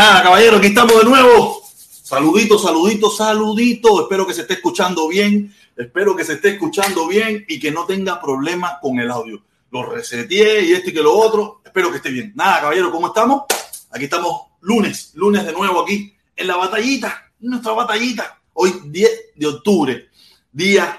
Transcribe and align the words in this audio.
Nada, 0.00 0.22
caballero, 0.22 0.56
aquí 0.56 0.68
estamos 0.68 0.96
de 0.96 1.04
nuevo. 1.04 1.62
Saludito, 1.76 2.58
saludito, 2.58 3.10
saludito. 3.10 4.00
Espero 4.00 4.26
que 4.26 4.32
se 4.32 4.40
esté 4.40 4.54
escuchando 4.54 5.06
bien. 5.08 5.54
Espero 5.76 6.16
que 6.16 6.24
se 6.24 6.32
esté 6.32 6.54
escuchando 6.54 7.06
bien 7.06 7.44
y 7.46 7.60
que 7.60 7.70
no 7.70 7.84
tenga 7.84 8.18
problemas 8.18 8.78
con 8.80 8.98
el 8.98 9.10
audio. 9.10 9.42
Lo 9.70 9.82
reseteé 9.82 10.64
y 10.64 10.72
esto 10.72 10.88
y 10.88 10.94
que 10.94 11.02
lo 11.02 11.12
otro. 11.12 11.60
Espero 11.62 11.90
que 11.90 11.98
esté 11.98 12.08
bien. 12.08 12.32
Nada, 12.34 12.62
caballero, 12.62 12.90
¿cómo 12.90 13.08
estamos? 13.08 13.42
Aquí 13.90 14.04
estamos 14.04 14.40
lunes, 14.62 15.10
lunes 15.16 15.44
de 15.44 15.52
nuevo 15.52 15.82
aquí 15.82 16.16
en 16.34 16.46
la 16.46 16.56
batallita, 16.56 17.32
nuestra 17.40 17.72
batallita. 17.72 18.40
Hoy 18.54 18.80
10 18.86 19.10
de 19.36 19.46
octubre, 19.46 20.08
día 20.50 20.98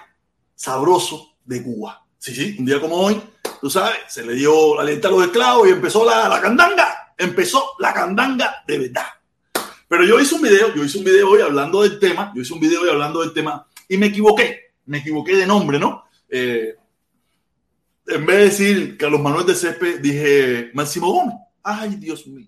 sabroso 0.54 1.38
de 1.44 1.63
Cuba. 1.63 2.06
Sí, 2.19 2.36
sí, 2.36 2.56
un 2.59 2.65
día 2.65 2.80
como 2.80 2.97
hoy, 2.97 3.19
tú 3.59 3.68
sabes, 3.68 3.97
se 4.09 4.24
le 4.24 4.36
dio 4.36 4.75
la 4.75 4.83
a 4.83 5.09
los 5.09 5.24
esclavos 5.24 5.68
y 5.68 5.71
empezó 5.71 6.06
la, 6.06 6.30
la 6.30 6.39
candanga. 6.39 7.00
Empezó 7.21 7.73
la 7.77 7.94
candanga 7.94 8.63
de 8.65 8.79
verdad. 8.79 9.06
Pero 9.88 10.03
yo 10.06 10.19
hice 10.19 10.33
un 10.33 10.41
video, 10.41 10.73
yo 10.73 10.83
hice 10.83 10.97
un 10.97 11.03
video 11.03 11.29
hoy 11.29 11.41
hablando 11.41 11.83
del 11.83 12.00
tema, 12.00 12.31
yo 12.33 12.41
hice 12.41 12.53
un 12.53 12.59
video 12.59 12.81
hoy 12.81 12.89
hablando 12.89 13.21
del 13.21 13.31
tema 13.31 13.68
y 13.88 13.97
me 13.97 14.07
equivoqué, 14.07 14.71
me 14.88 14.97
equivoqué 14.97 15.35
de 15.35 15.45
nombre, 15.45 15.77
¿no? 15.77 16.06
Eh, 16.27 16.75
en 18.07 18.25
vez 18.25 18.38
de 18.38 18.44
decir 18.45 18.97
Carlos 18.97 19.21
Manuel 19.21 19.45
de 19.45 19.53
Césped, 19.53 20.00
dije 20.00 20.71
Máximo 20.73 21.12
Gómez. 21.12 21.35
Ay, 21.62 21.95
Dios 21.97 22.25
mío. 22.25 22.47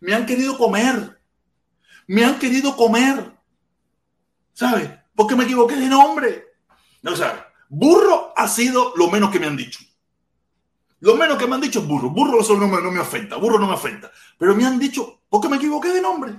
Me 0.00 0.14
han 0.14 0.24
querido 0.24 0.56
comer. 0.56 1.20
Me 2.06 2.24
han 2.24 2.38
querido 2.38 2.74
comer. 2.74 3.32
¿Sabes? 4.54 4.88
Porque 5.14 5.36
me 5.36 5.44
equivoqué 5.44 5.76
de 5.76 5.88
nombre. 5.88 6.46
O 7.04 7.14
sea, 7.14 7.52
burro 7.68 8.32
ha 8.34 8.48
sido 8.48 8.94
lo 8.96 9.10
menos 9.10 9.30
que 9.30 9.38
me 9.38 9.46
han 9.46 9.56
dicho. 9.56 9.80
Lo 11.04 11.16
menos 11.16 11.36
que 11.36 11.46
me 11.46 11.54
han 11.54 11.60
dicho 11.60 11.80
es 11.80 11.86
burro. 11.86 12.08
Burro 12.08 12.40
no 12.56 12.66
me, 12.66 12.80
no 12.80 12.90
me 12.90 12.98
afecta. 12.98 13.36
Burro 13.36 13.58
no 13.58 13.66
me 13.66 13.74
afecta. 13.74 14.10
Pero 14.38 14.54
me 14.54 14.64
han 14.64 14.78
dicho, 14.78 15.20
porque 15.28 15.50
me 15.50 15.58
equivoqué 15.58 15.88
de 15.88 16.00
nombre. 16.00 16.32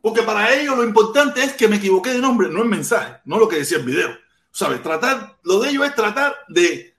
Porque 0.00 0.22
para 0.22 0.54
ellos 0.54 0.76
lo 0.76 0.84
importante 0.84 1.42
es 1.42 1.52
que 1.54 1.66
me 1.66 1.76
equivoqué 1.76 2.10
de 2.10 2.20
nombre, 2.20 2.48
no 2.48 2.62
el 2.62 2.68
mensaje, 2.68 3.20
no 3.24 3.40
lo 3.40 3.48
que 3.48 3.56
decía 3.56 3.78
el 3.78 3.84
video. 3.84 4.10
¿Sabes? 4.52 4.80
Tratar, 4.80 5.38
lo 5.42 5.58
de 5.58 5.70
ellos 5.70 5.84
es 5.84 5.94
tratar 5.96 6.36
de. 6.48 6.94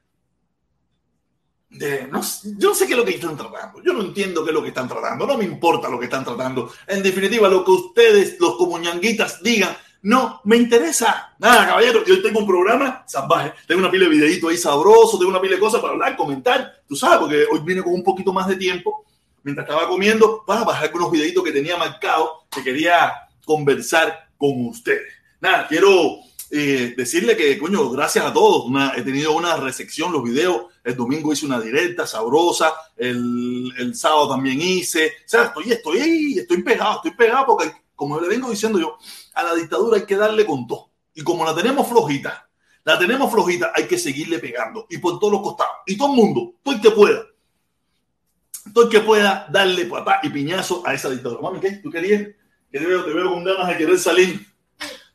de 1.69 2.07
no, 2.12 2.22
yo 2.57 2.69
no 2.69 2.75
sé 2.75 2.88
qué 2.88 2.92
es 2.92 3.00
lo 3.00 3.06
que 3.06 3.16
están 3.16 3.38
tratando. 3.38 3.81
Yo 3.81 3.94
no 3.94 4.01
entiendo 4.01 4.44
qué 4.44 4.50
es 4.50 4.54
lo 4.54 4.62
que 4.62 4.68
están 4.68 4.89
tratando. 4.89 5.25
No 5.25 5.38
me 5.38 5.46
importa 5.46 5.88
lo 5.88 5.98
que 5.98 6.06
están 6.06 6.25
tratando. 6.25 6.74
En 6.88 7.01
definitiva, 7.01 7.48
lo 7.48 7.63
que 7.63 7.72
ustedes, 7.72 8.38
los 8.42 8.57
comuñanguitas, 8.57 9.42
digan, 9.42 9.78
no 10.04 10.42
me 10.44 10.58
interesa. 10.58 11.34
Nada, 11.40 11.66
caballero, 11.66 12.04
yo 12.06 12.22
tengo 12.22 12.40
un 12.40 12.46
programa 12.46 13.04
salvaje. 13.08 13.54
Tengo 13.66 13.80
una 13.80 13.90
pila 13.90 14.04
de 14.04 14.12
videitos 14.12 14.52
ahí 14.52 14.58
sabroso, 14.58 15.18
tengo 15.18 15.32
una 15.32 15.42
pila 15.42 15.56
de 15.56 15.62
cosas 15.62 15.82
para 15.82 15.94
hablar, 15.94 16.16
comentar. 16.18 16.74
Tú 16.88 16.96
sabes, 16.96 17.20
porque 17.20 17.46
hoy 17.52 17.62
viene 17.64 17.82
con 17.82 17.94
un 17.94 18.04
poquito 18.04 18.34
más 18.34 18.48
de 18.48 18.58
tiempo. 18.58 19.06
Mientras 19.44 19.68
estaba 19.68 19.88
comiendo, 19.88 20.44
para 20.46 20.64
bajar 20.64 20.92
unos 20.94 21.10
videitos 21.10 21.44
que 21.44 21.52
tenía 21.52 21.78
marcados 21.78 22.30
que 22.52 22.64
quería 22.64 23.14
conversar 23.46 24.30
con 24.38 24.68
ustedes. 24.68 25.14
Nada, 25.40 25.68
quiero 25.68 26.20
eh, 26.52 26.94
decirle 26.98 27.38
que, 27.38 27.58
coño, 27.58 27.90
gracias 27.90 28.26
a 28.26 28.34
todos. 28.34 28.70
He 28.98 29.02
tenido 29.04 29.32
una 29.34 29.56
recepción, 29.56 30.12
los 30.12 30.24
videos. 30.24 30.66
El 30.84 30.98
domingo 30.98 31.32
hice 31.32 31.46
una 31.46 31.62
directa 31.62 32.06
sabrosa. 32.06 32.74
El, 32.98 33.72
el 33.78 33.96
sábado 33.96 34.30
también 34.30 34.62
hice. 34.62 35.08
O 35.26 35.30
sea, 35.30 35.44
estoy, 35.46 35.72
estoy, 35.72 36.40
estoy 36.40 36.62
pegado, 36.62 36.98
estoy 36.98 37.12
pegado 37.12 37.46
porque, 37.46 37.72
como 38.04 38.20
le 38.20 38.28
vengo 38.28 38.50
diciendo 38.50 38.80
yo, 38.80 38.98
a 39.34 39.44
la 39.44 39.56
dictadura 39.56 39.98
hay 39.98 40.06
que 40.06 40.18
darle 40.18 40.46
con 40.46 40.68
todo. 40.68 40.92
Y 41.14 41.24
como 41.24 41.46
la 41.46 41.56
tenemos 41.56 41.88
flojita, 41.88 42.50
la 42.84 43.00
tenemos 43.00 43.32
flojita, 43.32 43.72
hay 43.74 43.88
que 43.88 43.98
seguirle 43.98 44.40
pegando. 44.40 44.88
Y 44.90 44.98
por 44.98 45.20
todos 45.20 45.32
los 45.32 45.42
costados. 45.42 45.74
Y 45.86 45.98
todo 45.98 46.10
el 46.10 46.16
mundo, 46.18 46.56
todo 46.62 46.76
el 46.76 46.82
que 46.82 46.92
pueda. 46.92 47.24
Todo 48.74 48.86
el 48.86 48.90
que 48.90 49.00
pueda 49.00 49.48
darle 49.50 49.86
papá 49.86 50.20
y 50.22 50.30
piñazo 50.30 50.84
a 50.86 50.94
esa 50.94 51.10
dictadura. 51.10 51.42
Mami, 51.42 51.62
¿qué? 51.62 51.72
¿Tú 51.78 51.90
querías? 51.90 52.24
Que 52.70 52.80
te 52.80 52.86
veo, 52.86 53.06
te 53.06 53.14
veo 53.14 53.30
con 53.30 53.44
ganas 53.44 53.70
de 53.70 53.78
querer 53.78 53.98
salir. 53.98 54.46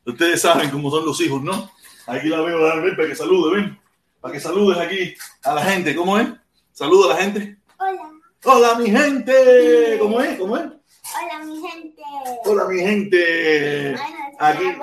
Ustedes 0.03 0.41
saben 0.41 0.71
cómo 0.71 0.89
son 0.89 1.05
los 1.05 1.21
hijos, 1.21 1.43
¿no? 1.43 1.71
Aquí 2.07 2.27
la 2.29 2.41
veo, 2.41 2.81
ven, 2.81 2.95
para 2.95 3.07
que 3.07 3.15
salude, 3.15 3.55
ven. 3.55 3.79
Para 4.19 4.33
que 4.33 4.39
saludes 4.39 4.79
aquí 4.79 5.13
a 5.43 5.53
la 5.53 5.63
gente. 5.63 5.95
¿Cómo 5.95 6.17
es? 6.17 6.27
Saluda 6.71 7.13
a 7.13 7.17
la 7.17 7.23
gente. 7.23 7.59
Hola. 7.77 8.11
Hola, 8.45 8.75
mi 8.79 8.89
gente. 8.89 9.97
¿Cómo 9.99 10.21
es? 10.21 10.39
¿Cómo 10.39 10.57
es? 10.57 10.78
Hola, 11.15 11.45
mi 11.45 11.59
gente. 11.59 12.01
Hola, 12.45 12.65
mi 12.67 12.79
gente. 12.79 13.95
Aquí. 14.39 14.63
Buenas 14.63 14.79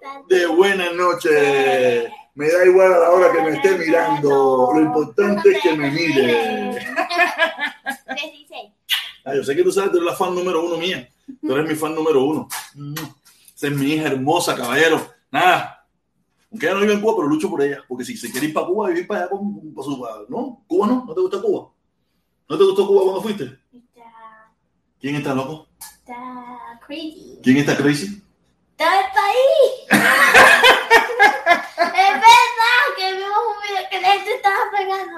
tardes. 0.00 0.28
De 0.28 0.46
buenas 0.46 0.94
noches. 0.94 2.10
Me 2.34 2.50
da 2.50 2.64
igual 2.64 2.92
a 2.92 2.98
la 2.98 3.10
hora 3.10 3.32
que 3.32 3.42
me 3.42 3.56
esté 3.56 3.76
mirando. 3.76 4.70
Lo 4.74 4.80
importante 4.80 5.50
es 5.50 5.62
que 5.62 5.74
me 5.74 5.90
mire. 5.90 6.72
16. 6.72 6.82
Ah, 9.24 9.34
yo 9.34 9.44
sé 9.44 9.56
que 9.56 9.62
tú 9.62 9.72
sabes, 9.72 9.90
tú 9.90 9.96
eres 9.98 10.10
la 10.10 10.16
fan 10.16 10.34
número 10.34 10.64
uno 10.64 10.76
mía. 10.76 11.08
Tú 11.40 11.52
eres 11.52 11.68
mi 11.68 11.74
fan 11.74 11.94
número 11.94 12.24
uno. 12.24 12.48
Esa 13.54 13.66
es 13.66 13.72
mi 13.72 13.92
hija 13.92 14.06
hermosa, 14.06 14.56
caballero. 14.56 15.00
Nada. 15.30 15.86
Aunque 16.50 16.66
ella 16.66 16.74
no 16.74 16.80
vive 16.82 16.94
en 16.94 17.00
Cuba, 17.00 17.14
pero 17.16 17.28
lucho 17.28 17.50
por 17.50 17.62
ella. 17.62 17.82
Porque 17.86 18.04
si 18.04 18.16
se 18.16 18.30
quiere 18.30 18.46
ir 18.46 18.54
para 18.54 18.66
Cuba, 18.66 18.88
vivir 18.88 19.06
para 19.06 19.20
allá 19.20 19.30
con, 19.30 19.74
para 19.74 19.84
su 19.84 20.00
padre. 20.00 20.24
¿No? 20.28 20.62
¿Cuba 20.66 20.86
no? 20.86 21.04
¿No 21.06 21.14
te 21.14 21.20
gusta 21.20 21.40
Cuba? 21.42 21.68
¿No 22.48 22.58
te 22.58 22.64
gustó 22.64 22.86
Cuba 22.86 23.02
cuando 23.02 23.22
fuiste? 23.22 23.58
¿Quién 25.06 25.18
está 25.18 25.34
loco? 25.34 25.68
Está 25.78 26.80
crazy. 26.84 27.38
¿Quién 27.40 27.58
está 27.58 27.76
crazy? 27.76 28.20
Todo 28.76 28.88
el 28.88 29.06
país. 29.14 30.02
es 31.78 32.12
verdad 32.12 32.82
que 32.96 33.12
vimos 33.12 33.38
un 33.46 33.62
video 33.62 33.88
que 33.88 34.00
la 34.00 34.08
gente 34.08 34.34
estaba 34.34 34.56
pegando. 34.76 35.16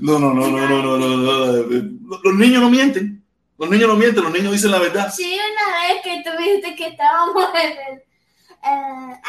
No, 0.00 0.18
no, 0.18 0.32
no, 0.32 0.48
no, 0.48 0.66
no, 0.66 0.82
no, 0.82 0.96
no, 0.96 1.08
no. 1.18 2.18
Los 2.24 2.34
niños 2.36 2.62
no 2.62 2.70
mienten. 2.70 3.22
Los 3.58 3.68
niños 3.68 3.88
no 3.90 3.96
mienten, 3.96 4.24
los 4.24 4.32
niños 4.32 4.52
dicen 4.52 4.70
la 4.70 4.78
verdad. 4.78 5.12
Sí, 5.14 5.38
una 5.52 5.92
vez 5.92 6.02
que 6.02 6.22
tú 6.24 6.30
dijiste 6.42 6.74
que 6.74 6.86
estábamos 6.86 7.44
en, 7.62 7.98
eh, 7.98 9.20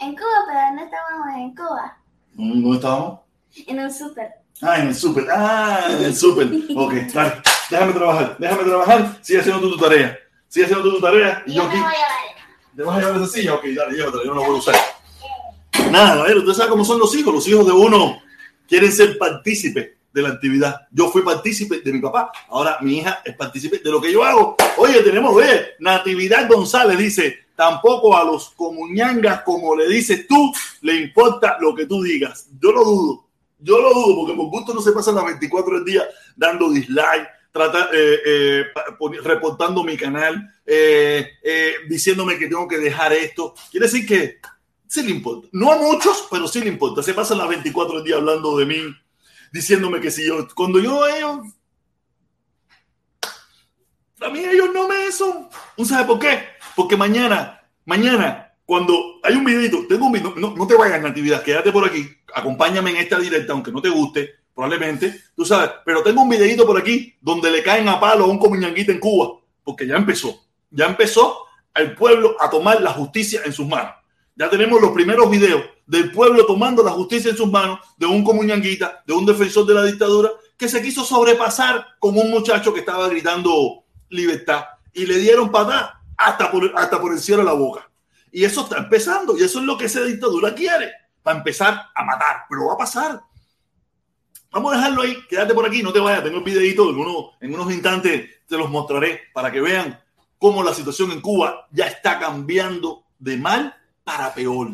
en 0.00 0.16
Cuba, 0.16 0.46
pero 0.48 0.72
no 0.74 0.82
estábamos 0.82 1.36
en 1.36 1.54
Cuba. 1.54 1.96
¿Dónde 2.32 2.74
estábamos? 2.74 3.20
En 3.68 3.78
un 3.78 3.94
súper. 3.94 4.32
Ah, 4.60 4.80
en 4.80 4.88
el 4.88 4.96
súper. 4.96 5.30
Ah, 5.30 5.86
en 5.90 6.06
el 6.06 6.16
súper. 6.16 6.50
Ok, 6.74 6.94
dale. 7.14 7.40
Déjame 7.72 7.92
trabajar. 7.94 8.36
Déjame 8.38 8.64
trabajar. 8.64 9.18
Sigue 9.22 9.40
haciendo 9.40 9.60
tú 9.62 9.70
tu 9.70 9.78
tarea. 9.78 10.18
Sigue 10.48 10.66
haciendo 10.66 10.84
tú 10.84 10.96
tu 10.96 11.00
tarea. 11.00 11.42
Y 11.46 11.54
yo 11.54 11.62
aquí. 11.62 11.78
¿Te 12.76 12.82
vas 12.82 12.96
a 12.96 13.00
llevar 13.00 13.16
esa 13.16 13.26
silla? 13.32 13.54
Ok, 13.54 13.64
dale, 13.74 13.96
llévatela. 13.96 14.24
Yo 14.24 14.34
no 14.34 14.40
la 14.40 14.46
voy 14.46 14.56
a 14.56 14.58
usar. 14.58 14.74
Nada, 15.90 16.22
a 16.22 16.26
ver, 16.26 16.36
usted 16.36 16.52
sabe 16.52 16.68
cómo 16.68 16.84
son 16.84 16.98
los 16.98 17.14
hijos. 17.16 17.32
Los 17.32 17.48
hijos 17.48 17.66
de 17.66 17.72
uno 17.72 18.20
quieren 18.68 18.92
ser 18.92 19.16
partícipes 19.16 19.92
de 20.12 20.22
la 20.22 20.28
actividad. 20.28 20.86
Yo 20.90 21.08
fui 21.08 21.22
partícipe 21.22 21.80
de 21.80 21.92
mi 21.92 22.00
papá. 22.00 22.30
Ahora 22.50 22.76
mi 22.82 22.98
hija 22.98 23.22
es 23.24 23.34
partícipe 23.36 23.78
de 23.78 23.90
lo 23.90 24.02
que 24.02 24.12
yo 24.12 24.22
hago. 24.22 24.56
Oye, 24.76 25.02
tenemos, 25.02 25.34
oye, 25.34 25.74
Natividad 25.80 26.48
González 26.48 26.98
dice, 26.98 27.46
tampoco 27.56 28.14
a 28.14 28.22
los 28.22 28.50
comuñangas, 28.50 29.42
como 29.42 29.74
le 29.74 29.88
dices 29.88 30.26
tú, 30.26 30.52
le 30.82 30.96
importa 30.96 31.56
lo 31.58 31.74
que 31.74 31.86
tú 31.86 32.02
digas. 32.02 32.48
Yo 32.60 32.72
lo 32.72 32.84
dudo. 32.84 33.24
Yo 33.58 33.80
lo 33.80 33.94
dudo, 33.94 34.16
porque 34.16 34.34
por 34.34 34.46
gusto 34.50 34.74
no 34.74 34.82
se 34.82 34.92
pasan 34.92 35.14
las 35.14 35.24
24 35.24 35.76
del 35.76 35.84
día 35.84 36.02
dando 36.36 36.68
dislike, 36.70 37.28
trata- 37.52 37.90
eh, 37.92 38.20
eh, 38.24 38.64
reportando 39.22 39.84
mi 39.84 39.96
canal, 39.96 40.52
eh, 40.64 41.30
diciéndome 41.88 42.38
que 42.38 42.48
tengo 42.48 42.66
que 42.66 42.78
dejar 42.78 43.12
esto. 43.12 43.54
Quiere 43.70 43.86
decir 43.86 44.06
que 44.06 44.38
sí 44.88 45.02
le 45.02 45.10
importa. 45.10 45.48
No 45.52 45.70
a 45.72 45.76
muchos, 45.76 46.26
pero 46.30 46.48
sí 46.48 46.60
le 46.60 46.68
importa. 46.68 47.02
Se 47.02 47.14
pasan 47.14 47.38
las 47.38 47.48
24 47.48 47.96
del 47.96 48.04
día 48.04 48.16
hablando 48.16 48.56
de 48.56 48.66
mí, 48.66 48.82
diciéndome 49.52 50.00
que 50.00 50.10
si 50.10 50.26
yo, 50.26 50.48
cuando 50.54 50.80
yo 50.80 51.06
ellos, 51.06 51.40
a 54.20 54.28
mí 54.30 54.40
ellos 54.44 54.70
no 54.72 54.88
me 54.88 55.06
eso. 55.06 55.48
¿No 55.76 55.84
sabe 55.84 56.06
por 56.06 56.18
qué? 56.18 56.44
Porque 56.76 56.96
mañana, 56.96 57.60
mañana, 57.84 58.54
cuando 58.64 59.20
hay 59.22 59.34
un 59.34 59.44
videito, 59.44 59.86
tengo 59.88 60.06
un 60.06 60.12
video, 60.12 60.34
no, 60.36 60.54
no 60.56 60.66
te 60.66 60.76
vayas, 60.76 61.02
Natividad, 61.02 61.42
quédate 61.42 61.72
por 61.72 61.84
aquí, 61.84 62.08
acompáñame 62.34 62.90
en 62.90 62.96
esta 62.98 63.18
directa, 63.18 63.52
aunque 63.52 63.72
no 63.72 63.82
te 63.82 63.90
guste, 63.90 64.30
probablemente, 64.54 65.22
tú 65.34 65.44
sabes, 65.44 65.70
pero 65.84 66.02
tengo 66.02 66.22
un 66.22 66.28
videito 66.28 66.66
por 66.66 66.78
aquí 66.78 67.14
donde 67.20 67.50
le 67.50 67.62
caen 67.62 67.88
a 67.88 67.98
palo 67.98 68.24
a 68.24 68.28
un 68.28 68.38
comuñanguita 68.38 68.92
en 68.92 69.00
Cuba, 69.00 69.38
porque 69.64 69.86
ya 69.86 69.96
empezó, 69.96 70.44
ya 70.70 70.86
empezó 70.86 71.46
el 71.74 71.94
pueblo 71.94 72.36
a 72.40 72.50
tomar 72.50 72.80
la 72.80 72.92
justicia 72.92 73.40
en 73.44 73.52
sus 73.52 73.66
manos. 73.66 73.94
Ya 74.34 74.48
tenemos 74.48 74.80
los 74.80 74.92
primeros 74.92 75.30
videos 75.30 75.62
del 75.86 76.10
pueblo 76.10 76.46
tomando 76.46 76.82
la 76.82 76.90
justicia 76.90 77.30
en 77.30 77.36
sus 77.36 77.50
manos, 77.50 77.80
de 77.96 78.06
un 78.06 78.24
comuñanguita, 78.24 79.02
de 79.06 79.12
un 79.12 79.26
defensor 79.26 79.66
de 79.66 79.74
la 79.74 79.84
dictadura, 79.84 80.30
que 80.56 80.68
se 80.68 80.82
quiso 80.82 81.04
sobrepasar 81.04 81.86
con 81.98 82.16
un 82.16 82.30
muchacho 82.30 82.72
que 82.72 82.80
estaba 82.80 83.08
gritando 83.08 83.84
libertad 84.08 84.64
y 84.92 85.06
le 85.06 85.18
dieron 85.18 85.50
patada 85.50 86.00
hasta 86.16 86.50
por, 86.50 86.72
hasta 86.76 87.00
por 87.00 87.12
el 87.12 87.18
cielo 87.18 87.42
la 87.42 87.52
boca. 87.52 87.90
Y 88.30 88.44
eso 88.44 88.62
está 88.62 88.78
empezando, 88.78 89.36
y 89.36 89.42
eso 89.42 89.58
es 89.58 89.64
lo 89.64 89.76
que 89.76 89.86
esa 89.86 90.02
dictadura 90.02 90.54
quiere, 90.54 90.90
para 91.22 91.38
empezar 91.38 91.90
a 91.94 92.04
matar, 92.04 92.44
pero 92.48 92.66
va 92.66 92.74
a 92.74 92.78
pasar. 92.78 93.20
Vamos 94.52 94.74
a 94.74 94.76
dejarlo 94.76 95.02
ahí, 95.02 95.16
quédate 95.30 95.54
por 95.54 95.66
aquí, 95.66 95.82
no 95.82 95.94
te 95.94 95.98
vayas, 95.98 96.22
tengo 96.22 96.36
el 96.36 96.44
videito, 96.44 96.90
en 97.40 97.54
unos, 97.54 97.72
instantes 97.72 98.44
te 98.46 98.58
los 98.58 98.68
mostraré 98.68 99.22
para 99.32 99.50
que 99.50 99.62
vean 99.62 99.98
cómo 100.36 100.62
la 100.62 100.74
situación 100.74 101.10
en 101.10 101.22
Cuba 101.22 101.68
ya 101.70 101.86
está 101.86 102.18
cambiando 102.18 103.04
de 103.18 103.38
mal 103.38 103.74
para 104.04 104.34
peor. 104.34 104.68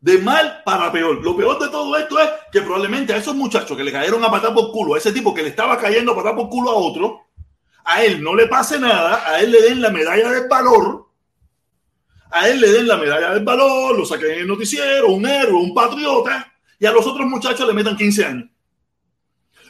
De 0.00 0.18
mal 0.18 0.62
para 0.64 0.92
peor. 0.92 1.24
Lo 1.24 1.36
peor 1.36 1.58
de 1.58 1.68
todo 1.70 1.96
esto 1.96 2.20
es 2.20 2.28
que 2.52 2.62
probablemente 2.62 3.12
a 3.12 3.16
esos 3.16 3.34
muchachos 3.34 3.76
que 3.76 3.82
le 3.82 3.90
cayeron 3.90 4.22
a 4.24 4.30
patar 4.30 4.54
por 4.54 4.70
culo, 4.70 4.94
a 4.94 4.98
ese 4.98 5.10
tipo 5.10 5.34
que 5.34 5.42
le 5.42 5.48
estaba 5.48 5.76
cayendo 5.76 6.12
a 6.12 6.16
patar 6.16 6.36
por 6.36 6.48
culo 6.48 6.70
a 6.70 6.74
otro, 6.74 7.22
a 7.84 8.04
él 8.04 8.22
no 8.22 8.36
le 8.36 8.46
pase 8.46 8.78
nada, 8.78 9.28
a 9.28 9.40
él 9.40 9.50
le 9.50 9.60
den 9.62 9.80
la 9.80 9.90
medalla 9.90 10.30
del 10.30 10.46
valor, 10.46 11.08
a 12.30 12.48
él 12.48 12.60
le 12.60 12.70
den 12.70 12.86
la 12.86 12.96
medalla 12.96 13.30
del 13.30 13.44
valor, 13.44 13.98
lo 13.98 14.06
saquen 14.06 14.30
en 14.30 14.38
el 14.40 14.46
noticiero, 14.46 15.08
un 15.08 15.26
héroe, 15.26 15.60
un 15.60 15.74
patriota, 15.74 16.52
y 16.78 16.86
a 16.86 16.92
los 16.92 17.06
otros 17.06 17.26
muchachos 17.26 17.66
le 17.66 17.74
metan 17.74 17.96
15 17.96 18.24
años. 18.24 18.50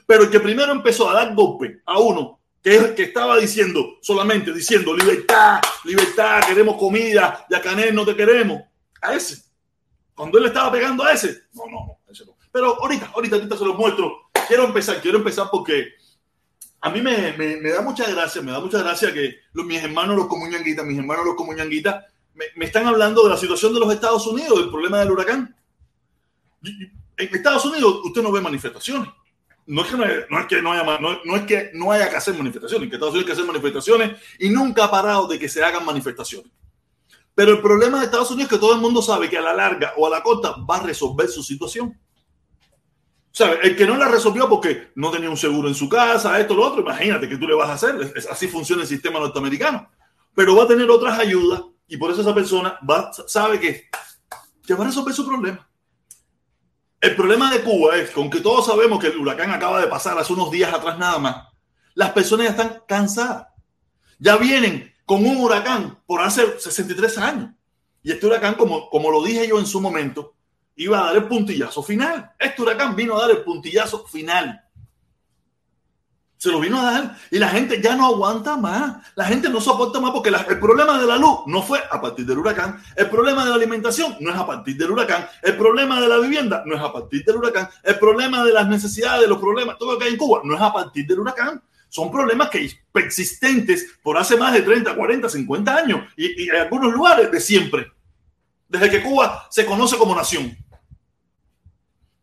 Pero 0.07 0.25
el 0.25 0.31
que 0.31 0.41
primero 0.41 0.73
empezó 0.73 1.11
a 1.11 1.15
dar 1.15 1.35
golpe 1.35 1.83
a 1.85 1.99
uno 1.99 2.41
que, 2.63 2.95
que 2.95 3.05
estaba 3.05 3.37
diciendo, 3.39 3.97
solamente 4.01 4.53
diciendo 4.53 4.95
libertad, 4.95 5.61
libertad, 5.85 6.43
queremos 6.47 6.77
comida, 6.77 7.47
ya 7.51 7.61
Canel 7.61 7.95
no 7.95 8.05
te 8.05 8.15
queremos, 8.15 8.63
a 9.03 9.15
ese. 9.15 9.43
Cuando 10.15 10.39
él 10.39 10.47
estaba 10.47 10.73
pegando 10.73 11.05
a 11.05 11.13
ese, 11.13 11.43
no, 11.53 11.67
no, 11.67 11.87
no, 11.87 11.99
ese 12.09 12.25
no. 12.25 12.37
Pero 12.51 12.81
ahorita, 12.81 13.11
ahorita, 13.15 13.37
ahorita 13.37 13.59
se 13.59 13.65
los 13.65 13.77
muestro. 13.77 14.31
Quiero 14.49 14.65
empezar, 14.65 15.01
quiero 15.01 15.19
empezar 15.19 15.49
porque 15.51 15.89
a 16.81 16.91
mí 16.91 17.03
me 17.03 17.71
da 17.71 17.83
mucha 17.83 18.09
gracia, 18.09 18.41
me 18.43 18.53
da 18.53 18.61
mucha 18.61 18.79
gracia 18.79 19.13
que 19.13 19.41
los, 19.53 19.67
mis 19.67 19.83
hermanos 19.83 20.17
los 20.17 20.27
comuñanguitas, 20.27 20.87
mis 20.87 20.99
hermanos 20.99 21.27
los 21.27 21.35
comuñanguitas, 21.35 22.05
me, 22.35 22.45
me 22.55 22.67
están 22.67 22.87
hablando 22.87 23.25
de 23.25 23.31
la 23.31 23.37
situación 23.37 23.75
de 23.75 23.81
los 23.81 23.93
Estados 23.93 24.27
Unidos, 24.27 24.59
del 24.59 24.71
problema 24.71 25.01
del 25.01 25.11
huracán. 25.11 25.56
En 26.63 27.35
Estados 27.35 27.65
Unidos 27.65 28.01
usted 28.05 28.23
no 28.23 28.33
ve 28.33 28.41
manifestaciones. 28.41 29.09
No 29.67 29.83
es 29.83 29.89
que 29.89 29.97
no, 29.97 30.05
haya, 30.05 30.27
no, 30.31 30.41
es 31.37 31.43
que 31.43 31.71
no, 31.75 31.91
haya, 31.91 32.09
que 32.09 32.17
hacer 32.17 32.35
manifestaciones, 32.35 32.89
que 32.89 32.95
Estados 32.95 33.15
Unidos 33.15 33.25
hay 33.25 33.27
que 33.27 33.33
hacer 33.33 33.47
manifestaciones 33.47 34.21
y 34.39 34.49
nunca 34.49 34.85
ha 34.85 34.91
parado 34.91 35.27
de 35.27 35.41
que 35.41 35.49
se 35.49 35.63
hagan 35.65 35.85
manifestaciones. 35.85 36.53
Pero 37.35 37.53
el 37.53 37.61
problema 37.61 37.99
de 37.99 38.05
Estados 38.05 38.31
Unidos 38.31 38.51
es 38.51 38.57
que 38.57 38.61
todo 38.61 38.75
el 38.75 38.81
mundo 38.81 39.03
sabe 39.03 39.29
que 39.29 39.37
a 39.37 39.43
la 39.43 39.53
larga 39.53 39.93
o 39.97 40.07
a 40.07 40.11
la 40.11 40.23
corta 40.23 40.55
va 40.71 40.77
a 40.77 40.83
resolver 40.83 41.29
su 41.29 41.43
situación. 41.43 41.99
¿Sabe? 43.33 43.59
El 43.63 43.77
que 43.77 43.87
no 43.87 43.97
la 43.97 44.09
resolvió 44.09 44.49
porque 44.49 44.93
no 44.95 45.11
tenía 45.11 45.29
un 45.29 45.37
seguro 45.37 45.69
en 45.69 45.75
su 45.75 45.89
casa, 45.89 46.39
esto, 46.41 46.55
lo 46.55 46.65
otro, 46.65 46.81
imagínate 46.81 47.29
que 47.29 47.37
tú 47.37 47.47
le 47.47 47.55
vas 47.55 47.69
a 47.69 47.75
hacer. 47.75 48.15
Así 48.31 48.49
funciona 48.49 48.83
el 48.83 48.89
sistema 48.89 49.19
norteamericano. 49.19 49.91
Pero 50.35 50.57
va 50.57 50.63
a 50.63 50.69
tener 50.69 50.89
otras 50.89 51.19
ayudas 51.19 51.63
y 51.89 51.97
por 51.97 52.11
eso 52.11 52.21
esa 52.21 52.35
persona 52.35 52.79
va, 52.89 53.11
sabe 53.27 53.61
que, 53.61 53.91
que 54.65 54.75
va 54.75 54.85
a 54.85 54.87
resolver 54.87 55.13
su 55.13 55.27
problema. 55.27 55.69
El 57.01 57.15
problema 57.15 57.53
de 57.53 57.61
Cuba 57.61 57.97
es 57.97 58.11
que 58.11 58.21
aunque 58.21 58.41
todos 58.41 58.67
sabemos 58.67 58.99
que 58.99 59.09
el 59.09 59.19
huracán 59.19 59.51
acaba 59.51 59.81
de 59.81 59.87
pasar 59.87 60.19
hace 60.19 60.33
unos 60.33 60.51
días 60.51 60.73
atrás 60.73 60.99
nada 60.99 61.19
más, 61.19 61.49
las 61.95 62.11
personas 62.13 62.47
ya 62.47 62.51
están 62.51 62.83
cansadas. 62.87 63.49
Ya 64.19 64.37
vienen 64.37 64.95
con 65.05 65.25
un 65.25 65.37
huracán 65.37 65.99
por 66.07 66.21
hace 66.23 66.59
63 66.59 67.19
años. 67.19 67.51
Y 68.03 68.13
este 68.13 68.27
huracán, 68.27 68.55
como, 68.55 68.89
como 68.89 69.11
lo 69.11 69.23
dije 69.23 69.47
yo 69.49 69.59
en 69.59 69.67
su 69.67 69.81
momento, 69.81 70.35
iba 70.77 71.01
a 71.01 71.07
dar 71.07 71.17
el 71.17 71.25
puntillazo 71.29 71.83
final. 71.83 72.33
Este 72.39 72.63
huracán 72.63 72.95
vino 72.97 73.17
a 73.17 73.23
dar 73.23 73.31
el 73.31 73.43
puntillazo 73.43 74.07
final. 74.07 74.63
Se 76.39 76.51
lo 76.51 76.61
vino 76.61 76.79
a 76.81 76.93
dar 76.93 77.17
y 77.31 77.39
la 77.39 77.49
gente 77.49 77.81
ya 77.81 77.97
no 77.97 78.07
aguanta 78.07 78.57
más. 78.57 78.97
La 79.15 79.25
gente 79.25 79.49
no 79.49 79.61
soporta 79.61 80.01
más 80.01 80.11
porque 80.11 80.31
la, 80.31 80.43
el 80.49 80.61
problema 80.61 81.01
de 81.01 81.07
la 81.07 81.17
luz 81.17 81.41
no 81.47 81.63
fue 81.63 81.81
a 81.91 82.01
partir 82.01 82.27
del 82.27 82.39
huracán. 82.39 82.83
El 82.95 83.09
problema 83.09 83.45
de 83.45 83.51
la 83.51 83.57
alimentación 83.57 84.17
no 84.21 84.31
es 84.31 84.37
a 84.37 84.47
partir 84.47 84.77
del 84.77 84.91
huracán. 84.91 85.27
El 85.43 85.57
problema 85.57 86.01
de 86.01 86.09
la 86.09 86.19
vivienda 86.19 86.63
no 86.67 86.75
es 86.75 86.81
a 86.81 86.93
partir 86.93 87.25
del 87.25 87.37
huracán. 87.37 87.69
El 87.83 87.99
problema 87.99 88.45
de 88.45 88.53
las 88.53 88.69
necesidades, 88.69 89.29
los 89.29 89.39
problemas, 89.39 89.79
todo 89.79 89.93
lo 89.93 89.99
que 89.99 90.05
hay 90.05 90.13
en 90.13 90.19
Cuba 90.19 90.41
no 90.45 90.55
es 90.55 90.61
a 90.61 90.73
partir 90.73 91.07
del 91.07 91.21
huracán. 91.21 91.63
Son 91.89 92.11
problemas 92.11 92.51
que 92.51 92.71
persistentes 92.93 93.87
por 94.03 94.19
hace 94.19 94.37
más 94.37 94.53
de 94.53 94.61
30, 94.61 94.95
40, 94.95 95.29
50 95.29 95.75
años 95.75 96.01
y, 96.17 96.45
y 96.45 96.49
en 96.51 96.57
algunos 96.57 96.93
lugares 96.93 97.31
de 97.31 97.41
siempre. 97.41 97.91
Desde 98.69 98.91
que 98.91 99.03
Cuba 99.03 99.47
se 99.51 99.65
conoce 99.65 99.97
como 99.97 100.15
nación. 100.15 100.55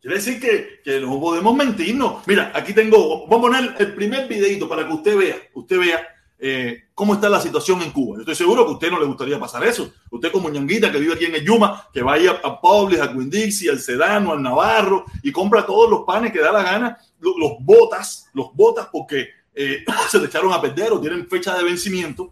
Quiere 0.04 0.18
decir 0.18 0.38
que, 0.38 0.82
que, 0.84 1.00
no 1.00 1.18
podemos 1.18 1.56
mentirnos. 1.56 2.26
Mira, 2.26 2.52
aquí 2.54 2.74
tengo, 2.74 3.26
voy 3.26 3.38
a 3.38 3.40
poner 3.40 3.74
el 3.78 3.94
primer 3.94 4.28
videito 4.28 4.68
para 4.68 4.86
que 4.86 4.92
usted 4.92 5.16
vea, 5.16 5.36
usted 5.54 5.78
vea 5.78 6.06
eh, 6.38 6.88
cómo 6.94 7.14
está 7.14 7.30
la 7.30 7.40
situación 7.40 7.80
en 7.80 7.90
Cuba. 7.90 8.16
Yo 8.16 8.20
estoy 8.20 8.34
seguro 8.34 8.66
que 8.66 8.72
a 8.72 8.74
usted 8.74 8.90
no 8.90 9.00
le 9.00 9.06
gustaría 9.06 9.40
pasar 9.40 9.64
eso. 9.64 9.94
Usted 10.10 10.30
como 10.30 10.50
ñanguita 10.50 10.92
que 10.92 10.98
vive 10.98 11.14
aquí 11.14 11.24
en 11.24 11.36
el 11.36 11.42
Yuma, 11.42 11.88
que 11.90 12.02
vaya 12.02 12.38
a 12.44 12.60
Publix, 12.60 13.00
a 13.00 13.10
Quindixi, 13.10 13.70
al 13.70 13.80
Sedano, 13.80 14.32
al 14.32 14.42
Navarro 14.42 15.06
y 15.22 15.32
compra 15.32 15.64
todos 15.64 15.88
los 15.88 16.02
panes 16.02 16.32
que 16.32 16.40
da 16.40 16.52
la 16.52 16.62
gana, 16.62 16.98
los, 17.18 17.52
botas, 17.60 18.28
los 18.34 18.54
botas 18.54 18.88
porque 18.92 19.28
eh, 19.54 19.86
se 20.10 20.18
le 20.18 20.26
echaron 20.26 20.52
a 20.52 20.60
perder 20.60 20.92
o 20.92 21.00
tienen 21.00 21.26
fecha 21.30 21.56
de 21.56 21.64
vencimiento. 21.64 22.30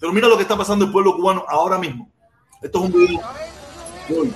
Pero 0.00 0.12
mira 0.12 0.26
lo 0.26 0.34
que 0.34 0.42
está 0.42 0.56
pasando 0.56 0.86
el 0.86 0.90
pueblo 0.90 1.14
cubano 1.14 1.44
ahora 1.48 1.78
mismo. 1.78 2.10
Esto 2.60 2.80
es 2.80 2.84
un 2.84 2.92
video. 2.92 3.20
Uy. 4.08 4.34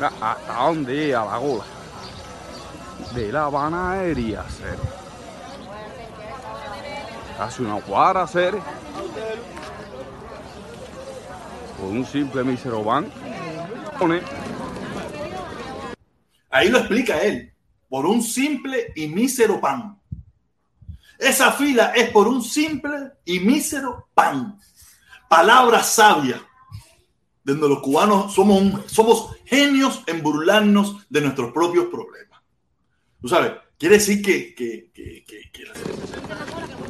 ¿Hasta 0.00 0.54
dónde 0.54 1.14
a 1.14 1.24
la 1.24 1.38
gola? 1.38 1.64
De 3.14 3.32
la 3.32 3.50
panadería, 3.50 4.48
ser. 4.48 4.78
Hace 7.38 7.62
una 7.62 7.80
cuadra, 7.80 8.26
ser. 8.26 8.58
Con 11.76 11.96
un 11.96 12.06
simple 12.06 12.44
mísero 12.44 12.84
van. 12.84 13.10
Ahí 16.50 16.68
lo 16.68 16.78
explica 16.78 17.20
él. 17.20 17.52
Por 17.88 18.06
un 18.06 18.22
simple 18.22 18.92
y 18.94 19.08
mísero 19.08 19.60
pan. 19.60 20.00
Esa 21.18 21.50
fila 21.50 21.92
es 21.96 22.10
por 22.10 22.28
un 22.28 22.42
simple 22.42 23.14
y 23.24 23.40
mísero 23.40 24.08
pan. 24.14 24.58
Palabra 25.28 25.82
sabia 25.82 26.40
donde 27.54 27.68
los 27.68 27.80
cubanos 27.80 28.34
somos, 28.34 28.90
somos 28.90 29.37
genios 29.48 30.02
en 30.06 30.22
burlarnos 30.22 31.06
de 31.08 31.20
nuestros 31.22 31.52
propios 31.52 31.86
problemas. 31.86 32.40
Tú 33.20 33.28
sabes, 33.28 33.52
quiere 33.78 33.96
decir 33.96 34.22
que... 34.22 34.54
que, 34.54 34.90
que, 34.92 35.24
que, 35.24 35.50
que... 35.50 35.64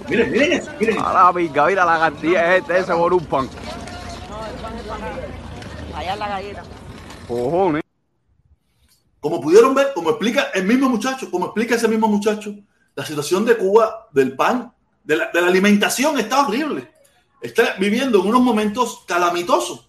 Miren, 0.09 0.31
miren 0.33 0.53
eso, 0.53 0.71
miren. 0.81 0.99
A 0.99 1.13
la 1.13 1.33
pica, 1.33 1.67
mira 1.67 1.85
la 1.85 1.99
gallina 1.99 2.57
este, 2.57 2.79
ese 2.79 2.93
por 2.93 3.13
un 3.13 3.25
pan. 3.27 3.49
Allá 5.95 6.13
en 6.13 6.19
la 6.19 6.29
galleta. 6.29 6.63
Cojones. 7.27 7.83
Como 9.21 9.41
pudieron 9.41 9.75
ver, 9.75 9.93
como 9.95 10.11
explica 10.11 10.51
el 10.55 10.65
mismo 10.65 10.89
muchacho, 10.89 11.31
como 11.31 11.47
explica 11.47 11.75
ese 11.75 11.89
mismo 11.89 12.09
muchacho, 12.09 12.55
la 12.95 13.05
situación 13.05 13.45
de 13.45 13.57
Cuba, 13.57 14.09
del 14.13 14.35
pan, 14.35 14.73
de 15.05 15.17
la, 15.17 15.31
de 15.31 15.41
la 15.41 15.49
alimentación 15.49 16.19
está 16.19 16.47
horrible. 16.47 16.91
Está 17.41 17.75
viviendo 17.79 18.21
en 18.21 18.27
unos 18.27 18.41
momentos 18.41 19.05
calamitosos 19.07 19.89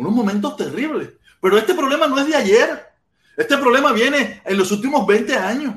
unos 0.00 0.12
momentos 0.12 0.56
terribles. 0.56 1.10
Pero 1.40 1.58
este 1.58 1.74
problema 1.74 2.06
no 2.06 2.18
es 2.18 2.26
de 2.26 2.36
ayer. 2.36 2.86
Este 3.36 3.56
problema 3.56 3.92
viene 3.92 4.42
en 4.44 4.58
los 4.58 4.70
últimos 4.70 5.06
20 5.06 5.34
años. 5.36 5.74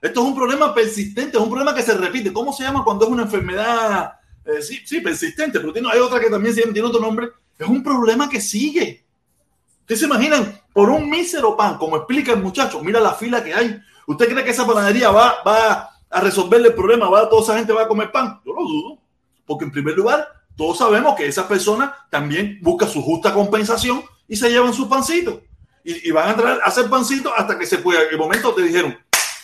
Esto 0.00 0.20
es 0.20 0.26
un 0.26 0.34
problema 0.34 0.72
persistente, 0.72 1.36
es 1.36 1.42
un 1.42 1.50
problema 1.50 1.74
que 1.74 1.82
se 1.82 1.94
repite. 1.94 2.32
¿Cómo 2.32 2.52
se 2.52 2.62
llama 2.62 2.84
cuando 2.84 3.04
es 3.04 3.10
una 3.10 3.22
enfermedad? 3.24 4.14
Eh, 4.44 4.62
sí, 4.62 4.80
sí, 4.84 5.00
persistente, 5.00 5.60
pero 5.60 5.72
tiene, 5.72 5.88
hay 5.92 5.98
otra 5.98 6.20
que 6.20 6.30
también 6.30 6.54
tiene 6.54 6.82
otro 6.82 7.00
nombre. 7.00 7.28
Es 7.58 7.68
un 7.68 7.82
problema 7.82 8.28
que 8.28 8.40
sigue. 8.40 9.04
¿Ustedes 9.80 10.00
se 10.00 10.06
imaginan? 10.06 10.60
Por 10.72 10.88
un 10.88 11.10
mísero 11.10 11.56
pan, 11.56 11.76
como 11.76 11.96
explica 11.96 12.32
el 12.32 12.42
muchacho, 12.42 12.82
mira 12.82 13.00
la 13.00 13.12
fila 13.14 13.42
que 13.42 13.52
hay. 13.52 13.78
¿Usted 14.06 14.28
cree 14.28 14.44
que 14.44 14.50
esa 14.50 14.66
panadería 14.66 15.10
va, 15.10 15.42
va 15.46 15.90
a 16.08 16.20
resolverle 16.20 16.68
el 16.68 16.74
problema? 16.74 17.10
¿Va, 17.10 17.28
¿Toda 17.28 17.42
esa 17.42 17.56
gente 17.58 17.72
va 17.72 17.82
a 17.82 17.88
comer 17.88 18.10
pan? 18.10 18.40
Yo 18.46 18.54
lo 18.54 18.62
dudo. 18.62 18.98
Porque 19.44 19.64
en 19.64 19.72
primer 19.72 19.96
lugar, 19.96 20.28
todos 20.56 20.78
sabemos 20.78 21.16
que 21.16 21.26
esa 21.26 21.46
persona 21.46 21.94
también 22.08 22.58
busca 22.62 22.86
su 22.86 23.02
justa 23.02 23.34
compensación 23.34 24.02
y 24.30 24.36
se 24.36 24.48
llevan 24.48 24.72
su 24.72 24.88
pancito. 24.88 25.42
Y, 25.82 26.10
van 26.12 26.28
a 26.28 26.30
entrar 26.30 26.60
a 26.60 26.66
hacer 26.66 26.88
pancito 26.88 27.34
hasta 27.36 27.58
que 27.58 27.66
se 27.66 27.78
pueda. 27.78 28.02
En 28.04 28.10
el 28.10 28.18
momento 28.18 28.54
te 28.54 28.62
dijeron, 28.62 28.96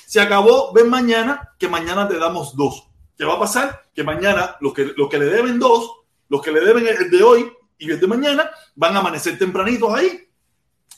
se 0.06 0.20
acabó, 0.20 0.72
ven 0.72 0.88
mañana, 0.88 1.54
que 1.58 1.68
mañana 1.68 2.06
te 2.06 2.16
damos 2.16 2.54
dos. 2.54 2.86
¿Qué 3.18 3.24
va 3.24 3.34
a 3.34 3.40
pasar? 3.40 3.82
Que 3.92 4.04
mañana 4.04 4.56
los 4.60 4.72
que, 4.72 4.92
los 4.96 5.08
que 5.08 5.18
le 5.18 5.24
deben 5.24 5.58
dos, 5.58 5.90
los 6.28 6.40
que 6.40 6.52
le 6.52 6.60
deben 6.60 6.86
el 6.86 7.10
de 7.10 7.22
hoy 7.22 7.52
y 7.78 7.90
el 7.90 7.98
de 7.98 8.06
mañana, 8.06 8.48
van 8.76 8.94
a 8.94 9.00
amanecer 9.00 9.36
tempranitos 9.36 9.92
ahí 9.92 10.28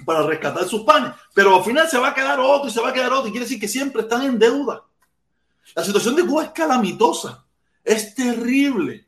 para 0.05 0.23
rescatar 0.23 0.69
sus 0.69 0.83
panes. 0.83 1.13
Pero 1.33 1.57
al 1.57 1.65
final 1.65 1.89
se 1.89 1.99
va 1.99 2.09
a 2.09 2.15
quedar 2.15 2.39
otro 2.41 2.69
y 2.69 2.73
se 2.73 2.83
va 2.83 2.91
a 2.91 2.93
quedar 2.93 3.13
otro. 3.13 3.29
Y 3.29 3.31
quiere 3.31 3.47
decir 3.47 3.59
que 3.59 3.69
siempre 3.69 4.03
están 4.03 4.23
en 4.23 4.39
deuda. 4.39 4.85
La 5.75 5.83
situación 5.83 6.15
de 6.15 6.27
Cuba 6.27 6.45
es 6.45 6.51
calamitosa. 6.51 7.43
Es 7.83 8.15
terrible. 8.15 9.07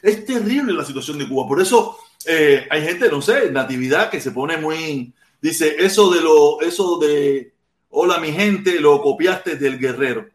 Es 0.00 0.24
terrible 0.24 0.72
la 0.72 0.84
situación 0.84 1.18
de 1.18 1.28
Cuba. 1.28 1.46
Por 1.46 1.60
eso 1.60 1.98
eh, 2.26 2.66
hay 2.70 2.82
gente, 2.82 3.08
no 3.08 3.20
sé, 3.22 3.50
natividad 3.50 4.10
que 4.10 4.20
se 4.20 4.30
pone 4.30 4.56
muy. 4.56 5.12
Dice, 5.40 5.76
eso 5.78 6.10
de 6.12 6.20
lo, 6.20 6.60
eso 6.60 6.98
de 6.98 7.52
hola 7.90 8.18
mi 8.18 8.32
gente, 8.32 8.80
lo 8.80 9.00
copiaste 9.02 9.56
del 9.56 9.78
guerrero. 9.78 10.28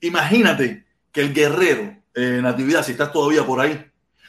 Imagínate 0.00 0.84
que 1.12 1.20
el 1.20 1.34
guerrero, 1.34 1.96
eh, 2.14 2.40
natividad, 2.42 2.84
si 2.84 2.92
estás 2.92 3.12
todavía 3.12 3.44
por 3.44 3.60
ahí, 3.60 3.84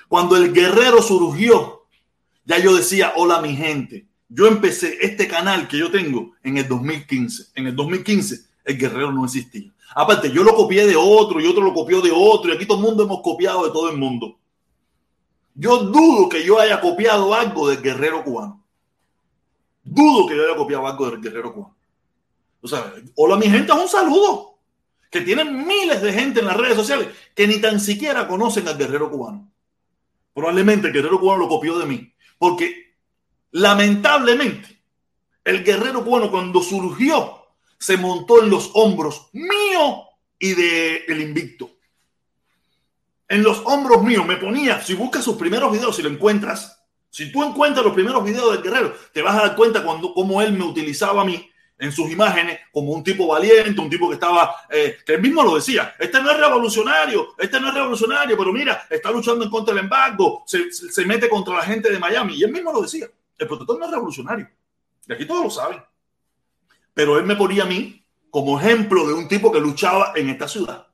cuando 0.08 0.36
el 0.36 0.52
guerrero 0.52 1.02
surgió, 1.02 1.86
ya 2.44 2.58
yo 2.58 2.76
decía, 2.76 3.14
hola 3.16 3.42
mi 3.42 3.56
gente. 3.56 4.08
Yo 4.28 4.48
empecé 4.48 4.98
este 5.02 5.28
canal 5.28 5.68
que 5.68 5.78
yo 5.78 5.90
tengo 5.92 6.34
en 6.44 6.58
el 6.58 6.68
2015. 6.68 7.52
En 7.56 7.68
el 7.68 7.76
2015 7.76 8.40
el 8.66 8.78
guerrero 8.78 9.12
no 9.12 9.26
existía. 9.26 9.72
Aparte, 9.96 10.32
yo 10.32 10.44
lo 10.44 10.56
copié 10.56 10.86
de 10.86 10.96
otro 10.96 11.40
y 11.40 11.48
otro 11.48 11.64
lo 11.64 11.74
copió 11.74 12.02
de 12.02 12.12
otro 12.14 12.52
y 12.52 12.56
aquí 12.56 12.66
todo 12.66 12.78
el 12.78 12.84
mundo 12.84 13.04
hemos 13.04 13.22
copiado 13.22 13.66
de 13.66 13.72
todo 13.72 13.90
el 13.90 13.98
mundo. 13.98 14.39
Yo 15.56 15.80
dudo 15.80 16.30
que 16.30 16.44
yo 16.44 16.60
haya 16.60 16.80
copiado 16.80 17.34
algo 17.34 17.70
del 17.70 17.82
guerrero 17.82 18.24
cubano. 18.24 18.64
Dudo 19.84 20.28
que 20.28 20.36
yo 20.36 20.46
haya 20.46 20.56
copiado 20.56 20.88
algo 20.88 21.10
del 21.10 21.22
guerrero 21.22 21.54
cubano. 21.54 21.76
O 22.62 22.68
sea, 22.68 22.94
hola 23.16 23.38
mi 23.38 23.50
gente, 23.50 23.72
un 23.72 23.88
saludo. 23.88 24.58
Que 25.10 25.22
tienen 25.22 25.66
miles 25.66 26.02
de 26.02 26.14
gente 26.14 26.40
en 26.40 26.46
las 26.46 26.58
redes 26.58 26.76
sociales 26.76 27.08
que 27.34 27.48
ni 27.48 27.60
tan 27.60 27.80
siquiera 27.80 28.28
conocen 28.28 28.68
al 28.68 28.78
guerrero 28.78 29.10
cubano. 29.10 29.52
Probablemente 30.34 30.88
el 30.88 30.94
guerrero 30.94 31.20
cubano 31.20 31.40
lo 31.40 31.50
copió 31.50 31.78
de 31.80 31.86
mí. 31.86 32.14
Porque 32.38 32.96
lamentablemente 33.52 34.82
el 35.44 35.64
guerrero 35.64 36.04
cubano 36.04 36.30
cuando 36.30 36.62
surgió 36.62 37.48
se 37.78 37.98
montó 37.98 38.44
en 38.44 38.50
los 38.50 38.70
hombros 38.74 39.30
mío 39.34 40.04
y 40.38 40.54
de 40.54 41.06
invicto. 41.10 41.79
En 43.30 43.44
los 43.44 43.62
hombros 43.66 44.02
míos 44.04 44.26
me 44.26 44.38
ponía, 44.38 44.82
si 44.82 44.96
buscas 44.96 45.24
sus 45.24 45.38
primeros 45.38 45.72
videos, 45.72 45.96
si 45.96 46.02
lo 46.02 46.10
encuentras, 46.10 46.84
si 47.12 47.32
tú 47.32 47.44
encuentras 47.44 47.86
los 47.86 47.94
primeros 47.94 48.24
videos 48.24 48.52
del 48.54 48.64
guerrero, 48.64 48.96
te 49.14 49.22
vas 49.22 49.36
a 49.36 49.48
dar 49.48 49.56
cuenta 49.56 49.84
cuando 49.84 50.14
cómo 50.16 50.42
él 50.42 50.52
me 50.54 50.64
utilizaba 50.64 51.22
a 51.22 51.26
mí 51.26 51.48
en 51.78 51.92
sus 51.92 52.10
imágenes 52.10 52.60
como 52.72 52.92
un 52.92 53.04
tipo 53.04 53.28
valiente, 53.28 53.80
un 53.80 53.90
tipo 53.90 54.10
que 54.10 54.16
estaba, 54.16 54.56
eh, 54.68 54.98
que 55.06 55.14
él 55.14 55.22
mismo 55.22 55.44
lo 55.44 55.56
decía, 55.56 55.96
este 56.00 56.20
no 56.22 56.32
es 56.32 56.38
revolucionario, 56.38 57.36
este 57.38 57.60
no 57.60 57.70
es 57.70 57.76
revolucionario, 57.76 58.36
pero 58.36 58.52
mira, 58.52 58.88
está 58.90 59.12
luchando 59.12 59.46
en 59.46 59.52
contra 59.52 59.76
del 59.76 59.84
embargo, 59.84 60.44
se, 60.48 60.72
se 60.72 61.06
mete 61.06 61.30
contra 61.30 61.56
la 61.56 61.62
gente 61.62 61.92
de 61.92 62.00
Miami, 62.00 62.34
y 62.36 62.44
él 62.44 62.52
mismo 62.52 62.74
lo 62.74 62.82
decía, 62.82 63.08
el 63.38 63.48
protector 63.48 63.80
no 63.80 63.86
es 63.86 63.92
revolucionario, 63.92 64.50
y 65.08 65.14
aquí 65.14 65.26
todos 65.26 65.44
lo 65.44 65.50
saben, 65.52 65.82
pero 66.96 67.18
él 67.18 67.26
me 67.26 67.36
ponía 67.36 67.64
a 67.64 67.68
mí 67.68 68.04
como 68.30 68.60
ejemplo 68.60 69.08
de 69.08 69.14
un 69.14 69.28
tipo 69.28 69.52
que 69.52 69.62
luchaba 69.62 70.14
en 70.16 70.30
esta 70.30 70.48
ciudad. 70.48 70.89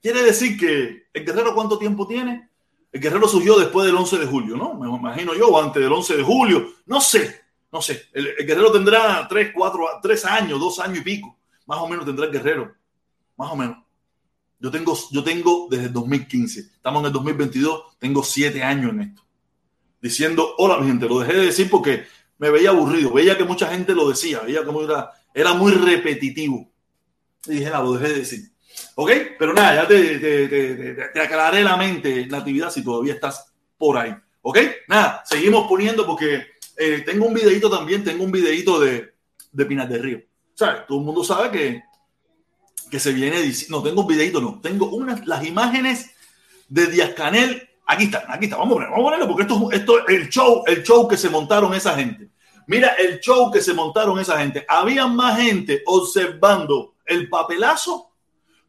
Quiere 0.00 0.22
decir 0.22 0.58
que 0.58 1.08
el 1.12 1.24
guerrero 1.24 1.54
cuánto 1.54 1.78
tiempo 1.78 2.06
tiene? 2.06 2.48
El 2.92 3.00
guerrero 3.00 3.28
surgió 3.28 3.58
después 3.58 3.86
del 3.86 3.96
11 3.96 4.18
de 4.18 4.26
julio, 4.26 4.56
¿no? 4.56 4.74
Me 4.74 4.88
imagino 4.88 5.34
yo, 5.34 5.48
o 5.48 5.60
antes 5.60 5.82
del 5.82 5.92
11 5.92 6.16
de 6.16 6.22
julio, 6.22 6.68
no 6.86 7.00
sé, 7.00 7.42
no 7.70 7.82
sé, 7.82 8.06
el, 8.12 8.34
guerrero 8.46 8.72
tendrá 8.72 9.26
tres, 9.28 9.52
cuatro, 9.54 9.84
tres 10.02 10.24
años, 10.24 10.58
dos 10.58 10.78
años 10.78 10.98
y 10.98 11.02
pico, 11.02 11.36
más 11.66 11.78
o 11.78 11.88
menos 11.88 12.06
tendrá 12.06 12.26
el 12.26 12.32
guerrero, 12.32 12.74
más 13.36 13.52
o 13.52 13.56
menos. 13.56 13.76
Yo 14.58 14.70
tengo, 14.70 14.98
yo 15.12 15.22
tengo 15.22 15.68
desde 15.70 15.86
el 15.86 15.92
2015, 15.92 16.60
estamos 16.60 17.00
en 17.00 17.06
el 17.06 17.12
2022, 17.12 17.98
tengo 17.98 18.22
siete 18.22 18.62
años 18.62 18.92
en 18.92 19.00
esto. 19.02 19.22
Diciendo, 20.00 20.54
hola 20.58 20.78
mi 20.78 20.86
gente, 20.86 21.08
lo 21.08 21.20
dejé 21.20 21.34
de 21.34 21.46
decir 21.46 21.68
porque 21.68 22.06
me 22.38 22.50
veía 22.50 22.70
aburrido, 22.70 23.12
veía 23.12 23.36
que 23.36 23.44
mucha 23.44 23.68
gente 23.68 23.94
lo 23.94 24.08
decía, 24.08 24.40
veía 24.40 24.64
como 24.64 24.82
era, 24.82 25.12
era 25.34 25.52
muy 25.52 25.72
repetitivo. 25.72 26.70
Y 27.46 27.54
dije, 27.56 27.70
lo 27.70 27.92
dejé 27.92 28.12
de 28.12 28.18
decir. 28.20 28.52
¿Ok? 28.96 29.10
Pero 29.38 29.54
nada, 29.54 29.82
ya 29.82 29.88
te, 29.88 30.18
te, 30.18 30.48
te, 30.48 30.94
te, 30.94 31.62
la 31.62 31.76
mente, 31.76 32.26
Natividad, 32.26 32.70
si 32.70 32.82
todavía 32.82 33.14
estás 33.14 33.52
por 33.76 33.96
ahí. 33.96 34.14
¿Ok? 34.42 34.58
Nada, 34.88 35.22
seguimos 35.24 35.68
poniendo 35.68 36.06
porque 36.06 36.46
eh, 36.76 37.02
tengo 37.04 37.26
un 37.26 37.34
videito 37.34 37.70
también, 37.70 38.02
tengo 38.02 38.24
un 38.24 38.32
videito 38.32 38.80
de, 38.80 39.14
de 39.52 39.66
Pinar 39.66 39.88
del 39.88 40.02
Río. 40.02 40.20
¿Sabes? 40.54 40.86
Todo 40.86 40.98
el 40.98 41.04
mundo 41.04 41.22
sabe 41.22 41.50
que, 41.50 41.82
que 42.90 42.98
se 42.98 43.12
viene 43.12 43.36
No, 43.68 43.82
tengo 43.82 44.00
un 44.02 44.06
videito, 44.06 44.40
no. 44.40 44.60
Tengo 44.60 44.86
unas, 44.86 45.26
las 45.26 45.44
imágenes 45.44 46.10
de 46.68 46.86
Díaz 46.86 47.10
Canel. 47.14 47.68
Aquí 47.86 48.04
están, 48.04 48.22
aquí 48.28 48.46
está. 48.46 48.56
Vamos 48.56 48.72
a 48.72 48.74
ponerlo, 48.74 48.96
vamos 48.96 49.06
a 49.06 49.10
ponerlo 49.10 49.28
porque 49.28 49.42
esto, 49.42 49.70
esto 49.72 50.08
el 50.08 50.28
show, 50.28 50.62
el 50.66 50.82
show 50.82 51.06
que 51.06 51.16
se 51.16 51.28
montaron 51.28 51.74
esa 51.74 51.94
gente. 51.94 52.30
Mira 52.66 52.88
el 52.98 53.20
show 53.20 53.50
que 53.50 53.62
se 53.62 53.72
montaron 53.72 54.18
esa 54.18 54.38
gente. 54.38 54.64
Había 54.68 55.06
más 55.06 55.38
gente 55.38 55.82
observando 55.86 56.94
el 57.06 57.28
papelazo 57.28 58.07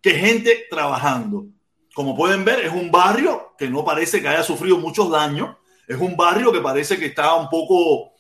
que 0.02 0.12
gente 0.12 0.68
trabajando. 0.70 1.46
Como 1.94 2.16
pueden 2.16 2.46
ver, 2.46 2.66
es 2.66 2.74
un 2.74 2.92
barrio 2.92 3.56
que 3.58 3.70
no 3.70 3.84
parece 3.84 4.22
que 4.22 4.28
haya 4.28 4.44
sufrido 4.44 4.78
muchos 4.78 5.10
daños 5.10 5.56
es 5.90 6.00
un 6.00 6.16
barrio 6.16 6.52
que 6.52 6.62
parece 6.62 7.00
que 7.00 7.08
está 7.08 7.34
un 7.34 7.50
poco 7.50 8.14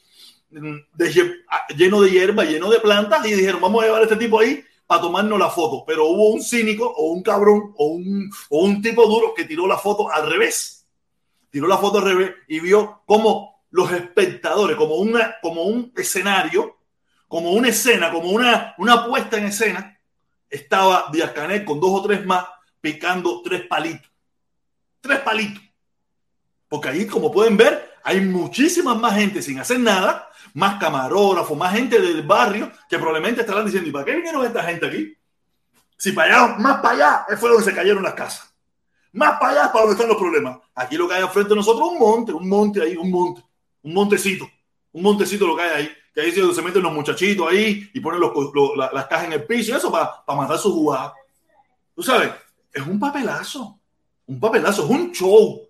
mm, 0.49 0.75
de, 0.91 1.35
lleno 1.77 2.01
de 2.01 2.09
hierba, 2.09 2.43
lleno 2.43 2.67
de 2.71 2.79
plantas, 2.79 3.25
y 3.27 3.35
dijeron, 3.35 3.61
vamos 3.61 3.83
a 3.83 3.85
llevar 3.85 4.01
a 4.01 4.05
este 4.05 4.15
tipo 4.15 4.39
ahí 4.39 4.63
para 4.87 5.01
tomarnos 5.01 5.37
la 5.37 5.51
foto. 5.51 5.83
Pero 5.85 6.07
hubo 6.07 6.31
un 6.31 6.41
cínico 6.41 6.91
o 6.91 7.11
un 7.11 7.21
cabrón 7.21 7.71
o 7.77 7.85
un, 7.85 8.27
o 8.49 8.63
un 8.63 8.81
tipo 8.81 9.05
duro 9.05 9.35
que 9.35 9.45
tiró 9.45 9.67
la 9.67 9.77
foto 9.77 10.11
al 10.11 10.27
revés. 10.27 10.87
Tiró 11.51 11.67
la 11.67 11.77
foto 11.77 11.99
al 11.99 12.05
revés 12.05 12.31
y 12.47 12.59
vio 12.59 13.03
cómo 13.05 13.61
los 13.69 13.91
espectadores, 13.91 14.75
como, 14.75 14.95
una, 14.95 15.35
como 15.39 15.65
un 15.65 15.93
escenario, 15.95 16.75
como 17.27 17.51
una 17.51 17.69
escena, 17.69 18.11
como 18.11 18.31
una, 18.31 18.73
una 18.79 19.05
puesta 19.05 19.37
en 19.37 19.45
escena, 19.45 19.98
estaba 20.49 21.05
Díaz 21.11 21.31
Canel 21.31 21.65
con 21.65 21.79
dos 21.79 21.91
o 21.91 22.01
tres 22.03 22.25
más 22.25 22.45
picando 22.81 23.41
tres 23.43 23.67
palitos. 23.67 24.11
Tres 25.01 25.19
palitos. 25.19 25.63
Porque 26.67 26.89
ahí, 26.89 27.07
como 27.07 27.31
pueden 27.31 27.57
ver, 27.57 27.95
hay 28.03 28.21
muchísima 28.21 28.93
más 28.95 29.15
gente 29.15 29.41
sin 29.41 29.59
hacer 29.59 29.79
nada, 29.79 30.29
más 30.53 30.79
camarógrafos, 30.79 31.57
más 31.57 31.73
gente 31.73 31.99
del 31.99 32.23
barrio 32.23 32.71
que 32.87 32.97
probablemente 32.97 33.41
estarán 33.41 33.65
diciendo, 33.65 33.89
¿y 33.89 33.91
para 33.91 34.05
qué 34.05 34.15
vinieron 34.15 34.45
esta 34.45 34.63
gente 34.63 34.87
aquí? 34.87 35.17
Si 35.97 36.11
para 36.11 36.45
allá, 36.45 36.55
más 36.57 36.81
para 36.81 37.25
allá, 37.25 37.37
fue 37.37 37.49
donde 37.49 37.65
se 37.65 37.75
cayeron 37.75 38.03
las 38.03 38.13
casas. 38.13 38.53
Más 39.11 39.39
para 39.39 39.51
allá 39.51 39.71
para 39.71 39.85
donde 39.85 39.93
están 39.93 40.07
los 40.07 40.17
problemas. 40.17 40.59
Aquí 40.75 40.95
lo 40.95 41.07
que 41.07 41.15
hay 41.15 41.27
frente 41.27 41.49
de 41.49 41.55
nosotros 41.55 41.87
es 41.87 41.93
un 41.93 41.99
monte, 41.99 42.31
un 42.31 42.47
monte 42.47 42.81
ahí, 42.81 42.95
un 42.95 43.11
monte, 43.11 43.43
un 43.81 43.93
montecito, 43.93 44.49
un 44.91 45.03
montecito 45.03 45.47
lo 45.47 45.55
que 45.55 45.63
hay 45.63 45.69
ahí. 45.71 45.91
Que 46.13 46.21
ahí 46.21 46.31
donde 46.31 46.55
se 46.55 46.61
meten 46.61 46.83
los 46.83 46.93
muchachitos 46.93 47.47
ahí 47.49 47.89
y 47.93 47.99
ponen 47.99 48.19
los, 48.19 48.31
las 48.75 49.07
cajas 49.07 49.25
en 49.25 49.33
el 49.33 49.43
piso 49.43 49.71
y 49.71 49.75
eso 49.75 49.91
para, 49.91 50.23
para 50.25 50.39
matar 50.39 50.57
su 50.57 50.71
jugada. 50.73 51.13
Tú 51.95 52.03
sabes, 52.03 52.31
es 52.73 52.85
un 52.85 52.99
papelazo, 52.99 53.79
un 54.27 54.39
papelazo, 54.39 54.83
es 54.83 54.89
un 54.89 55.11
show. 55.11 55.69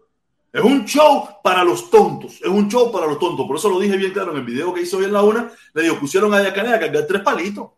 Es 0.52 0.64
un 0.64 0.84
show 0.86 1.30
para 1.44 1.64
los 1.64 1.92
tontos. 1.92 2.40
Es 2.42 2.48
un 2.48 2.68
show 2.68 2.92
para 2.92 3.06
los 3.06 3.20
tontos. 3.20 3.46
Por 3.46 3.58
eso 3.58 3.70
lo 3.70 3.80
dije 3.80 3.98
bien 3.98 4.12
claro 4.12 4.32
en 4.32 4.38
el 4.38 4.44
video 4.44 4.74
que 4.74 4.82
hizo 4.82 4.98
hoy 4.98 5.06
en 5.06 5.14
la 5.14 5.22
una. 5.22 5.52
Le 5.74 5.84
digo, 5.84 6.00
pusieron 6.00 6.34
a 6.34 6.42
Yacanea 6.42 6.76
a 6.76 6.80
cargar 6.80 7.06
tres 7.06 7.22
palitos. 7.22 7.70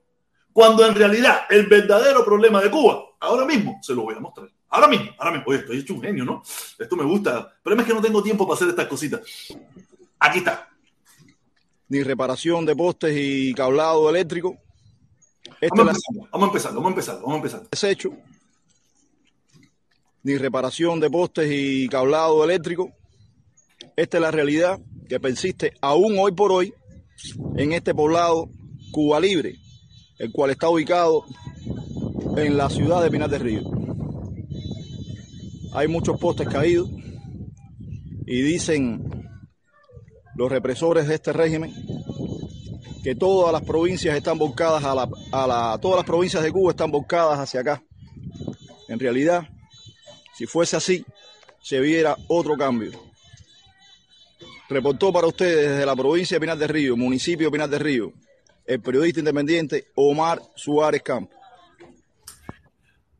Cuando 0.53 0.85
en 0.85 0.95
realidad 0.95 1.41
el 1.49 1.67
verdadero 1.67 2.23
problema 2.23 2.61
de 2.61 2.71
Cuba, 2.71 3.03
ahora 3.19 3.45
mismo 3.45 3.79
se 3.81 3.93
lo 3.93 4.03
voy 4.03 4.15
a 4.15 4.19
mostrar. 4.19 4.49
Ahora 4.69 4.87
mismo, 4.87 5.11
ahora 5.17 5.31
mismo. 5.31 5.45
Oye, 5.49 5.59
estoy 5.59 5.79
hecho 5.79 5.93
un 5.93 6.01
genio, 6.01 6.23
¿no? 6.23 6.43
Esto 6.79 6.95
me 6.95 7.03
gusta. 7.03 7.53
Pero 7.61 7.79
es 7.79 7.85
que 7.85 7.93
no 7.93 8.01
tengo 8.01 8.23
tiempo 8.23 8.47
para 8.47 8.55
hacer 8.55 8.69
estas 8.69 8.87
cositas. 8.87 9.21
Aquí 10.19 10.39
está. 10.39 10.69
Ni 11.91 12.03
reparación 12.03 12.65
de 12.65 12.73
postes 12.73 13.13
y 13.19 13.53
cablado 13.53 14.09
eléctrico. 14.09 14.57
Vamos, 15.75 15.87
a 15.87 15.91
empezar, 15.91 16.29
vamos 16.31 16.43
a 16.43 16.47
empezar, 16.47 16.73
vamos 16.73 16.85
a 16.85 16.89
empezar, 16.89 17.15
vamos 17.15 17.33
a 17.33 17.35
empezar. 17.35 17.61
Desecho 17.69 18.11
ni 20.23 20.37
reparación 20.37 20.99
de 20.99 21.09
postes 21.09 21.49
y 21.51 21.87
cablado 21.89 22.43
eléctrico. 22.43 22.91
Esta 23.95 24.17
es 24.17 24.21
la 24.21 24.31
realidad 24.31 24.79
que 25.09 25.19
persiste 25.19 25.73
aún 25.81 26.15
hoy 26.17 26.31
por 26.31 26.51
hoy 26.51 26.73
en 27.57 27.73
este 27.73 27.93
poblado 27.93 28.49
Cuba 28.91 29.19
Libre, 29.19 29.55
el 30.19 30.31
cual 30.31 30.51
está 30.51 30.69
ubicado 30.69 31.25
en 32.37 32.55
la 32.55 32.69
ciudad 32.69 33.03
de 33.03 33.11
Pinar 33.11 33.29
del 33.29 33.41
Río. 33.41 33.61
Hay 35.73 35.87
muchos 35.87 36.19
postes 36.19 36.47
caídos 36.47 36.89
y 38.25 38.41
dicen 38.41 39.20
los 40.35 40.51
represores 40.51 41.07
de 41.07 41.15
este 41.15 41.33
régimen 41.33 41.73
que 43.03 43.15
todas 43.15 43.51
las 43.51 43.63
provincias 43.63 44.15
están 44.15 44.37
volcadas 44.37 44.83
a 44.83 44.93
la, 44.93 45.09
a 45.31 45.47
la 45.47 45.77
todas 45.81 45.97
las 45.97 46.05
provincias 46.05 46.43
de 46.43 46.51
Cuba 46.51 46.71
están 46.71 46.91
volcadas 46.91 47.39
hacia 47.39 47.61
acá. 47.61 47.83
En 48.87 48.99
realidad, 48.99 49.47
si 50.35 50.45
fuese 50.45 50.75
así, 50.75 51.05
se 51.61 51.79
viera 51.79 52.15
otro 52.27 52.57
cambio. 52.57 52.91
Reportó 54.69 55.11
para 55.11 55.27
ustedes 55.27 55.69
desde 55.69 55.85
la 55.85 55.95
provincia 55.95 56.35
de 56.35 56.41
Pinar 56.41 56.57
del 56.57 56.69
Río, 56.69 56.95
municipio 56.95 57.47
de 57.47 57.51
Pinar 57.51 57.69
del 57.69 57.79
Río, 57.79 58.13
el 58.65 58.79
periodista 58.81 59.19
independiente 59.19 59.87
Omar 59.95 60.41
Suárez 60.55 61.01
Campo. 61.01 61.40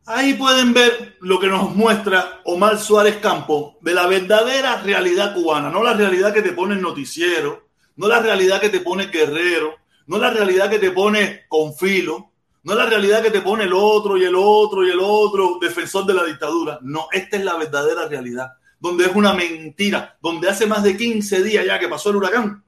Ahí 0.05 0.33
pueden 0.33 0.73
ver 0.73 1.17
lo 1.21 1.39
que 1.39 1.47
nos 1.47 1.75
muestra 1.75 2.41
Omar 2.45 2.79
Suárez 2.79 3.17
Campo 3.17 3.77
de 3.81 3.93
la 3.93 4.07
verdadera 4.07 4.81
realidad 4.81 5.33
cubana, 5.33 5.69
no 5.69 5.83
la 5.83 5.93
realidad 5.93 6.33
que 6.33 6.41
te 6.41 6.53
pone 6.53 6.73
el 6.73 6.81
noticiero, 6.81 7.67
no 7.95 8.07
la 8.07 8.19
realidad 8.19 8.59
que 8.59 8.69
te 8.69 8.79
pone 8.79 9.07
Guerrero, 9.07 9.75
no 10.07 10.17
la 10.17 10.31
realidad 10.31 10.69
que 10.69 10.79
te 10.79 10.91
pone 10.91 11.41
Confilo, 11.47 12.31
no 12.63 12.75
la 12.75 12.87
realidad 12.87 13.21
que 13.21 13.31
te 13.31 13.41
pone 13.41 13.65
el 13.65 13.73
otro 13.73 14.17
y 14.17 14.23
el 14.23 14.35
otro 14.35 14.85
y 14.85 14.89
el 14.89 14.99
otro 14.99 15.57
defensor 15.61 16.05
de 16.05 16.15
la 16.15 16.23
dictadura. 16.23 16.79
No, 16.81 17.07
esta 17.11 17.37
es 17.37 17.45
la 17.45 17.55
verdadera 17.55 18.07
realidad, 18.07 18.53
donde 18.79 19.05
es 19.05 19.15
una 19.15 19.33
mentira, 19.33 20.17
donde 20.21 20.49
hace 20.49 20.65
más 20.65 20.83
de 20.83 20.97
15 20.97 21.43
días 21.43 21.65
ya 21.65 21.79
que 21.79 21.87
pasó 21.87 22.09
el 22.09 22.17
huracán 22.17 22.63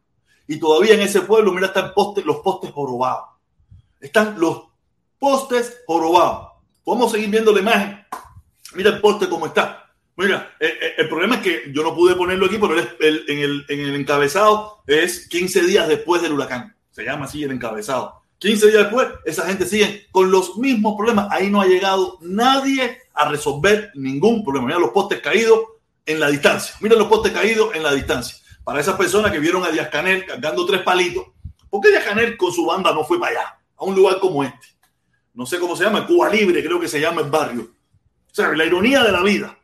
y 0.48 0.60
todavía 0.60 0.94
en 0.94 1.02
ese 1.02 1.22
pueblo, 1.22 1.52
mira, 1.52 1.68
están 1.68 1.94
los 2.26 2.38
postes 2.38 2.72
jorobados. 2.72 3.30
Están 4.00 4.40
los 4.40 4.64
postes 5.18 5.82
jorobados. 5.88 6.53
Podemos 6.84 7.12
seguir 7.12 7.30
viendo 7.30 7.54
la 7.54 7.60
imagen. 7.60 8.06
Mira 8.76 8.90
el 8.90 9.02
poste 9.02 9.30
cómo 9.30 9.46
está. 9.46 9.92
Mira, 10.16 10.56
eh, 10.60 10.78
eh, 10.80 10.94
el, 10.98 11.10
problema 11.10 11.36
es 11.36 11.42
que 11.42 11.72
yo 11.74 11.82
no 11.82 11.96
pude 11.96 12.16
ponerlo 12.16 12.46
aquí, 12.46 12.58
pero 12.60 12.78
en, 12.78 13.40
el, 13.40 13.66
en 13.68 13.80
el 13.80 13.96
encabezado 13.96 14.84
es 14.86 15.28
15 15.28 15.64
días 15.64 15.88
después 15.88 16.22
del 16.22 16.34
huracán. 16.34 16.76
Se 16.92 17.04
llama 17.04 17.26
así 17.26 17.44
el 17.44 17.52
encabezado. 17.52 18.22
15 18.38 18.68
días 18.68 18.84
después, 18.84 19.08
esa 19.26 19.46
gente 19.46 19.66
sigue 19.66 20.08
con 20.12 20.30
los 20.30 20.58
mismos 20.58 20.96
problemas. 20.98 21.30
Ahí 21.32 21.50
no 21.50 21.62
ha 21.62 21.66
llegado 21.66 22.18
nadie 22.22 23.00
a 23.14 23.30
resolver 23.30 23.92
ningún 23.96 24.44
problema. 24.44 24.68
Mira 24.68 24.80
los 24.80 24.92
postes 24.92 25.22
caídos 25.22 25.62
en 26.06 26.20
la 26.20 26.30
distancia. 26.30 26.76
Mira 26.82 26.96
los 26.96 27.08
postes 27.08 27.32
caídos 27.32 27.74
en 27.74 27.84
la 27.84 27.94
distancia. 27.94 28.38
Para 28.64 28.82
esas 28.82 28.96
personas 28.96 29.32
que 29.32 29.40
vieron 29.40 29.64
a 29.64 29.70
Díaz 29.70 29.90
Canel 29.90 30.26
cargando 30.26 30.66
tres 30.66 30.82
palitos, 30.82 31.26
¿por 31.70 31.82
qué 31.82 31.90
Díaz 31.90 32.04
Canel 32.04 32.38
con 32.38 32.52
su 32.52 32.66
banda 32.66 32.94
no 32.94 33.04
fue 33.04 33.20
para 33.20 33.32
allá? 33.32 33.60
A 33.78 33.86
un 33.86 33.96
lugar 33.96 34.20
como 34.20 34.44
este. 34.44 34.68
No 35.34 35.46
sé 35.46 35.60
cómo 35.60 35.76
se 35.76 35.84
llama, 35.84 36.06
Cuba 36.06 36.30
Libre, 36.30 36.64
creo 36.64 36.80
que 36.80 36.88
se 36.88 37.00
llama 37.00 37.22
el 37.22 37.30
barrio. 37.30 37.64
O 38.32 38.36
sea, 38.36 38.52
la 38.54 38.66
ironía 38.66 39.04
de 39.04 39.12
la 39.12 39.22
vida. 39.22 39.58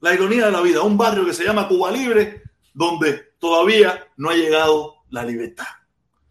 La 0.00 0.14
ironía 0.14 0.46
de 0.46 0.52
la 0.52 0.60
vida. 0.60 0.82
Un 0.82 0.96
barrio 0.96 1.26
que 1.26 1.34
se 1.34 1.44
llama 1.44 1.68
Cuba 1.68 1.90
Libre, 1.90 2.42
donde 2.72 3.32
todavía 3.38 4.08
no 4.16 4.30
ha 4.30 4.34
llegado 4.34 4.96
la 5.10 5.24
libertad. 5.24 5.66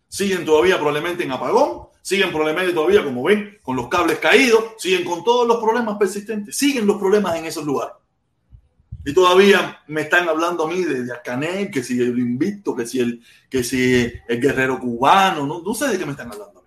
Siguen 0.07 0.43
todavía 0.43 0.77
probablemente 0.77 1.23
en 1.23 1.31
apagón, 1.31 1.89
siguen 2.01 2.29
probablemente 2.29 2.73
todavía, 2.73 3.03
como 3.03 3.23
ven, 3.23 3.59
con 3.61 3.75
los 3.75 3.87
cables 3.87 4.17
caídos, 4.17 4.73
siguen 4.77 5.03
con 5.03 5.23
todos 5.23 5.47
los 5.47 5.57
problemas 5.57 5.97
persistentes, 5.97 6.57
siguen 6.57 6.87
los 6.87 6.97
problemas 6.97 7.35
en 7.35 7.45
esos 7.45 7.63
lugares. 7.65 7.93
Y 9.05 9.13
todavía 9.13 9.81
me 9.87 10.01
están 10.01 10.27
hablando 10.27 10.65
a 10.65 10.67
mí 10.67 10.83
de, 10.83 11.03
de 11.03 11.71
que 11.71 11.83
si 11.83 12.01
el 12.01 12.19
invicto, 12.19 12.75
que 12.75 12.85
si 12.85 12.99
el, 12.99 13.23
que 13.49 13.63
si 13.63 14.11
el 14.27 14.41
guerrero 14.41 14.79
cubano, 14.79 15.45
no, 15.45 15.61
no 15.61 15.73
sé 15.73 15.87
de 15.87 15.97
qué 15.97 16.05
me 16.05 16.11
están 16.11 16.31
hablando. 16.31 16.65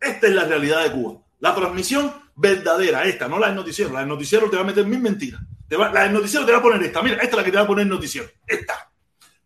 Esta 0.00 0.26
es 0.26 0.34
la 0.34 0.44
realidad 0.44 0.84
de 0.84 0.92
Cuba. 0.92 1.20
La 1.40 1.54
transmisión 1.54 2.12
verdadera, 2.36 3.04
esta, 3.04 3.28
no 3.28 3.38
la 3.38 3.48
del 3.48 3.56
noticiero. 3.56 3.92
La 3.92 4.00
del 4.00 4.08
noticiero 4.08 4.48
te 4.48 4.56
va 4.56 4.62
a 4.62 4.66
meter 4.66 4.86
mil 4.86 5.00
mentiras. 5.00 5.40
Te 5.68 5.76
va, 5.76 5.90
la 5.92 6.04
del 6.04 6.12
noticiero 6.12 6.46
te 6.46 6.52
va 6.52 6.58
a 6.58 6.62
poner 6.62 6.82
esta. 6.82 7.02
Mira, 7.02 7.16
esta 7.16 7.28
es 7.28 7.36
la 7.36 7.44
que 7.44 7.50
te 7.50 7.56
va 7.56 7.62
a 7.64 7.66
poner 7.66 7.82
el 7.82 7.90
noticiero. 7.90 8.28
Esta. 8.46 8.90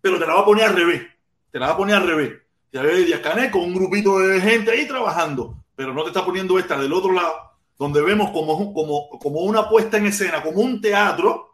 Pero 0.01 0.19
te 0.19 0.27
la 0.27 0.35
va 0.35 0.41
a 0.41 0.45
poner 0.45 0.65
al 0.65 0.75
revés. 0.75 1.03
Te 1.51 1.59
la 1.59 1.67
va 1.69 1.73
a 1.73 1.77
poner 1.77 1.97
al 1.97 2.07
revés. 2.07 2.33
Te 2.71 2.79
va 2.79 2.85
a 2.85 2.89
Díaz 2.89 3.21
Canel 3.21 3.51
con 3.51 3.63
un 3.63 3.75
grupito 3.75 4.19
de 4.19 4.41
gente 4.41 4.73
ahí 4.73 4.87
trabajando. 4.87 5.65
Pero 5.77 5.95
no 5.95 6.03
te 6.03 6.09
está 6.09 6.25
poniendo 6.25 6.59
esta 6.59 6.77
del 6.77 6.93
otro 6.93 7.13
lado, 7.13 7.53
donde 7.79 8.03
vemos 8.03 8.31
como, 8.31 8.73
como, 8.73 9.09
como 9.11 9.41
una 9.41 9.69
puesta 9.69 9.97
en 9.97 10.07
escena, 10.07 10.43
como 10.43 10.61
un 10.61 10.81
teatro, 10.81 11.51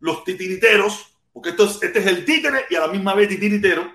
los 0.00 0.24
titiriteros, 0.24 1.16
porque 1.32 1.50
esto 1.50 1.64
es, 1.64 1.82
este 1.82 2.00
es 2.00 2.06
el 2.06 2.24
títere 2.24 2.66
y 2.70 2.74
a 2.74 2.80
la 2.80 2.88
misma 2.88 3.14
vez 3.14 3.28
titiritero, 3.28 3.90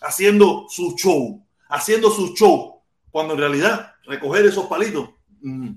haciendo 0.00 0.66
su 0.68 0.94
show, 0.96 1.42
haciendo 1.68 2.10
su 2.10 2.34
show, 2.34 2.82
cuando 3.10 3.34
en 3.34 3.40
realidad 3.40 3.93
recoger 4.06 4.46
esos 4.46 4.66
palitos 4.66 5.10
mm, 5.40 5.70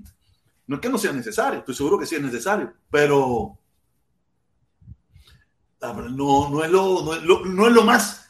no 0.68 0.76
es 0.76 0.82
que 0.82 0.88
no 0.90 0.98
sea 0.98 1.12
necesario, 1.12 1.60
estoy 1.60 1.74
seguro 1.74 1.98
que 1.98 2.06
sí 2.06 2.14
es 2.14 2.22
necesario, 2.22 2.74
pero 2.90 3.58
no, 5.80 6.50
no, 6.50 6.64
es 6.64 6.70
lo, 6.70 7.02
no, 7.02 7.14
es 7.66 7.72
lo, 7.72 7.82
más, 7.84 8.28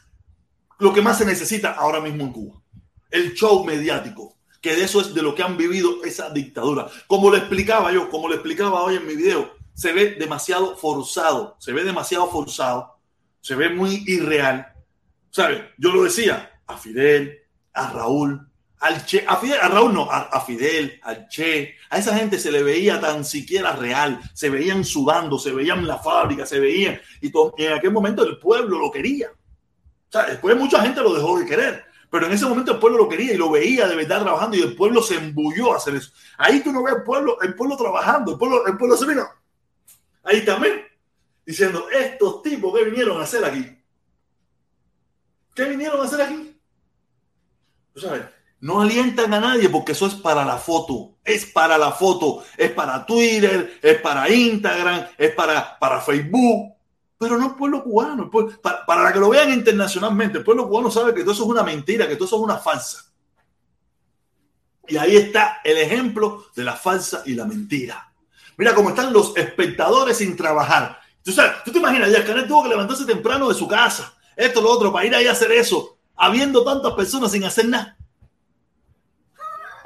lo 0.78 0.92
que 0.92 1.02
más 1.02 1.18
se 1.18 1.24
necesita 1.24 1.72
ahora 1.72 2.00
mismo 2.00 2.24
en 2.24 2.32
Cuba. 2.32 2.62
El 3.10 3.34
show 3.34 3.64
mediático, 3.64 4.36
que 4.60 4.76
de 4.76 4.84
eso 4.84 5.00
es 5.00 5.14
de 5.14 5.22
lo 5.22 5.34
que 5.34 5.42
han 5.42 5.56
vivido 5.56 6.04
esa 6.04 6.30
dictadura. 6.30 6.86
Como 7.08 7.30
le 7.30 7.38
explicaba 7.38 7.90
yo, 7.90 8.08
como 8.08 8.28
le 8.28 8.36
explicaba 8.36 8.82
hoy 8.82 8.96
en 8.96 9.06
mi 9.06 9.16
video, 9.16 9.56
se 9.74 9.92
ve 9.92 10.14
demasiado 10.14 10.76
forzado, 10.76 11.56
se 11.58 11.72
ve 11.72 11.82
demasiado 11.82 12.30
forzado, 12.30 12.98
se 13.40 13.56
ve 13.56 13.70
muy 13.70 14.04
irreal. 14.06 14.74
¿Sabe? 15.30 15.72
Yo 15.78 15.90
lo 15.92 16.04
decía, 16.04 16.62
a 16.66 16.76
Fidel, 16.76 17.38
a 17.72 17.90
Raúl, 17.90 18.47
al 18.80 19.04
Che, 19.04 19.24
a, 19.26 19.36
Fidel, 19.36 19.58
a 19.60 19.68
Raúl 19.68 19.92
no, 19.92 20.08
a, 20.10 20.40
Fidel, 20.40 21.00
al 21.02 21.28
Che, 21.28 21.74
a 21.90 21.98
esa 21.98 22.16
gente 22.16 22.38
se 22.38 22.50
le 22.50 22.62
veía 22.62 23.00
tan 23.00 23.24
siquiera 23.24 23.72
real, 23.72 24.20
se 24.34 24.50
veían 24.50 24.84
sudando, 24.84 25.38
se 25.38 25.52
veían 25.52 25.80
en 25.80 25.88
la 25.88 25.98
fábrica, 25.98 26.46
se 26.46 26.60
veían, 26.60 27.00
y, 27.20 27.32
en 27.58 27.72
aquel 27.72 27.92
momento 27.92 28.24
el 28.24 28.38
pueblo 28.38 28.78
lo 28.78 28.90
quería. 28.90 29.30
O 29.30 30.12
sea, 30.12 30.24
después 30.24 30.56
mucha 30.56 30.80
gente 30.82 31.02
lo 31.02 31.14
dejó 31.14 31.38
de 31.38 31.46
querer, 31.46 31.84
pero 32.10 32.26
en 32.26 32.32
ese 32.32 32.46
momento 32.46 32.72
el 32.72 32.78
pueblo 32.78 32.98
lo 32.98 33.08
quería 33.08 33.34
y 33.34 33.36
lo 33.36 33.50
veía 33.50 33.86
de 33.86 33.96
verdad 33.96 34.22
trabajando 34.22 34.56
y 34.56 34.62
el 34.62 34.74
pueblo 34.74 35.02
se 35.02 35.16
embulló 35.16 35.74
a 35.74 35.76
hacer 35.76 35.96
eso. 35.96 36.12
Ahí 36.38 36.60
tú 36.60 36.72
no 36.72 36.82
ves 36.82 36.94
el 36.96 37.02
pueblo, 37.02 37.40
el 37.42 37.54
pueblo 37.54 37.76
trabajando, 37.76 38.32
el 38.32 38.38
pueblo, 38.38 38.66
el 38.66 38.76
pueblo 38.76 38.96
se 38.96 39.06
vino 39.06 39.28
ahí 40.28 40.44
también, 40.44 40.82
diciendo, 41.44 41.88
estos 41.90 42.42
tipos 42.42 42.76
que 42.76 42.84
vinieron 42.84 43.18
a 43.18 43.24
hacer 43.24 43.44
aquí. 43.44 43.66
¿Qué 45.54 45.64
vinieron 45.64 46.00
a 46.00 46.04
hacer 46.04 46.20
aquí? 46.20 46.54
sabes, 47.96 48.22
no 48.60 48.80
alientan 48.80 49.32
a 49.34 49.40
nadie 49.40 49.68
porque 49.68 49.92
eso 49.92 50.06
es 50.06 50.14
para 50.14 50.44
la 50.44 50.56
foto, 50.56 51.16
es 51.24 51.46
para 51.46 51.78
la 51.78 51.92
foto, 51.92 52.42
es 52.56 52.70
para 52.72 53.06
Twitter, 53.06 53.78
es 53.82 54.00
para 54.00 54.28
Instagram, 54.28 55.06
es 55.16 55.32
para, 55.32 55.78
para 55.78 56.00
Facebook, 56.00 56.74
pero 57.16 57.36
no 57.36 57.46
el 57.46 57.54
pueblo 57.54 57.82
cubano, 57.82 58.30
para, 58.62 58.84
para 58.86 59.12
que 59.12 59.20
lo 59.20 59.28
vean 59.28 59.52
internacionalmente, 59.52 60.38
el 60.38 60.44
pueblo 60.44 60.68
cubano 60.68 60.90
sabe 60.90 61.14
que 61.14 61.22
todo 61.22 61.32
eso 61.32 61.44
es 61.44 61.50
una 61.50 61.62
mentira, 61.62 62.08
que 62.08 62.16
todo 62.16 62.26
eso 62.26 62.36
es 62.36 62.42
una 62.42 62.58
falsa. 62.58 63.04
Y 64.88 64.96
ahí 64.96 65.16
está 65.16 65.60
el 65.62 65.76
ejemplo 65.76 66.46
de 66.56 66.64
la 66.64 66.74
falsa 66.74 67.22
y 67.26 67.34
la 67.34 67.44
mentira. 67.44 68.10
Mira 68.56 68.74
cómo 68.74 68.88
están 68.88 69.12
los 69.12 69.36
espectadores 69.36 70.16
sin 70.16 70.34
trabajar. 70.34 70.98
Tú, 71.22 71.32
te 71.72 71.78
imaginas, 71.78 72.10
ya 72.10 72.24
Canel 72.24 72.48
tuvo 72.48 72.62
que 72.62 72.70
levantarse 72.70 73.04
temprano 73.04 73.48
de 73.48 73.54
su 73.54 73.68
casa, 73.68 74.14
esto, 74.34 74.62
lo 74.62 74.70
otro, 74.70 74.90
para 74.90 75.04
ir 75.04 75.14
ahí 75.14 75.26
a 75.26 75.32
hacer 75.32 75.52
eso, 75.52 75.98
habiendo 76.16 76.64
tantas 76.64 76.94
personas 76.94 77.32
sin 77.32 77.44
hacer 77.44 77.68
nada. 77.68 77.97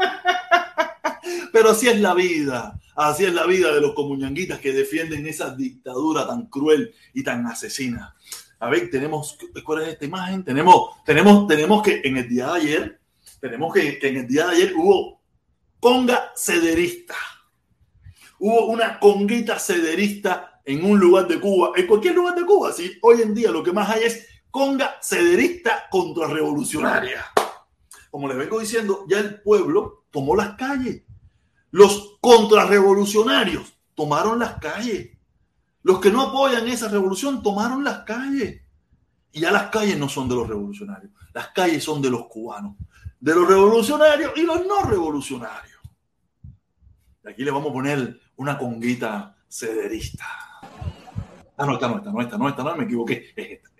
Pero 1.53 1.71
así 1.71 1.89
es 1.89 2.01
la 2.01 2.15
vida, 2.15 2.79
así 2.97 3.25
es 3.25 3.35
la 3.35 3.47
vida 3.47 3.73
de 3.73 3.81
los 3.81 3.95
comuñanguitas 3.95 4.59
que 4.59 4.73
defienden 4.73 5.27
esa 5.27 5.55
dictadura 5.55 6.27
tan 6.27 6.47
cruel 6.47 6.95
y 7.13 7.23
tan 7.23 7.47
asesina. 7.47 8.15
A 8.59 8.71
ver, 8.71 8.91
tenemos, 8.91 9.37
¿cuál 9.65 9.83
es 9.83 9.89
esta 9.89 10.05
imagen? 10.05 10.45
Tenemos, 10.45 11.03
tenemos, 11.05 11.47
tenemos 11.47 11.83
que 11.83 12.01
en 12.05 12.17
el 12.17 12.29
día 12.29 12.47
de 12.47 12.53
ayer, 12.53 13.01
tenemos 13.41 13.75
que, 13.75 13.99
en 14.03 14.17
el 14.17 14.27
día 14.27 14.47
de 14.47 14.53
ayer 14.53 14.75
hubo 14.77 15.21
conga 15.81 16.33
cederista 16.37 17.17
hubo 18.43 18.67
una 18.67 18.99
conguita 18.99 19.59
cederista 19.59 20.61
en 20.65 20.85
un 20.85 20.99
lugar 20.99 21.29
de 21.29 21.41
Cuba, 21.41 21.73
en 21.77 21.87
cualquier 21.87 22.17
lugar 22.17 22.35
de 22.35 22.45
Cuba. 22.45 22.73
¿sí? 22.73 22.99
Hoy 23.03 23.23
en 23.23 23.35
día 23.35 23.53
lo 23.53 23.63
que 23.63 23.73
más 23.73 23.89
hay 23.89 24.03
es 24.03 24.27
conga 24.51 24.97
cederista 25.01 25.85
contrarrevolucionaria. 25.91 27.32
Como 28.13 28.29
les 28.29 28.37
vengo 28.37 28.61
diciendo, 28.61 29.07
ya 29.09 29.21
el 29.21 29.41
pueblo 29.41 30.05
tomó 30.11 30.37
las 30.37 30.55
calles. 30.57 31.03
Los 31.71 32.19
contrarrevolucionarios 32.21 33.73
tomaron 33.95 34.39
las 34.39 34.59
calles. 34.59 35.17
Los 35.83 35.99
que 35.99 36.11
no 36.11 36.21
apoyan 36.21 36.69
esa 36.69 36.89
revolución 36.89 37.43
tomaron 37.43 37.83
las 37.83 38.01
calles. 38.01 38.61
Y 39.33 39.41
ya 39.41 39.51
las 39.51 39.71
calles 39.71 39.99
no 39.99 40.11
son 40.11 40.29
de 40.29 40.35
los 40.35 40.47
revolucionarios, 40.47 41.11
las 41.33 41.49
calles 41.49 41.83
son 41.83 42.03
de 42.03 42.11
los 42.11 42.27
cubanos, 42.27 42.77
de 43.19 43.35
los 43.35 43.49
revolucionarios 43.49 44.33
y 44.37 44.43
los 44.43 44.67
no 44.67 44.83
revolucionarios. 44.83 45.81
Aquí 47.25 47.45
le 47.45 47.51
vamos 47.51 47.71
a 47.71 47.73
poner 47.73 48.21
una 48.37 48.59
conguita 48.59 49.39
cederista. 49.49 50.27
Ah, 51.57 51.65
no, 51.65 51.73
esta 51.73 51.89
no, 51.89 51.97
esta 51.97 52.13
no, 52.13 52.21
esta 52.21 52.37
no, 52.37 52.49
esta 52.51 52.63
no, 52.63 52.77
me 52.77 52.85
equivoqué. 52.85 53.33
Es 53.35 53.53
esta, 53.53 53.71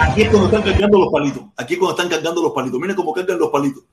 Aquí 0.00 0.22
es 0.22 0.28
cuando 0.28 0.46
están 0.46 0.62
cargando 0.62 0.98
los 0.98 1.12
palitos. 1.12 1.42
Aquí 1.56 1.74
es 1.74 1.80
cuando 1.80 1.96
están 1.96 2.08
cargando 2.08 2.42
los 2.42 2.52
palitos. 2.52 2.80
Miren 2.80 2.96
cómo 2.96 3.12
cargan 3.12 3.38
los 3.38 3.50
palitos. 3.50 3.84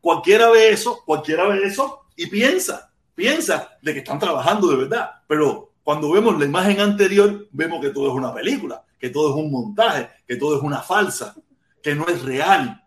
Cualquiera 0.00 0.50
ve 0.50 0.70
eso, 0.70 1.02
cualquiera 1.04 1.46
ve 1.48 1.64
eso 1.64 2.00
y 2.16 2.26
piensa, 2.26 2.90
piensa 3.14 3.70
de 3.80 3.92
que 3.92 4.00
están 4.00 4.18
trabajando 4.18 4.68
de 4.68 4.76
verdad. 4.76 5.10
Pero 5.26 5.72
cuando 5.82 6.10
vemos 6.12 6.38
la 6.38 6.44
imagen 6.44 6.80
anterior, 6.80 7.48
vemos 7.52 7.80
que 7.80 7.90
todo 7.90 8.08
es 8.08 8.14
una 8.14 8.34
película 8.34 8.84
que 9.02 9.10
todo 9.10 9.30
es 9.30 9.44
un 9.44 9.50
montaje, 9.50 10.08
que 10.28 10.36
todo 10.36 10.56
es 10.56 10.62
una 10.62 10.80
falsa, 10.80 11.34
que 11.82 11.92
no 11.92 12.06
es 12.06 12.22
real. 12.22 12.81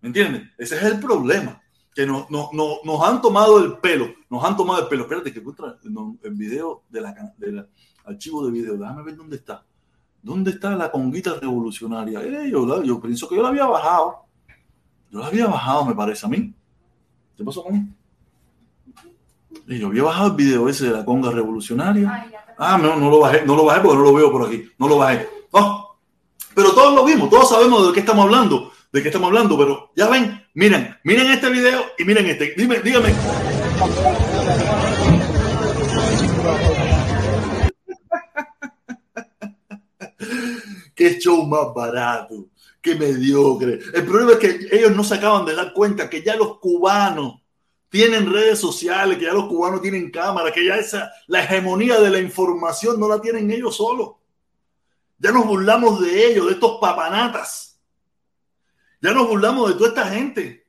¿Me 0.00 0.08
entienden? 0.08 0.50
Ese 0.56 0.76
es 0.76 0.82
el 0.82 0.98
problema. 1.00 1.60
Que 1.94 2.06
no, 2.06 2.26
no, 2.30 2.50
nos 2.84 3.02
han 3.02 3.20
tomado 3.20 3.62
el 3.62 3.78
pelo, 3.78 4.08
nos 4.30 4.44
han 4.44 4.56
tomado 4.56 4.82
el 4.82 4.88
pelo. 4.88 5.02
Espérate, 5.02 5.32
que 5.32 5.40
encuentra 5.40 5.76
el 6.22 6.34
video 6.34 6.84
de 6.88 7.00
la, 7.00 7.34
del 7.36 7.68
archivo 8.04 8.46
de 8.46 8.52
video. 8.52 8.76
Déjame 8.76 9.02
ver 9.02 9.16
dónde 9.16 9.36
está. 9.36 9.64
¿Dónde 10.22 10.52
está 10.52 10.76
la 10.76 10.90
conguita 10.90 11.34
revolucionaria? 11.40 12.20
Eh, 12.22 12.50
yo, 12.50 12.82
yo, 12.82 13.00
pienso 13.00 13.28
que 13.28 13.36
yo 13.36 13.42
la 13.42 13.48
había 13.48 13.66
bajado. 13.66 14.26
Yo 15.10 15.18
la 15.18 15.26
había 15.26 15.46
bajado, 15.46 15.84
me 15.84 15.94
parece 15.94 16.26
a 16.26 16.28
mí. 16.28 16.54
¿Qué 17.36 17.44
pasó 17.44 17.64
con 17.64 17.96
Yo 19.66 19.88
había 19.88 20.02
bajado 20.02 20.28
el 20.28 20.36
video 20.36 20.68
ese 20.68 20.86
de 20.86 20.92
la 20.92 21.04
conga 21.04 21.30
revolucionaria. 21.30 22.30
Ah, 22.56 22.78
no, 22.78 22.96
no 22.96 23.10
lo 23.10 23.20
bajé, 23.20 23.44
no 23.44 23.56
lo 23.56 23.64
bajé 23.64 23.80
porque 23.80 23.96
no 23.96 24.04
lo 24.04 24.14
veo 24.14 24.30
por 24.30 24.46
aquí. 24.46 24.70
No 24.78 24.88
lo 24.88 24.98
bajé. 24.98 25.26
Oh, 25.52 25.90
pero 26.54 26.72
todos 26.72 26.94
lo 26.94 27.04
vimos, 27.04 27.30
todos 27.30 27.48
sabemos 27.48 27.86
de 27.86 27.92
qué 27.92 28.00
estamos 28.00 28.24
hablando, 28.24 28.72
de 28.92 29.02
qué 29.02 29.08
estamos 29.08 29.28
hablando, 29.28 29.56
pero 29.56 29.92
ya 29.94 30.08
ven, 30.08 30.44
miren, 30.54 30.96
miren 31.04 31.30
este 31.30 31.48
video 31.48 31.84
y 31.98 32.04
miren 32.04 32.26
este. 32.26 32.54
Dime, 32.56 32.80
dígame. 32.80 33.14
qué 40.94 41.18
show 41.18 41.46
más 41.46 41.72
barato, 41.74 42.48
qué 42.82 42.94
mediocre. 42.94 43.78
El 43.94 44.04
problema 44.04 44.32
es 44.32 44.38
que 44.38 44.68
ellos 44.70 44.94
no 44.94 45.04
se 45.04 45.14
acaban 45.14 45.46
de 45.46 45.54
dar 45.54 45.72
cuenta 45.72 46.10
que 46.10 46.22
ya 46.22 46.36
los 46.36 46.58
cubanos 46.58 47.40
tienen 47.88 48.32
redes 48.32 48.58
sociales, 48.58 49.18
que 49.18 49.24
ya 49.24 49.32
los 49.32 49.46
cubanos 49.46 49.82
tienen 49.82 50.10
cámaras, 50.10 50.52
que 50.52 50.64
ya 50.64 50.76
esa, 50.76 51.10
la 51.26 51.42
hegemonía 51.42 52.00
de 52.00 52.10
la 52.10 52.20
información 52.20 53.00
no 53.00 53.08
la 53.08 53.20
tienen 53.20 53.50
ellos 53.50 53.76
solos. 53.76 54.12
Ya 55.18 55.32
nos 55.32 55.46
burlamos 55.46 56.00
de 56.00 56.26
ellos, 56.26 56.46
de 56.46 56.52
estos 56.52 56.78
papanatas. 56.80 57.69
Ya 59.00 59.12
nos 59.12 59.28
burlamos 59.28 59.68
de 59.68 59.74
toda 59.74 59.88
esta 59.88 60.06
gente. 60.06 60.66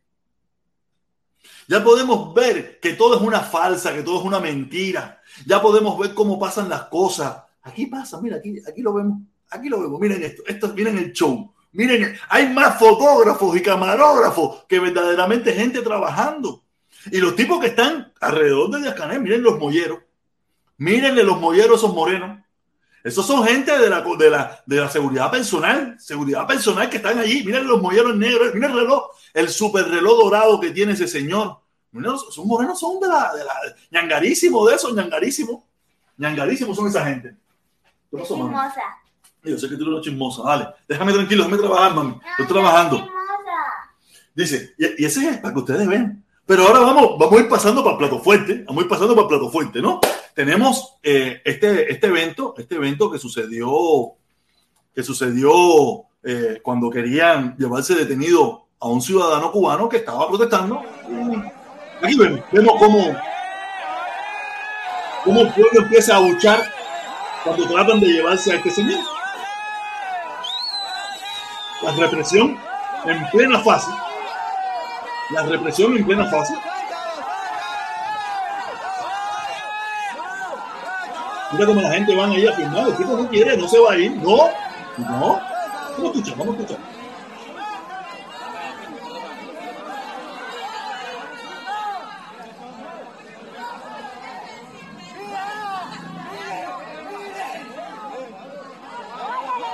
Ya 1.67 1.83
podemos 1.83 2.33
ver 2.33 2.79
que 2.79 2.93
todo 2.93 3.15
es 3.15 3.21
una 3.21 3.39
falsa, 3.39 3.93
que 3.93 4.03
todo 4.03 4.19
es 4.19 4.25
una 4.25 4.39
mentira. 4.39 5.21
Ya 5.45 5.61
podemos 5.61 5.97
ver 5.97 6.13
cómo 6.13 6.39
pasan 6.39 6.69
las 6.69 6.85
cosas. 6.85 7.43
Aquí 7.61 7.85
pasa, 7.85 8.19
mira, 8.21 8.37
aquí, 8.37 8.61
aquí 8.67 8.81
lo 8.81 8.93
vemos. 8.93 9.19
Aquí 9.49 9.69
lo 9.69 9.79
vemos. 9.79 9.99
Miren 9.99 10.23
esto, 10.23 10.43
esto 10.47 10.73
miren 10.73 10.97
el 10.97 11.11
show. 11.13 11.53
Miren, 11.73 12.17
hay 12.29 12.49
más 12.49 12.77
fotógrafos 12.77 13.55
y 13.55 13.61
camarógrafos 13.61 14.65
que 14.67 14.79
verdaderamente 14.79 15.53
gente 15.53 15.81
trabajando. 15.81 16.63
Y 17.11 17.17
los 17.19 17.35
tipos 17.35 17.59
que 17.59 17.67
están 17.67 18.11
alrededor 18.19 18.69
de 18.71 18.81
Díaz 18.81 18.95
Canel, 18.95 19.21
miren 19.21 19.41
los 19.41 19.57
molleros. 19.57 19.99
Mírenle 20.77 21.23
los 21.23 21.39
molleros 21.39 21.77
esos 21.77 21.93
morenos. 21.93 22.39
Esos 23.03 23.25
son 23.25 23.43
gente 23.43 23.77
de 23.77 23.89
la, 23.89 24.01
de, 24.01 24.29
la, 24.29 24.63
de 24.65 24.75
la 24.75 24.89
seguridad 24.89 25.31
personal, 25.31 25.99
seguridad 25.99 26.45
personal 26.45 26.89
que 26.89 26.97
están 26.97 27.17
allí. 27.17 27.43
Miren 27.43 27.67
los 27.67 27.81
molleros 27.81 28.15
negros, 28.15 28.53
miren 28.53 28.71
el 28.71 28.77
reloj, 28.77 29.09
el 29.33 29.49
super 29.49 29.87
reloj 29.87 30.23
dorado 30.23 30.59
que 30.59 30.71
tiene 30.71 30.93
ese 30.93 31.07
señor. 31.07 31.57
Miren, 31.91 32.13
esos 32.13 32.45
morenos 32.45 32.79
son 32.79 32.99
de 32.99 33.07
la, 33.07 33.33
de 33.33 33.43
la 33.43 33.53
ñangarísimo 33.91 34.67
de 34.67 34.75
eso, 34.75 34.93
ñangarísimo. 34.93 35.65
Ñangarísimo 36.17 36.75
son 36.75 36.87
esa 36.87 37.03
gente. 37.05 37.35
¿Qué 38.11 38.17
pasó, 38.17 38.35
chismosa. 38.35 38.81
Yo 39.43 39.57
sé 39.57 39.67
que 39.67 39.75
tú 39.75 39.83
eres 39.83 39.93
una 39.93 40.01
chismosa. 40.01 40.43
Dale, 40.43 40.67
déjame 40.87 41.13
tranquilo, 41.13 41.43
déjame 41.45 41.61
trabajar, 41.61 41.95
mami. 41.95 42.19
Estoy 42.31 42.45
trabajando. 42.45 43.07
Dice, 44.35 44.73
y, 44.77 45.05
ese 45.05 45.29
es 45.29 45.37
para 45.37 45.53
que 45.53 45.59
ustedes 45.59 45.87
vean. 45.87 46.20
Pero 46.45 46.67
ahora 46.67 46.79
vamos, 46.79 47.17
vamos 47.17 47.39
a 47.39 47.43
ir 47.43 47.49
pasando 47.49 47.83
para 47.83 47.97
plato 47.97 48.19
fuerte. 48.19 48.63
Vamos 48.67 48.81
a 48.81 48.85
ir 48.85 48.89
pasando 48.89 49.15
para 49.15 49.27
plato 49.27 49.49
fuerte, 49.49 49.81
¿no? 49.81 49.99
tenemos 50.33 50.97
eh, 51.03 51.41
este, 51.43 51.91
este 51.91 52.07
evento, 52.07 52.53
este 52.57 52.75
evento 52.75 53.11
que 53.11 53.19
sucedió, 53.19 54.13
que 54.93 55.03
sucedió 55.03 56.05
eh, 56.23 56.59
cuando 56.63 56.89
querían 56.89 57.55
llevarse 57.57 57.95
detenido 57.95 58.67
a 58.79 58.87
un 58.87 59.01
ciudadano 59.01 59.51
cubano 59.51 59.89
que 59.89 59.97
estaba 59.97 60.27
protestando. 60.27 60.81
Aquí 62.01 62.17
vemos, 62.17 62.41
vemos 62.51 62.75
cómo, 62.79 63.15
cómo 65.23 65.41
el 65.41 65.53
pueblo 65.53 65.81
empieza 65.81 66.17
a 66.17 66.21
luchar 66.21 66.63
cuando 67.43 67.67
tratan 67.67 67.99
de 67.99 68.07
llevarse 68.07 68.53
a 68.53 68.55
este 68.55 68.71
señor. 68.71 68.99
La 71.83 71.91
represión 71.93 72.57
en 73.05 73.29
plena 73.31 73.59
fase. 73.59 73.91
La 75.33 75.43
represión 75.43 75.95
en 75.95 76.05
plena 76.05 76.25
fase. 76.25 76.53
Mira 81.53 81.65
cómo 81.65 81.81
la 81.81 81.91
gente 81.91 82.15
van 82.15 82.31
ahí 82.31 82.47
a 82.47 82.53
firmar. 82.53 82.87
El 82.87 82.95
tipo 82.97 83.15
no 83.15 83.27
quiere, 83.29 83.57
no 83.57 83.67
se 83.67 83.79
va 83.79 83.93
a 83.93 83.97
ir. 83.97 84.11
No, 84.17 84.49
no. 84.97 85.39
Vamos 85.97 85.99
a 85.99 86.05
escuchar, 86.05 86.37
vamos 86.37 86.55
a 86.55 86.61
escuchar. 86.61 86.79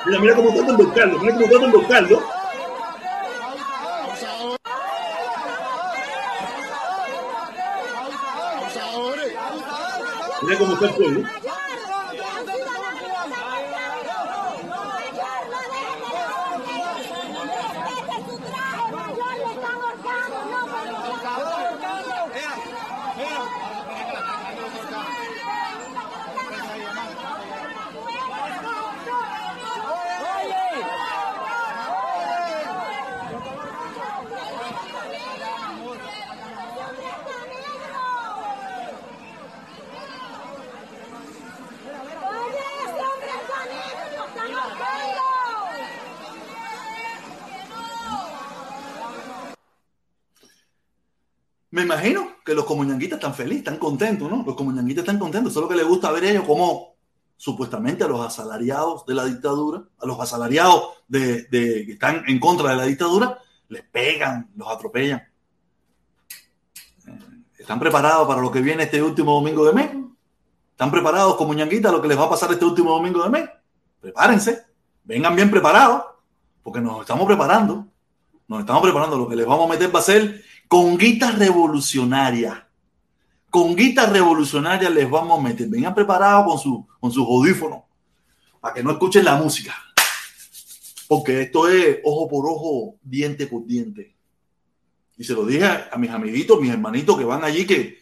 Mira, 0.05 0.19
mira 0.19 0.35
cómo 0.35 0.53
tratan 0.53 0.77
de 0.77 0.83
buscarlo, 0.83 1.19
mira 1.19 1.33
cómo 1.33 1.47
tratan 1.47 1.71
de 1.71 1.77
buscarlo. 1.77 2.36
Mira 10.79 11.46
Me 51.77 51.83
imagino 51.83 52.37
que 52.43 52.55
los 52.55 52.65
comuñanguitas 52.65 53.17
están 53.19 53.35
felices, 53.35 53.59
están 53.59 53.77
contentos, 53.77 54.27
¿no? 54.27 54.43
Los 54.43 54.55
comuñanguitas 54.55 55.03
están 55.03 55.19
contentos. 55.19 55.51
Eso 55.51 55.59
es 55.59 55.61
lo 55.61 55.69
que 55.69 55.75
les 55.75 55.85
gusta 55.85 56.11
ver 56.11 56.23
ellos, 56.23 56.43
como 56.43 56.95
supuestamente 57.35 58.03
a 58.03 58.07
los 58.07 58.19
asalariados 58.25 59.05
de 59.05 59.13
la 59.13 59.25
dictadura, 59.25 59.83
a 59.99 60.05
los 60.07 60.19
asalariados 60.19 60.93
de, 61.07 61.45
que 61.51 61.91
están 61.91 62.23
en 62.27 62.39
contra 62.39 62.71
de 62.71 62.77
la 62.77 62.85
dictadura, 62.85 63.37
les 63.69 63.83
pegan, 63.83 64.49
los 64.55 64.67
atropellan. 64.67 65.21
Eh, 67.05 67.19
¿Están 67.59 67.79
preparados 67.79 68.27
para 68.27 68.41
lo 68.41 68.51
que 68.51 68.61
viene 68.61 68.81
este 68.81 68.99
último 68.99 69.35
domingo 69.35 69.63
de 69.63 69.73
mes? 69.73 69.91
¿Están 70.71 70.89
preparados 70.89 71.35
como 71.35 71.53
ñanguitas 71.53 71.91
lo 71.91 72.01
que 72.01 72.07
les 72.07 72.17
va 72.17 72.23
a 72.23 72.29
pasar 72.31 72.51
este 72.51 72.65
último 72.65 72.89
domingo 72.89 73.21
de 73.21 73.29
mes? 73.29 73.49
Prepárense, 74.01 74.65
vengan 75.03 75.35
bien 75.35 75.51
preparados, 75.51 76.05
porque 76.63 76.81
nos 76.81 77.01
estamos 77.01 77.27
preparando. 77.27 77.85
Nos 78.47 78.61
estamos 78.61 78.81
preparando. 78.81 79.15
Lo 79.15 79.29
que 79.29 79.35
les 79.35 79.45
vamos 79.45 79.69
a 79.69 79.73
meter 79.73 79.93
va 79.95 79.99
a 79.99 80.01
ser 80.01 80.46
Conguita 80.67 81.31
revolucionaria. 81.31 82.67
Conguita 83.49 84.05
revolucionaria 84.05 84.89
les 84.89 85.09
vamos 85.09 85.39
a 85.39 85.41
meter. 85.41 85.67
Vengan 85.67 85.95
preparados 85.95 86.45
con, 86.45 86.59
su, 86.59 86.87
con 86.99 87.11
sus 87.11 87.25
audífonos 87.25 87.83
para 88.59 88.73
que 88.73 88.83
no 88.83 88.91
escuchen 88.91 89.23
la 89.23 89.35
música. 89.35 89.75
Porque 91.07 91.43
esto 91.43 91.69
es 91.69 91.99
ojo 92.03 92.27
por 92.27 92.45
ojo, 92.45 92.95
diente 93.01 93.47
por 93.47 93.65
diente. 93.65 94.15
Y 95.17 95.23
se 95.23 95.33
lo 95.33 95.45
dije 95.45 95.65
a, 95.65 95.97
mis 95.97 96.11
amiguitos, 96.11 96.59
mis 96.59 96.71
hermanitos 96.71 97.17
que 97.17 97.23
van 97.23 97.43
allí 97.43 97.65
que, 97.65 97.99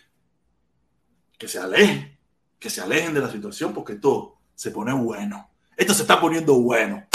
que 1.37 1.47
se 1.47 1.59
alejen, 1.59 2.17
que 2.59 2.69
se 2.69 2.81
alejen 2.81 3.13
de 3.13 3.21
la 3.21 3.31
situación 3.31 3.73
porque 3.73 3.93
esto 3.93 4.37
se 4.55 4.71
pone 4.71 4.91
bueno. 4.91 5.51
Esto 5.77 5.93
se 5.93 6.01
está 6.01 6.19
poniendo 6.19 6.55
bueno. 6.55 7.05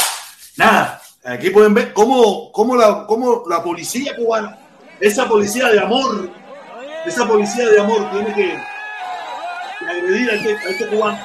Nada, 0.56 1.02
aquí 1.24 1.50
pueden 1.50 1.74
ver 1.74 1.92
cómo, 1.92 2.52
cómo, 2.52 2.76
la, 2.76 3.04
cómo 3.06 3.42
la 3.48 3.62
policía 3.62 4.14
cubana 4.16 4.59
esa 5.00 5.28
policía 5.28 5.68
de 5.68 5.80
amor, 5.80 6.30
esa 7.06 7.26
policía 7.26 7.68
de 7.68 7.80
amor 7.80 8.10
tiene 8.10 8.34
que, 8.34 8.58
agredir 9.86 10.30
a 10.30 10.34
este, 10.34 10.56
a 10.56 10.70
este 10.70 10.86
cubano. 10.88 11.18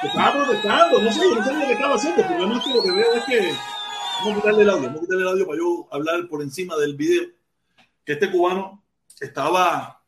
Que 0.00 0.08
estaba 0.08 0.32
protestando, 0.32 1.00
no 1.00 1.12
sé, 1.12 1.20
no 1.34 1.44
sé 1.44 1.52
lo 1.52 1.66
que 1.66 1.72
estaba 1.72 1.94
haciendo, 1.94 2.22
pero 2.26 2.38
además 2.38 2.66
lo 2.66 2.82
que 2.82 2.90
veo 2.90 3.14
es 3.14 3.24
que 3.24 3.54
vamos 4.20 4.32
a 4.32 4.34
quitarle 4.36 4.62
el 4.62 4.70
audio, 4.70 4.86
vamos 4.86 4.98
a 4.98 5.00
quitarle 5.00 5.22
el 5.22 5.28
audio 5.28 5.46
para 5.46 5.58
yo 5.58 5.88
hablar 5.90 6.28
por 6.28 6.42
encima 6.42 6.76
del 6.76 6.96
video, 6.96 7.24
que 8.04 8.12
este 8.14 8.30
cubano 8.30 8.82
estaba 9.20 10.02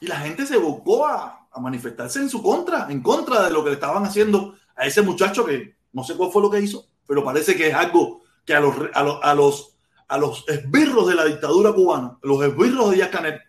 y 0.00 0.08
la 0.08 0.16
gente 0.16 0.46
se 0.46 0.56
buscó 0.56 1.06
a, 1.06 1.38
manifestarse 1.60 2.18
en 2.18 2.30
su 2.30 2.42
contra, 2.42 2.86
en 2.90 3.02
contra 3.02 3.42
de 3.42 3.50
lo 3.50 3.62
que 3.62 3.68
le 3.68 3.74
estaban 3.74 4.04
haciendo 4.06 4.56
a 4.74 4.86
ese 4.86 5.02
muchacho 5.02 5.44
que 5.44 5.76
no 5.92 6.02
sé 6.02 6.16
cuál 6.16 6.32
fue 6.32 6.40
lo 6.40 6.50
que 6.50 6.60
hizo, 6.60 6.86
pero 7.06 7.22
parece 7.22 7.54
que 7.54 7.68
es 7.68 7.74
algo 7.74 8.22
que 8.46 8.54
a 8.54 8.60
los, 8.60 8.74
a 8.94 9.34
los 9.34 9.71
a 10.12 10.18
los 10.18 10.46
esbirros 10.46 11.08
de 11.08 11.14
la 11.14 11.24
dictadura 11.24 11.72
cubana, 11.72 12.18
los 12.20 12.44
esbirros 12.44 12.90
de 12.90 12.96
Díaz 12.96 13.08
Canel, 13.08 13.40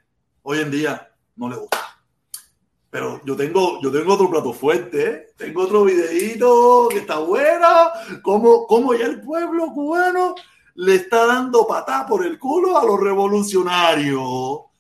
hoy 0.44 0.60
en 0.60 0.72
día 0.72 1.12
no 1.36 1.50
le 1.50 1.58
gusta. 1.58 1.78
Pero 2.90 3.20
yo 3.26 3.36
tengo, 3.36 3.82
yo 3.82 3.92
tengo 3.92 4.14
otro 4.14 4.30
plato 4.30 4.54
fuerte, 4.54 5.10
¿eh? 5.10 5.28
tengo 5.36 5.64
otro 5.64 5.84
videito 5.84 6.88
que 6.90 7.00
está 7.00 7.18
bueno, 7.18 7.68
como, 8.22 8.66
como 8.66 8.94
ya 8.94 9.08
el 9.08 9.20
pueblo 9.20 9.74
cubano 9.74 10.36
le 10.76 10.96
está 10.96 11.26
dando 11.26 11.68
patá 11.68 12.06
por 12.08 12.26
el 12.26 12.40
culo 12.40 12.78
a 12.78 12.86
los 12.86 12.98
revolucionarios. 12.98 14.22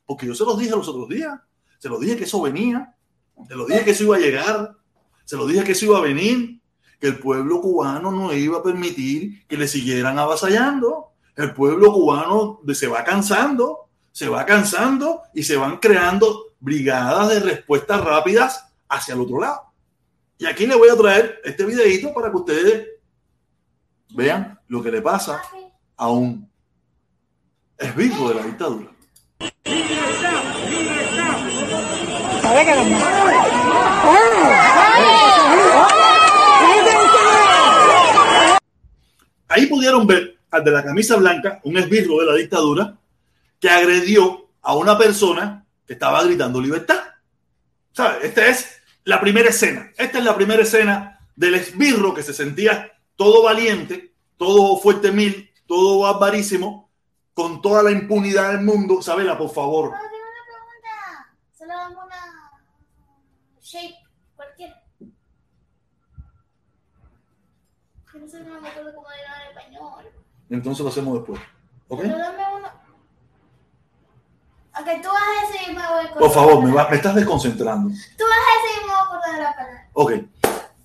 Porque 0.06 0.28
yo 0.28 0.36
se 0.36 0.46
los 0.46 0.58
dije 0.58 0.72
los 0.72 0.88
otros 0.88 1.10
días, 1.10 1.38
se 1.80 1.90
los 1.90 2.00
dije 2.00 2.16
que 2.16 2.24
eso 2.24 2.42
venía, 2.42 2.96
se 3.46 3.56
los 3.56 3.68
dije 3.68 3.84
que 3.84 3.92
eso 3.92 4.06
iba 4.06 4.16
a 4.16 4.20
llegar, 4.20 4.78
se 5.26 5.36
los 5.36 5.50
dije 5.50 5.66
que 5.66 5.74
eso 5.74 5.84
iba 5.84 5.98
a 5.98 6.02
venir, 6.02 6.62
que 6.98 7.08
el 7.08 7.20
pueblo 7.20 7.60
cubano 7.60 8.10
no 8.10 8.32
iba 8.32 8.60
a 8.60 8.64
permitir 8.64 9.46
que 9.48 9.58
le 9.58 9.68
siguieran 9.68 10.18
avasallando 10.18 11.10
el 11.36 11.54
pueblo 11.54 11.92
cubano 11.92 12.60
se 12.74 12.88
va 12.88 13.04
cansando, 13.04 13.90
se 14.12 14.28
va 14.30 14.46
cansando 14.46 15.22
y 15.34 15.44
se 15.44 15.56
van 15.56 15.78
creando 15.78 16.54
brigadas 16.60 17.30
de 17.30 17.40
respuestas 17.40 18.02
rápidas 18.02 18.66
hacia 18.88 19.16
el 19.16 19.22
otro 19.22 19.40
lado. 19.40 19.62
Y 20.38 20.46
aquí 20.46 20.68
les 20.68 20.78
voy 20.78 20.90
a 20.90 20.96
traer 20.96 21.42
este 21.44 21.66
videito 21.66 22.14
para 22.14 22.30
que 22.30 22.38
ustedes 22.38 22.88
vean 24.10 24.60
lo 24.68 24.84
que 24.84 24.92
le 24.92 25.02
pasa 25.02 25.42
a 25.98 26.10
un 26.10 26.50
esbirro 27.78 28.30
de 28.30 28.36
la 28.36 28.44
dictadura. 28.44 28.92
Ahí 39.48 39.66
pudieron 39.68 40.08
ver 40.08 40.33
al 40.54 40.64
de 40.64 40.72
la 40.72 40.84
camisa 40.84 41.16
blanca, 41.16 41.60
un 41.64 41.78
esbirro 41.78 42.20
de 42.20 42.26
la 42.28 42.36
dictadura, 42.36 42.96
que 43.60 43.70
agredió 43.70 44.50
a 44.62 44.76
una 44.76 44.96
persona 44.96 45.66
que 45.86 45.94
estaba 45.94 46.24
gritando 46.24 46.62
libertad. 46.62 47.00
¿Sabes? 47.92 48.24
Esta 48.24 48.48
es 48.48 48.82
la 49.04 49.20
primera 49.20 49.50
escena. 49.50 49.92
Esta 49.98 50.20
es 50.20 50.24
la 50.24 50.36
primera 50.36 50.62
escena 50.62 51.20
del 51.36 51.56
esbirro 51.56 52.14
que 52.14 52.22
se 52.22 52.34
sentía 52.34 52.92
todo 53.16 53.44
valiente, 53.44 54.14
todo 54.38 54.78
fuerte 54.78 55.12
mil, 55.12 55.52
todo 55.66 56.02
barbarísimo, 56.02 56.92
con 57.34 57.60
toda 57.60 57.82
la 57.82 57.92
impunidad 57.92 58.52
del 58.52 58.62
mundo. 58.62 59.02
Sabela, 59.02 59.36
por 59.36 59.50
favor. 59.50 59.90
No, 59.90 59.98
tengo 59.98 60.18
una 60.30 60.44
pregunta. 60.46 61.90
Solo 61.90 62.04
una 62.06 62.62
shape 63.60 63.96
cualquiera. 64.36 64.84
No 68.14 68.28
sé, 68.28 68.40
me 68.44 68.70
acuerdo 68.70 68.94
cómo 68.94 69.08
era 69.12 69.50
español. 69.50 70.23
Entonces 70.54 70.84
lo 70.84 70.90
hacemos 70.90 71.16
después. 71.16 71.42
¿Ok? 71.88 72.02
Pero 72.04 72.18
dame 72.18 72.44
uno. 72.58 72.68
Ok, 74.80 75.02
tú 75.02 75.10
vas 75.10 75.24
a 75.24 75.50
ese 75.56 75.72
y 75.72 75.76
me 75.76 75.82
voy 75.82 75.84
a 75.84 76.00
acordar. 76.02 76.18
Por 76.20 76.32
favor, 76.32 76.64
me, 76.64 76.72
va- 76.72 76.88
me 76.90 76.96
estás 76.96 77.16
desconcentrando. 77.16 77.90
Tú 77.90 78.24
vas 78.24 78.38
a 78.38 78.82
y 78.82 78.86
me 78.86 78.92
voy 78.92 78.96
a 78.96 79.04
acordar 79.04 79.36
de 79.36 79.42
la 79.42 79.56
palabra. 79.56 79.90
Ok. 79.94 80.14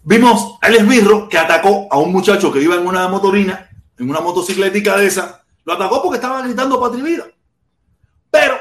Vimos 0.04 0.58
al 0.62 0.74
esbirro 0.74 1.28
que 1.28 1.38
atacó 1.38 1.86
a 1.90 1.98
un 1.98 2.12
muchacho 2.12 2.50
que 2.50 2.62
iba 2.62 2.76
en 2.76 2.86
una 2.86 3.08
motorina, 3.08 3.68
en 3.98 4.08
una 4.08 4.20
motocicletica 4.20 4.96
de 4.96 5.06
esa. 5.06 5.42
Lo 5.64 5.74
atacó 5.74 6.02
porque 6.02 6.16
estaba 6.16 6.40
gritando 6.42 6.80
patria 6.80 7.00
y 7.00 7.06
vida. 7.06 7.24
Pero 8.30 8.56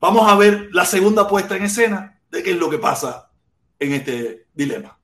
vamos 0.00 0.30
a 0.30 0.34
ver 0.36 0.68
la 0.72 0.84
segunda 0.84 1.26
puesta 1.26 1.56
en 1.56 1.64
escena 1.64 2.20
de 2.30 2.42
qué 2.42 2.50
es 2.50 2.58
lo 2.58 2.68
que 2.68 2.76
pasa 2.78 3.30
en 3.78 3.92
este 3.94 4.46
dilema. 4.52 4.98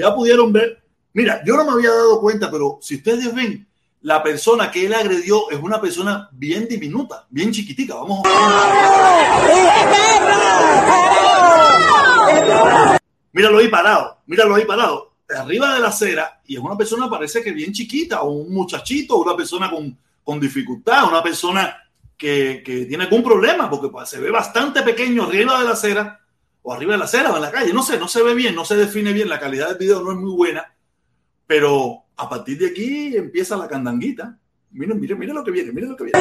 Ya 0.00 0.14
pudieron 0.14 0.52
ver, 0.52 0.82
mira, 1.12 1.42
yo 1.44 1.56
no 1.56 1.64
me 1.64 1.72
había 1.72 1.90
dado 1.90 2.20
cuenta, 2.20 2.50
pero 2.50 2.78
si 2.80 2.96
ustedes 2.96 3.34
ven, 3.34 3.66
la 4.02 4.22
persona 4.22 4.70
que 4.70 4.86
él 4.86 4.94
agredió 4.94 5.50
es 5.50 5.58
una 5.58 5.80
persona 5.80 6.28
bien 6.32 6.66
diminuta, 6.66 7.26
bien 7.28 7.52
chiquitica. 7.52 7.94
Vamos 7.94 8.22
a 8.24 9.78
Míralo 13.32 13.58
ahí 13.58 13.68
parado, 13.68 14.18
míralo 14.26 14.56
ahí 14.56 14.64
parado, 14.64 15.12
arriba 15.28 15.74
de 15.74 15.80
la 15.80 15.88
acera, 15.88 16.40
y 16.46 16.56
es 16.56 16.60
una 16.60 16.76
persona 16.76 17.08
parece 17.08 17.42
que 17.42 17.52
bien 17.52 17.72
chiquita, 17.72 18.22
o 18.22 18.30
un 18.30 18.52
muchachito, 18.52 19.18
una 19.18 19.36
persona 19.36 19.70
con, 19.70 19.96
con 20.24 20.40
dificultad, 20.40 21.06
una 21.08 21.22
persona 21.22 21.76
que, 22.16 22.62
que 22.64 22.86
tiene 22.86 23.04
algún 23.04 23.22
problema, 23.22 23.70
porque 23.70 23.88
pues, 23.88 24.08
se 24.08 24.18
ve 24.18 24.30
bastante 24.30 24.82
pequeño 24.82 25.24
arriba 25.24 25.60
de 25.60 25.64
la 25.64 25.72
acera, 25.72 26.19
o 26.62 26.72
arriba 26.72 26.92
de 26.92 26.98
la 26.98 27.04
acera, 27.04 27.30
o 27.32 27.36
en 27.36 27.42
la 27.42 27.50
calle, 27.50 27.72
no 27.72 27.82
sé, 27.82 27.98
no 27.98 28.08
se 28.08 28.22
ve 28.22 28.34
bien, 28.34 28.54
no 28.54 28.64
se 28.64 28.76
define 28.76 29.12
bien, 29.12 29.28
la 29.28 29.40
calidad 29.40 29.68
del 29.68 29.78
video 29.78 30.02
no 30.02 30.12
es 30.12 30.18
muy 30.18 30.32
buena, 30.32 30.74
pero 31.46 32.04
a 32.16 32.28
partir 32.28 32.58
de 32.58 32.68
aquí 32.68 33.16
empieza 33.16 33.56
la 33.56 33.66
candanguita. 33.68 34.36
Miren, 34.72 35.00
miren, 35.00 35.18
miren 35.18 35.34
lo 35.34 35.42
que 35.42 35.50
viene, 35.50 35.72
miren 35.72 35.90
lo 35.90 35.96
que 35.96 36.04
viene. 36.04 36.20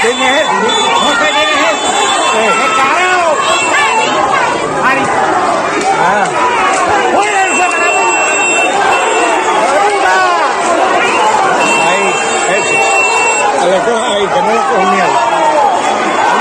¿Quién 0.00 0.16
es 0.22 0.30
ese? 0.40 0.48
No 0.48 1.10
sé 1.10 1.26
quién 1.28 1.48
es 1.48 1.58
ese. 1.68 1.88
¡Qué 2.32 2.68
carajo! 2.78 3.30
Ari. 4.84 5.04
Ah. 6.00 6.24
¡Cuídense, 7.14 7.64
carajo! 7.68 8.04
Ahí, 11.88 12.06
ese. 12.56 12.78
A 13.58 13.62
lo 13.66 13.78
coja 13.84 14.08
ahí, 14.14 14.24
que 14.26 14.40
no 14.40 14.48
le 14.48 14.60
cojo 14.60 14.84
miedo. 14.92 15.12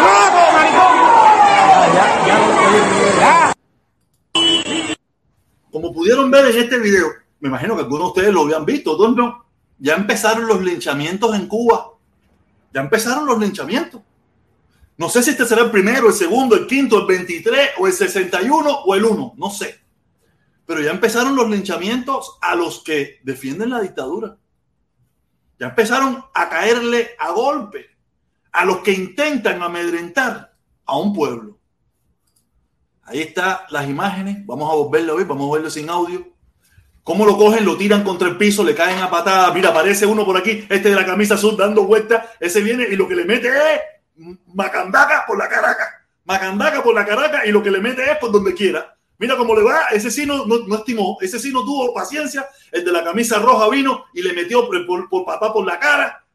¡Loco, 0.03 0.41
maricón! 0.53 0.95
Ya, 1.95 2.05
ya, 2.27 2.35
ya. 3.19 3.19
Ya. 3.19 3.53
Como 5.71 5.87
pudieron 6.07 6.31
ver 6.31 6.45
en 6.45 6.63
este 6.63 6.79
video, 6.79 7.07
me 7.41 7.49
imagino 7.49 7.75
que 7.75 7.81
algunos 7.81 8.05
de 8.05 8.11
ustedes 8.11 8.33
lo 8.33 8.43
habían 8.43 8.65
visto, 8.65 8.93
otros 8.93 9.13
no. 9.13 9.45
Ya 9.77 9.95
empezaron 9.95 10.47
los 10.47 10.63
linchamientos 10.63 11.35
en 11.35 11.47
Cuba. 11.47 11.95
Ya 12.73 12.79
empezaron 12.79 13.25
los 13.25 13.37
linchamientos. 13.37 14.01
No 14.95 15.09
sé 15.09 15.21
si 15.21 15.31
este 15.31 15.45
será 15.45 15.63
el 15.63 15.71
primero, 15.71 16.07
el 16.07 16.13
segundo, 16.13 16.55
el 16.55 16.65
quinto, 16.65 17.01
el 17.01 17.07
23 17.07 17.71
o 17.77 17.87
el 17.87 17.93
61 17.93 18.69
o 18.85 18.95
el 18.95 19.03
1, 19.03 19.33
no 19.35 19.49
sé. 19.49 19.81
Pero 20.65 20.79
ya 20.79 20.91
empezaron 20.91 21.35
los 21.35 21.49
linchamientos 21.49 22.37
a 22.41 22.55
los 22.55 22.81
que 22.83 23.19
defienden 23.23 23.71
la 23.71 23.81
dictadura. 23.81 24.37
Ya 25.59 25.67
empezaron 25.67 26.23
a 26.33 26.47
caerle 26.47 27.09
a 27.19 27.31
golpe 27.31 27.85
a 28.53 28.63
los 28.63 28.77
que 28.77 28.93
intentan 28.93 29.61
amedrentar 29.61 30.53
a 30.85 30.97
un 30.97 31.13
pueblo. 31.13 31.59
Ahí 33.07 33.21
están 33.21 33.59
las 33.69 33.87
imágenes. 33.87 34.45
Vamos 34.45 34.69
a 34.69 34.75
volverlo 34.75 35.13
a 35.13 35.15
ver, 35.15 35.25
vamos 35.25 35.49
a 35.49 35.53
verlo 35.55 35.69
sin 35.69 35.89
audio. 35.89 36.27
¿Cómo 37.03 37.25
lo 37.25 37.37
cogen? 37.37 37.63
Lo 37.63 37.77
tiran 37.77 38.03
contra 38.03 38.27
el 38.27 38.35
piso, 38.35 38.65
le 38.65 38.75
caen 38.75 38.99
a 38.99 39.09
patadas. 39.09 39.53
Mira, 39.53 39.69
aparece 39.69 40.05
uno 40.05 40.25
por 40.25 40.35
aquí, 40.35 40.67
este 40.69 40.89
de 40.89 40.95
la 40.95 41.05
camisa 41.05 41.35
azul 41.35 41.55
dando 41.55 41.83
vueltas. 41.83 42.25
Ese 42.37 42.61
viene 42.61 42.83
y 42.83 42.97
lo 42.97 43.07
que 43.07 43.15
le 43.15 43.23
mete 43.23 43.47
es 43.47 43.81
macandaca 44.53 45.23
por 45.25 45.37
la 45.37 45.47
caraca. 45.47 46.05
Macandaca 46.25 46.83
por 46.83 46.93
la 46.93 47.05
caraca 47.05 47.45
y 47.45 47.51
lo 47.53 47.63
que 47.63 47.71
le 47.71 47.79
mete 47.79 48.03
es 48.11 48.17
por 48.17 48.29
donde 48.29 48.53
quiera. 48.53 48.93
Mira 49.19 49.37
cómo 49.37 49.55
le 49.55 49.63
va. 49.63 49.85
Ese 49.93 50.11
sí 50.11 50.25
no, 50.25 50.45
no, 50.45 50.67
no 50.67 50.75
estimó, 50.75 51.17
ese 51.21 51.39
sí 51.39 51.53
no 51.53 51.63
tuvo 51.63 51.93
paciencia. 51.93 52.45
El 52.73 52.83
de 52.83 52.91
la 52.91 53.05
camisa 53.05 53.39
roja 53.39 53.69
vino 53.69 54.03
y 54.13 54.21
le 54.21 54.33
metió 54.33 54.67
por, 54.67 55.09
por, 55.09 55.25
papá 55.25 55.53
por 55.53 55.65
la 55.65 55.79
cara. 55.79 56.25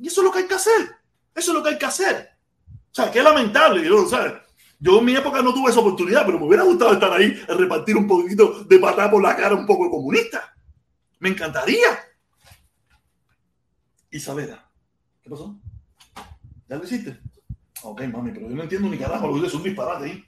Y 0.00 0.06
eso 0.06 0.20
es 0.20 0.24
lo 0.26 0.30
que 0.30 0.38
hay 0.38 0.46
que 0.46 0.54
hacer. 0.54 0.94
Eso 1.34 1.50
es 1.50 1.54
lo 1.56 1.62
que 1.62 1.70
hay 1.70 1.78
que 1.78 1.86
hacer. 1.86 2.30
O 2.68 2.94
sea, 2.94 3.10
qué 3.10 3.20
lamentable. 3.20 3.84
¿sabes? 4.08 4.34
Yo 4.80 4.98
en 4.98 5.04
mi 5.04 5.14
época 5.14 5.42
no 5.42 5.52
tuve 5.52 5.70
esa 5.70 5.80
oportunidad, 5.80 6.24
pero 6.24 6.38
me 6.38 6.46
hubiera 6.46 6.62
gustado 6.64 6.94
estar 6.94 7.12
ahí 7.12 7.38
a 7.46 7.52
repartir 7.52 7.98
un 7.98 8.06
poquito 8.06 8.64
de 8.64 8.78
patada 8.78 9.10
por 9.10 9.22
la 9.22 9.36
cara 9.36 9.54
un 9.54 9.66
poco 9.66 9.90
comunista. 9.90 10.54
Me 11.18 11.28
encantaría. 11.28 11.86
Isabela, 14.10 14.66
¿qué 15.22 15.28
pasó? 15.28 15.54
¿Ya 16.66 16.76
lo 16.76 16.84
hiciste? 16.84 17.20
Ok, 17.82 18.02
mami, 18.04 18.32
pero 18.32 18.48
yo 18.48 18.56
no 18.56 18.62
entiendo 18.62 18.88
ni 18.88 18.96
carajo, 18.96 19.28
lo 19.28 19.40
que 19.40 19.46
es 19.46 19.54
un 19.54 19.62
disparate 19.62 20.04
ahí. 20.06 20.24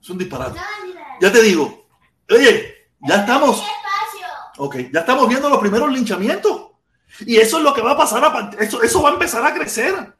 Es 0.00 0.08
un 0.08 0.18
disparate. 0.18 0.60
Ya 1.20 1.32
te 1.32 1.42
digo. 1.42 1.88
Oye, 2.30 2.88
ya 3.00 3.16
estamos. 3.16 3.62
Ok, 4.58 4.76
ya 4.92 5.00
estamos 5.00 5.28
viendo 5.28 5.50
los 5.50 5.58
primeros 5.58 5.92
linchamientos. 5.92 6.70
Y 7.20 7.36
eso 7.36 7.58
es 7.58 7.64
lo 7.64 7.74
que 7.74 7.82
va 7.82 7.92
a 7.92 7.96
pasar 7.96 8.54
eso, 8.58 8.82
eso 8.82 9.02
va 9.02 9.10
a 9.10 9.12
empezar 9.14 9.44
a 9.44 9.52
crecer. 9.52 10.14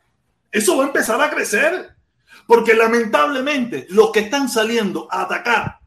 Eso 0.50 0.76
va 0.76 0.84
a 0.84 0.86
empezar 0.88 1.20
a 1.20 1.30
crecer. 1.30 1.95
Porque 2.46 2.74
lamentablemente 2.74 3.86
los 3.90 4.12
que 4.12 4.20
están 4.20 4.48
saliendo 4.48 5.08
a 5.10 5.22
atacar 5.22 5.80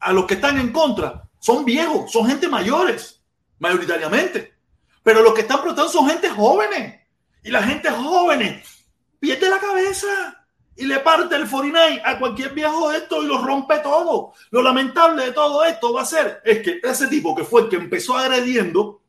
a 0.00 0.12
los 0.12 0.26
que 0.26 0.34
están 0.34 0.58
en 0.58 0.70
contra 0.70 1.28
son 1.38 1.64
viejos, 1.64 2.10
son 2.12 2.26
gente 2.26 2.48
mayores, 2.48 3.22
mayoritariamente. 3.58 4.54
Pero 5.02 5.22
los 5.22 5.34
que 5.34 5.42
están 5.42 5.60
protestando 5.60 5.92
son 5.92 6.08
gente 6.08 6.28
jóvenes. 6.30 7.00
Y 7.42 7.50
la 7.50 7.62
gente 7.62 7.90
jóvenes 7.90 8.86
pierde 9.20 9.48
la 9.50 9.58
cabeza 9.58 10.44
y 10.76 10.86
le 10.86 10.98
parte 11.00 11.36
el 11.36 11.48
49 11.48 12.02
a 12.04 12.18
cualquier 12.18 12.52
viejo 12.52 12.90
de 12.90 12.98
esto 12.98 13.22
y 13.22 13.26
lo 13.26 13.38
rompe 13.38 13.78
todo. 13.78 14.32
Lo 14.50 14.62
lamentable 14.62 15.26
de 15.26 15.32
todo 15.32 15.64
esto 15.64 15.92
va 15.92 16.02
a 16.02 16.06
ser 16.06 16.40
es 16.44 16.60
que 16.60 16.80
ese 16.82 17.06
tipo 17.06 17.34
que 17.34 17.44
fue 17.44 17.62
el 17.62 17.68
que 17.68 17.76
empezó 17.76 18.16
agrediendo, 18.16 19.02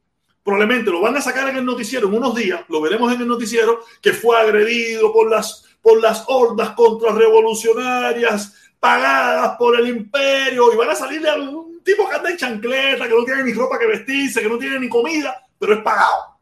probablemente 0.43 0.91
lo 0.91 1.01
van 1.01 1.17
a 1.17 1.21
sacar 1.21 1.49
en 1.49 1.57
el 1.57 1.65
noticiero 1.65 2.07
en 2.07 2.15
unos 2.15 2.35
días, 2.35 2.61
lo 2.69 2.81
veremos 2.81 3.11
en 3.13 3.21
el 3.21 3.27
noticiero, 3.27 3.79
que 4.01 4.13
fue 4.13 4.39
agredido 4.39 5.11
por 5.11 5.29
las, 5.29 5.65
por 5.85 6.01
las 6.01 6.23
hordas 6.27 6.71
contrarrevolucionarias 6.71 8.55
pagadas 8.79 9.55
por 9.55 9.79
el 9.79 9.87
imperio 9.87 10.73
y 10.73 10.77
van 10.77 10.89
a 10.89 10.95
salir 10.95 11.21
de 11.21 11.31
un 11.39 11.83
tipo 11.83 12.09
que 12.09 12.15
anda 12.15 12.31
en 12.31 12.37
chancleta, 12.37 13.07
que 13.07 13.13
no 13.13 13.23
tiene 13.23 13.43
ni 13.43 13.53
ropa 13.53 13.77
que 13.77 13.85
vestirse, 13.85 14.41
que 14.41 14.49
no 14.49 14.57
tiene 14.57 14.79
ni 14.79 14.89
comida, 14.89 15.45
pero 15.59 15.75
es 15.75 15.81
pagado. 15.83 16.39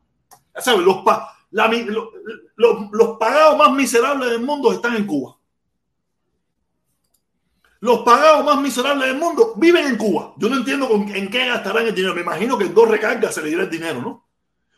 Ya 0.55 0.61
sabes, 0.61 0.85
los, 0.85 0.99
pa- 1.03 1.35
la 1.51 1.67
mi- 1.67 1.83
lo- 1.83 2.11
lo- 2.55 2.89
los 2.93 3.17
pagados 3.17 3.57
más 3.57 3.73
miserables 3.73 4.29
del 4.29 4.39
mundo 4.43 4.71
están 4.71 4.95
en 4.95 5.05
Cuba. 5.05 5.35
Los 7.81 7.99
pagados 7.99 8.45
más 8.45 8.61
miserables 8.61 9.09
del 9.09 9.17
mundo 9.17 9.55
viven 9.57 9.87
en 9.87 9.97
Cuba. 9.97 10.33
Yo 10.37 10.47
no 10.49 10.55
entiendo 10.55 10.89
en 10.89 11.29
qué 11.29 11.47
gastarán 11.47 11.85
el 11.87 11.93
dinero. 11.93 12.15
Me 12.15 12.21
imagino 12.21 12.57
que 12.57 12.63
en 12.63 12.73
dos 12.73 12.87
recargas 12.87 13.35
se 13.35 13.41
le 13.41 13.49
dirá 13.49 13.63
el 13.63 13.69
dinero, 13.69 14.01
¿no? 14.01 14.22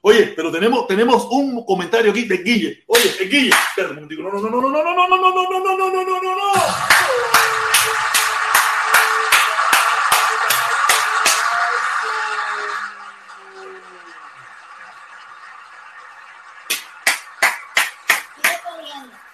Oye, 0.08 0.34
pero 0.36 0.52
tenemos, 0.52 0.86
tenemos 0.86 1.28
un 1.32 1.66
comentario 1.66 2.12
aquí 2.12 2.26
de 2.26 2.38
Guille. 2.38 2.84
Oye, 2.86 3.12
el 3.22 3.28
Guille. 3.28 3.50
Espérate 3.50 3.90
un 3.90 3.96
momentico. 3.96 4.22
No, 4.22 4.30
no, 4.34 4.40
no, 4.40 4.62
no, 4.62 4.70
no, 4.70 4.72
no, 4.72 4.84
no, 4.84 5.08
no, 5.08 5.18
no, 5.18 5.34
no, 5.34 5.50
no, 5.50 5.76
no, 5.76 5.90
no, 5.90 6.04
no, 6.04 6.22
no, 6.22 6.36
no. 6.36 6.52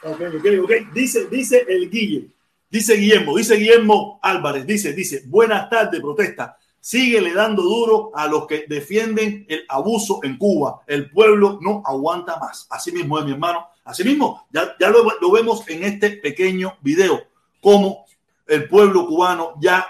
Ok, 0.03 0.22
ok, 0.38 0.45
ok. 0.63 0.72
Dice, 0.93 1.28
dice 1.28 1.65
el 1.67 1.89
Guille. 1.89 2.30
Dice 2.69 2.93
Guillermo, 2.93 3.36
dice 3.36 3.55
Guillermo 3.57 4.22
Álvarez, 4.24 4.65
dice, 4.65 4.93
dice, 4.93 5.24
buenas 5.26 5.69
tardes, 5.69 5.99
protesta. 5.99 6.57
Síguele 6.82 7.34
dando 7.34 7.61
duro 7.61 8.11
a 8.15 8.25
los 8.25 8.47
que 8.47 8.65
defienden 8.67 9.45
el 9.47 9.65
abuso 9.69 10.19
en 10.23 10.38
Cuba. 10.38 10.82
El 10.88 11.11
pueblo 11.11 11.59
no 11.61 11.84
aguanta 11.86 12.38
más. 12.38 12.65
Así 12.71 12.91
mismo 12.91 13.19
es, 13.19 13.25
mi 13.25 13.32
hermano. 13.32 13.67
Así 13.84 14.03
mismo, 14.03 14.47
ya, 14.51 14.75
lo, 14.89 15.32
vemos 15.32 15.67
en 15.67 15.84
este 15.84 16.11
pequeño 16.11 16.77
video, 16.82 17.23
cómo 17.59 18.05
el 18.47 18.67
pueblo 18.67 19.07
cubano 19.07 19.55
ya 19.59 19.86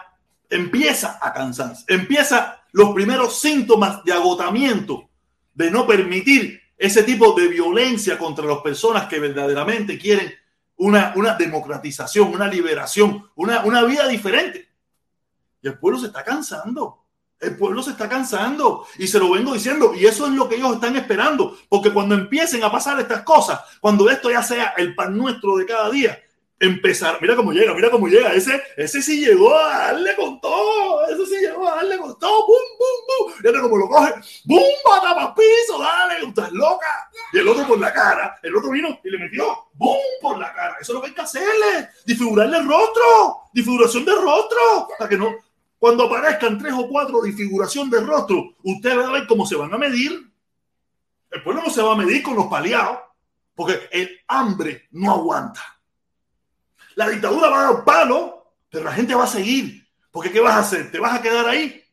empieza 0.49 1.19
a 1.21 1.33
cansarse, 1.33 1.83
empieza 1.87 2.61
los 2.71 2.93
primeros 2.93 3.39
síntomas 3.39 4.03
de 4.03 4.13
agotamiento, 4.13 5.09
de 5.53 5.69
no 5.69 5.85
permitir 5.85 6.61
ese 6.77 7.03
tipo 7.03 7.33
de 7.33 7.49
violencia 7.49 8.17
contra 8.17 8.45
las 8.45 8.59
personas 8.59 9.07
que 9.07 9.19
verdaderamente 9.19 9.97
quieren 9.97 10.33
una, 10.77 11.13
democratización, 11.37 12.33
una 12.33 12.47
liberación, 12.47 13.29
una 13.35 13.83
vida 13.83 14.07
diferente. 14.07 14.70
Y 15.61 15.67
el 15.67 15.77
pueblo 15.77 15.99
se 15.99 16.07
está 16.07 16.23
cansando. 16.23 17.05
El 17.39 17.57
pueblo 17.57 17.81
se 17.81 17.91
está 17.91 18.07
cansando. 18.07 18.85
Y 18.97 19.07
se 19.07 19.19
lo 19.19 19.31
vengo 19.31 19.53
diciendo 19.53 19.93
y 19.95 20.05
eso 20.05 20.25
es 20.27 20.33
lo 20.33 20.47
que 20.47 20.55
ellos 20.55 20.73
están 20.73 20.95
esperando, 20.95 21.57
porque 21.69 21.91
cuando 21.91 22.15
empiecen 22.15 22.63
a 22.63 22.71
pasar 22.71 22.99
estas 22.99 23.23
cosas, 23.23 23.59
cuando 23.79 24.09
esto 24.09 24.29
ya 24.29 24.43
sea 24.43 24.73
el 24.77 24.95
pan 24.95 25.17
nuestro 25.17 25.57
de 25.57 25.65
cada 25.65 25.89
día, 25.89 26.19
empezar, 26.61 27.17
mira 27.19 27.35
cómo 27.35 27.51
llega, 27.51 27.73
mira 27.73 27.89
cómo 27.89 28.07
llega, 28.07 28.33
ese, 28.33 28.61
ese 28.77 29.01
sí 29.01 29.25
llegó 29.25 29.53
a 29.55 29.87
darle 29.87 30.15
con 30.15 30.39
todo, 30.39 31.07
ese 31.07 31.25
sí 31.25 31.41
llegó 31.41 31.67
a 31.67 31.77
darle 31.77 31.97
con 31.97 32.17
todo, 32.19 32.45
bum, 32.45 32.55
bum, 32.77 33.27
bum, 33.27 33.33
mira 33.43 33.61
cómo 33.61 33.77
lo 33.77 33.89
coge, 33.89 34.13
bum, 34.45 34.61
bata 34.85 35.15
para 35.15 35.33
piso, 35.33 35.79
dale, 35.79 36.23
estás 36.23 36.51
loca, 36.51 37.09
y 37.33 37.39
el 37.39 37.47
otro 37.47 37.67
por 37.67 37.79
la 37.79 37.91
cara, 37.91 38.39
el 38.43 38.55
otro 38.55 38.69
vino 38.69 38.99
y 39.03 39.09
le 39.09 39.17
metió, 39.17 39.69
bum, 39.73 39.97
por 40.21 40.37
la 40.37 40.53
cara, 40.53 40.77
eso 40.79 40.91
es 40.91 40.95
lo 40.95 41.01
que 41.01 41.07
hay 41.07 41.15
que 41.15 41.21
hacerle, 41.21 41.89
disfigurarle 42.05 42.57
el 42.57 42.67
rostro, 42.67 43.41
disfiguración 43.51 44.05
de 44.05 44.13
rostro, 44.13 44.87
para 44.99 45.09
que 45.09 45.17
no, 45.17 45.33
cuando 45.81 46.03
aparezcan 46.03 46.59
tres 46.59 46.75
o 46.77 46.87
cuatro 46.87 47.23
disfiguración 47.23 47.89
de 47.89 48.01
rostro, 48.01 48.53
usted 48.61 48.95
va 48.95 49.07
a 49.07 49.13
ver 49.13 49.25
cómo 49.25 49.47
se 49.47 49.55
van 49.55 49.73
a 49.73 49.79
medir, 49.79 50.11
el 51.31 51.41
pueblo 51.41 51.63
no 51.63 51.71
se 51.71 51.81
va 51.81 51.93
a 51.93 51.97
medir 51.97 52.21
con 52.21 52.35
los 52.35 52.45
paliados, 52.45 52.99
porque 53.55 53.89
el 53.91 54.19
hambre 54.27 54.89
no 54.91 55.11
aguanta. 55.11 55.81
La 56.93 57.09
dictadura 57.09 57.49
va 57.49 57.59
a 57.61 57.73
dar 57.73 57.83
palo, 57.83 58.53
pero 58.69 58.83
la 58.83 58.93
gente 58.93 59.15
va 59.15 59.23
a 59.23 59.27
seguir. 59.27 59.83
Porque 60.11 60.31
¿qué 60.31 60.39
vas 60.39 60.53
a 60.53 60.59
hacer? 60.59 60.91
¿Te 60.91 60.99
vas 60.99 61.15
a 61.15 61.21
quedar 61.23 61.49
ahí? 61.49 61.83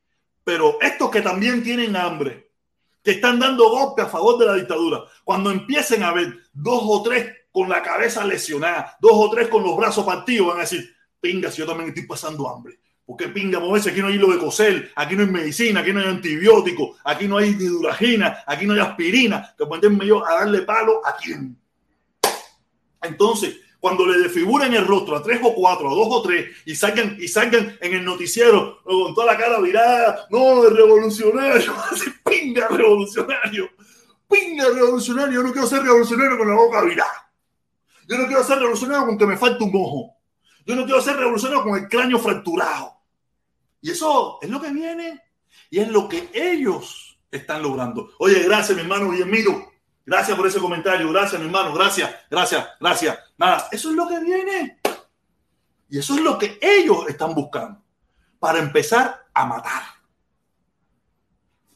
Pero 0.45 0.77
estos 0.83 1.11
que 1.11 1.23
también 1.23 1.63
tienen 1.63 1.97
hambre, 1.97 2.53
que 3.03 3.13
están 3.13 3.39
dando 3.39 3.71
golpe 3.71 4.03
a 4.03 4.07
favor 4.07 4.37
de 4.37 4.45
la 4.45 4.55
dictadura, 4.57 5.05
cuando 5.25 5.51
empiecen 5.51 6.03
a 6.03 6.13
ver 6.13 6.37
dos 6.53 6.83
o 6.83 7.03
tres 7.03 7.37
con 7.51 7.71
la 7.71 7.83
cabeza 7.83 8.23
lesionada, 8.27 8.99
dos 9.01 9.13
o 9.15 9.31
tres 9.31 9.49
con 9.49 9.63
los 9.63 9.75
brazos 9.79 10.05
partidos, 10.05 10.49
van 10.49 10.59
a 10.59 10.61
decir, 10.61 10.95
pinga, 11.19 11.51
si 11.51 11.61
yo 11.61 11.67
también 11.67 11.89
estoy 11.89 12.07
pasando 12.07 12.51
hambre. 12.51 12.81
Porque 13.09 13.29
pinga, 13.29 13.59
moverse, 13.59 13.89
aquí 13.89 14.03
no 14.03 14.09
hay 14.09 14.17
hilo 14.17 14.31
de 14.31 14.37
coser, 14.37 14.93
aquí 14.95 15.17
no 15.17 15.23
hay 15.23 15.31
medicina, 15.31 15.81
aquí 15.81 15.95
no 15.95 16.01
hay 16.01 16.09
antibiótico, 16.09 16.99
aquí 17.03 17.27
no 17.27 17.39
hay 17.39 17.55
ni 17.55 17.65
duragina, 17.65 18.45
aquí 18.47 18.67
no 18.67 18.75
hay 18.75 18.81
aspirina, 18.81 19.55
que 19.57 19.65
pueden 19.65 19.99
yo 20.01 20.23
a 20.27 20.41
darle 20.41 20.61
palo 20.61 21.01
a 21.07 21.17
quién. 21.17 21.57
Entonces, 23.01 23.57
cuando 23.81 24.05
le 24.05 24.19
desfiguren 24.19 24.75
el 24.75 24.87
rostro 24.87 25.17
a 25.17 25.23
tres 25.23 25.41
o 25.43 25.55
cuatro, 25.55 25.91
a 25.91 25.95
dos 25.95 26.09
o 26.11 26.21
tres, 26.21 26.55
y 26.67 26.75
salgan, 26.75 27.17
y 27.19 27.29
salgan 27.29 27.79
en 27.81 27.95
el 27.95 28.05
noticiero 28.05 28.83
con 28.85 29.15
toda 29.15 29.33
la 29.33 29.39
cara 29.39 29.59
virada, 29.59 30.27
no, 30.29 30.69
revolucionario, 30.69 31.73
pinga 32.29 32.69
revolucionario, 32.69 33.71
pinga 34.29 34.67
revolucionario, 34.67 35.33
yo 35.33 35.43
no 35.45 35.53
quiero 35.53 35.67
ser 35.67 35.83
revolucionario 35.83 36.37
con 36.37 36.47
la 36.47 36.57
boca 36.57 36.83
virada, 36.83 37.33
yo 38.07 38.19
no 38.19 38.27
quiero 38.27 38.45
ser 38.45 38.59
revolucionario 38.59 39.07
con 39.07 39.17
que 39.17 39.27
me 39.27 39.39
falte 39.39 39.65
un 39.65 39.73
ojo, 39.75 40.15
yo 40.67 40.77
no 40.77 40.85
quiero 40.85 41.01
ser 41.01 41.17
revolucionario 41.17 41.65
con 41.65 41.79
el 41.79 41.89
cráneo 41.89 42.19
fracturado. 42.19 42.98
Y 43.81 43.91
eso 43.91 44.39
es 44.43 44.51
lo 44.51 44.61
que 44.61 44.71
viene, 44.71 45.23
y 45.71 45.79
es 45.79 45.89
lo 45.89 46.09
que 46.09 46.31
ellos 46.35 47.19
están 47.31 47.63
logrando. 47.63 48.11
Oye, 48.19 48.43
gracias, 48.43 48.77
mi 48.77 48.83
hermano 48.83 49.11
Guillermito. 49.11 49.73
Gracias 50.05 50.37
por 50.37 50.47
ese 50.47 50.59
comentario. 50.59 51.11
Gracias, 51.13 51.41
mi 51.41 51.47
hermano. 51.47 51.75
Gracias, 51.75 52.11
gracias, 52.31 52.67
gracias. 52.81 53.19
Nada, 53.37 53.69
eso 53.71 53.91
es 53.91 53.95
lo 53.95 54.09
que 54.09 54.19
viene. 54.21 54.81
Y 55.91 55.99
eso 55.99 56.15
es 56.15 56.21
lo 56.21 56.39
que 56.39 56.59
ellos 56.63 57.09
están 57.09 57.35
buscando 57.35 57.83
para 58.39 58.59
empezar 58.59 59.27
a 59.35 59.45
matar. 59.45 59.83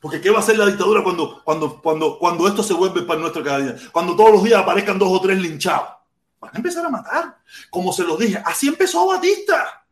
Porque 0.00 0.20
¿qué 0.20 0.30
va 0.30 0.38
a 0.38 0.40
hacer 0.40 0.58
la 0.58 0.66
dictadura 0.66 1.02
cuando, 1.02 1.42
cuando, 1.44 1.80
cuando, 1.80 2.18
cuando 2.18 2.48
esto 2.48 2.62
se 2.62 2.74
vuelve 2.74 3.02
para 3.02 3.20
nuestro 3.20 3.44
cada 3.44 3.58
día? 3.58 3.76
Cuando 3.92 4.16
todos 4.16 4.32
los 4.32 4.42
días 4.42 4.60
aparezcan 4.60 4.98
dos 4.98 5.10
o 5.10 5.20
tres 5.20 5.38
linchados. 5.38 5.88
Van 6.40 6.50
a 6.54 6.56
empezar 6.56 6.84
a 6.84 6.88
matar. 6.88 7.38
Como 7.70 7.92
se 7.92 8.02
los 8.02 8.18
dije, 8.18 8.42
así 8.44 8.66
empezó 8.66 9.06
Batista. 9.06 9.86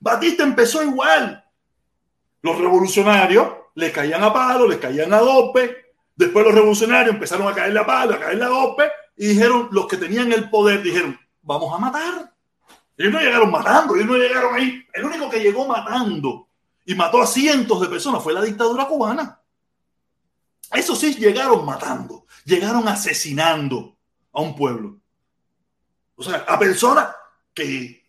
Batista 0.00 0.42
empezó 0.42 0.82
igual. 0.82 1.41
Los 2.42 2.58
revolucionarios 2.58 3.48
le 3.74 3.90
caían 3.90 4.22
a 4.22 4.32
palo, 4.32 4.68
le 4.68 4.78
caían 4.78 5.12
a 5.12 5.18
dope, 5.18 5.82
Después 6.14 6.44
los 6.44 6.54
revolucionarios 6.54 7.14
empezaron 7.14 7.48
a 7.48 7.54
caer 7.54 7.72
la 7.72 7.86
pala, 7.86 8.16
a 8.16 8.20
caer 8.20 8.38
la 8.38 8.48
golpe, 8.48 8.90
y 9.16 9.28
dijeron, 9.28 9.68
los 9.72 9.86
que 9.86 9.96
tenían 9.96 10.32
el 10.32 10.50
poder, 10.50 10.82
dijeron, 10.82 11.18
vamos 11.42 11.74
a 11.74 11.78
matar. 11.78 12.32
Ellos 12.96 13.12
no 13.12 13.20
llegaron 13.20 13.50
matando, 13.50 13.96
ellos 13.96 14.06
no 14.06 14.16
llegaron 14.16 14.54
ahí. 14.54 14.86
El 14.92 15.04
único 15.04 15.30
que 15.30 15.40
llegó 15.40 15.66
matando 15.66 16.48
y 16.84 16.94
mató 16.94 17.22
a 17.22 17.26
cientos 17.26 17.80
de 17.80 17.88
personas 17.88 18.22
fue 18.22 18.34
la 18.34 18.42
dictadura 18.42 18.86
cubana. 18.86 19.40
Eso 20.72 20.94
sí, 20.94 21.14
llegaron 21.14 21.64
matando, 21.64 22.26
llegaron 22.44 22.86
asesinando 22.88 23.96
a 24.32 24.40
un 24.40 24.54
pueblo. 24.54 24.98
O 26.14 26.22
sea, 26.22 26.44
a 26.46 26.58
personas 26.58 27.08
que 27.54 28.01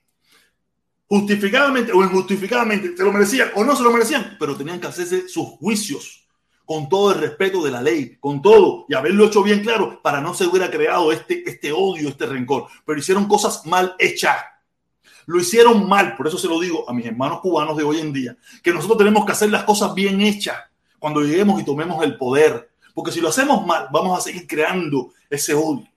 justificadamente 1.14 1.92
o 1.92 2.04
injustificadamente 2.04 2.98
se 2.98 3.04
lo 3.04 3.12
merecían 3.12 3.52
o 3.54 3.64
no 3.64 3.76
se 3.76 3.84
lo 3.84 3.92
merecían, 3.92 4.36
pero 4.40 4.58
tenían 4.58 4.80
que 4.80 4.88
hacerse 4.88 5.30
sus 5.30 5.46
juicios 5.60 6.26
con 6.66 6.90
todo 6.90 7.12
el 7.12 7.20
respeto 7.20 7.62
de 7.62 7.70
la 7.70 7.84
ley, 7.84 8.18
con 8.20 8.42
todo, 8.42 8.88
y 8.90 8.96
haberlo 8.96 9.26
hecho 9.26 9.44
bien 9.44 9.62
claro 9.62 10.02
para 10.02 10.22
no 10.22 10.34
se 10.34 10.48
hubiera 10.48 10.72
creado 10.72 11.12
este, 11.12 11.48
este 11.48 11.72
odio, 11.72 12.10
este 12.10 12.26
rencor. 12.26 12.66
Pero 12.84 12.98
hicieron 12.98 13.28
cosas 13.28 13.64
mal 13.68 13.94
hechas. 14.00 14.38
Lo 15.28 15.40
hicieron 15.40 15.88
mal, 15.88 16.16
por 16.16 16.28
eso 16.28 16.40
se 16.40 16.48
lo 16.48 16.60
digo 16.60 16.90
a 16.90 16.94
mis 16.94 17.06
hermanos 17.06 17.42
cubanos 17.42 17.78
de 17.78 17.84
hoy 17.84 18.00
en 18.00 18.12
día, 18.12 18.36
que 18.64 18.74
nosotros 18.74 18.98
tenemos 18.98 19.24
que 19.24 19.34
hacer 19.34 19.52
las 19.52 19.66
cosas 19.66 19.94
bien 19.94 20.20
hechas 20.20 20.58
cuando 20.98 21.22
lleguemos 21.22 21.62
y 21.62 21.64
tomemos 21.64 22.04
el 22.04 22.18
poder. 22.18 22.72
Porque 22.96 23.12
si 23.12 23.22
lo 23.22 23.30
hacemos 23.30 23.64
mal, 23.68 23.88
vamos 23.92 24.18
a 24.18 24.22
seguir 24.22 24.48
creando 24.48 25.12
ese 25.30 25.54
odio, 25.54 25.88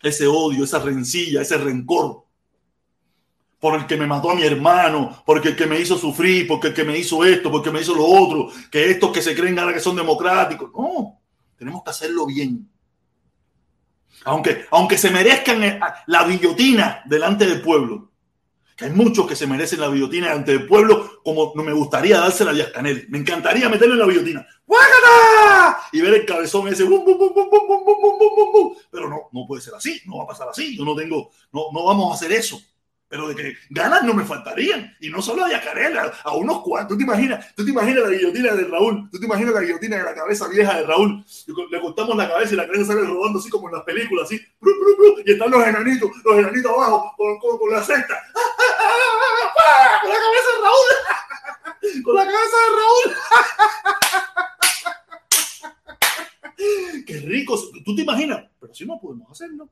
ese 0.00 0.28
odio, 0.28 0.62
esa 0.62 0.78
rencilla, 0.78 1.42
ese 1.42 1.58
rencor 1.58 2.23
por 3.64 3.80
el 3.80 3.86
que 3.86 3.96
me 3.96 4.06
mató 4.06 4.30
a 4.30 4.34
mi 4.34 4.42
hermano, 4.42 5.22
porque 5.24 5.48
el 5.48 5.56
que 5.56 5.66
me 5.66 5.80
hizo 5.80 5.96
sufrir, 5.96 6.46
porque 6.46 6.68
el 6.68 6.74
que 6.74 6.84
me 6.84 6.98
hizo 6.98 7.24
esto, 7.24 7.50
porque 7.50 7.70
me 7.70 7.80
hizo 7.80 7.94
lo 7.94 8.04
otro, 8.04 8.50
que 8.70 8.90
estos 8.90 9.10
que 9.10 9.22
se 9.22 9.34
creen 9.34 9.58
ahora 9.58 9.72
que 9.72 9.80
son 9.80 9.96
democráticos. 9.96 10.70
No, 10.76 11.18
tenemos 11.56 11.82
que 11.82 11.88
hacerlo 11.88 12.26
bien. 12.26 12.68
Aunque, 14.26 14.66
aunque 14.70 14.98
se 14.98 15.10
merezcan 15.10 15.80
la 16.04 16.24
guillotina 16.28 17.00
delante 17.06 17.46
del 17.46 17.62
pueblo, 17.62 18.10
que 18.76 18.84
hay 18.84 18.90
muchos 18.90 19.26
que 19.26 19.34
se 19.34 19.46
merecen 19.46 19.80
la 19.80 19.88
guillotina 19.88 20.26
delante 20.28 20.52
del 20.52 20.66
pueblo, 20.66 21.22
como 21.24 21.54
no 21.54 21.62
me 21.62 21.72
gustaría 21.72 22.20
dársela 22.20 22.50
a 22.50 22.54
Díaz 22.54 22.68
Canel. 22.68 23.06
Me 23.08 23.16
encantaría 23.16 23.70
meterle 23.70 23.96
la 23.96 24.04
guillotina. 24.04 24.46
Y 25.90 26.02
ver 26.02 26.12
el 26.12 26.26
cabezón 26.26 26.68
ese. 26.68 26.84
Bum, 26.84 27.02
bum, 27.02 27.16
bum, 27.16 28.74
Pero 28.90 29.08
no, 29.08 29.30
no 29.32 29.46
puede 29.46 29.62
ser 29.62 29.74
así, 29.74 30.02
no 30.04 30.18
va 30.18 30.24
a 30.24 30.26
pasar 30.26 30.50
así. 30.50 30.76
Yo 30.76 30.84
no 30.84 30.94
tengo, 30.94 31.30
no, 31.50 31.68
no 31.72 31.86
vamos 31.86 32.12
a 32.12 32.14
hacer 32.16 32.30
eso 32.30 32.60
pero 33.08 33.28
de 33.28 33.34
que 33.34 33.54
ganas 33.70 34.02
no 34.02 34.14
me 34.14 34.24
faltarían. 34.24 34.96
Y 35.00 35.10
no 35.10 35.22
solo 35.22 35.44
a 35.44 35.50
Yacarela, 35.50 36.12
a 36.24 36.34
unos 36.34 36.62
cuantos. 36.62 36.94
¿Tú 36.94 36.98
te 36.98 37.04
imaginas? 37.04 37.54
¿Tú 37.54 37.64
te 37.64 37.70
imaginas 37.70 38.04
la 38.04 38.10
guillotina 38.10 38.54
de 38.54 38.64
Raúl? 38.64 39.08
¿Tú 39.10 39.20
te 39.20 39.26
imaginas 39.26 39.54
la 39.54 39.60
guillotina 39.60 39.96
de 39.98 40.02
la 40.02 40.14
cabeza 40.14 40.48
vieja 40.48 40.74
de 40.78 40.86
Raúl? 40.86 41.24
Le 41.70 41.80
cortamos 41.80 42.16
la 42.16 42.28
cabeza 42.28 42.54
y 42.54 42.56
la 42.56 42.66
cabeza 42.66 42.86
sale 42.86 43.06
rodando 43.06 43.38
así 43.38 43.50
como 43.50 43.68
en 43.68 43.76
las 43.76 43.84
películas, 43.84 44.26
así. 44.26 44.40
Y 45.24 45.32
están 45.32 45.50
los 45.50 45.64
enanitos, 45.66 46.10
los 46.24 46.38
enanitos 46.38 46.72
abajo, 46.72 47.14
con, 47.16 47.38
con, 47.38 47.58
con 47.58 47.70
la 47.72 47.82
cesta. 47.82 48.14
Con 50.04 50.12
la 50.12 50.18
cabeza 50.18 50.50
de 50.52 50.58
Raúl. 50.62 52.02
Con 52.04 52.14
la 52.14 52.24
cabeza 52.24 52.56
de 52.56 52.68
Raúl. 52.76 53.06
Qué 57.06 57.20
rico. 57.20 57.58
¿Tú 57.84 57.94
te 57.94 58.02
imaginas? 58.02 58.44
Pero 58.60 58.74
si 58.74 58.84
no 58.84 59.00
podemos 59.00 59.30
hacerlo. 59.30 59.68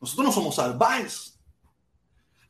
Nosotros 0.00 0.26
no 0.26 0.32
somos 0.32 0.56
salvajes. 0.56 1.31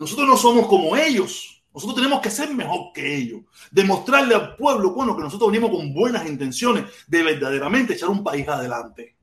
Nosotros 0.02 0.26
no 0.26 0.36
somos 0.36 0.66
como 0.66 0.96
ellos. 0.96 1.62
Nosotros 1.72 1.94
tenemos 1.94 2.20
que 2.20 2.28
ser 2.28 2.52
mejor 2.52 2.92
que 2.92 3.16
ellos, 3.16 3.42
demostrarle 3.70 4.34
al 4.34 4.56
pueblo 4.56 4.90
bueno 4.90 5.16
que 5.16 5.22
nosotros 5.22 5.50
venimos 5.50 5.70
con 5.70 5.94
buenas 5.94 6.26
intenciones 6.26 6.84
de 7.06 7.22
verdaderamente 7.22 7.94
echar 7.94 8.08
un 8.08 8.24
país 8.24 8.46
adelante. 8.48 9.16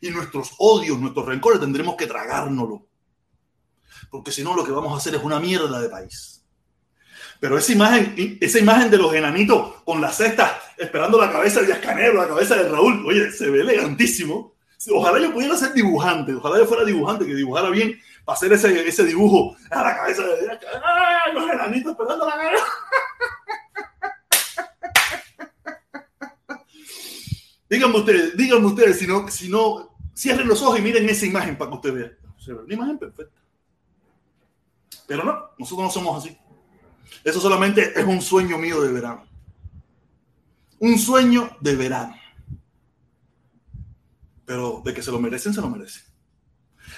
Y 0.00 0.10
nuestros 0.10 0.50
odios, 0.58 0.98
nuestros 0.98 1.24
rencores 1.24 1.60
tendremos 1.60 1.94
que 1.94 2.08
tragárnoslo. 2.08 2.88
Porque 4.10 4.32
si 4.32 4.42
no, 4.42 4.56
lo 4.56 4.64
que 4.64 4.72
vamos 4.72 4.92
a 4.92 4.96
hacer 4.96 5.14
es 5.14 5.22
una 5.22 5.38
mierda 5.38 5.80
de 5.80 5.88
país. 5.88 6.44
Pero 7.38 7.56
esa 7.56 7.72
imagen, 7.72 8.38
esa 8.40 8.58
imagen 8.58 8.90
de 8.90 8.98
los 8.98 9.14
enanitos 9.14 9.82
con 9.84 10.00
las 10.00 10.16
cestas 10.16 10.52
esperando 10.76 11.18
la 11.18 11.30
cabeza 11.30 11.62
de 11.62 11.72
Ascanero, 11.72 12.14
la 12.14 12.28
cabeza 12.28 12.56
de 12.56 12.68
Raúl, 12.68 13.06
oye, 13.06 13.30
se 13.30 13.48
ve 13.48 13.60
elegantísimo. 13.60 14.56
Ojalá 14.92 15.20
yo 15.20 15.32
pudiera 15.32 15.56
ser 15.56 15.72
dibujante, 15.72 16.34
ojalá 16.34 16.58
yo 16.58 16.66
fuera 16.66 16.84
dibujante, 16.84 17.24
que 17.24 17.34
dibujara 17.34 17.70
bien 17.70 17.98
para 18.26 18.34
hacer 18.34 18.52
ese, 18.52 18.86
ese 18.88 19.04
dibujo 19.04 19.56
a 19.70 19.82
la 19.84 19.96
cabeza 19.96 20.22
de 20.22 20.50
¡Ay, 20.50 21.32
los 21.32 21.48
enanitos 21.48 21.92
esperando 21.92 22.26
la 22.26 22.36
cabeza! 22.36 22.64
díganme 27.70 27.98
ustedes, 27.98 28.36
díganme 28.36 28.66
ustedes, 28.66 28.98
si 28.98 29.06
no, 29.06 29.28
si 29.28 29.48
no, 29.48 29.96
cierren 30.12 30.48
los 30.48 30.60
ojos 30.60 30.80
y 30.80 30.82
miren 30.82 31.08
esa 31.08 31.24
imagen 31.24 31.56
para 31.56 31.70
que 31.70 31.76
usted 31.76 31.94
vea. 31.94 32.10
Se 32.36 32.52
ve 32.52 32.64
una 32.64 32.74
imagen 32.74 32.98
perfecta. 32.98 33.40
Pero 35.06 35.22
no, 35.22 35.50
nosotros 35.56 35.86
no 35.86 35.90
somos 35.92 36.24
así. 36.24 36.36
Eso 37.22 37.40
solamente 37.40 37.92
es 37.96 38.04
un 38.04 38.20
sueño 38.20 38.58
mío 38.58 38.80
de 38.80 38.90
verano. 38.92 39.24
Un 40.80 40.98
sueño 40.98 41.56
de 41.60 41.76
verano. 41.76 42.16
Pero 44.44 44.82
de 44.84 44.92
que 44.92 45.02
se 45.02 45.12
lo 45.12 45.20
merecen, 45.20 45.54
se 45.54 45.60
lo 45.60 45.70
merecen. 45.70 46.05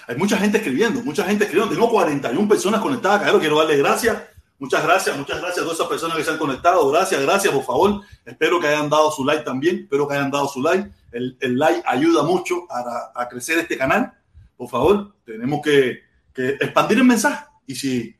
Hay 0.07 0.16
mucha 0.16 0.39
gente 0.39 0.59
escribiendo, 0.59 1.03
mucha 1.03 1.24
gente 1.24 1.45
escribiendo. 1.45 1.74
Tengo 1.74 1.91
41 1.91 2.49
personas 2.49 2.80
conectadas. 2.80 3.30
Quiero 3.39 3.59
darle 3.59 3.76
gracias. 3.76 4.16
Muchas 4.61 4.82
gracias, 4.82 5.16
muchas 5.16 5.39
gracias 5.39 5.59
a 5.59 5.62
todas 5.62 5.78
esas 5.78 5.89
personas 5.89 6.16
que 6.16 6.24
se 6.24 6.30
han 6.30 6.39
conectado. 6.39 6.91
Gracias, 6.91 7.22
gracias, 7.22 7.55
por 7.55 7.64
favor. 7.64 8.01
Espero 8.24 8.59
que 8.59 8.66
hayan 8.66 8.91
dado 8.91 9.12
su 9.12 9.24
like 9.24 9.45
también. 9.45 9.80
Espero 9.80 10.09
que 10.09 10.14
hayan 10.14 10.32
dado 10.32 10.49
su 10.49 10.61
like. 10.61 10.91
El, 11.12 11.36
el 11.41 11.57
like 11.57 11.82
ayuda 11.86 12.24
mucho 12.24 12.66
a, 12.68 13.28
crecer 13.28 13.59
este 13.59 13.78
canal. 13.78 14.12
Por 14.57 14.68
favor, 14.68 15.14
tenemos 15.24 15.61
que, 15.62 16.01
que 16.34 16.49
expandir 16.61 16.99
el 16.99 17.05
mensaje. 17.05 17.45
Y 17.66 17.76
si 17.76 18.16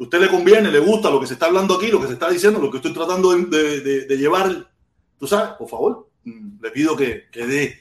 a 0.00 0.02
usted 0.02 0.20
le 0.20 0.28
conviene, 0.28 0.68
le 0.70 0.80
gusta 0.80 1.10
lo 1.10 1.20
que 1.20 1.28
se 1.28 1.34
está 1.34 1.46
hablando 1.46 1.76
aquí, 1.76 1.88
lo 1.88 2.00
que 2.00 2.08
se 2.08 2.14
está 2.14 2.28
diciendo, 2.28 2.58
lo 2.58 2.72
que 2.72 2.78
estoy 2.78 2.92
tratando 2.92 3.30
de, 3.30 3.80
de, 3.80 4.06
de 4.06 4.16
llevar, 4.18 4.68
tú 5.16 5.28
sabes, 5.28 5.50
por 5.52 5.68
favor, 5.68 6.08
mm, 6.24 6.60
le 6.60 6.70
pido 6.72 6.96
que, 6.96 7.28
que 7.30 7.46
dé 7.46 7.80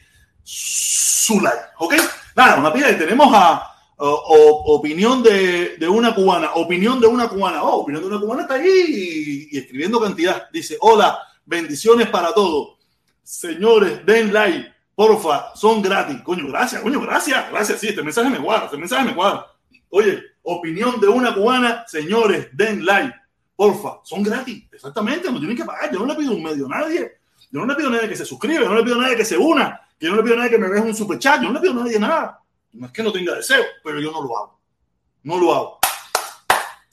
su 0.50 1.42
like, 1.42 1.60
¿ok? 1.80 1.94
Nada, 2.36 2.56
una 2.56 2.72
pila, 2.72 2.98
tenemos 2.98 3.30
a 3.34 3.74
opinión 3.98 5.22
de, 5.22 5.78
una 5.90 6.16
cubana, 6.16 6.54
opinión 6.54 7.02
de 7.02 7.08
una 7.08 7.28
cubana, 7.28 7.64
oh, 7.64 7.82
opinión 7.82 8.04
de 8.04 8.10
una 8.10 8.20
cubana 8.20 8.44
está 8.44 8.54
ahí 8.54 9.50
y, 9.52 9.56
y 9.56 9.60
escribiendo 9.60 10.00
cantidad. 10.00 10.50
Dice, 10.52 10.78
hola, 10.80 11.20
bendiciones 11.46 12.08
para 12.08 12.34
todos. 12.34 12.78
Señores, 13.24 14.06
den 14.06 14.32
like, 14.32 14.74
porfa, 14.96 15.54
son 15.54 15.82
gratis. 15.82 16.22
Coño, 16.22 16.48
gracias, 16.48 16.82
coño, 16.82 17.02
gracias, 17.02 17.52
gracias. 17.52 17.80
Sí, 17.82 17.88
este 17.90 18.04
mensaje 18.04 18.30
me 18.30 18.40
cuadra, 18.40 18.66
este 18.66 18.78
mensaje 18.78 19.04
me 19.04 19.16
cuadra. 19.16 19.48
Oye, 19.90 20.22
opinión 20.44 21.02
de 21.02 21.08
una 21.08 21.34
cubana, 21.34 21.84
señores, 21.88 22.48
den 22.54 22.86
like, 22.86 23.14
porfa, 23.56 24.00
son 24.04 24.24
gratis. 24.24 24.64
Exactamente, 24.72 25.30
no 25.30 25.40
tienen 25.40 25.58
que 25.58 25.66
pagar. 25.66 25.92
Yo 25.92 26.00
no 26.00 26.06
le 26.06 26.16
pido 26.16 26.32
un 26.32 26.44
medio 26.44 26.68
a 26.68 26.70
nadie. 26.70 27.18
Yo 27.52 27.60
no 27.60 27.66
le 27.66 27.76
pido 27.76 27.90
a 27.90 27.92
nadie 27.94 28.10
que 28.10 28.16
se 28.16 28.26
suscriba, 28.26 28.62
yo 28.62 28.70
no 28.70 28.76
le 28.76 28.84
pido 28.84 28.96
a 28.96 29.02
nadie 29.02 29.16
que 29.16 29.26
se 29.26 29.38
una, 29.38 29.87
que 30.00 30.06
yo 30.06 30.12
no 30.12 30.18
le 30.18 30.24
pido 30.24 30.36
a 30.36 30.38
nadie 30.38 30.52
que 30.52 30.58
me 30.58 30.68
deje 30.68 30.82
un 30.82 30.96
super 30.96 31.20
chat, 31.20 31.42
yo 31.42 31.48
no 31.48 31.54
le 31.54 31.60
pido 31.60 31.74
a 31.74 31.84
nadie 31.84 32.00
nada. 32.00 32.42
No 32.74 32.88
es 32.88 32.92
que 32.92 33.04
no 33.04 33.12
tenga 33.12 33.36
deseo, 33.36 33.64
pero 33.84 34.00
yo 34.00 34.12
no 34.12 34.22
lo 34.22 34.38
hago. 34.38 34.60
No 35.24 35.38
lo 35.38 35.54
hago. 35.54 35.80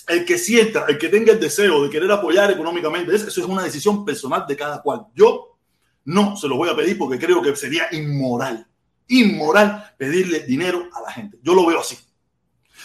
El 0.07 0.25
que 0.25 0.39
sienta, 0.39 0.87
el 0.89 0.99
que 0.99 1.09
tenga 1.09 1.33
el 1.33 1.41
deseo 1.41 1.83
de 1.83 1.91
querer 1.91 2.11
apoyar 2.11 2.51
económicamente, 2.51 3.15
eso 3.15 3.29
es 3.29 3.39
una 3.39 3.63
decisión 3.63 4.05
personal 4.05 4.47
de 4.47 4.57
cada 4.57 4.83
cual. 4.83 5.07
Yo 5.15 5.59
no 6.05 6.37
se 6.37 6.49
lo 6.49 6.57
voy 6.57 6.69
a 6.69 6.77
pedir 6.77 6.99
porque 6.99 7.19
creo 7.19 7.41
que 7.43 7.55
sería 7.57 7.87
inmoral, 7.93 8.67
inmoral 9.09 9.95
pedirle 9.97 10.41
dinero 10.41 10.89
a 10.95 11.01
la 11.03 11.13
gente. 11.13 11.39
Yo 11.43 11.55
lo 11.55 11.67
veo 11.67 11.81
así. 11.81 11.99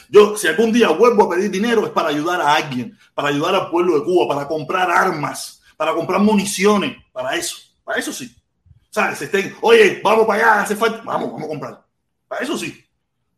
Yo, 0.10 0.38
si 0.38 0.48
algún 0.48 0.72
día 0.72 0.90
vuelvo 0.90 1.24
a 1.24 1.30
pedir 1.30 1.52
dinero, 1.52 1.86
es 1.86 1.92
para 1.92 2.10
ayudar 2.10 2.42
a 2.42 2.56
alguien, 2.56 2.98
para 3.14 3.30
ayudar 3.30 3.56
al 3.56 3.70
pueblo 3.70 4.00
de 4.00 4.04
Cuba, 4.04 4.34
para 4.34 4.48
comprar 4.48 4.90
armas, 4.90 5.62
para 5.78 5.94
comprar 5.94 6.20
municiones, 6.22 6.98
para 7.12 7.36
eso. 7.36 7.58
Para 7.84 8.00
eso 8.00 8.12
sí. 8.12 8.36
Estén, 8.92 9.56
oye, 9.62 10.02
vamos 10.04 10.26
para 10.26 10.40
allá, 10.40 10.62
hace 10.64 10.76
falta. 10.76 11.02
Vamos, 11.04 11.32
vamos 11.32 11.46
a 11.46 11.48
comprar. 11.48 11.86
Eso 12.42 12.58
sí. 12.58 12.84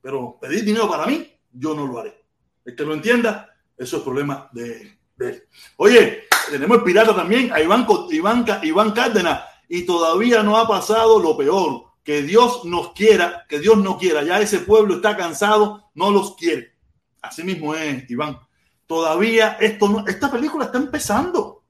Pero 0.02 0.38
pedir 0.40 0.64
dinero 0.64 0.90
para 0.90 1.06
mí, 1.06 1.32
yo 1.52 1.74
no 1.76 1.86
lo 1.86 2.00
haré. 2.00 2.24
El 2.66 2.76
que 2.76 2.84
lo 2.84 2.94
entienda, 2.94 3.54
eso 3.78 3.98
es 3.98 4.04
problema 4.04 4.50
de, 4.52 4.98
de 5.16 5.30
él. 5.30 5.44
Oye, 5.78 6.24
tenemos 6.50 6.78
el 6.78 6.84
pirata 6.84 7.16
también, 7.16 7.52
a 7.52 7.62
Iván, 7.62 7.86
Iván, 8.10 8.46
Iván 8.64 8.92
Cárdenas, 8.92 9.44
y 9.68 9.86
todavía 9.86 10.44
no 10.44 10.58
ha 10.58 10.68
pasado 10.68 11.20
lo 11.20 11.38
peor. 11.38 11.92
Que 12.04 12.24
Dios 12.24 12.66
nos 12.66 12.94
quiera, 12.94 13.46
que 13.48 13.60
Dios 13.60 13.78
no 13.78 13.98
quiera. 13.98 14.24
Ya 14.24 14.40
ese 14.40 14.60
pueblo 14.60 14.96
está 14.96 15.16
cansado, 15.16 15.92
no 15.94 16.10
los 16.10 16.36
quiere. 16.36 16.76
Así 17.22 17.44
mismo 17.44 17.76
es, 17.76 18.10
Iván. 18.10 18.40
Todavía 18.88 19.58
esto 19.60 19.88
no, 19.88 20.08
esta 20.08 20.32
película 20.32 20.66
está 20.66 20.80
empezando. 20.80 21.61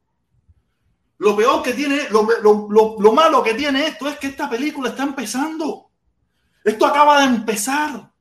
Lo 1.21 1.35
peor 1.35 1.61
que 1.61 1.73
tiene, 1.73 2.09
lo, 2.09 2.27
lo, 2.41 2.67
lo, 2.67 2.95
lo 2.99 3.13
malo 3.13 3.43
que 3.43 3.53
tiene 3.53 3.85
esto 3.85 4.09
es 4.09 4.17
que 4.17 4.25
esta 4.25 4.49
película 4.49 4.89
está 4.89 5.03
empezando. 5.03 5.91
Esto 6.63 6.83
acaba 6.83 7.19
de 7.19 7.25
empezar. 7.27 8.11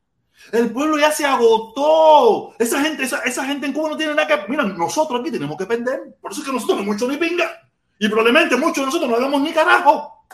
El 0.53 0.71
pueblo 0.71 0.99
ya 0.99 1.11
se 1.11 1.25
agotó. 1.25 2.55
Esa 2.59 2.83
gente, 2.83 3.05
esa, 3.05 3.21
esa, 3.21 3.47
gente 3.47 3.65
en 3.65 3.73
Cuba 3.73 3.89
no 3.89 3.97
tiene 3.97 4.15
nada 4.15 4.29
que. 4.29 4.51
Mira, 4.51 4.65
nosotros 4.65 5.19
aquí 5.19 5.31
tenemos 5.31 5.57
que 5.57 5.65
perder. 5.65 6.15
Por 6.21 6.31
eso 6.31 6.43
es 6.43 6.47
que 6.47 6.53
nosotros 6.53 6.85
no 6.85 6.93
hecho 6.93 7.09
ni 7.09 7.17
pinga. 7.17 7.51
Y 7.99 8.07
probablemente 8.07 8.55
muchos 8.57 8.77
de 8.77 8.85
nosotros 8.85 9.09
no 9.09 9.17
hagamos 9.17 9.41
ni 9.41 9.53
carajo. 9.55 10.27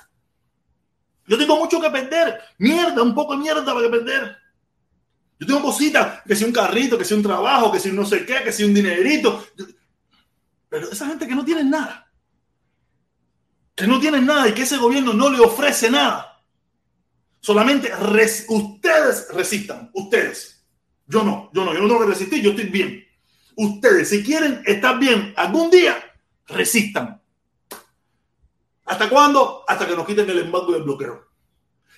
Yo 1.28 1.38
tengo 1.38 1.56
mucho 1.58 1.80
que 1.80 1.90
perder. 1.90 2.40
Mierda, 2.58 3.00
un 3.00 3.14
poco 3.14 3.34
de 3.34 3.42
mierda 3.42 3.64
para 3.64 3.82
que 3.82 3.90
perder. 3.90 4.36
Yo 5.38 5.46
tengo 5.46 5.62
cositas, 5.62 6.20
que 6.26 6.34
si 6.34 6.42
un 6.42 6.52
carrito, 6.52 6.98
que 6.98 7.04
si 7.04 7.14
un 7.14 7.22
trabajo, 7.22 7.70
que 7.70 7.78
si 7.78 7.92
no 7.92 8.04
sé 8.04 8.26
qué, 8.26 8.42
que 8.42 8.52
si 8.52 8.64
un 8.64 8.74
dinerito. 8.74 9.46
Pero 10.68 10.90
esa 10.90 11.06
gente 11.06 11.28
que 11.28 11.34
no 11.36 11.44
tiene 11.44 11.62
nada. 11.62 12.05
Que 13.76 13.86
no 13.86 14.00
tienen 14.00 14.26
nada 14.26 14.48
y 14.48 14.54
que 14.54 14.62
ese 14.62 14.78
gobierno 14.78 15.12
no 15.12 15.30
le 15.30 15.38
ofrece 15.38 15.90
nada. 15.90 16.42
Solamente 17.40 17.92
ustedes 18.48 19.28
resistan, 19.32 19.90
ustedes. 19.92 20.66
Yo 21.06 21.22
no, 21.22 21.50
yo 21.52 21.64
no, 21.64 21.72
yo 21.72 21.80
no 21.80 21.86
tengo 21.86 22.00
que 22.00 22.06
resistir, 22.06 22.42
yo 22.42 22.50
estoy 22.50 22.66
bien. 22.66 23.04
Ustedes, 23.54 24.08
si 24.08 24.24
quieren 24.24 24.62
estar 24.66 24.98
bien 24.98 25.32
algún 25.36 25.70
día, 25.70 25.96
resistan. 26.46 27.22
¿Hasta 28.86 29.08
cuándo? 29.08 29.64
Hasta 29.68 29.86
que 29.86 29.94
nos 29.94 30.06
quiten 30.06 30.28
el 30.28 30.38
embargo 30.38 30.72
y 30.72 30.76
el 30.76 30.82
bloqueo. 30.82 31.28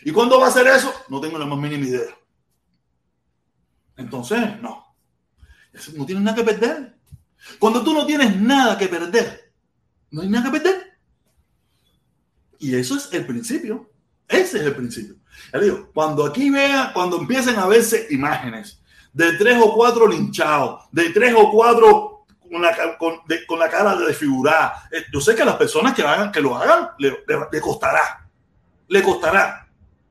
¿Y 0.03 0.11
cuándo 0.11 0.41
va 0.41 0.49
a 0.49 0.53
ser 0.53 0.67
eso? 0.67 0.93
No 1.09 1.21
tengo 1.21 1.39
la 1.39 1.47
más 1.47 1.59
mínima 1.59 1.87
idea. 1.87 2.17
Entonces, 3.97 4.61
no. 4.61 4.95
No 5.95 6.07
tienes 6.07 6.25
nada 6.25 6.37
que 6.37 6.45
perder. 6.45 6.99
Cuando 7.59 7.83
tú 7.83 7.93
no 7.93 8.05
tienes 8.07 8.37
nada 8.37 8.77
que 8.77 8.89
perder, 8.89 9.53
no 10.11 10.23
hay 10.23 10.29
nada 10.29 10.45
que 10.51 10.59
perder. 10.59 10.88
Y 12.59 12.75
eso 12.75 12.97
es 12.97 13.09
el 13.13 13.27
principio. 13.27 13.91
Ese 14.29 14.59
es 14.59 14.65
el 14.65 14.75
principio. 14.75 15.17
Ya 15.53 15.61
digo, 15.61 15.91
cuando 15.95 16.27
aquí 16.27 16.51
vean, 16.51 16.93
cuando 16.93 17.19
empiecen 17.19 17.57
a 17.57 17.67
verse 17.67 18.09
imágenes 18.11 18.81
de 19.13 19.33
tres 19.35 19.59
o 19.63 19.73
cuatro 19.75 20.07
linchados, 20.07 20.85
de 20.93 21.11
tres 21.11 21.35
o 21.37 21.51
cuatro 21.51 22.27
con 22.51 22.63
la, 22.63 22.71
de, 23.27 23.71
cara 23.71 23.97
desfigurada, 23.97 24.89
eh, 24.91 25.05
yo 25.13 25.21
sé 25.21 25.35
que 25.35 25.43
a 25.43 25.47
las 25.47 25.57
personas 25.57 25.95
que, 25.95 26.03
hagan, 26.03 26.33
que 26.33 26.41
lo 26.41 26.57
hagan 26.57 26.91
le, 26.99 27.61
costará. 27.61 28.27
Le 28.89 29.03
costará. 29.03 29.67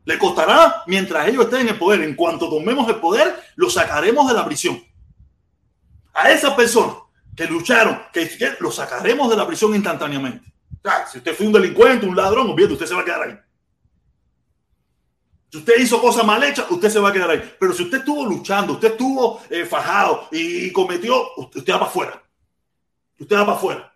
Le 0.06 0.18
costará 0.18 0.84
mientras 0.88 1.28
ellos 1.28 1.45
estén 1.45 1.62
en 1.62 1.70
el 1.70 1.78
poder. 1.78 2.02
En 2.02 2.16
cuanto 2.16 2.50
tomemos 2.50 2.88
el 2.89 2.95
poder, 2.95 3.36
lo 3.56 3.70
sacaremos 3.70 4.28
de 4.28 4.34
la 4.34 4.45
prisión. 4.45 4.82
A 6.14 6.32
esas 6.32 6.54
personas 6.54 6.95
que 7.36 7.45
lucharon, 7.45 8.02
que, 8.14 8.28
que 8.30 8.56
lo 8.60 8.72
sacaremos 8.72 9.30
de 9.30 9.36
la 9.36 9.45
prisión 9.45 9.76
instantáneamente. 9.76 10.57
Si 11.12 11.18
usted 11.18 11.36
fue 11.36 11.48
un 11.48 11.54
delincuente, 11.54 12.06
un 12.06 12.16
ladrón, 12.16 12.50
olvídate, 12.50 12.74
usted 12.74 12.86
se 12.86 12.96
va 12.96 13.02
a 13.02 13.06
quedar 13.06 13.22
ahí. 13.24 13.40
Si 15.50 15.58
usted 15.60 15.78
hizo 15.80 16.02
cosas 16.02 16.26
mal 16.26 16.44
hechas, 16.44 16.70
usted 16.70 16.90
se 16.90 17.00
va 17.00 17.10
a 17.10 17.14
quedar 17.14 17.30
ahí. 17.30 17.56
Pero 17.60 17.74
si 17.74 17.84
usted 17.84 18.00
estuvo 18.00 18.26
luchando, 18.26 18.74
usted 18.74 18.92
estuvo 18.92 19.42
eh, 19.50 19.66
fajado 19.66 20.28
y 20.32 20.72
cometió, 20.72 21.36
usted, 21.38 21.74
va 21.74 21.80
para 21.80 21.90
afuera. 21.90 22.24
Usted 23.20 23.36
va 23.36 23.46
para 23.46 23.58
afuera. 23.58 23.94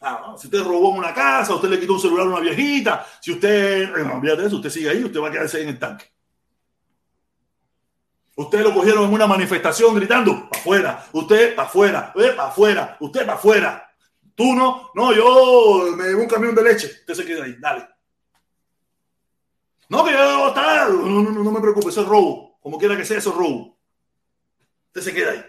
Ah, 0.00 0.34
si 0.38 0.46
usted 0.46 0.62
robó 0.62 0.90
una 0.90 1.12
casa, 1.12 1.54
usted 1.54 1.68
le 1.68 1.80
quitó 1.80 1.94
un 1.94 2.00
celular 2.00 2.26
a 2.26 2.30
una 2.30 2.40
viejita, 2.40 3.04
si 3.20 3.32
usted, 3.32 3.90
no 3.90 4.14
olvídate 4.14 4.42
de 4.42 4.46
eso, 4.46 4.56
usted 4.56 4.70
sigue 4.70 4.90
ahí, 4.90 5.02
usted 5.02 5.20
va 5.20 5.28
a 5.28 5.32
quedarse 5.32 5.56
ahí 5.56 5.64
en 5.64 5.70
el 5.70 5.78
tanque. 5.78 6.04
Usted 8.36 8.62
lo 8.62 8.72
cogieron 8.72 9.04
en 9.04 9.12
una 9.12 9.26
manifestación 9.26 9.96
gritando, 9.96 10.48
para 10.48 10.60
afuera, 10.60 11.06
usted 11.12 11.56
para 11.56 11.68
afuera, 11.68 12.12
usted 12.14 12.36
para 12.36 12.48
afuera, 12.48 12.96
usted 13.00 13.20
para 13.20 13.34
afuera. 13.34 13.87
Tú 14.38 14.54
no, 14.54 14.92
no, 14.94 15.12
yo 15.12 15.96
me 15.96 16.04
llevo 16.04 16.22
un 16.22 16.28
camión 16.28 16.54
de 16.54 16.62
leche, 16.62 16.86
usted 16.86 17.12
se 17.12 17.24
queda 17.24 17.42
ahí, 17.42 17.56
dale. 17.58 17.88
No, 19.88 20.04
que 20.04 20.12
yo 20.12 20.46
está, 20.46 20.88
no, 20.88 21.02
no, 21.06 21.22
no, 21.22 21.42
no 21.42 21.50
me 21.50 21.60
preocupe, 21.60 21.88
eso 21.88 22.02
es 22.02 22.06
robo, 22.06 22.56
como 22.60 22.78
quiera 22.78 22.96
que 22.96 23.04
sea, 23.04 23.18
eso 23.18 23.30
es 23.30 23.36
robo. 23.36 23.76
Usted 24.86 25.00
se 25.00 25.12
queda 25.12 25.32
ahí. 25.32 25.44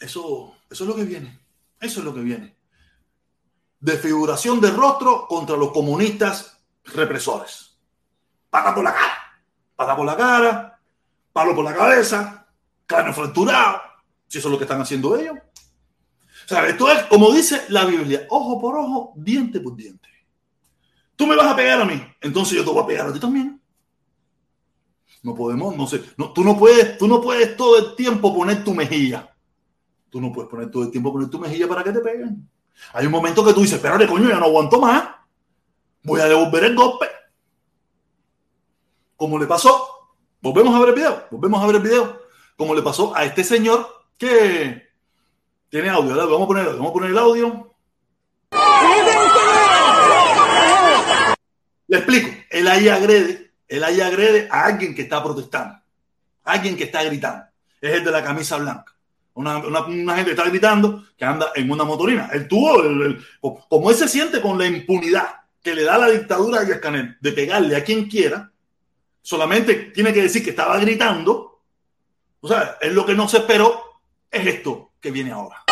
Eso, 0.00 0.56
eso 0.68 0.82
es 0.82 0.90
lo 0.90 0.96
que 0.96 1.04
viene. 1.04 1.38
Eso 1.80 2.00
es 2.00 2.04
lo 2.04 2.12
que 2.12 2.20
viene. 2.20 2.56
Desfiguración 3.78 4.60
de 4.60 4.72
rostro 4.72 5.28
contra 5.28 5.56
los 5.56 5.70
comunistas 5.70 6.60
represores. 6.82 7.78
Pata 8.50 8.74
por 8.74 8.82
la 8.82 8.92
cara. 8.92 9.40
Pata 9.76 9.94
por 9.94 10.04
la 10.04 10.16
cara. 10.16 10.80
Palo 11.32 11.54
por 11.54 11.64
la 11.64 11.76
cabeza. 11.76 12.48
Cráneo 12.86 13.14
fracturado. 13.14 13.82
Si 14.26 14.38
eso 14.38 14.48
es 14.48 14.52
lo 14.52 14.58
que 14.58 14.64
están 14.64 14.80
haciendo 14.80 15.16
ellos. 15.16 15.38
O 16.46 16.48
sea, 16.48 16.68
esto 16.68 16.88
es 16.88 17.02
como 17.04 17.32
dice 17.32 17.62
la 17.70 17.84
Biblia: 17.84 18.24
ojo 18.30 18.60
por 18.60 18.76
ojo, 18.76 19.12
diente 19.16 19.58
por 19.58 19.74
diente. 19.74 20.08
Tú 21.16 21.26
me 21.26 21.34
vas 21.34 21.46
a 21.48 21.56
pegar 21.56 21.80
a 21.80 21.84
mí, 21.84 22.00
entonces 22.20 22.56
yo 22.56 22.64
te 22.64 22.70
voy 22.70 22.84
a 22.84 22.86
pegar 22.86 23.08
a 23.08 23.12
ti 23.12 23.18
también. 23.18 23.60
No 25.24 25.34
podemos, 25.34 25.76
no 25.76 25.88
sé, 25.88 26.04
no, 26.16 26.32
tú 26.32 26.44
no 26.44 26.56
puedes, 26.56 26.96
tú 26.98 27.08
no 27.08 27.20
puedes 27.20 27.56
todo 27.56 27.78
el 27.78 27.96
tiempo 27.96 28.32
poner 28.32 28.62
tu 28.62 28.74
mejilla. 28.74 29.34
Tú 30.08 30.20
no 30.20 30.32
puedes 30.32 30.48
poner 30.48 30.70
todo 30.70 30.84
el 30.84 30.90
tiempo 30.92 31.12
poner 31.12 31.28
tu 31.28 31.40
mejilla 31.40 31.66
para 31.66 31.82
que 31.82 31.90
te 31.90 31.98
peguen. 31.98 32.48
Hay 32.92 33.06
un 33.06 33.12
momento 33.12 33.44
que 33.44 33.52
tú 33.52 33.62
dices, 33.62 33.76
espérate, 33.76 34.06
coño, 34.06 34.28
ya 34.28 34.38
no 34.38 34.44
aguanto 34.44 34.80
más. 34.80 35.08
Voy 36.04 36.20
a 36.20 36.26
devolver 36.26 36.62
el 36.62 36.76
golpe. 36.76 37.06
Como 39.16 39.36
le 39.36 39.46
pasó, 39.46 39.84
volvemos 40.40 40.72
a 40.74 40.78
ver 40.78 40.90
el 40.90 40.94
video, 40.94 41.26
volvemos 41.30 41.60
a 41.60 41.66
ver 41.66 41.76
el 41.76 41.82
video, 41.82 42.20
como 42.56 42.74
le 42.74 42.82
pasó 42.82 43.16
a 43.16 43.24
este 43.24 43.42
señor 43.42 43.88
que 44.16 44.85
tiene 45.68 45.88
audio, 45.88 46.10
¿verdad? 46.10 46.26
Vamos 46.26 46.44
a 46.44 46.46
poner, 46.46 46.66
vamos 46.66 46.90
a 46.90 46.92
poner 46.92 47.10
el 47.10 47.18
audio. 47.18 47.74
Le 51.88 51.96
explico, 51.96 52.28
él 52.50 52.68
ahí 52.68 52.88
agrede, 52.88 53.52
él 53.68 53.84
ahí 53.84 54.00
agrede 54.00 54.48
a 54.50 54.64
alguien 54.66 54.94
que 54.94 55.02
está 55.02 55.22
protestando, 55.22 55.74
a 55.74 56.52
alguien 56.52 56.76
que 56.76 56.84
está 56.84 57.02
gritando. 57.04 57.46
Es 57.80 57.94
el 57.94 58.04
de 58.04 58.10
la 58.10 58.24
camisa 58.24 58.56
blanca. 58.56 58.94
Una, 59.34 59.58
una, 59.58 60.16
gente 60.16 60.30
está 60.30 60.48
gritando 60.48 61.04
que 61.16 61.24
anda 61.24 61.52
en 61.54 61.70
una 61.70 61.84
motorina. 61.84 62.30
Él 62.32 62.48
tuvo, 62.48 62.82
como 63.68 63.90
él 63.90 63.96
se 63.96 64.08
siente 64.08 64.40
con 64.40 64.58
la 64.58 64.66
impunidad 64.66 65.26
que 65.62 65.74
le 65.74 65.84
da 65.84 65.98
la 65.98 66.08
dictadura 66.08 66.60
a 66.60 66.64
Díaz 66.64 66.80
de 67.20 67.32
pegarle 67.32 67.76
a 67.76 67.84
quien 67.84 68.08
quiera, 68.08 68.50
solamente 69.20 69.74
tiene 69.94 70.12
que 70.12 70.22
decir 70.22 70.42
que 70.42 70.50
estaba 70.50 70.78
gritando. 70.78 71.60
O 72.40 72.48
sea, 72.48 72.78
es 72.80 72.92
lo 72.92 73.04
que 73.04 73.14
no 73.14 73.28
se 73.28 73.38
esperó, 73.38 74.00
es 74.30 74.46
esto 74.46 74.92
que 75.06 75.12
viene 75.12 75.30
ahora. 75.30 75.62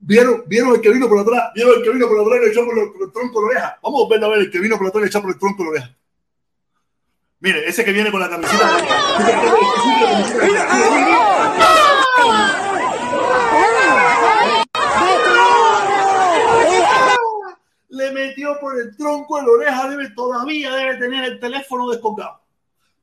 ¿Vieron, 0.00 0.42
¿Vieron 0.48 0.74
el 0.74 0.80
que 0.80 0.90
vino 0.90 1.08
por 1.08 1.20
atrás? 1.20 1.52
¿Vieron 1.54 1.74
el 1.76 1.82
que 1.84 1.90
vino 1.90 2.08
por 2.08 2.20
atrás 2.20 2.38
y 2.40 2.44
le 2.44 2.50
echó 2.50 2.66
por 2.66 2.76
el, 2.76 2.90
por 2.90 3.02
el 3.02 3.12
tronco 3.12 3.40
de 3.40 3.46
la 3.46 3.52
oreja? 3.52 3.78
Vamos 3.80 4.04
a 4.04 4.08
ver 4.08 4.24
a 4.24 4.28
ver 4.28 4.38
el 4.40 4.50
que 4.50 4.58
vino 4.58 4.76
por 4.76 4.88
atrás 4.88 5.00
y 5.00 5.04
le 5.04 5.06
echó 5.06 5.22
por 5.22 5.30
el 5.30 5.38
tronco 5.38 5.58
de 5.58 5.64
la 5.64 5.70
oreja. 5.70 5.96
Mire, 7.38 7.68
ese 7.68 7.84
que 7.84 7.92
viene 7.92 8.10
con 8.10 8.18
la 8.18 8.28
camiseta. 8.28 8.68
Le 17.92 18.10
metió 18.10 18.58
por 18.58 18.80
el 18.80 18.96
tronco 18.96 19.36
de 19.36 19.42
la 19.42 19.50
oreja, 19.50 19.88
debe, 19.90 20.08
todavía 20.10 20.74
debe 20.74 20.96
tener 20.96 21.24
el 21.24 21.38
teléfono 21.38 21.90
descolgado. 21.90 22.40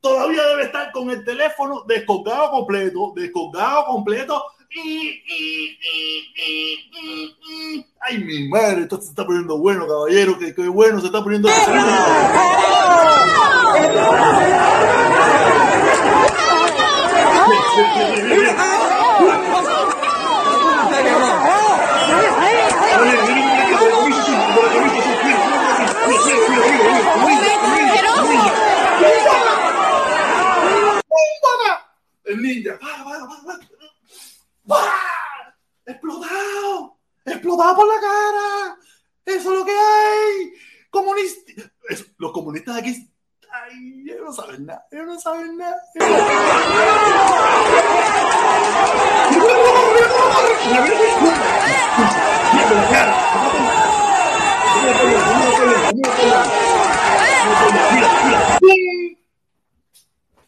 Todavía 0.01 0.43
debe 0.47 0.63
estar 0.63 0.91
con 0.91 1.11
el 1.11 1.23
teléfono 1.23 1.83
descolgado 1.87 2.49
completo, 2.49 3.13
descolgado 3.15 3.85
completo. 3.85 4.43
Ay, 7.99 8.17
mi 8.17 8.47
madre, 8.47 8.81
esto 8.81 8.99
se 8.99 9.09
está 9.09 9.27
poniendo 9.27 9.59
bueno, 9.59 9.87
caballero, 9.87 10.39
que, 10.39 10.55
que 10.55 10.67
bueno 10.67 10.99
se 10.99 11.05
está 11.05 11.23
poniendo. 11.23 11.49
El 32.29 32.43
ninja, 32.43 32.77
para, 32.77 33.03
para, 33.03 33.25
para. 33.27 33.59
¡Bah! 34.63 35.55
¡Explotado! 35.83 36.99
¡Explotado 37.25 37.75
por 37.75 37.87
la 37.87 37.99
cara! 37.99 38.77
¡Eso 39.25 39.51
es 39.51 39.59
lo 39.59 39.65
que 39.65 39.71
hay! 39.71 40.53
¡Comunista! 40.91 41.53
Los 42.19 42.31
comunistas 42.31 42.77
aquí. 42.77 43.11
¡Ay! 43.51 44.03
Ellos 44.11 44.25
no 44.25 44.33
saben 44.33 44.67
nada. 44.67 44.85
Ellos 44.91 45.07
no 45.07 45.19
saben 45.19 45.57
nada. 45.57 45.81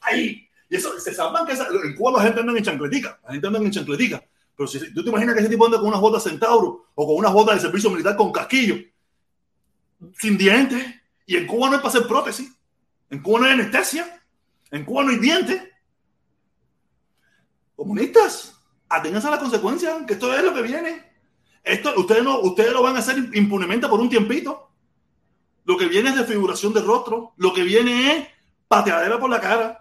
Ahí. 0.01 0.50
Y 0.72 0.78
eso, 0.78 0.97
se 0.97 1.13
salvan 1.13 1.45
que 1.45 1.51
en 1.51 1.95
Cuba 1.97 2.13
la 2.13 2.24
gente 2.24 2.39
anda 2.39 2.57
en 2.57 2.63
chancletica, 2.63 3.19
la 3.26 3.34
gente 3.34 3.45
anda 3.45 3.59
en 3.59 3.72
chancletica. 3.72 4.24
Pero 4.55 4.67
si 4.67 4.93
tú 4.93 5.03
te 5.03 5.09
imaginas 5.09 5.36
que 5.36 5.41
ese 5.41 5.49
tipo 5.49 5.65
anda 5.65 5.78
con 5.78 5.89
unas 5.89 5.99
botas 5.99 6.24
Centauro 6.24 6.88
o 6.95 7.05
con 7.05 7.17
unas 7.17 7.34
botas 7.34 7.55
de 7.55 7.61
servicio 7.61 7.89
militar 7.89 8.15
con 8.15 8.32
casquillo, 8.32 8.78
sin 10.17 10.38
dientes, 10.38 10.82
y 11.26 11.36
en 11.36 11.45
Cuba 11.45 11.67
no 11.67 11.74
hay 11.74 11.80
para 11.80 11.89
hacer 11.89 12.07
prótesis, 12.07 12.57
en 13.09 13.22
Cuba 13.22 13.41
no 13.41 13.45
hay 13.47 13.51
anestesia, 13.51 14.24
en 14.72 14.86
Cuba 14.86 15.03
no 15.03 15.09
hay 15.09 15.17
dientes. 15.17 15.61
Comunistas, 17.76 18.57
aténganse 18.88 19.28
a 19.28 19.32
las 19.32 19.39
consecuencias, 19.41 20.05
que 20.07 20.13
esto 20.13 20.34
es 20.34 20.41
lo 20.41 20.53
que 20.53 20.61
viene. 20.61 21.03
Esto, 21.65 21.93
ustedes, 21.97 22.24
no, 22.24 22.39
ustedes 22.39 22.72
lo 22.72 22.82
van 22.82 22.95
a 22.95 22.99
hacer 22.99 23.17
impunemente 23.34 23.89
por 23.89 23.99
un 23.99 24.09
tiempito. 24.09 24.72
Lo 25.65 25.78
que 25.78 25.88
viene 25.88 26.11
es 26.11 26.15
desfiguración 26.15 26.72
de 26.72 26.82
rostro, 26.82 27.34
lo 27.36 27.53
que 27.53 27.63
viene 27.63 28.15
es 28.15 28.28
pateadera 28.69 29.19
por 29.19 29.30
la 29.30 29.41
cara. 29.41 29.80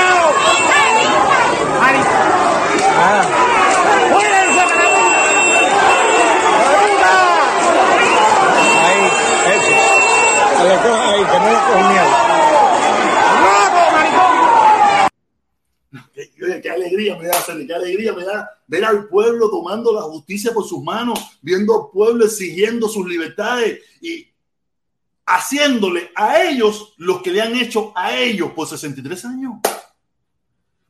alegría 16.91 17.17
me 17.17 17.27
da, 17.27 17.43
qué 17.45 17.73
alegría 17.73 18.13
me 18.13 18.23
da 18.23 18.49
ver 18.67 18.85
al 18.85 19.07
pueblo 19.07 19.49
tomando 19.49 19.93
la 19.93 20.01
justicia 20.01 20.53
por 20.53 20.65
sus 20.65 20.83
manos, 20.83 21.19
viendo 21.41 21.75
al 21.75 21.91
pueblo 21.91 22.25
exigiendo 22.25 22.87
sus 22.87 23.07
libertades 23.07 23.79
y 24.01 24.27
haciéndole 25.25 26.11
a 26.15 26.43
ellos 26.43 26.93
lo 26.97 27.21
que 27.21 27.31
le 27.31 27.41
han 27.41 27.55
hecho 27.55 27.93
a 27.95 28.17
ellos 28.17 28.51
por 28.51 28.67
63 28.67 29.25
años. 29.25 29.53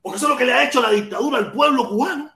Porque 0.02 0.18
eso 0.18 0.26
es 0.26 0.32
lo 0.32 0.38
que 0.38 0.46
le 0.46 0.54
ha 0.54 0.64
hecho 0.64 0.82
la 0.82 0.92
dictadura 0.92 1.38
al 1.38 1.52
pueblo 1.52 1.88
cubano. 1.88 2.32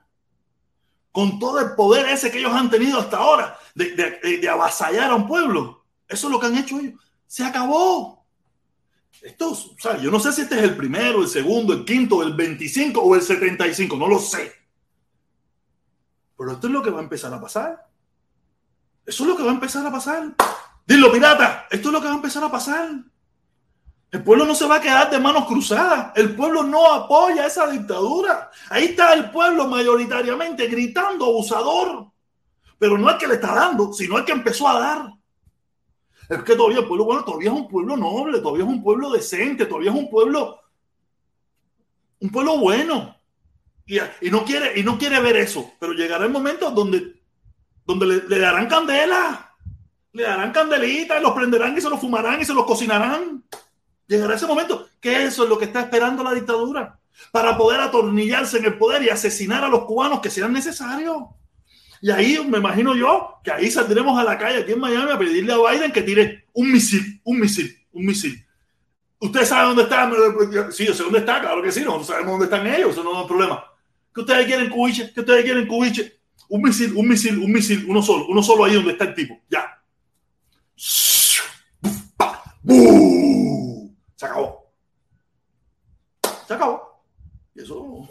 Con 1.12 1.40
todo 1.40 1.60
el 1.60 1.76
poder 1.76 2.08
ese 2.10 2.30
que 2.30 2.40
ellos 2.40 2.54
han 2.54 2.70
tenido 2.70 3.00
hasta 3.00 3.18
ahora, 3.18 3.58
de, 3.74 3.96
de, 3.96 4.38
de 4.38 4.50
avasallar 4.50 5.10
a 5.10 5.16
un 5.16 5.28
pueblo. 5.28 5.86
Eso 6.08 6.28
es 6.28 6.32
lo 6.32 6.40
que 6.40 6.48
han 6.48 6.58
hecho 6.58 6.80
ellos. 6.80 7.02
Se 7.26 7.44
acabó. 7.44 8.25
Esto, 9.22 9.52
o 9.52 9.80
sea, 9.80 9.98
yo 9.98 10.12
no 10.12 10.20
sé 10.20 10.32
si 10.32 10.42
este 10.42 10.56
es 10.56 10.64
el 10.64 10.76
primero, 10.76 11.22
el 11.22 11.28
segundo, 11.28 11.74
el 11.74 11.84
quinto, 11.84 12.22
el 12.22 12.34
25 12.34 13.02
o 13.02 13.16
el 13.16 13.22
75, 13.22 13.98
no 13.98 14.08
lo 14.08 14.20
sé. 14.20 14.52
Pero 16.38 16.52
esto 16.52 16.68
es 16.68 16.74
lo 16.74 16.82
que 16.82 16.90
va 16.90 17.00
a 17.00 17.04
empezar 17.04 17.34
a 17.34 17.42
pasar. 17.42 17.88
Eso 19.06 19.24
es 19.24 19.30
lo 19.30 19.38
que 19.38 19.44
va 19.44 19.52
a 19.52 19.56
empezar 19.56 19.86
a 19.86 19.92
pasar. 19.92 20.36
Dilo, 20.86 21.12
pirata, 21.12 21.68
esto 21.70 21.90
es 21.90 21.94
lo 21.94 22.00
que 22.00 22.08
va 22.08 22.14
a 22.14 22.18
empezar 22.18 22.44
a 22.44 22.52
pasar. 22.52 22.90
El 24.12 24.24
pueblo 24.24 24.46
no 24.46 24.56
se 24.56 24.66
va 24.66 24.76
a 24.76 24.82
quedar 24.82 25.10
de 25.10 25.20
manos 25.20 25.46
cruzadas. 25.46 26.12
El 26.16 26.36
pueblo 26.36 26.64
no 26.64 26.92
apoya 26.92 27.46
esa 27.46 27.68
dictadura. 27.68 28.50
Ahí 28.70 28.86
está 28.86 29.14
el 29.14 29.30
pueblo 29.30 29.68
mayoritariamente 29.68 30.68
gritando 30.68 31.26
abusador. 31.26 32.12
Pero 32.78 32.98
no 32.98 33.10
es 33.10 33.18
que 33.18 33.28
le 33.28 33.36
está 33.36 33.54
dando, 33.54 33.92
sino 33.92 34.18
el 34.18 34.26
que 34.26 34.32
empezó 34.32 34.68
a 34.68 34.80
dar. 34.80 35.10
Es 36.30 36.44
que 36.44 36.56
todavía 36.56 36.80
el 36.80 36.88
pueblo, 36.88 37.06
bueno, 37.06 37.24
todavía 37.24 37.52
es 37.52 37.56
un 37.56 37.68
pueblo 37.68 37.96
noble, 37.96 38.40
todavía 38.40 38.64
es 38.64 38.70
un 38.70 38.84
pueblo 38.84 39.12
decente, 39.12 39.66
todavía 39.66 39.92
es 39.92 39.98
un 39.98 40.10
pueblo, 40.10 40.60
un 42.20 42.30
pueblo 42.30 42.58
bueno. 42.58 43.16
Y, 43.86 44.32
no 44.32 44.44
quiere, 44.44 44.80
y 44.80 44.84
no 44.84 44.98
quiere 44.98 45.20
ver 45.20 45.38
eso. 45.38 45.74
Pero 45.80 45.94
llegará 45.94 46.26
el 46.26 46.32
momento 46.32 46.72
donde, 46.72 47.22
donde 47.86 48.06
le, 48.08 48.24
le 48.28 48.40
darán 48.40 48.68
candela 48.68 49.46
le 50.16 50.24
darán 50.24 50.54
candelitas, 50.54 51.22
los 51.22 51.34
prenderán 51.34 51.78
y 51.78 51.82
se 51.82 51.90
los 51.90 52.00
fumarán 52.00 52.40
y 52.40 52.46
se 52.46 52.54
los 52.54 52.66
cocinarán. 52.66 53.44
Llegará 54.08 54.36
ese 54.36 54.48
momento 54.48 54.88
que 55.02 55.26
eso 55.26 55.44
es 55.44 55.50
lo 55.50 55.58
que 55.58 55.66
está 55.66 55.82
esperando 55.82 56.24
la 56.24 56.34
dictadura 56.34 56.98
para 57.34 57.58
poder 57.58 57.82
atornillarse 57.82 58.60
en 58.60 58.66
el 58.66 58.78
poder 58.78 59.04
y 59.04 59.10
asesinar 59.10 59.66
a 59.66 59.68
los 59.68 59.84
cubanos 59.84 60.22
que 60.22 60.30
sean 60.30 60.54
necesarios. 60.54 61.18
Y 62.06 62.12
ahí 62.12 62.38
me 62.48 62.60
imagino 62.60 62.96
yo 62.96 63.40
que 63.44 63.50
ahí 63.50 63.72
saldremos 63.72 64.16
a 64.20 64.24
la 64.24 64.38
calle 64.38 64.60
aquí 64.60 64.74
en 64.74 64.80
Miami 64.80 65.12
a 65.12 65.18
pedirle 65.18 65.54
a 65.54 65.58
Biden 65.58 65.92
que 65.92 66.04
tire 66.04 66.46
un 66.54 66.72
misil, 66.72 67.20
un 67.24 67.40
misil, 67.40 67.76
un 67.94 68.06
misil. 68.06 68.46
¿Usted 69.18 69.44
sabe 69.44 69.70
dónde 69.70 69.82
está? 69.82 70.08
Sí, 70.72 70.86
yo 70.86 70.94
sé 70.94 71.02
dónde 71.02 71.18
está, 71.18 71.42
claro 71.42 71.64
que 71.64 71.72
sí, 71.72 71.80
nosotros 71.80 72.06
sabemos 72.06 72.34
dónde 72.34 72.46
están 72.46 72.68
ellos, 72.68 72.92
eso 72.92 73.04
no 73.04 73.22
es 73.22 73.28
problema. 73.28 73.66
¿Qué 74.14 74.22
ustedes 74.22 74.46
quieren, 74.46 74.70
cubiche? 74.70 75.12
¿Qué 75.16 75.22
ustedes 75.22 75.44
quieren, 75.44 75.66
cubiche? 75.68 76.20
Un 76.48 76.62
misil, 76.62 76.94
un 76.96 77.08
misil, 77.08 77.40
un 77.40 77.52
misil, 77.52 77.86
uno 77.88 78.04
solo, 78.04 78.28
uno 78.28 78.44
solo 78.44 78.66
ahí 78.66 78.76
donde 78.76 78.92
está 78.92 79.06
el 79.06 79.16
tipo, 79.16 79.42
ya. 79.50 79.66
Se 80.76 81.42
acabó. 84.28 84.72
Se 86.48 86.54
acabó. 86.54 87.04
Y 87.56 87.64
eso, 87.64 88.08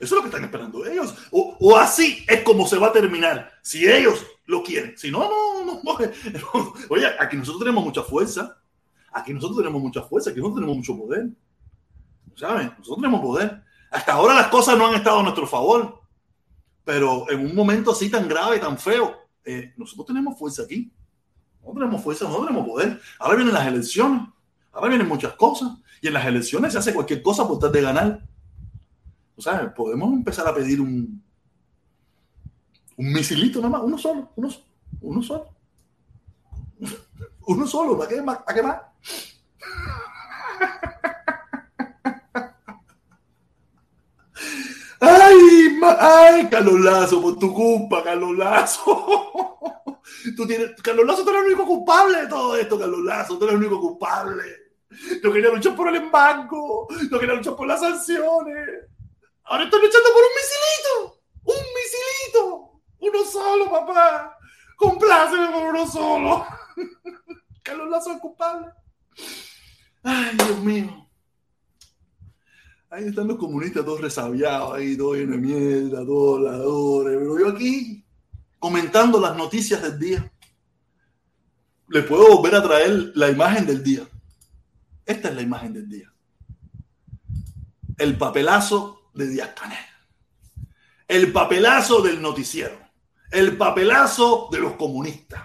eso 0.00 0.04
es 0.04 0.10
lo 0.12 0.20
que 0.22 0.28
están 0.28 0.44
esperando 0.44 0.84
ellos. 0.86 1.14
O, 1.30 1.76
así 1.76 2.24
es 2.28 2.42
como 2.42 2.66
se 2.66 2.78
va 2.78 2.88
a 2.88 2.92
terminar. 2.92 3.52
Si 3.62 3.86
ellos 3.86 4.24
lo 4.46 4.62
quieren. 4.62 4.96
Si 4.96 5.10
no, 5.10 5.28
no, 5.28 5.64
no. 5.64 5.82
Oye, 6.88 7.06
aquí 7.18 7.36
nosotros 7.36 7.60
tenemos 7.60 7.84
mucha 7.84 8.02
fuerza. 8.02 8.58
Aquí 9.12 9.32
nosotros 9.34 9.58
tenemos 9.58 9.82
mucha 9.82 10.02
fuerza. 10.02 10.30
Aquí 10.30 10.38
nosotros 10.38 10.60
tenemos 10.60 10.76
mucho 10.76 10.96
poder. 10.96 11.28
¿Saben? 12.36 12.72
Nosotros 12.78 12.96
tenemos 12.96 13.20
poder. 13.20 13.62
Hasta 13.90 14.12
ahora 14.12 14.34
las 14.34 14.48
cosas 14.48 14.78
no 14.78 14.86
han 14.86 14.94
estado 14.94 15.20
a 15.20 15.22
nuestro 15.22 15.46
favor. 15.46 16.00
Pero 16.84 17.30
en 17.30 17.44
un 17.44 17.54
momento 17.54 17.92
así 17.92 18.10
tan 18.10 18.28
grave, 18.28 18.58
tan 18.58 18.78
feo, 18.78 19.14
eh, 19.44 19.72
nosotros 19.76 20.06
tenemos 20.06 20.38
fuerza 20.38 20.62
aquí. 20.62 20.92
No 21.64 21.72
tenemos 21.72 22.02
fuerza, 22.02 22.28
no 22.28 22.40
tenemos 22.40 22.66
poder. 22.66 23.00
Ahora 23.18 23.36
vienen 23.36 23.54
las 23.54 23.66
elecciones. 23.66 24.22
Ahora 24.72 24.88
vienen 24.88 25.08
muchas 25.08 25.34
cosas. 25.34 25.72
Y 26.00 26.06
en 26.06 26.14
las 26.14 26.26
elecciones 26.26 26.72
se 26.72 26.78
hace 26.78 26.94
cualquier 26.94 27.22
cosa 27.22 27.46
por 27.46 27.58
tratar 27.58 27.74
de 27.74 27.82
ganar. 27.82 28.27
Sea, 29.40 29.72
podemos 29.72 30.12
empezar 30.12 30.46
a 30.48 30.54
pedir 30.54 30.80
un, 30.80 31.22
un 32.96 33.12
misilito 33.12 33.60
nada 33.60 33.70
más, 33.70 33.82
uno 33.82 33.96
solo, 33.96 34.32
uno, 34.36 34.48
uno 35.00 35.22
solo. 35.22 35.48
Uno 37.46 37.66
solo, 37.66 37.96
¿para 37.96 38.10
qué 38.10 38.20
más? 38.20 38.38
¿Para 38.38 38.54
qué 38.54 38.62
más? 38.62 38.80
Ay, 45.00 45.80
ay, 46.00 46.48
Carlos 46.50 46.80
Lazo, 46.80 47.22
por 47.22 47.38
tu 47.38 47.54
culpa, 47.54 48.02
Carlos 48.02 48.36
Lazo. 48.36 49.06
Tú 50.36 50.46
tienes, 50.46 50.70
Carlos 50.82 51.06
Lazo, 51.06 51.22
tú 51.22 51.30
eres 51.30 51.42
el 51.42 51.48
único 51.48 51.66
culpable 51.66 52.22
de 52.22 52.26
todo 52.26 52.56
esto, 52.56 52.78
Carlos 52.78 53.04
Lazo, 53.04 53.38
tú 53.38 53.44
eres 53.44 53.54
el 53.54 53.60
único 53.60 53.80
culpable. 53.80 54.44
Yo 55.22 55.32
quería 55.32 55.50
luchar 55.50 55.76
por 55.76 55.88
el 55.88 55.96
embargo, 55.96 56.88
yo 57.10 57.18
quería 57.20 57.36
luchar 57.36 57.54
por 57.54 57.68
las 57.68 57.80
sanciones. 57.80 58.88
Ahora 59.48 59.64
estoy 59.64 59.80
luchando 59.80 60.08
por 60.12 60.22
un 60.22 60.34
misilito, 60.36 61.22
un 61.44 61.66
misilito, 61.74 62.82
uno 62.98 63.24
solo, 63.24 63.70
papá. 63.70 64.38
Compláceme 64.76 65.48
por 65.50 65.62
uno 65.62 65.86
solo. 65.90 66.46
Carlos 67.62 67.88
Lazo 67.88 68.12
es 68.12 68.18
culpable. 68.18 68.68
Ay, 70.02 70.36
Dios 70.36 70.60
mío. 70.60 71.08
Ahí 72.90 73.06
están 73.06 73.28
los 73.28 73.38
comunistas 73.38 73.84
todos 73.84 74.00
resabiados, 74.00 74.74
ahí 74.74 74.96
todos 74.96 75.16
llenos 75.16 75.36
de 75.36 75.46
mierda, 75.46 76.04
todos 76.04 76.40
ladores. 76.40 77.16
Pero 77.18 77.38
yo 77.38 77.48
aquí, 77.48 78.04
comentando 78.58 79.20
las 79.20 79.36
noticias 79.36 79.82
del 79.82 79.98
día, 79.98 80.32
les 81.88 82.04
puedo 82.04 82.36
volver 82.36 82.54
a 82.54 82.62
traer 82.62 83.12
la 83.14 83.30
imagen 83.30 83.66
del 83.66 83.82
día. 83.82 84.06
Esta 85.06 85.28
es 85.28 85.34
la 85.34 85.42
imagen 85.42 85.72
del 85.72 85.88
día. 85.88 86.12
El 87.96 88.16
papelazo 88.16 88.97
de 89.18 89.28
Díaz 89.28 89.50
Canel. 89.54 89.84
El 91.08 91.32
papelazo 91.32 92.00
del 92.00 92.22
noticiero. 92.22 92.78
El 93.30 93.56
papelazo 93.58 94.48
de 94.50 94.60
los 94.60 94.74
comunistas. 94.74 95.42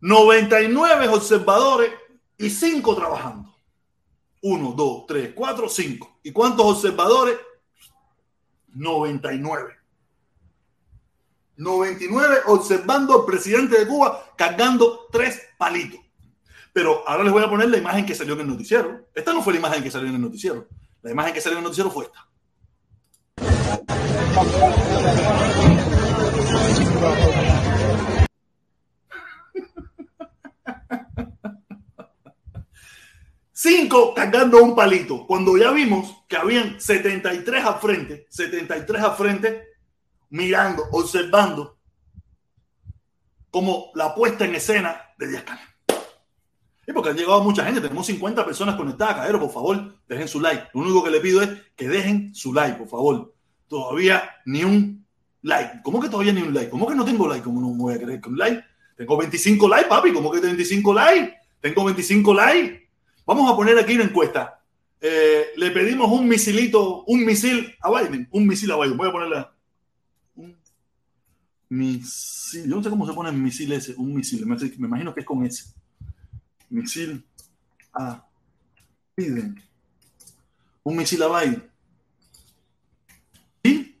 99 0.00 1.08
observadores 1.08 1.90
y 2.38 2.48
5 2.48 2.94
trabajando. 2.94 3.54
1, 4.40 4.72
2, 4.72 5.06
3, 5.06 5.32
4, 5.34 5.68
5. 5.68 6.20
¿Y 6.22 6.32
cuántos 6.32 6.66
observadores? 6.66 7.36
99. 8.68 9.76
99 11.56 12.36
observando 12.46 13.20
al 13.20 13.26
presidente 13.26 13.78
de 13.78 13.86
Cuba 13.86 14.32
cargando 14.36 15.08
tres 15.12 15.40
palitos. 15.58 16.00
Pero 16.72 17.06
ahora 17.06 17.24
les 17.24 17.32
voy 17.32 17.44
a 17.44 17.50
poner 17.50 17.68
la 17.68 17.76
imagen 17.76 18.06
que 18.06 18.14
salió 18.14 18.34
en 18.34 18.40
el 18.40 18.48
noticiero. 18.48 19.08
Esta 19.14 19.32
no 19.32 19.42
fue 19.42 19.52
la 19.52 19.58
imagen 19.58 19.82
que 19.82 19.90
salió 19.90 20.08
en 20.08 20.14
el 20.14 20.22
noticiero. 20.22 20.66
La 21.02 21.10
imagen 21.10 21.34
que 21.34 21.40
salió 21.40 21.58
en 21.58 21.64
el 21.64 21.64
noticiero 21.64 21.90
fue 21.90 22.04
esta. 22.04 22.28
Cinco 33.52 34.14
cargando 34.14 34.62
un 34.62 34.76
palito. 34.76 35.26
Cuando 35.26 35.56
ya 35.56 35.72
vimos 35.72 36.24
que 36.28 36.36
habían 36.36 36.80
73 36.80 37.64
al 37.64 37.80
frente, 37.80 38.26
73 38.30 39.02
al 39.02 39.16
frente, 39.16 39.68
mirando, 40.30 40.84
observando 40.92 41.78
como 43.50 43.90
la 43.94 44.14
puesta 44.14 44.44
en 44.44 44.54
escena 44.54 45.00
de 45.18 45.28
Díaz 45.28 45.42
Canel. 45.42 45.71
Porque 46.92 47.10
han 47.10 47.16
llegado 47.16 47.42
mucha 47.42 47.64
gente, 47.64 47.80
tenemos 47.80 48.06
50 48.06 48.44
personas 48.44 48.76
conectadas, 48.76 49.16
Cadero, 49.16 49.40
por 49.40 49.50
favor, 49.50 49.94
dejen 50.08 50.28
su 50.28 50.40
like. 50.40 50.68
Lo 50.74 50.80
único 50.80 51.02
que 51.02 51.10
le 51.10 51.20
pido 51.20 51.42
es 51.42 51.50
que 51.76 51.88
dejen 51.88 52.34
su 52.34 52.52
like, 52.52 52.78
por 52.78 52.88
favor. 52.88 53.34
Todavía 53.68 54.30
ni 54.44 54.64
un 54.64 55.06
like. 55.42 55.80
¿Cómo 55.82 56.00
que 56.00 56.08
todavía 56.08 56.32
ni 56.32 56.42
un 56.42 56.54
like? 56.54 56.70
¿Cómo 56.70 56.86
que 56.86 56.94
no 56.94 57.04
tengo 57.04 57.28
like? 57.28 57.44
¿Cómo 57.44 57.60
no 57.60 57.70
me 57.70 57.78
voy 57.78 57.94
a 57.94 58.00
creer 58.00 58.20
que 58.20 58.28
un 58.28 58.38
like? 58.38 58.64
Tengo 58.96 59.16
25 59.16 59.68
likes, 59.68 59.88
papi. 59.88 60.12
¿Cómo 60.12 60.30
que 60.30 60.40
25 60.40 60.94
likes? 60.94 61.34
Tengo 61.60 61.84
25 61.84 62.34
likes. 62.34 62.88
Vamos 63.26 63.50
a 63.50 63.56
poner 63.56 63.78
aquí 63.78 63.94
una 63.94 64.04
encuesta. 64.04 64.60
Eh, 65.00 65.46
le 65.56 65.70
pedimos 65.70 66.10
un 66.10 66.28
misilito, 66.28 67.04
un 67.04 67.24
misil 67.24 67.74
a 67.80 67.90
Biden. 67.90 68.28
Un 68.30 68.46
misil 68.46 68.70
a 68.70 68.76
Biden. 68.76 68.96
Voy 68.96 69.08
a 69.08 69.12
ponerle 69.12 69.46
un 70.36 70.56
misil. 71.68 72.68
Yo 72.68 72.76
no 72.76 72.82
sé 72.82 72.90
cómo 72.90 73.06
se 73.06 73.12
pone 73.12 73.30
el 73.30 73.36
misil 73.36 73.72
ese. 73.72 73.94
Un 73.96 74.14
misil. 74.14 74.46
Me 74.46 74.86
imagino 74.86 75.14
que 75.14 75.20
es 75.20 75.26
con 75.26 75.44
ese. 75.44 75.64
Misil 76.72 77.24
a 77.92 78.26
Biden. 79.16 79.62
Un 80.82 80.96
misil 80.96 81.22
a 81.22 81.40
Biden. 81.40 81.70
¿Sí? 83.62 84.00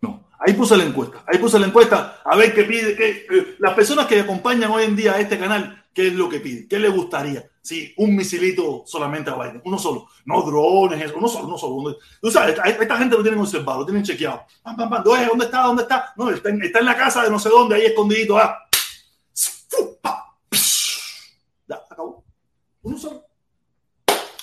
No. 0.00 0.28
Ahí 0.38 0.54
puse 0.54 0.76
la 0.76 0.84
encuesta. 0.84 1.24
Ahí 1.26 1.38
puse 1.38 1.58
la 1.58 1.66
encuesta. 1.66 2.22
A 2.24 2.36
ver 2.36 2.54
qué 2.54 2.64
pide. 2.64 2.96
Qué, 2.96 3.56
las 3.58 3.74
personas 3.74 4.06
que 4.06 4.20
acompañan 4.20 4.70
hoy 4.70 4.84
en 4.84 4.96
día 4.96 5.12
a 5.12 5.20
este 5.20 5.38
canal 5.38 5.80
¿Qué 5.92 6.06
es 6.06 6.14
lo 6.14 6.28
que 6.28 6.38
pide? 6.38 6.68
¿Qué 6.68 6.78
le 6.78 6.88
gustaría? 6.88 7.50
Sí, 7.60 7.92
un 7.96 8.14
misilito 8.14 8.84
solamente 8.86 9.30
a 9.30 9.34
Biden, 9.34 9.60
uno 9.64 9.78
solo, 9.78 10.08
no 10.24 10.42
drones, 10.42 11.12
uno 11.14 11.28
solo, 11.28 11.48
uno 11.48 11.58
solo. 11.58 11.98
Tú 12.20 12.30
sabes, 12.30 12.56
esta 12.64 12.96
gente 12.96 13.16
lo 13.16 13.22
tienen 13.22 13.40
observado, 13.40 13.80
lo 13.80 13.86
tienen 13.86 14.04
chequeado. 14.04 14.44
Pam, 14.62 14.76
pam, 14.76 14.88
pam. 14.88 15.02
¿Dónde 15.02 15.44
está? 15.44 15.62
¿Dónde 15.62 15.82
está? 15.82 16.12
No, 16.16 16.30
está 16.30 16.48
en, 16.48 16.84
la 16.84 16.96
casa 16.96 17.24
de 17.24 17.30
no 17.30 17.38
sé 17.38 17.48
dónde, 17.48 17.74
ahí 17.74 17.86
escondidito. 17.86 18.38
Ah. 18.38 18.56
Uno 22.82 22.98
solo. 22.98 23.24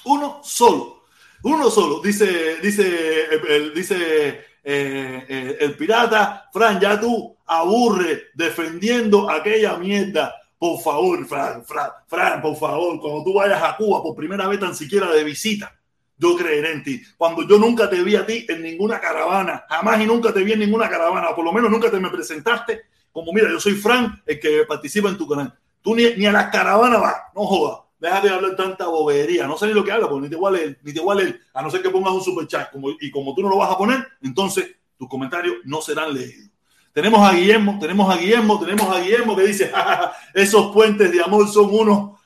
Uno 0.06 0.40
solo. 0.44 1.04
Uno 1.44 1.70
solo. 1.70 2.02
Dice, 2.02 2.58
dice, 2.62 3.26
el, 3.50 3.74
dice 3.74 4.46
eh, 4.64 5.26
eh, 5.28 5.58
el 5.60 5.76
pirata, 5.76 6.50
Fran, 6.52 6.80
ya 6.80 7.00
tú 7.00 7.38
aburre 7.46 8.28
defendiendo 8.36 9.30
aquella 9.30 9.78
mierda 9.78 10.34
por 10.60 10.80
favor, 10.80 11.26
Fran, 11.26 11.64
Fran, 11.64 11.92
Fran, 12.08 12.42
por 12.42 12.56
favor, 12.56 13.00
cuando 13.00 13.24
tú 13.24 13.34
vayas 13.34 13.62
a 13.62 13.78
Cuba 13.78 14.02
por 14.02 14.16
primera 14.16 14.48
vez 14.48 14.60
tan 14.60 14.74
siquiera 14.74 15.12
de 15.12 15.24
visita, 15.24 15.78
yo 16.18 16.36
creeré 16.36 16.72
en 16.72 16.84
ti. 16.84 17.02
Cuando 17.16 17.48
yo 17.48 17.60
nunca 17.60 17.88
te 17.90 18.02
vi 18.02 18.16
a 18.16 18.26
ti 18.26 18.46
en 18.50 18.64
ninguna 18.64 19.00
caravana, 19.00 19.66
jamás 19.70 20.02
y 20.02 20.08
nunca 20.08 20.34
te 20.34 20.44
vi 20.44 20.54
en 20.54 20.60
ninguna 20.60 20.90
caravana, 20.90 21.36
por 21.36 21.46
lo 21.46 21.54
menos 21.54 21.70
nunca 21.70 21.92
te 21.92 22.00
me 22.00 22.10
presentaste 22.10 22.82
como, 23.12 23.32
mira, 23.34 23.50
yo 23.50 23.60
soy 23.60 23.74
Fran, 23.74 24.22
el 24.26 24.40
que 24.40 24.64
participa 24.68 25.10
en 25.10 25.18
tu 25.18 25.28
canal. 25.28 25.54
Tú 25.82 25.96
ni, 25.96 26.12
ni 26.16 26.26
a 26.26 26.32
las 26.32 26.50
caravanas 26.50 27.02
vas, 27.02 27.16
no 27.36 27.46
jodas. 27.46 27.87
Deja 28.00 28.22
de 28.22 28.30
hablar 28.30 28.56
tanta 28.56 28.88
bobería. 28.88 29.48
No 29.48 29.58
sé 29.58 29.68
ni 29.68 29.74
lo 29.74 29.84
que 29.84 29.92
habla, 29.92 30.08
porque 30.08 30.24
ni 30.24 30.30
te 30.30 30.36
voy 30.36 30.56
a 30.56 30.76
ni 30.84 30.94
te 30.94 31.00
voy 31.00 31.22
a 31.54 31.60
a 31.60 31.62
no 31.62 31.72
ser 31.72 31.82
que 31.82 31.90
pongas 31.90 32.14
un 32.14 32.24
super 32.24 32.48
chat. 32.48 32.70
Y 33.02 33.10
como 33.10 33.34
tú 33.34 33.42
no 33.42 33.50
lo 33.50 33.58
vas 33.58 33.72
a 33.72 33.78
poner, 33.78 34.06
entonces 34.22 34.68
tus 34.98 35.08
comentarios 35.08 35.58
no 35.66 35.82
serán 35.82 36.14
leídos. 36.14 36.50
Tenemos 36.98 37.20
a 37.22 37.34
Guillermo, 37.34 37.78
tenemos 37.80 38.12
a 38.12 38.18
Guillermo, 38.18 38.60
tenemos 38.60 38.88
a 38.90 39.00
Guillermo 39.00 39.36
que 39.36 39.44
dice, 39.44 39.72
esos 40.34 40.74
puentes 40.74 41.12
de 41.12 41.22
amor 41.22 41.48
son 41.48 41.70
unos 41.72 42.20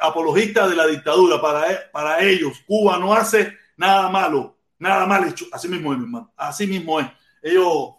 apologistas 0.00 0.70
de 0.70 0.76
la 0.76 0.86
dictadura. 0.86 1.40
Para, 1.40 1.72
e, 1.72 1.76
para 1.92 2.24
ellos, 2.24 2.58
Cuba 2.66 2.98
no 2.98 3.14
hace 3.14 3.52
nada 3.76 4.08
malo, 4.08 4.56
nada 4.78 5.06
mal 5.06 5.28
hecho. 5.28 5.46
Así 5.52 5.68
mismo 5.68 5.92
es, 5.92 5.98
mi 5.98 6.06
hermano. 6.06 6.32
Así 6.36 6.66
mismo 6.66 6.98
es. 6.98 7.06
Ellos, 7.42 7.94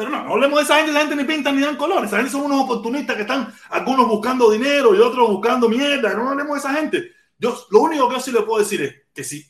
Pero 0.00 0.12
no, 0.12 0.24
no 0.24 0.32
hablemos 0.32 0.60
de 0.60 0.64
esa 0.64 0.76
gente, 0.76 0.92
esa 0.92 1.00
gente 1.00 1.14
ni 1.14 1.24
pintan 1.24 1.54
ni 1.54 1.60
dan 1.60 1.76
colores. 1.76 2.06
Esa 2.06 2.16
gente 2.16 2.32
son 2.32 2.46
unos 2.46 2.64
oportunistas 2.64 3.16
que 3.16 3.20
están 3.20 3.52
algunos 3.68 4.08
buscando 4.08 4.50
dinero 4.50 4.94
y 4.94 4.98
otros 4.98 5.28
buscando 5.28 5.68
mierda. 5.68 6.14
No 6.14 6.30
hablemos 6.30 6.54
de 6.54 6.58
esa 6.58 6.72
gente. 6.72 7.12
Yo, 7.38 7.54
lo 7.68 7.80
único 7.80 8.08
que 8.08 8.14
yo 8.14 8.20
sí 8.22 8.32
le 8.32 8.40
puedo 8.40 8.60
decir 8.60 8.80
es 8.80 8.94
que 9.12 9.22
sí. 9.22 9.46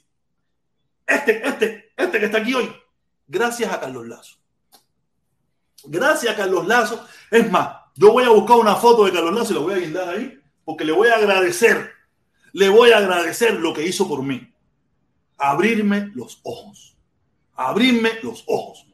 Este, 1.06 1.46
este, 1.46 1.92
este 1.96 2.18
que 2.18 2.24
está 2.24 2.38
aquí 2.38 2.52
hoy, 2.52 2.68
gracias 3.28 3.72
a 3.72 3.78
Carlos 3.78 4.08
Lazo. 4.08 4.38
Gracias 5.84 6.34
a 6.34 6.36
Carlos 6.36 6.66
Lazo. 6.66 7.06
Es 7.30 7.48
más, 7.48 7.68
yo 7.94 8.10
voy 8.10 8.24
a 8.24 8.30
buscar 8.30 8.56
una 8.56 8.74
foto 8.74 9.04
de 9.04 9.12
Carlos 9.12 9.32
Lazo 9.32 9.52
y 9.52 9.54
la 9.54 9.60
voy 9.60 9.74
a 9.74 9.78
guindar 9.78 10.08
ahí, 10.08 10.36
porque 10.64 10.84
le 10.84 10.90
voy 10.90 11.10
a 11.10 11.14
agradecer, 11.14 11.92
le 12.54 12.68
voy 12.70 12.90
a 12.90 12.98
agradecer 12.98 13.54
lo 13.60 13.72
que 13.72 13.86
hizo 13.86 14.08
por 14.08 14.24
mí. 14.24 14.52
Abrirme 15.38 16.10
los 16.16 16.40
ojos. 16.42 16.96
Abrirme 17.54 18.18
los 18.24 18.42
ojos. 18.48 18.89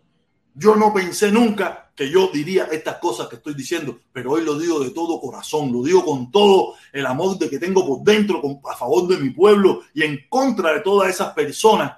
Yo 0.58 0.74
no 0.74 0.92
pensé 0.92 1.30
nunca 1.30 1.90
que 1.94 2.10
yo 2.10 2.30
diría 2.32 2.64
estas 2.72 2.96
cosas 2.96 3.28
que 3.28 3.36
estoy 3.36 3.52
diciendo, 3.52 4.00
pero 4.10 4.32
hoy 4.32 4.42
lo 4.42 4.58
digo 4.58 4.80
de 4.80 4.90
todo 4.90 5.20
corazón, 5.20 5.70
lo 5.70 5.82
digo 5.82 6.02
con 6.02 6.30
todo 6.30 6.74
el 6.92 7.04
amor 7.04 7.38
de 7.38 7.50
que 7.50 7.58
tengo 7.58 7.86
por 7.86 8.02
dentro 8.02 8.40
con, 8.40 8.60
a 8.70 8.74
favor 8.74 9.06
de 9.06 9.18
mi 9.18 9.30
pueblo 9.30 9.82
y 9.92 10.02
en 10.02 10.26
contra 10.30 10.72
de 10.72 10.80
todas 10.80 11.10
esas 11.10 11.34
personas 11.34 11.92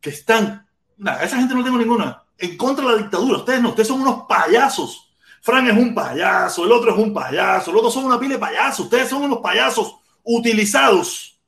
que 0.00 0.10
están, 0.10 0.66
nada, 0.98 1.24
esa 1.24 1.38
gente 1.38 1.54
no 1.54 1.64
tengo 1.64 1.78
ninguna, 1.78 2.22
en 2.36 2.58
contra 2.58 2.84
de 2.84 2.92
la 2.92 2.98
dictadura. 2.98 3.38
Ustedes 3.38 3.62
no, 3.62 3.70
ustedes 3.70 3.88
son 3.88 4.02
unos 4.02 4.24
payasos. 4.28 5.14
Fran 5.40 5.66
es 5.68 5.76
un 5.76 5.94
payaso, 5.94 6.66
el 6.66 6.72
otro 6.72 6.92
es 6.92 6.98
un 6.98 7.14
payaso, 7.14 7.72
los 7.72 7.78
otros 7.80 7.94
son 7.94 8.04
una 8.04 8.20
pila 8.20 8.34
de 8.34 8.40
payasos. 8.40 8.80
Ustedes 8.80 9.08
son 9.08 9.22
unos 9.22 9.38
payasos 9.38 9.96
utilizados. 10.22 11.40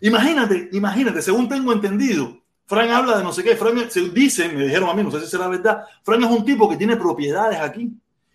Imagínate, 0.00 0.70
imagínate, 0.72 1.20
según 1.20 1.48
tengo 1.48 1.72
entendido, 1.72 2.39
Fran 2.70 2.88
habla 2.88 3.18
de 3.18 3.24
no 3.24 3.32
sé 3.32 3.42
qué. 3.42 3.56
Fran 3.56 3.90
se 3.90 4.10
dice, 4.10 4.48
me 4.48 4.62
dijeron 4.62 4.88
a 4.88 4.94
mí, 4.94 5.02
no 5.02 5.10
sé 5.10 5.20
si 5.22 5.26
será 5.26 5.48
verdad. 5.48 5.84
Fran 6.04 6.22
es 6.22 6.30
un 6.30 6.44
tipo 6.44 6.68
que 6.68 6.76
tiene 6.76 6.96
propiedades 6.96 7.58
aquí 7.58 7.90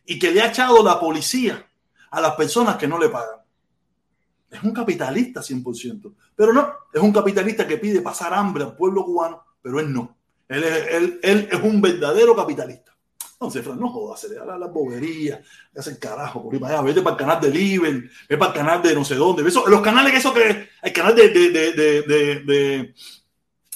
y 0.05 0.19
que 0.19 0.29
le 0.29 0.41
ha 0.41 0.49
echado 0.49 0.83
la 0.83 0.99
policía 0.99 1.65
a 2.11 2.19
las 2.19 2.35
personas 2.35 2.75
que 2.75 2.85
no 2.85 2.99
le 2.99 3.07
pagan. 3.07 3.39
Es 4.51 4.61
un 4.61 4.73
capitalista 4.73 5.39
100%. 5.39 6.13
Pero 6.35 6.51
no, 6.51 6.69
es 6.93 7.01
un 7.01 7.13
capitalista 7.13 7.65
que 7.65 7.77
pide 7.77 8.01
pasar 8.01 8.33
hambre 8.33 8.65
al 8.65 8.75
pueblo 8.75 9.05
cubano, 9.05 9.41
pero 9.61 9.79
él 9.79 9.93
no. 9.93 10.17
Él 10.49 10.65
es, 10.65 10.87
él, 10.89 11.19
él 11.23 11.47
es 11.49 11.63
un 11.63 11.79
verdadero 11.79 12.35
capitalista. 12.35 12.93
Entonces, 13.35 13.63
Fran, 13.63 13.79
no 13.79 13.87
jodas, 13.87 14.19
se 14.19 14.27
le 14.27 14.35
da 14.35 14.57
la 14.57 14.67
bobería, 14.67 15.41
le 15.71 15.79
hace 15.79 15.91
el 15.91 15.99
carajo 15.99 16.43
por 16.43 16.53
ahí 16.53 16.59
para 16.59 16.73
allá, 16.73 16.83
vete 16.83 17.01
para 17.01 17.13
el 17.15 17.19
canal 17.19 17.39
de 17.39 17.51
Liber, 17.51 17.93
vete 18.27 18.37
para 18.37 18.51
el 18.51 18.57
canal 18.57 18.81
de 18.81 18.95
no 18.95 19.05
sé 19.05 19.15
dónde, 19.15 19.47
eso, 19.47 19.65
los 19.65 19.81
canales, 19.81 20.13
eso 20.13 20.33
que, 20.33 20.67
el 20.81 20.93
canal 20.93 21.15
de, 21.15 21.29
de, 21.29 21.49
de, 21.49 22.01
de, 22.41 22.93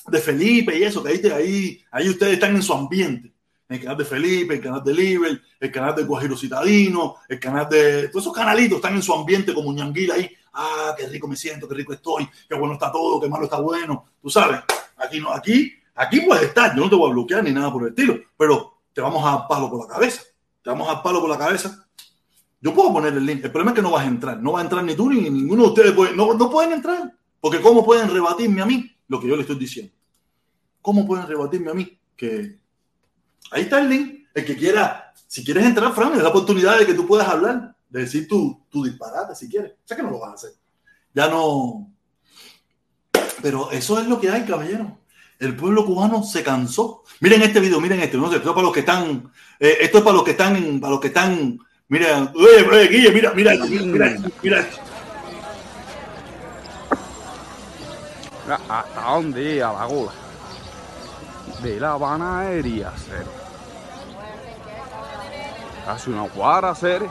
de, 0.09 0.19
Felipe 0.19 0.77
y 0.77 0.83
eso, 0.83 1.03
que 1.03 1.11
ahí, 1.11 1.21
ahí, 1.31 1.81
ahí 1.91 2.09
ustedes 2.09 2.33
están 2.33 2.55
en 2.55 2.63
su 2.63 2.73
ambiente. 2.73 3.33
El 3.67 3.79
canal 3.79 3.97
de 3.97 4.05
Felipe, 4.05 4.55
el 4.55 4.61
canal 4.61 4.83
de 4.83 4.93
Liber, 4.93 5.41
el 5.59 5.71
canal 5.71 5.95
de 5.95 6.03
Guajiro 6.03 6.35
Citadino, 6.35 7.17
el 7.27 7.39
canal 7.39 7.69
de. 7.69 8.07
Todos 8.07 8.23
esos 8.23 8.33
canalitos 8.33 8.77
están 8.77 8.95
en 8.95 9.03
su 9.03 9.13
ambiente 9.13 9.53
como 9.53 9.71
ñanguila 9.71 10.15
ahí. 10.15 10.29
Ah, 10.53 10.95
qué 10.97 11.07
rico 11.07 11.27
me 11.27 11.35
siento, 11.35 11.67
qué 11.67 11.75
rico 11.75 11.93
estoy, 11.93 12.27
qué 12.47 12.55
bueno 12.55 12.73
está 12.73 12.91
todo, 12.91 13.21
qué 13.21 13.29
malo 13.29 13.43
está 13.43 13.59
bueno. 13.59 14.05
Tú 14.21 14.29
sabes, 14.29 14.61
aquí 14.97 15.19
no, 15.19 15.31
aquí, 15.31 15.71
aquí 15.93 16.21
puedes 16.21 16.45
estar, 16.45 16.75
yo 16.75 16.83
no 16.83 16.89
te 16.89 16.95
voy 16.95 17.11
a 17.11 17.13
bloquear 17.13 17.43
ni 17.43 17.51
nada 17.51 17.71
por 17.71 17.83
el 17.83 17.89
estilo, 17.89 18.19
pero 18.35 18.79
te 18.91 19.01
vamos 19.01 19.23
a 19.23 19.31
dar 19.31 19.47
palo 19.47 19.69
por 19.69 19.87
la 19.87 19.93
cabeza. 19.93 20.23
Te 20.63 20.69
vamos 20.69 20.89
a 20.89 20.93
dar 20.93 21.03
palo 21.03 21.21
por 21.21 21.29
la 21.29 21.37
cabeza. 21.37 21.87
Yo 22.61 22.73
puedo 22.73 22.91
poner 22.91 23.13
el 23.13 23.25
link. 23.25 23.43
El 23.43 23.51
problema 23.51 23.71
es 23.71 23.75
que 23.75 23.81
no 23.81 23.91
vas 23.91 24.03
a 24.03 24.07
entrar. 24.07 24.37
No 24.41 24.51
va 24.53 24.59
a 24.59 24.63
entrar 24.63 24.83
ni 24.83 24.95
tú 24.95 25.09
ni 25.09 25.29
ninguno 25.29 25.63
de 25.63 25.69
ustedes. 25.69 26.15
No, 26.15 26.33
no 26.33 26.49
pueden 26.49 26.73
entrar. 26.73 27.13
Porque 27.39 27.61
¿cómo 27.61 27.85
pueden 27.85 28.09
rebatirme 28.09 28.61
a 28.61 28.65
mí 28.65 28.91
lo 29.07 29.19
que 29.19 29.27
yo 29.27 29.35
le 29.35 29.43
estoy 29.43 29.57
diciendo? 29.57 29.93
¿Cómo 30.81 31.05
pueden 31.05 31.27
rebatirme 31.27 31.71
a 31.71 31.73
mí? 31.73 31.99
Que 32.15 32.57
ahí 33.51 33.63
está 33.63 33.79
el 33.79 33.89
link. 33.89 34.19
El 34.33 34.45
que 34.45 34.55
quiera, 34.55 35.13
si 35.27 35.43
quieres 35.43 35.65
entrar, 35.65 35.93
Fran, 35.93 36.13
es 36.13 36.23
la 36.23 36.29
oportunidad 36.29 36.77
de 36.77 36.85
que 36.85 36.93
tú 36.93 37.05
puedas 37.05 37.27
hablar, 37.27 37.75
de 37.89 38.01
decir 38.01 38.27
tu, 38.27 38.63
tu 38.69 38.83
disparate 38.83 39.35
si 39.35 39.49
quieres. 39.49 39.73
Sé 39.83 39.95
que 39.95 40.03
no 40.03 40.11
lo 40.11 40.19
vas 40.19 40.31
a 40.31 40.33
hacer. 40.33 40.51
Ya 41.13 41.27
no. 41.27 41.91
Pero 43.41 43.71
eso 43.71 43.99
es 43.99 44.07
lo 44.07 44.19
que 44.19 44.29
hay, 44.29 44.45
caballero. 44.45 44.99
El 45.39 45.55
pueblo 45.55 45.85
cubano 45.85 46.23
se 46.23 46.43
cansó. 46.43 47.03
Miren 47.21 47.41
este 47.41 47.59
video, 47.59 47.79
miren 47.79 47.99
este. 48.01 48.17
Esto 48.17 48.35
es 48.37 48.43
para 48.43 48.61
los 48.61 48.73
que 48.73 48.81
están. 48.81 49.31
Eh, 49.59 49.77
esto 49.81 49.99
es 49.99 50.03
para 50.03 50.15
los 50.15 50.23
que 50.23 50.31
están. 50.31 50.79
Para 50.79 50.91
los 50.91 50.99
que 50.99 51.07
están. 51.07 51.59
Mira, 51.87 52.31
oye, 52.35 52.67
oye, 52.69 52.87
Guille, 52.87 53.11
mira, 53.11 53.33
mira, 53.33 53.53
mira, 53.55 53.85
mira, 53.85 54.31
mira. 54.43 54.69
¿Hasta 58.67 59.01
dónde 59.01 59.43
llega 59.43 59.73
la 59.73 59.85
gola? 59.85 60.11
De 61.63 61.79
la 61.79 61.91
Habana 61.93 62.39
aérea, 62.39 62.93
ser. 62.97 63.25
Hace 65.87 66.09
una 66.09 66.23
cuadra, 66.29 66.73
ser. 66.73 67.01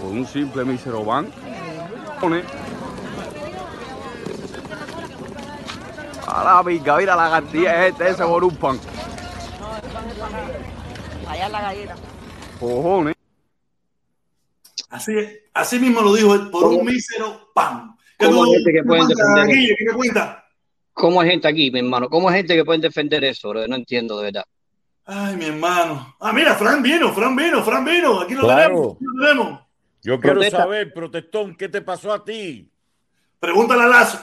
Con 0.00 0.18
un 0.18 0.26
simple 0.26 0.64
mísero 0.64 1.04
van. 1.04 1.32
Pone. 2.20 2.42
A 6.26 6.44
la 6.44 6.62
pica, 6.64 6.96
mira 6.96 7.16
la 7.16 7.30
cantidad 7.30 7.86
este, 7.86 8.10
ese 8.10 8.24
por 8.24 8.44
un 8.44 8.56
pan. 8.56 8.78
Allá 11.28 11.46
en 11.46 11.52
la 11.52 11.60
gallina. 11.62 11.94
Cojones. 12.60 13.14
Así, 14.90 15.12
así 15.54 15.78
mismo 15.78 16.02
lo 16.02 16.14
dijo 16.14 16.34
él, 16.34 16.50
por 16.50 16.64
un 16.64 16.84
mísero 16.84 17.50
pan. 17.54 17.96
¿Qué 18.18 18.26
¿Cómo 18.26 18.44
tú- 18.44 18.52
gente 18.52 18.72
que 18.72 18.78
qué 18.78 18.84
pueden 18.84 19.08
defender? 19.08 19.46
¿Qué 19.78 19.94
cuenta? 19.94 20.41
¿Cómo 20.92 21.20
hay 21.20 21.30
gente 21.30 21.48
aquí, 21.48 21.70
mi 21.70 21.78
hermano? 21.80 22.08
¿Cómo 22.08 22.28
hay 22.28 22.36
gente 22.38 22.54
que 22.54 22.64
puede 22.64 22.80
defender 22.80 23.24
eso, 23.24 23.48
bro? 23.50 23.66
No 23.66 23.76
entiendo, 23.76 24.18
de 24.18 24.24
verdad. 24.24 24.44
Ay, 25.04 25.36
mi 25.36 25.46
hermano. 25.46 26.14
Ah, 26.20 26.32
mira, 26.32 26.54
Fran 26.54 26.82
vino, 26.82 27.12
Fran 27.12 27.34
vino, 27.34 27.62
Fran 27.64 27.84
vino. 27.84 28.20
Aquí 28.20 28.34
lo 28.34 28.42
Claro. 28.42 28.62
tenemos, 28.68 28.94
aquí 28.96 29.04
lo 29.04 29.22
tenemos. 29.26 29.60
Yo 30.02 30.20
quiero 30.20 30.34
Protesta. 30.34 30.58
saber, 30.58 30.92
protestón, 30.92 31.56
¿qué 31.56 31.68
te 31.68 31.80
pasó 31.82 32.12
a 32.12 32.24
ti? 32.24 32.68
Pregúntale 33.40 33.82
a 33.84 33.86
Lazo. 33.86 34.18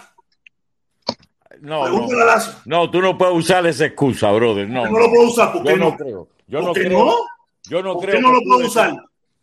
No, 1.62 1.84
Pregúntale 1.84 2.22
a 2.22 2.26
no, 2.26 2.32
Lazo. 2.32 2.62
no, 2.66 2.90
tú 2.92 3.02
no 3.02 3.18
puedes 3.18 3.36
usar 3.36 3.66
esa 3.66 3.86
excusa, 3.86 4.32
brother. 4.32 4.68
No, 4.70 4.86
No, 4.86 5.00
lo 5.00 5.10
puedo 5.10 5.28
usar. 5.28 5.52
¿Por 5.52 5.64
qué 5.64 5.70
yo 5.72 5.78
no 5.78 5.90
no? 5.92 5.98
creo. 5.98 6.28
Yo 6.48 6.60
no 6.62 6.66
¿Por 6.68 6.76
qué 6.76 6.84
creo. 6.86 7.06
no? 7.06 7.16
Yo 7.64 7.82
no 7.84 7.94
¿Por 7.94 8.04
creo 8.04 8.16
qué 8.16 8.22
no 8.22 8.32
lo 8.34 8.42
puedo 8.42 8.68
usar? 8.68 8.94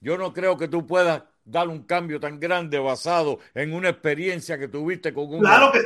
Yo 0.01 0.17
no 0.19 0.33
creo 0.33 0.57
que 0.57 0.69
tú 0.69 0.87
puedas 0.87 1.23
dar 1.45 1.69
un 1.69 1.83
cambio 1.83 2.19
tan 2.21 2.41
grande 2.41 2.79
basado 2.79 3.39
en 3.55 3.73
una 3.75 3.89
experiencia 3.91 4.59
que 4.59 4.69
tuviste 4.69 5.13
con 5.13 5.27
un. 5.35 5.41
Claro 5.41 5.71
que. 5.73 5.81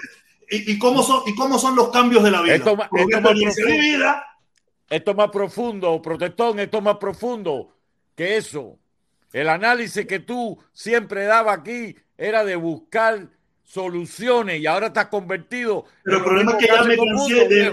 ¿Y, 0.51 0.73
y 0.73 0.79
cómo 0.79 1.03
son, 1.03 1.23
¿Y 1.27 1.35
cómo 1.35 1.59
son 1.59 1.77
los 1.77 1.91
cambios 1.91 2.23
de 2.25 2.31
la 2.31 2.43
vida? 2.43 2.57
Esto 2.57 2.71
esto 2.71 2.77
más 2.77 2.89
profundo. 2.89 3.67
vivida. 3.67 4.27
Esto 4.91 5.11
es 5.13 5.17
más 5.17 5.31
profundo, 5.31 6.03
protestón, 6.03 6.59
esto 6.59 6.79
es 6.79 6.83
más 6.83 6.97
profundo 6.97 7.73
que 8.17 8.37
eso. 8.37 8.77
El 9.33 9.49
análisis 9.49 10.05
que 10.07 10.19
tú 10.19 10.59
siempre 10.73 11.25
dabas 11.25 11.59
aquí 11.61 11.95
era 12.19 12.45
de 12.45 12.57
buscar 12.57 13.29
soluciones 13.63 14.61
y 14.61 14.67
ahora 14.67 14.89
estás 14.89 15.07
convertido. 15.07 15.85
Pero 16.03 16.17
el 16.17 16.25
problema 16.25 16.53
es 16.53 16.59
que 16.59 16.67
ya 16.67 16.83
me 16.83 16.97
cansé 16.97 17.49
de. 17.49 17.73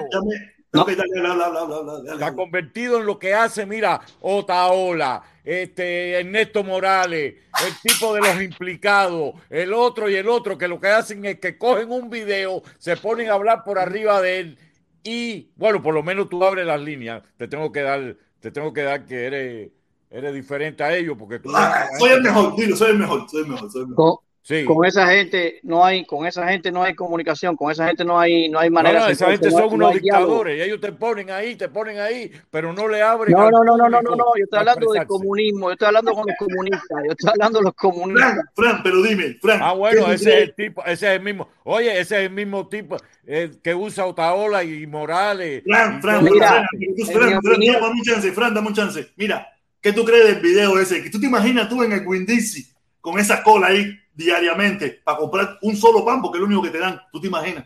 Está 2.13 2.35
convertido 2.35 2.99
en 2.99 3.05
lo 3.07 3.17
que 3.17 3.33
hace, 3.33 3.65
mira, 3.65 3.99
Otaola, 4.21 5.23
este, 5.47 6.19
Ernesto 6.19 6.61
Morales, 6.61 7.35
el 7.65 7.73
tipo 7.81 8.13
de 8.13 8.19
los 8.19 8.41
implicados, 8.41 9.33
el 9.49 9.71
otro 9.71 10.09
y 10.09 10.15
el 10.15 10.27
otro, 10.27 10.57
que 10.57 10.67
lo 10.67 10.77
que 10.81 10.89
hacen 10.89 11.23
es 11.23 11.39
que 11.39 11.57
cogen 11.57 11.89
un 11.89 12.09
video, 12.09 12.61
se 12.77 12.97
ponen 12.97 13.29
a 13.29 13.35
hablar 13.35 13.63
por 13.63 13.79
arriba 13.79 14.21
de 14.21 14.39
él 14.39 14.57
y, 15.03 15.51
bueno, 15.55 15.81
por 15.81 15.93
lo 15.93 16.03
menos 16.03 16.27
tú 16.27 16.43
abres 16.43 16.65
las 16.65 16.81
líneas. 16.81 17.23
Te 17.37 17.47
tengo 17.47 17.71
que 17.71 17.81
dar, 17.81 18.17
te 18.41 18.51
tengo 18.51 18.73
que 18.73 18.81
dar 18.81 19.05
que 19.05 19.25
eres, 19.25 19.69
eres 20.09 20.33
diferente 20.33 20.83
a 20.83 20.93
ellos 20.93 21.15
porque 21.17 21.39
tú... 21.39 21.49
Ah, 21.55 21.87
soy 21.97 22.09
el 22.09 22.23
mejor, 22.23 22.53
dilo, 22.57 22.75
soy 22.75 22.91
el 22.91 22.99
mejor, 22.99 23.29
soy 23.29 23.43
el 23.43 23.47
mejor, 23.47 23.71
soy 23.71 23.81
el 23.83 23.87
mejor. 23.87 24.19
Con, 24.47 24.57
Sí. 24.57 24.63
con 24.63 24.85
esa 24.85 25.07
gente 25.07 25.59
no 25.63 25.83
hay, 25.83 26.05
con 26.05 26.25
esa 26.25 26.47
gente 26.47 26.71
no 26.71 26.81
hay 26.81 26.95
comunicación, 26.95 27.57
con 27.57 27.69
esa 27.69 27.85
gente 27.87 28.05
no 28.05 28.17
hay, 28.17 28.47
no 28.47 28.59
hay 28.59 28.69
No, 28.69 28.75
manera 28.75 29.01
no, 29.01 29.05
de 29.07 29.11
esa 29.11 29.29
gente 29.29 29.49
no 29.51 29.57
son 29.57 29.67
no 29.67 29.73
unos 29.89 30.01
diálogo. 30.01 30.25
dictadores 30.25 30.57
y 30.57 30.61
ellos 30.61 30.79
te 30.79 30.91
ponen 30.93 31.31
ahí, 31.31 31.55
te 31.57 31.67
ponen 31.67 31.99
ahí, 31.99 32.31
pero 32.49 32.71
no 32.71 32.87
le 32.87 33.01
abren. 33.01 33.33
No, 33.33 33.51
no, 33.51 33.63
no, 33.65 33.75
no, 33.75 33.89
no, 33.89 34.01
no, 34.01 34.15
no, 34.15 34.25
yo 34.37 34.43
estoy 34.45 34.59
hablando 34.59 34.91
del 34.93 35.05
comunismo, 35.05 35.67
yo 35.67 35.73
estoy 35.73 35.87
hablando 35.87 36.13
con 36.13 36.25
los 36.27 36.35
comunistas, 36.37 36.97
yo 37.05 37.11
estoy 37.11 37.29
hablando 37.29 37.59
de 37.59 37.63
los 37.65 37.73
comunistas. 37.73 38.33
Fran, 38.33 38.45
Fran, 38.55 38.83
pero 38.83 39.01
dime, 39.01 39.37
Fran. 39.41 39.59
Ah, 39.61 39.71
¿qué 39.73 39.77
bueno, 39.79 40.11
ese 40.13 40.29
es 40.29 40.43
el 40.43 40.55
tipo, 40.55 40.81
ese 40.85 41.07
es 41.07 41.17
el 41.17 41.21
mismo. 41.21 41.49
Oye, 41.65 41.91
ese 41.99 42.15
es 42.15 42.21
el 42.27 42.31
mismo 42.31 42.69
tipo 42.69 42.95
eh, 43.25 43.51
que 43.61 43.75
usa 43.75 44.05
Otaola 44.05 44.63
y 44.63 44.87
Morales. 44.87 45.63
Fran, 45.65 46.01
Fran, 46.01 46.23
Mira, 46.23 46.47
Fran, 46.47 46.65
Fran, 47.05 47.41
Fran, 47.41 47.59
dame 47.59 47.89
un 47.89 48.01
chance, 48.03 48.31
Fran, 48.31 48.53
dame 48.53 48.67
un 48.69 48.73
chance. 48.73 49.09
Mira, 49.17 49.45
¿qué 49.81 49.91
tú 49.91 50.05
crees 50.05 50.25
del 50.25 50.39
video 50.41 50.79
ese? 50.79 51.01
Tú 51.09 51.19
te 51.19 51.25
imaginas 51.25 51.67
tú 51.67 51.83
en 51.83 51.91
el 51.91 52.07
Windisi 52.07 52.65
con 53.01 53.19
esa 53.19 53.43
cola 53.43 53.67
ahí 53.67 53.93
diariamente 54.17 54.99
para 55.03 55.17
comprar 55.19 55.59
un 55.61 55.77
solo 55.77 56.03
pan 56.03 56.21
porque 56.21 56.37
es 56.37 56.41
lo 56.41 56.47
único 56.47 56.63
que 56.63 56.71
te 56.71 56.79
dan. 56.79 56.99
¿Tú 57.11 57.21
te 57.21 57.27
imaginas? 57.27 57.65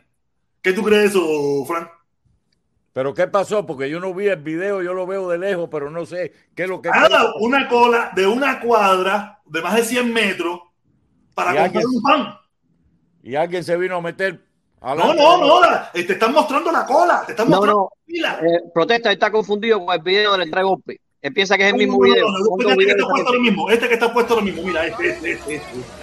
¿Qué 0.62 0.74
tú 0.74 0.84
crees 0.84 1.02
de 1.14 1.20
eso, 1.20 1.66
Fran? 1.66 1.90
Pero 2.94 3.14
¿qué 3.14 3.26
pasó? 3.28 3.66
Porque 3.66 3.90
yo 3.90 4.02
no 4.02 4.14
vi 4.14 4.28
el 4.28 4.42
video, 4.42 4.82
yo 4.82 4.94
lo 4.94 5.08
veo 5.08 5.30
de 5.30 5.38
lejos, 5.38 5.70
pero 5.72 5.90
no 5.90 6.06
sé 6.06 6.34
qué 6.54 6.64
es 6.64 6.70
lo 6.70 6.82
que 6.82 6.90
Ah, 6.94 7.32
una 7.40 7.68
cola 7.70 8.12
de 8.14 8.28
una 8.28 8.60
cuadra 8.60 9.40
de 9.46 9.62
más 9.62 9.76
de 9.76 9.86
100 9.86 10.12
metros 10.14 10.60
para 11.34 11.52
comprar 11.52 11.66
alguien- 11.68 11.86
un 11.88 12.02
pan. 12.04 12.38
Y 13.24 13.36
alguien 13.36 13.64
se 13.64 13.78
vino 13.78 13.96
a 13.96 14.02
meter 14.02 14.44
No, 14.82 14.96
no, 14.96 15.38
no, 15.38 15.62
la- 15.62 15.92
eh, 15.94 16.04
te 16.04 16.14
están 16.14 16.34
mostrando 16.34 16.72
la 16.72 16.86
cola, 16.86 17.24
te 17.26 17.32
están 17.34 17.48
No, 17.50 17.58
mostrando 17.58 17.82
no. 17.82 17.90
la 17.96 18.06
fila. 18.06 18.40
Eh, 18.46 18.62
protesta 18.74 19.12
está 19.12 19.32
confundido 19.32 19.86
con 19.86 19.96
el 19.96 20.02
video 20.02 20.36
del 20.36 20.50
tres 20.52 20.64
golpe. 20.66 21.00
Él 21.22 21.32
piensa 21.34 21.56
que 21.56 21.68
es 21.68 21.72
el 21.74 21.78
mismo 21.78 21.94
No, 21.94 22.00
video. 22.12 22.26
este 22.28 22.68
que 22.68 22.76
videos 22.76 22.98
está 22.98 23.08
puesto 23.08 23.08
lo 23.08 23.16
diferentes. 23.16 23.42
mismo, 23.42 23.70
este 23.70 23.88
que 23.88 23.94
está 23.94 24.14
puesto 24.14 24.36
lo 24.36 24.42
mismo, 24.42 24.64
mira, 24.64 24.86
este, 24.88 25.10
este, 25.12 25.32
este, 25.34 25.56
este. 25.56 26.01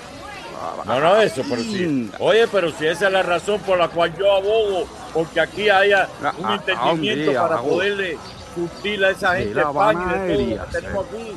No, 0.84 1.00
no, 1.00 1.16
eso, 1.20 1.42
pero 1.48 1.62
sí. 1.62 2.10
Oye, 2.18 2.46
pero 2.48 2.70
si 2.72 2.86
esa 2.86 3.06
es 3.06 3.12
la 3.12 3.22
razón 3.22 3.60
por 3.60 3.78
la 3.78 3.88
cual 3.88 4.16
yo 4.16 4.32
abogo, 4.32 4.86
porque 5.12 5.40
aquí 5.40 5.68
haya 5.68 6.08
Ah, 6.22 6.32
un 6.38 6.44
ah, 6.46 6.54
entendimiento 6.56 7.30
día, 7.30 7.40
para 7.42 7.56
Raúl. 7.56 7.70
poderle 7.70 8.18
surtir 8.54 9.04
a 9.04 9.10
esa 9.10 9.36
gente 9.36 9.54
de 9.54 9.60
España 9.60 10.26
y 10.26 10.28
de 10.28 10.34
todo 10.36 10.56
lo 10.56 10.66
que 10.66 10.72
tenemos 10.80 11.06
aquí. 11.06 11.32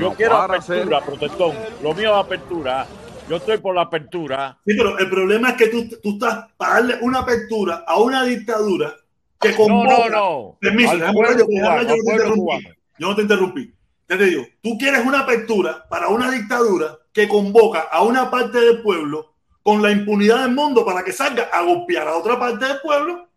Yo 0.00 0.12
quiero 0.14 0.36
apertura, 0.36 1.00
protestón. 1.00 1.52
Lo 1.82 1.94
mío 1.94 2.10
es 2.12 2.24
apertura. 2.24 2.86
Yo 3.28 3.36
estoy 3.36 3.58
por 3.58 3.74
la 3.76 3.82
apertura. 3.82 4.58
Sí, 4.66 4.74
pero 4.76 4.98
el 4.98 5.08
problema 5.08 5.50
es 5.50 5.56
que 5.56 5.68
tú, 5.68 5.88
tú 6.02 6.10
estás 6.14 6.46
para 6.56 6.74
darle 6.74 6.98
una 7.02 7.20
apertura 7.20 7.84
a 7.86 8.00
una 8.00 8.24
dictadura 8.24 8.92
que 9.40 9.50
No, 9.50 9.56
convoca. 9.56 10.08
no, 10.08 10.08
no. 10.08 10.56
Permiso, 10.60 10.90
Al 10.90 10.98
déjame 10.98 11.14
pueblo 11.14 11.44
hablar, 11.44 11.46
déjame 11.46 11.68
hablar, 11.68 11.86
cubano, 11.86 12.18
yo 12.18 12.22
al 12.24 12.28
no 12.28 12.34
cubano. 12.34 12.68
Yo 12.98 13.08
no 13.08 13.14
te 13.16 13.22
interrumpí. 13.22 13.74
Ya 14.10 14.18
te 14.18 14.24
digo, 14.24 14.44
tú 14.60 14.76
quieres 14.76 15.06
una 15.06 15.20
apertura 15.20 15.86
para 15.88 16.08
una 16.08 16.28
dictadura 16.32 16.98
que 17.12 17.28
convoca 17.28 17.78
a 17.92 18.02
una 18.02 18.28
parte 18.28 18.58
del 18.60 18.82
pueblo 18.82 19.34
con 19.62 19.80
la 19.82 19.92
impunidad 19.92 20.42
del 20.42 20.52
mundo 20.52 20.84
para 20.84 21.04
que 21.04 21.12
salga 21.12 21.44
a 21.44 21.62
golpear 21.62 22.08
a 22.08 22.16
otra 22.16 22.36
parte 22.36 22.66
del 22.66 22.80
pueblo. 22.80 23.28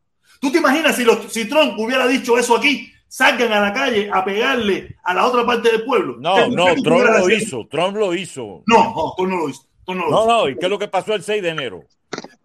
¿Tú 0.41 0.51
te 0.51 0.57
imaginas 0.57 0.95
si, 0.95 1.03
los, 1.03 1.31
si 1.31 1.47
Trump 1.47 1.77
hubiera 1.77 2.07
dicho 2.07 2.39
eso 2.39 2.57
aquí? 2.57 2.91
Salgan 3.07 3.51
a 3.53 3.59
la 3.59 3.71
calle 3.71 4.09
a 4.11 4.25
pegarle 4.25 4.95
a 5.03 5.13
la 5.13 5.27
otra 5.27 5.45
parte 5.45 5.69
del 5.71 5.83
pueblo. 5.85 6.15
No, 6.19 6.33
¿Qué- 6.33 6.49
no, 6.49 6.65
Trump 6.81 7.03
lo 7.03 7.29
hizo. 7.29 7.67
Trump 7.69 7.95
lo 7.97 8.15
hizo. 8.15 8.63
No, 8.65 8.83
no, 8.95 9.13
Trump 9.15 9.29
no 9.29 9.37
lo 9.37 9.49
hizo. 9.49 9.67
No 9.87 10.25
No. 10.25 10.49
¿Y 10.49 10.55
qué 10.57 10.65
es 10.65 10.69
lo 10.69 10.79
que 10.79 10.87
pasó 10.87 11.13
el 11.13 11.23
6 11.23 11.41
de 11.41 11.49
enero? 11.49 11.83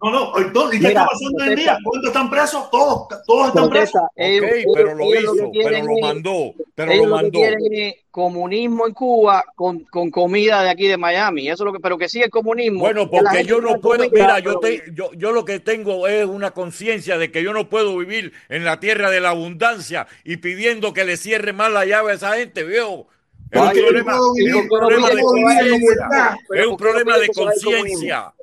No, 0.01 0.09
no, 0.11 0.37
entonces, 0.39 0.79
¿y 0.79 0.81
qué 0.81 0.87
Mira, 0.87 1.01
está 1.01 1.11
pasando 1.11 1.37
hoy 1.37 1.43
en 1.43 1.47
protesta. 1.49 1.71
día? 1.73 1.77
¿Cuántos 1.83 2.07
están 2.09 2.29
presos? 2.31 2.71
Todos, 2.71 3.07
todos 3.27 3.47
están 3.49 3.69
presos. 3.69 3.91
Protesta. 3.91 4.09
Ellos- 4.15 4.45
Ok, 4.45 4.55
ellos- 4.55 4.73
pero 4.75 4.95
lo 4.95 5.05
hizo, 5.05 5.51
pero 5.63 5.83
lo 5.85 5.99
mandó, 6.01 6.53
pero 6.73 6.91
ellos 6.91 7.05
lo 7.07 7.21
lo 7.21 7.31
que 7.31 7.39
mandó. 7.39 7.95
comunismo 8.09 8.87
en 8.87 8.93
Cuba 8.93 9.43
con, 9.55 9.79
con 9.85 10.09
comida 10.09 10.63
de 10.63 10.69
aquí 10.71 10.87
de 10.87 10.97
Miami. 10.97 11.49
Eso 11.49 11.63
es 11.63 11.65
lo 11.67 11.73
que, 11.73 11.79
pero 11.79 11.97
que 11.99 12.09
sí 12.09 12.19
el 12.21 12.31
comunismo. 12.31 12.79
Bueno, 12.79 13.09
porque 13.11 13.43
yo 13.45 13.61
no 13.61 13.79
puedo, 13.79 14.05
comida, 14.09 14.25
mira, 14.25 14.39
yo, 14.39 14.59
te, 14.59 14.83
yo, 14.93 15.11
yo 15.13 15.31
lo 15.33 15.45
que 15.45 15.59
tengo 15.59 16.07
es 16.07 16.25
una 16.25 16.49
conciencia 16.51 17.19
de 17.19 17.31
que 17.31 17.43
yo 17.43 17.53
no 17.53 17.69
puedo 17.69 17.95
vivir 17.97 18.33
en 18.49 18.63
la 18.65 18.79
tierra 18.79 19.11
de 19.11 19.19
la 19.21 19.29
abundancia 19.29 20.07
y 20.23 20.37
pidiendo 20.37 20.93
que 20.93 21.05
le 21.05 21.15
cierre 21.15 21.53
más 21.53 21.71
la 21.71 21.85
llave 21.85 22.13
a 22.13 22.15
esa 22.15 22.33
gente, 22.35 22.63
viejo. 22.63 23.07
Es 23.51 23.61
un 23.61 23.71
problema, 23.71 24.13
es 24.37 24.53
un 24.55 24.67
problema 24.67 25.09
de 25.09 25.21
conciencia. 25.21 26.37
Es 26.55 26.67
un 26.67 26.77
¿por 26.77 26.87
qué 26.87 26.93
no 26.93 27.03
problema 27.05 27.17
de 27.17 27.27
conciencia. 27.29 28.33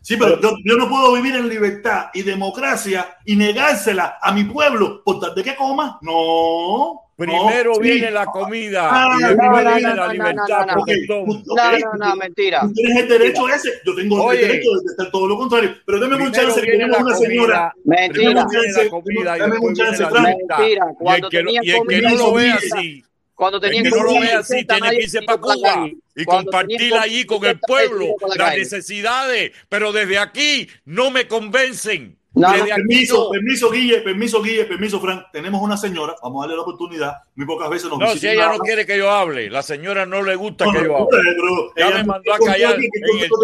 Sí, 0.00 0.16
pero 0.18 0.38
yo, 0.40 0.52
yo 0.64 0.76
no 0.76 0.86
puedo 0.88 1.14
vivir 1.14 1.34
en 1.34 1.48
libertad 1.48 2.06
y 2.12 2.22
democracia 2.22 3.16
y 3.24 3.36
negársela 3.36 4.18
a 4.20 4.32
mi 4.32 4.44
pueblo 4.44 5.02
por 5.02 5.18
tal 5.18 5.34
de 5.34 5.42
que 5.42 5.56
coma. 5.56 5.98
No. 6.02 7.00
Primero 7.16 7.70
no, 7.70 7.74
sí. 7.76 7.80
viene 7.82 8.10
la 8.10 8.26
comida 8.26 8.88
Ah, 8.90 9.16
y 9.16 9.22
no, 9.22 9.28
después 9.28 9.48
no, 9.64 9.74
viene 9.76 9.88
no, 9.88 9.94
la 9.94 10.12
libertad, 10.12 10.44
no, 10.48 10.66
no, 10.66 10.66
no. 10.66 10.72
Ok, 10.72 10.84
protestón. 10.86 11.24
tú- 11.26 11.54
No, 11.54 11.54
ok, 11.54 11.78
no, 11.98 12.06
no, 12.08 12.16
mentira. 12.16 12.60
Tú 12.62 12.72
tienes 12.74 12.96
el 13.02 13.08
derecho 13.08 13.48
ese, 13.48 13.70
yo 13.86 13.94
tengo 13.94 14.24
Oye. 14.24 14.40
el 14.42 14.48
derecho 14.48 14.68
de 14.72 14.90
estar 14.90 15.10
todo 15.12 15.28
lo 15.28 15.36
contrario. 15.38 15.74
Pero 15.86 16.00
dame 16.00 16.16
un 16.16 16.20
Primero 16.22 16.42
chance 16.48 16.60
que 16.60 16.70
tenemos 16.72 16.98
la 16.98 17.04
una 17.04 17.14
señora. 17.16 17.72
comida, 17.84 17.98
Mentira. 18.02 18.46
primero 18.48 18.84
después 19.54 19.62
un 19.62 19.74
chance, 19.74 20.02
la 20.02 20.10
Fran. 20.10 20.24
libertad. 20.24 20.58
Mentira, 20.58 20.86
Y 21.00 21.08
el 21.14 21.28
que, 21.30 21.94
y 21.94 21.94
el 21.94 22.02
no 22.02 22.14
lo 22.16 22.32
ve 22.34 22.50
así, 22.50 23.04
Cuando 23.34 23.56
el 23.58 23.62
tenían 23.62 23.84
que 23.84 23.90
no 23.90 23.96
lo 24.04 24.10
así 24.38 24.64
tiene 24.64 24.90
que 24.90 25.02
irse 25.02 25.22
para 25.22 25.40
Cuba 25.40 25.88
y 26.16 26.24
Cuando 26.24 26.50
compartir 26.52 26.94
allí 26.94 27.24
con 27.26 27.44
el 27.44 27.58
pueblo 27.60 28.06
la 28.36 28.44
las 28.46 28.56
necesidades, 28.56 29.52
pero 29.68 29.92
desde 29.92 30.18
aquí 30.18 30.68
no 30.84 31.10
me 31.10 31.26
convencen. 31.26 32.16
No, 32.36 32.48
Permiso, 32.50 33.26
no. 33.26 33.30
permiso, 33.30 33.70
Guille, 33.70 34.00
permiso, 34.00 34.42
Guille, 34.42 34.64
permiso, 34.64 35.00
Fran. 35.00 35.24
Tenemos 35.32 35.62
una 35.62 35.76
señora, 35.76 36.16
vamos 36.20 36.40
a 36.42 36.46
darle 36.48 36.56
la 36.56 36.62
oportunidad. 36.62 37.12
Muy 37.36 37.46
pocas 37.46 37.70
veces 37.70 37.88
nos 37.88 38.00
No, 38.00 38.08
si 38.16 38.26
ella 38.26 38.48
una- 38.48 38.56
no 38.56 38.58
quiere 38.58 38.84
que 38.84 38.98
yo 38.98 39.08
hable, 39.08 39.48
la 39.50 39.62
señora 39.62 40.04
no 40.04 40.20
le 40.20 40.34
gusta 40.34 40.64
No, 40.64 40.72
que 40.72 40.78
no, 40.80 40.84
yo 40.84 40.96
hable. 40.96 41.08
pero 41.22 41.72
Ya 41.76 41.86
ella- 41.86 41.96
me 41.98 42.04
mandó 42.04 42.34
a 42.34 42.38
¿qué 42.38 42.44
callar 42.44 42.74
en 42.74 42.82
el 42.82 42.90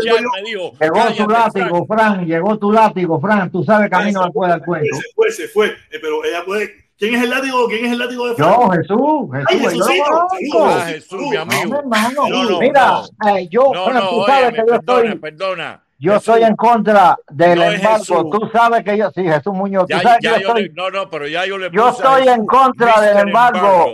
chat, 0.04 0.20
me 0.34 0.50
dijo, 0.50 0.72
Llegó 0.80 1.14
tu 1.14 1.28
látigo, 1.30 1.86
Frank. 1.86 1.86
Fran, 1.86 2.26
llegó 2.26 2.58
tu 2.58 2.72
látigo, 2.72 3.20
Fran, 3.20 3.52
tú 3.52 3.62
sabes 3.62 3.88
que 3.90 3.94
a 3.94 4.00
mí 4.00 4.10
no 4.10 4.24
me 4.24 4.32
puede 4.32 4.50
dar 4.50 4.64
cuento. 4.64 4.96
Se 4.96 5.02
fue, 5.14 5.30
se 5.30 5.46
fue. 5.46 5.68
Eh, 5.68 5.98
pero 6.02 6.24
ella 6.24 6.44
puede. 6.44 6.79
¿Quién 7.00 7.14
es 7.14 7.22
el 7.22 7.30
látigo? 7.30 7.66
¿Quién 7.66 7.84
es 7.86 7.92
el 7.92 7.98
látigo 7.98 8.28
de 8.28 8.34
Fran? 8.34 8.50
Yo, 8.60 8.68
Jesús, 8.70 9.30
Ay, 9.32 9.58
Jesús, 9.58 9.72
Jesucito, 9.72 10.04
saludos, 10.04 10.30
conozco. 10.52 10.68
Ah, 10.70 10.84
Jesús, 10.86 11.20
mi 11.30 11.36
amigo. 11.36 11.76
hermano. 11.78 12.28
No, 12.28 12.44
no, 12.44 12.60
Mira, 12.60 12.86
no. 13.18 13.28
eh, 13.36 13.48
yo, 13.50 13.62
tú 13.72 14.24
sabes 14.26 14.44
óyeme, 14.48 14.52
que 14.52 14.58
yo 14.58 14.66
perdona, 14.66 14.76
estoy, 14.76 15.18
perdona. 15.18 15.82
yo 15.98 16.12
Jesús, 16.12 16.28
estoy 16.28 16.42
en 16.48 16.56
contra 16.56 17.16
del 17.30 17.58
No 17.58 17.64
embargo. 17.72 17.98
Jesús. 17.98 18.30
Tú 18.30 18.50
sabes 18.52 18.84
que 18.84 18.98
yo, 18.98 19.10
sí, 19.14 19.22
Jesús 19.24 19.52
Muñoz, 19.54 19.86
tú 19.88 19.96
ya, 19.96 20.02
sabes 20.02 20.18
ya 20.20 20.34
que 20.34 20.42
yo 20.42 20.48
yo 20.48 20.54
le- 20.54 20.60
estoy, 20.66 20.76
no, 20.76 20.90
no, 20.90 21.08
pero 21.10 21.26
ya 21.26 21.46
yo 21.46 21.56
le 21.58 21.70
yo 21.72 21.88
estoy 21.88 22.22
en 22.28 22.28
Jesús, 22.34 22.46
contra 22.48 23.00
del 23.00 23.14
Mr. 23.14 23.26
embargo 23.28 23.86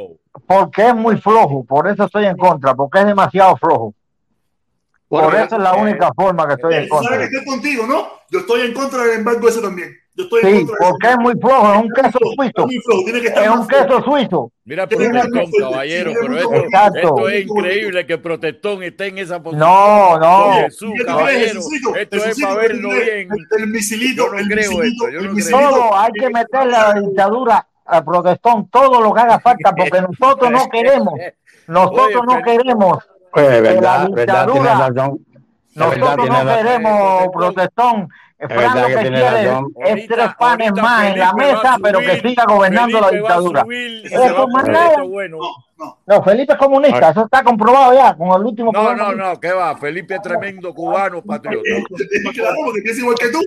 porque 0.47 0.89
es 0.89 0.95
muy 0.95 1.17
flojo, 1.19 1.65
por 1.65 1.87
eso 1.89 2.05
estoy 2.05 2.27
en 2.27 2.37
contra, 2.37 2.75
porque 2.75 2.99
es 2.99 3.07
demasiado 3.07 3.57
flojo. 3.57 3.95
Por 5.09 5.23
Bueno, 5.23 5.39
eso 5.39 5.57
es 5.57 5.63
la 5.63 5.71
eh, 5.77 5.81
única 5.81 6.11
forma 6.15 6.47
que 6.49 6.55
estoy 6.55 6.75
en 6.75 6.89
Tú 6.89 6.95
sabes 6.97 7.09
contra. 7.09 7.19
que 7.19 7.25
estoy 7.37 7.45
contigo, 7.45 7.87
¿no? 7.87 8.09
Yo 8.31 8.41
estoy 8.41 8.61
en 8.63 8.75
contra 8.75 9.05
del 9.05 9.19
embargo 9.21 9.49
ese 9.49 9.61
también. 9.63 9.93
Yo 10.17 10.25
estoy 10.25 10.41
en 10.45 10.67
Sí, 10.67 10.73
porque 10.79 11.09
es 11.09 11.19
muy 11.19 11.35
flojo, 11.35 11.73
es 11.75 11.79
un 11.83 11.89
queso 11.91 12.09
Es 12.09 12.35
suizo, 12.37 12.67
muy 12.67 12.79
flojo, 12.81 13.05
tiene 13.05 13.21
que 13.21 13.27
estar 13.29 13.45
es 13.45 13.51
un 13.51 13.69
queso 13.69 14.03
suizo. 14.03 14.53
Mira, 14.65 14.87
protestón, 14.89 15.51
caballero, 15.61 16.13
pero 16.21 16.37
esto, 16.39 16.55
esto 16.95 17.29
es 17.29 17.47
increíble 17.47 18.07
que 18.07 18.19
protestón 18.19 18.83
esté 18.83 19.07
en 19.09 19.19
esa 19.19 19.43
posición. 19.43 19.69
No, 19.69 20.19
no. 20.19 20.53
Jesús, 20.55 20.91
¿Qué 20.97 21.05
tú 21.05 21.17
crees, 21.17 21.53
caballero, 21.53 21.61
esto 22.01 22.17
es 22.17 22.41
para 22.41 22.55
¿qué 22.63 22.69
tú 22.69 22.75
verlo 22.75 22.89
bien. 22.91 23.29
El, 23.59 23.67
misilito, 23.69 24.35
el 24.35 24.49
creo 24.49 24.71
misilito, 24.73 24.83
esto, 24.83 25.11
yo 25.11 25.19
el 25.21 25.27
no 25.29 25.33
misilito. 25.35 25.59
todo 25.61 25.97
hay 25.99 26.13
que 26.13 26.31
meterle 26.31 26.77
a 26.77 26.95
la 26.95 27.01
dictadura 27.01 27.67
al 27.85 28.05
protestón 28.05 28.69
todo 28.71 29.01
lo 29.01 29.15
que 29.15 29.21
haga 29.21 29.39
falta 29.39 29.73
porque 29.73 30.01
nosotros 30.01 30.51
no 30.51 30.69
queremos 30.71 31.15
nosotros 31.69 32.23
Oye, 32.27 32.35
no 32.37 32.43
queremos 32.43 32.99
Pues 33.33 33.47
la 33.49 33.61
verdad, 33.61 34.09
verdad, 34.11 34.47
tiene 34.47 34.61
dictadura- 34.71 34.89
razón. 34.89 35.19
Nosotros 35.75 36.29
no 36.29 36.57
queremos 36.57 37.29
protestón 37.35 38.09
Fran 38.39 38.81
lo 38.83 38.87
que 38.89 38.95
que 38.95 39.01
quiere 39.01 39.21
razón. 39.47 39.73
es 39.81 39.89
Ahorita- 39.91 40.15
tres 40.15 40.29
panes 40.39 40.73
más 40.75 41.05
en 41.07 41.19
la 41.19 41.31
Felipe 41.31 41.47
va 41.47 41.51
a 41.51 41.57
mesa 41.57 41.77
pero 41.83 41.99
que 42.01 42.07
subir, 42.19 42.23
siga 42.29 42.45
gobernando 42.47 43.01
la 43.01 43.07
Felipe 43.09 43.23
va 43.23 43.29
a 43.29 43.33
dictadura 43.39 43.63
subir 43.63 44.07
Eso 44.07 44.49
más 44.49 44.69
nada. 44.69 45.03
bueno. 45.05 45.39
No, 45.79 45.85
no. 45.87 45.99
no 46.07 46.23
Felipe 46.23 46.53
es 46.53 46.59
comunista 46.59 47.11
eso 47.11 47.25
está 47.25 47.43
comprobado 47.43 47.95
ya 47.95 48.15
con 48.15 48.29
el 48.41 48.47
último 48.47 48.73
No, 48.73 48.95
no, 48.95 49.13
no, 49.13 49.41
¿qué 49.41 49.53
va? 49.53 49.77
Felipe 49.77 50.15
es 50.17 50.23
tremendo 50.23 50.75
cubano, 50.75 51.23
patriota. 51.23 51.69
Eh, 51.69 51.83
porque 51.89 52.83
piensa 52.83 53.01
igual 53.01 53.17
que 53.19 53.29
tú. 53.29 53.41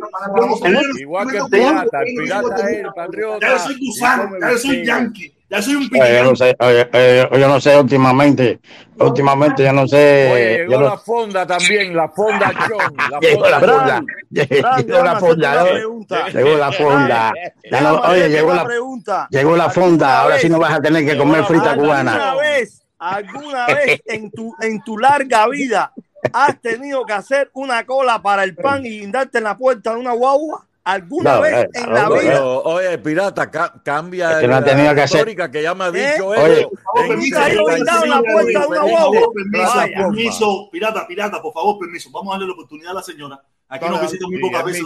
Igual 1.00 1.28
que 1.30 1.38
el 1.38 1.44
que 1.44 1.50
pirata, 1.58 2.00
el 2.02 2.16
pirata 2.16 2.56
que 2.56 2.62
es 2.72 2.78
el 2.80 2.94
patriota. 2.94 3.48
Ya 3.48 3.54
yo 3.54 3.60
soy 3.60 3.78
gusano, 3.80 4.30
ya 4.42 4.52
yo 4.52 4.58
soy 4.58 4.86
yankee, 4.86 5.34
ya 5.50 5.62
soy 5.62 5.76
un 5.76 5.90
Oye, 6.00 6.14
yo 6.14 6.24
no 6.24 6.36
sé, 6.36 6.56
oye, 6.60 6.90
oye, 6.94 7.30
yo 7.40 7.48
no 7.48 7.60
sé 7.60 7.78
últimamente, 7.78 8.60
últimamente 8.98 9.64
yo 9.64 9.74
no 9.74 9.88
sé. 9.88 10.30
Oye, 10.32 10.58
yo 10.60 10.64
llegó 10.70 10.82
no- 10.82 10.90
la 10.90 10.98
fonda 10.98 11.48
también, 11.48 11.96
la 11.96 12.10
fonda 12.10 12.52
John. 12.70 12.96
La 13.12 13.20
Llegó 13.20 13.50
la 13.50 13.60
fonda 13.60 14.04
llegó 14.30 15.04
la 15.04 15.20
fonda, 15.20 15.56
¿no? 15.64 16.30
llegó 16.32 16.58
la 16.58 16.72
fonda. 16.72 17.34
No- 17.72 18.00
oye, 18.02 18.30
llegó 18.30 18.54
la, 18.54 18.66
pregunta. 18.66 19.28
llegó 19.32 19.56
la 19.58 19.70
fonda, 19.70 20.08
¿Alguna 20.08 20.22
ahora 20.24 20.40
sí 20.40 20.50
no 20.50 20.60
vas 20.60 20.74
a 20.74 20.82
tener 20.82 21.04
que 21.06 21.12
Llegó 21.14 21.24
comer 21.24 21.42
la 21.42 21.48
frita 21.48 21.64
fonda. 21.70 21.84
cubana. 21.84 22.12
¿Alguna 22.30 22.36
vez, 22.42 22.82
alguna 23.00 23.66
vez 23.68 24.02
en 24.06 24.32
tu, 24.32 24.56
en 24.62 24.82
tu 24.84 24.98
larga 24.98 25.48
vida 25.48 25.92
has 26.34 26.60
tenido 26.62 27.06
que 27.06 27.14
hacer 27.14 27.50
una 27.54 27.86
cola 27.86 28.22
para 28.22 28.44
el 28.44 28.54
pan 28.56 28.86
y 28.86 29.00
guindarte 29.00 29.38
en 29.40 29.46
la 29.46 29.58
puerta 29.58 29.94
de 29.94 30.00
una 30.00 30.12
guagua? 30.14 30.66
¿Alguna 30.92 31.36
No, 31.36 31.42
vez 31.42 31.54
eh, 31.54 31.70
en 31.74 31.86
no, 31.86 31.92
la 31.94 32.10
vida? 32.10 32.22
Pero, 32.34 32.62
oye, 32.64 32.98
pirata, 32.98 33.52
ca- 33.52 33.74
cambia 33.84 34.32
Es 34.32 34.38
que 34.40 34.48
no 34.48 34.56
ha 34.56 34.60
la 34.62 34.66
tenido 34.66 34.96
que 34.96 35.02
hacer- 35.02 35.18
retórica 35.20 35.52
que 35.52 35.62
ya 35.64 35.74
me 35.76 35.84
ha 35.86 35.92
dicho 35.92 36.34
¿Eh? 36.36 36.46
él. 36.46 36.68
Oye, 36.96 37.08
permiso, 37.08 37.40
guindado 37.68 38.04
en 38.04 38.10
la 38.10 38.22
puerta 38.22 38.60
de 38.60 38.68
una 38.68 38.82
por 38.82 38.90
guagua. 38.90 39.00
favor, 39.00 39.34
permiso, 39.34 39.76
Vaya. 39.76 39.98
permiso, 39.98 40.70
pirata, 40.72 41.08
pirata, 41.08 41.42
por 41.42 41.54
favor, 41.54 41.78
permiso. 41.80 42.10
Vamos 42.12 42.32
a 42.32 42.34
darle 42.34 42.48
la 42.48 42.54
oportunidad 42.54 42.92
a 42.92 42.96
la 42.96 43.04
señora. 43.04 43.42
Aquí 43.70 43.86
No, 43.86 43.92
nos 43.92 44.02
no, 44.02 44.08
visita 44.08 44.26
muy 44.28 44.40
pocas 44.42 44.66
veces. 44.66 44.84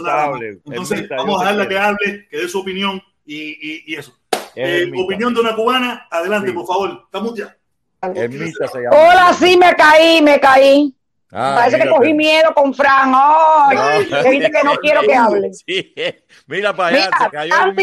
Entonces, 0.66 1.08
vamos 1.08 1.36
a 1.40 1.44
dejarla 1.44 1.68
que 1.68 1.78
hable, 1.78 2.28
que 2.30 2.36
dé 2.36 2.48
su 2.48 2.60
opinión 2.60 3.02
y, 3.24 3.36
y, 3.36 3.82
y 3.86 3.94
eso. 3.96 4.12
Es 4.54 4.82
Eh, 4.86 4.92
opinión 4.96 5.32
de 5.34 5.40
una 5.40 5.54
cubana, 5.56 6.06
adelante, 6.10 6.48
Sí. 6.50 6.54
por 6.54 6.66
favor. 6.66 7.02
Estamos 7.06 7.34
ya. 7.34 7.56
Hola, 8.02 9.34
sí 9.38 9.56
me 9.56 9.74
caí, 9.74 10.20
me 10.22 10.38
caí. 10.38 10.94
Ah, 11.36 11.54
Parece 11.56 11.78
que 11.82 11.88
cogí 11.88 12.00
pero- 12.04 12.14
miedo 12.16 12.54
con 12.54 12.72
Fran. 12.72 13.12
Ay, 13.14 13.76
No. 14.08 14.22
que 14.22 14.30
dice 14.30 14.50
que 14.50 14.62
no 14.62 14.74
quiero 14.80 15.00
que 15.02 15.14
hable. 15.14 15.50
Sí, 15.52 15.94
mira 16.46 16.72
para 16.74 16.88
allá, 16.96 17.06
Mira, 17.06 17.18
se 17.18 17.30
cayó 17.30 17.74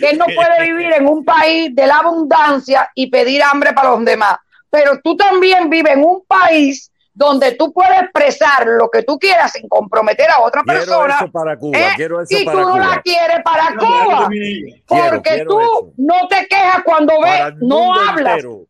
que 0.00 0.08
él 0.10 0.18
no 0.18 0.24
puede 0.24 0.62
vivir 0.62 0.92
en 0.94 1.06
un 1.06 1.24
país 1.24 1.74
de 1.74 1.86
la 1.86 1.98
abundancia 1.98 2.90
y 2.94 3.10
pedir 3.10 3.42
hambre 3.42 3.72
para 3.72 3.90
los 3.90 4.04
demás. 4.04 4.36
Pero 4.70 4.98
tú 5.04 5.14
también 5.16 5.68
vives 5.68 5.92
en 5.94 6.02
un 6.04 6.24
país 6.26 6.90
donde 7.14 7.52
tú 7.52 7.70
puedes 7.74 8.00
expresar 8.00 8.66
lo 8.66 8.88
que 8.88 9.02
tú 9.02 9.18
quieras 9.18 9.52
sin 9.52 9.68
comprometer 9.68 10.30
a 10.30 10.40
otra 10.40 10.62
Quiero 10.62 10.78
persona. 10.80 11.16
eso 11.16 11.30
para 11.30 11.58
Cuba, 11.58 11.78
¿eh? 11.78 11.88
quiero 11.94 12.22
eso 12.22 12.34
y 12.34 12.38
tú 12.38 12.44
para 12.46 12.60
no 12.62 12.72
Cuba. 12.72 12.86
la 12.86 13.02
quieres 13.02 13.36
para 13.44 13.66
Cuba. 13.76 14.28
Quiero, 14.30 15.10
Porque 15.10 15.30
quiero 15.30 15.50
tú 15.50 15.60
eso. 15.60 15.92
no 15.98 16.14
te 16.30 16.46
quejas 16.46 16.82
cuando 16.86 17.20
ves, 17.20 17.54
no 17.60 17.92
hablas. 17.94 18.36
entero. 18.36 18.60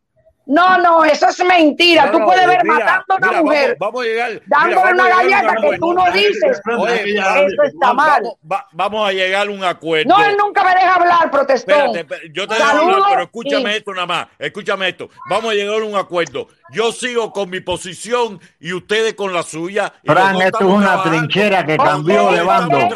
No, 0.53 0.77
no, 0.79 1.05
eso 1.05 1.29
es 1.29 1.45
mentira. 1.45 2.07
No, 2.07 2.13
tú 2.13 2.19
no, 2.21 2.25
puedes 2.27 2.47
ver 2.47 2.59
mira, 2.63 2.75
matando 2.75 3.05
a 3.09 3.17
una 3.17 3.29
mira, 3.29 3.43
mujer, 3.43 3.77
Vamos, 3.79 3.93
vamos 3.95 4.03
a 4.03 4.05
llegar. 4.09 4.43
dándole 4.47 4.75
mira, 4.77 4.93
una 4.93 5.09
galleta 5.09 5.55
que 5.57 5.79
tú 5.79 5.93
no 5.95 6.03
acuerdo. 6.03 6.19
dices. 6.29 6.61
Oye, 6.79 7.15
Eso 7.19 7.63
está 7.65 7.93
mal. 7.95 8.23
Vamos, 8.23 8.37
va- 8.53 8.67
vamos 8.73 9.09
a 9.09 9.13
llegar 9.13 9.47
a 9.47 9.51
un 9.51 9.65
acuerdo. 9.65 10.09
No, 10.15 10.23
él 10.25 10.37
nunca 10.37 10.63
me 10.65 10.71
deja 10.75 10.95
hablar, 10.95 11.31
protestón. 11.31 11.75
Espérate, 11.75 12.01
espérate, 12.01 12.31
yo 12.35 12.47
te 12.47 12.55
dejo 12.55 12.69
hablar, 12.71 13.01
pero 13.11 13.23
escúchame 13.23 13.73
y- 13.73 13.77
esto 13.77 13.95
nada 13.95 14.07
más. 14.07 14.27
Escúchame 14.39 14.89
esto. 14.91 15.09
Vamos 15.31 15.51
a 15.53 15.55
llegar 15.55 15.81
a 15.81 15.85
un 15.85 15.97
acuerdo. 15.97 16.49
Yo 16.71 16.91
sigo 16.93 17.33
con 17.33 17.49
mi 17.51 17.61
posición 17.61 18.41
y 18.61 18.73
ustedes 18.73 19.15
con 19.15 19.33
la 19.33 19.43
suya. 19.43 19.93
Fran, 20.05 20.37
esto 20.41 20.59
es 20.61 20.65
una 20.65 20.87
trabajando. 20.87 21.19
trinchera 21.19 21.67
que 21.67 21.77
cambió 21.77 22.31
de 22.33 22.43
bando. 22.43 22.79
Así 22.79 22.89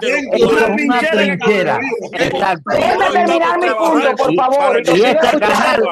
que 0.00 0.36
es 0.36 0.42
una 0.44 1.00
trinchera. 1.10 1.78
Déjame 2.12 3.10
terminar 3.12 3.58
mi 3.58 3.68
punto, 3.70 4.16
por 4.16 4.34
favor. 4.34 4.82
Y 5.22 5.26
este 5.26 5.40
canal, 5.40 5.82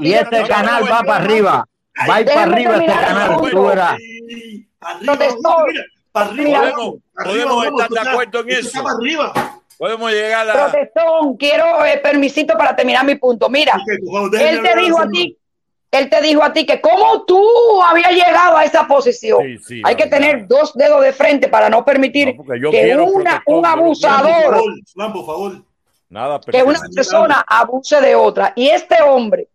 y 0.00 0.12
este 0.12 0.42
canal 0.46 0.84
va 0.84 1.02
para 1.02 1.24
arriba. 1.24 1.68
Va 2.08 2.14
a 2.16 2.20
ir 2.20 2.26
para 2.26 2.42
arriba 2.42 2.76
este 2.76 2.86
canal, 2.86 3.36
tú 3.50 3.66
verás. 3.66 3.96
Para 6.12 6.28
arriba. 6.30 6.72
Podemos, 7.24 7.66
estar 7.66 7.88
de 7.88 8.10
acuerdo 8.10 8.40
en 8.40 8.50
eso. 8.50 8.82
para 8.82 8.96
arriba. 8.96 9.32
Podemos 9.78 10.10
llegar 10.10 10.48
a. 10.48 10.70
Protestón, 10.70 11.36
quiero 11.36 11.84
eh, 11.84 12.00
permisito 12.02 12.56
para 12.56 12.74
terminar 12.74 13.04
mi 13.04 13.16
punto. 13.16 13.48
Mira, 13.50 13.78
déjenme 14.32 14.50
él 14.50 14.62
te 14.62 14.80
dijo 14.80 15.00
a 15.00 15.08
ti, 15.08 15.38
él 15.90 16.08
te 16.10 16.22
dijo 16.22 16.42
a 16.42 16.52
ti 16.52 16.64
que 16.64 16.80
cómo 16.80 17.24
tú 17.24 17.42
habías 17.82 18.12
llegado 18.12 18.56
a 18.56 18.64
esa 18.64 18.86
posición. 18.86 19.42
Sí, 19.42 19.58
sí, 19.58 19.82
Hay 19.84 19.94
la 19.94 19.96
que 19.96 20.04
verdad. 20.04 20.18
tener 20.18 20.48
dos 20.48 20.72
dedos 20.74 21.02
de 21.02 21.12
frente 21.12 21.48
para 21.48 21.68
no 21.68 21.84
permitir 21.84 22.34
No, 22.36 22.70
que 22.70 22.96
una, 22.96 23.02
un 23.04 23.22
Fran, 23.22 23.42
por 23.44 23.66
abusador, 23.66 24.54
favor, 24.54 25.12
por 25.12 25.26
favor. 25.26 25.52
Nada, 26.08 26.40
que 26.40 26.62
una 26.62 26.80
persona 26.94 27.44
abuse 27.46 28.00
de 28.00 28.14
otra. 28.14 28.52
Y 28.54 28.68
este 28.68 29.02
hombre, 29.02 29.48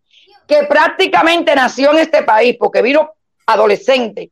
que 0.46 0.64
prácticamente 0.64 1.54
nació 1.54 1.92
en 1.92 2.00
este 2.00 2.22
país 2.22 2.56
porque 2.58 2.82
vino 2.82 3.12
adolescente, 3.46 4.30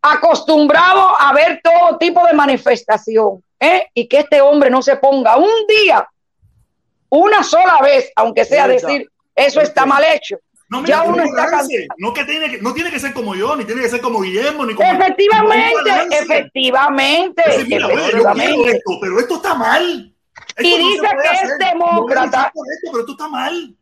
acostumbrado 0.00 1.20
a 1.20 1.32
ver 1.32 1.60
todo 1.62 1.98
tipo 1.98 2.24
de 2.26 2.32
manifestación, 2.32 3.42
¿eh? 3.58 3.88
y 3.94 4.08
que 4.08 4.20
este 4.20 4.40
hombre 4.40 4.70
no 4.70 4.80
se 4.80 4.96
ponga 4.96 5.36
un 5.36 5.66
día, 5.68 6.08
una 7.10 7.42
sola 7.42 7.78
vez, 7.82 8.10
aunque 8.16 8.44
sea 8.44 8.68
decir, 8.68 9.10
eso 9.34 9.60
está 9.60 9.84
mal 9.84 10.04
hecho. 10.04 10.38
No, 10.68 10.84
Ya 10.84 10.98
mira, 10.98 11.02
uno 11.02 11.16
no 11.16 11.24
está 11.24 11.50
cansado. 11.50 11.68
No 11.98 12.14
que 12.14 12.24
tiene 12.24 12.48
que, 12.48 12.62
no 12.62 12.72
tiene 12.72 12.92
que 12.92 13.00
ser 13.00 13.12
como 13.12 13.34
yo, 13.34 13.56
ni 13.56 13.64
tiene 13.64 13.82
que 13.82 13.88
ser 13.88 14.00
como 14.00 14.20
Guillermo, 14.20 14.64
ni 14.64 14.74
como. 14.74 14.88
Efectivamente, 14.88 15.90
efectivamente, 16.12 17.42
Decir, 17.44 17.66
mira, 17.66 17.88
yo 17.88 18.66
esto, 18.66 18.98
pero 19.00 19.18
esto 19.18 19.34
está 19.34 19.54
mal. 19.54 20.14
Y 20.58 20.78
dice 20.78 21.06
que 21.22 21.46
es 21.46 21.58
demócrata. 21.58 22.52
No, 22.54 22.62
no, 22.62 22.72
esto, 22.72 22.88
pero 22.90 23.00
esto 23.00 23.12
está 23.12 23.28
mal. 23.28 23.74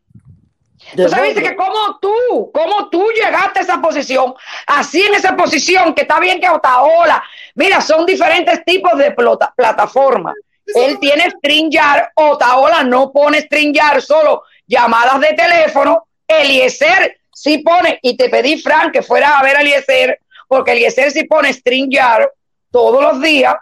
Viste 0.95 1.41
que 1.43 1.55
como 1.55 1.99
tú, 1.99 2.51
como 2.53 2.89
tú 2.89 3.05
llegaste 3.13 3.59
a 3.59 3.61
esa 3.63 3.81
posición, 3.81 4.33
así 4.65 5.01
en 5.01 5.13
esa 5.13 5.35
posición, 5.35 5.93
que 5.93 6.01
está 6.03 6.19
bien 6.19 6.39
que 6.39 6.49
Otaola, 6.49 7.21
mira, 7.55 7.81
son 7.81 8.05
diferentes 8.05 8.63
tipos 8.65 8.97
de 8.97 9.11
plota- 9.11 9.53
plataformas. 9.55 10.35
Él 10.73 10.97
tiene 10.99 11.29
StreamYard, 11.31 12.09
Otaola 12.15 12.83
no 12.83 13.11
pone 13.11 13.41
StreamYard, 13.41 14.01
solo 14.01 14.43
llamadas 14.67 15.19
de 15.19 15.33
teléfono. 15.33 16.07
Eliezer 16.27 17.19
sí 17.33 17.57
pone, 17.59 17.99
y 18.01 18.15
te 18.15 18.29
pedí, 18.29 18.61
Frank, 18.61 18.91
que 18.93 19.01
fuera 19.01 19.37
a 19.39 19.43
ver 19.43 19.57
a 19.57 19.61
Eliezer, 19.61 20.19
porque 20.47 20.71
Eliezer 20.73 21.11
sí 21.11 21.23
pone 21.25 21.51
StreamYard 21.53 22.29
todos 22.71 23.01
los 23.01 23.21
días. 23.21 23.55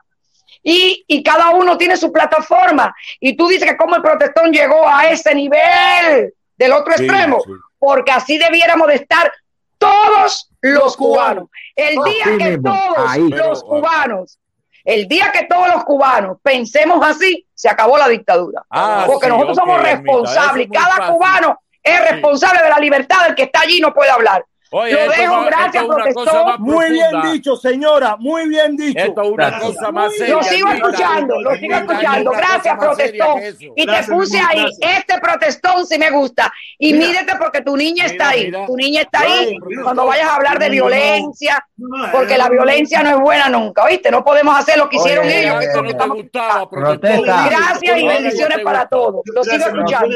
Y, 0.70 1.05
y 1.07 1.24
cada 1.24 1.51
uno 1.51 1.78
tiene 1.78 1.95
su 1.95 2.11
plataforma. 2.11 2.93
Y 3.22 3.38
tú 3.38 3.47
dices 3.47 3.70
que 3.70 3.78
cómo 3.78 3.95
el 3.95 4.01
protestón 4.01 4.51
llegó 4.51 4.86
a 4.86 5.07
ese 5.09 5.34
nivel 5.34 6.34
del 6.57 6.74
otro 6.74 6.93
Sí, 6.97 7.05
extremo, 7.05 7.39
sí. 7.39 7.51
porque 7.80 8.11
así 8.11 8.38
debiéramos 8.38 8.88
de 8.89 8.95
estar 8.95 9.32
todos 9.78 10.49
los 10.61 10.97
cubanos. 10.97 11.49
El 11.76 11.95
día 12.03 12.26
que 12.38 12.49
mismo, 12.57 12.74
todos 12.74 13.09
ahí. 13.09 13.30
los 13.30 13.63
Pero, 13.63 13.70
cubanos, 13.82 14.39
el 14.84 15.07
día 15.07 15.32
que 15.32 15.45
todos 15.45 15.68
los 15.74 15.84
cubanos 15.86 16.38
pensemos 16.43 16.99
así, 17.05 17.47
se 17.53 17.70
acabó 17.70 17.97
la 17.97 18.09
dictadura. 18.09 18.63
Ah, 18.70 19.03
porque 19.07 19.28
sí, 19.28 19.32
nosotros 19.32 19.55
somos 19.55 19.82
responsables 19.82 20.68
cada 20.72 20.95
fácil. 20.97 21.13
cubano 21.13 21.61
es 21.82 22.11
responsable 22.11 22.61
de 22.63 22.70
la 22.70 22.80
libertad 22.80 23.24
del 23.26 23.36
que 23.36 23.43
está 23.43 23.61
allí 23.61 23.78
y 23.78 23.82
no 23.82 23.93
puede 23.93 24.09
hablar. 24.11 24.43
Oye, 24.72 24.91
Lo 24.93 24.99
esto 24.99 25.22
dejo, 25.22 25.41
gracias, 25.45 25.86
esto 26.07 26.24
es 26.53 26.59
Muy 26.59 26.91
bien 26.91 27.09
dicho, 27.32 27.55
señora, 27.55 28.18
muy 28.18 28.49
bien 28.49 28.76
dicho. 28.76 28.99
Esto 28.99 29.22
es 29.24 29.30
una 29.30 29.47
Gracias. 29.49 29.72
cosa 29.76 29.91
más 29.93 30.13
seria. 30.15 30.36
Lo 30.36 30.43
sigo 30.43 30.70
escuchando, 30.70 31.41
lo 31.41 31.55
sigo 31.55 31.74
escuchando. 31.76 32.32
Gracias, 32.32 32.78
protestón. 32.78 33.41
Y 33.76 33.86
te 33.86 34.03
puse 34.03 34.38
ahí, 34.39 34.59
gracias. 34.61 34.97
este 34.99 35.20
protestón 35.22 35.86
sí 35.88 35.97
me 35.97 36.11
gusta. 36.11 36.51
Y 36.78 36.91
Mira. 36.93 37.07
mídete 37.07 37.34
porque 37.39 37.61
tu 37.61 37.78
niña 37.78 38.03
Mira, 38.03 38.07
está 38.13 38.30
ahí. 38.30 38.45
mira. 38.45 38.65
Tu 38.65 38.76
niña 38.76 39.01
está 39.03 39.20
Mira, 39.22 39.34
ahí. 39.34 39.57
Cuando 39.84 40.05
vayas 40.05 40.28
a 40.28 40.36
hablar 40.36 40.59
de 40.59 40.70
violencia, 40.70 41.65
No, 41.78 42.05
no, 42.05 42.11
porque 42.11 42.38
la 42.38 42.49
violencia 42.49 43.03
no 43.03 43.09
es 43.11 43.20
buena 43.20 43.47
nunca, 43.49 43.84
¿oíste? 43.86 44.11
No 44.11 44.24
podemos 44.24 44.57
hacer 44.59 44.78
lo 44.78 44.89
que 44.89 44.97
hicieron 44.97 45.26
Oye, 45.26 45.43
ellos. 45.47 45.59
que 45.59 45.82
no 45.82 45.97
te 45.97 46.07
gustaba, 46.09 46.70
protestón. 46.70 47.24
Gracias 47.26 47.97
y 47.99 48.05
bendiciones 48.07 48.59
para 48.59 48.86
todos. 48.88 49.22
Lo 49.34 49.43
sigo 49.45 49.65
escuchando. 49.65 50.15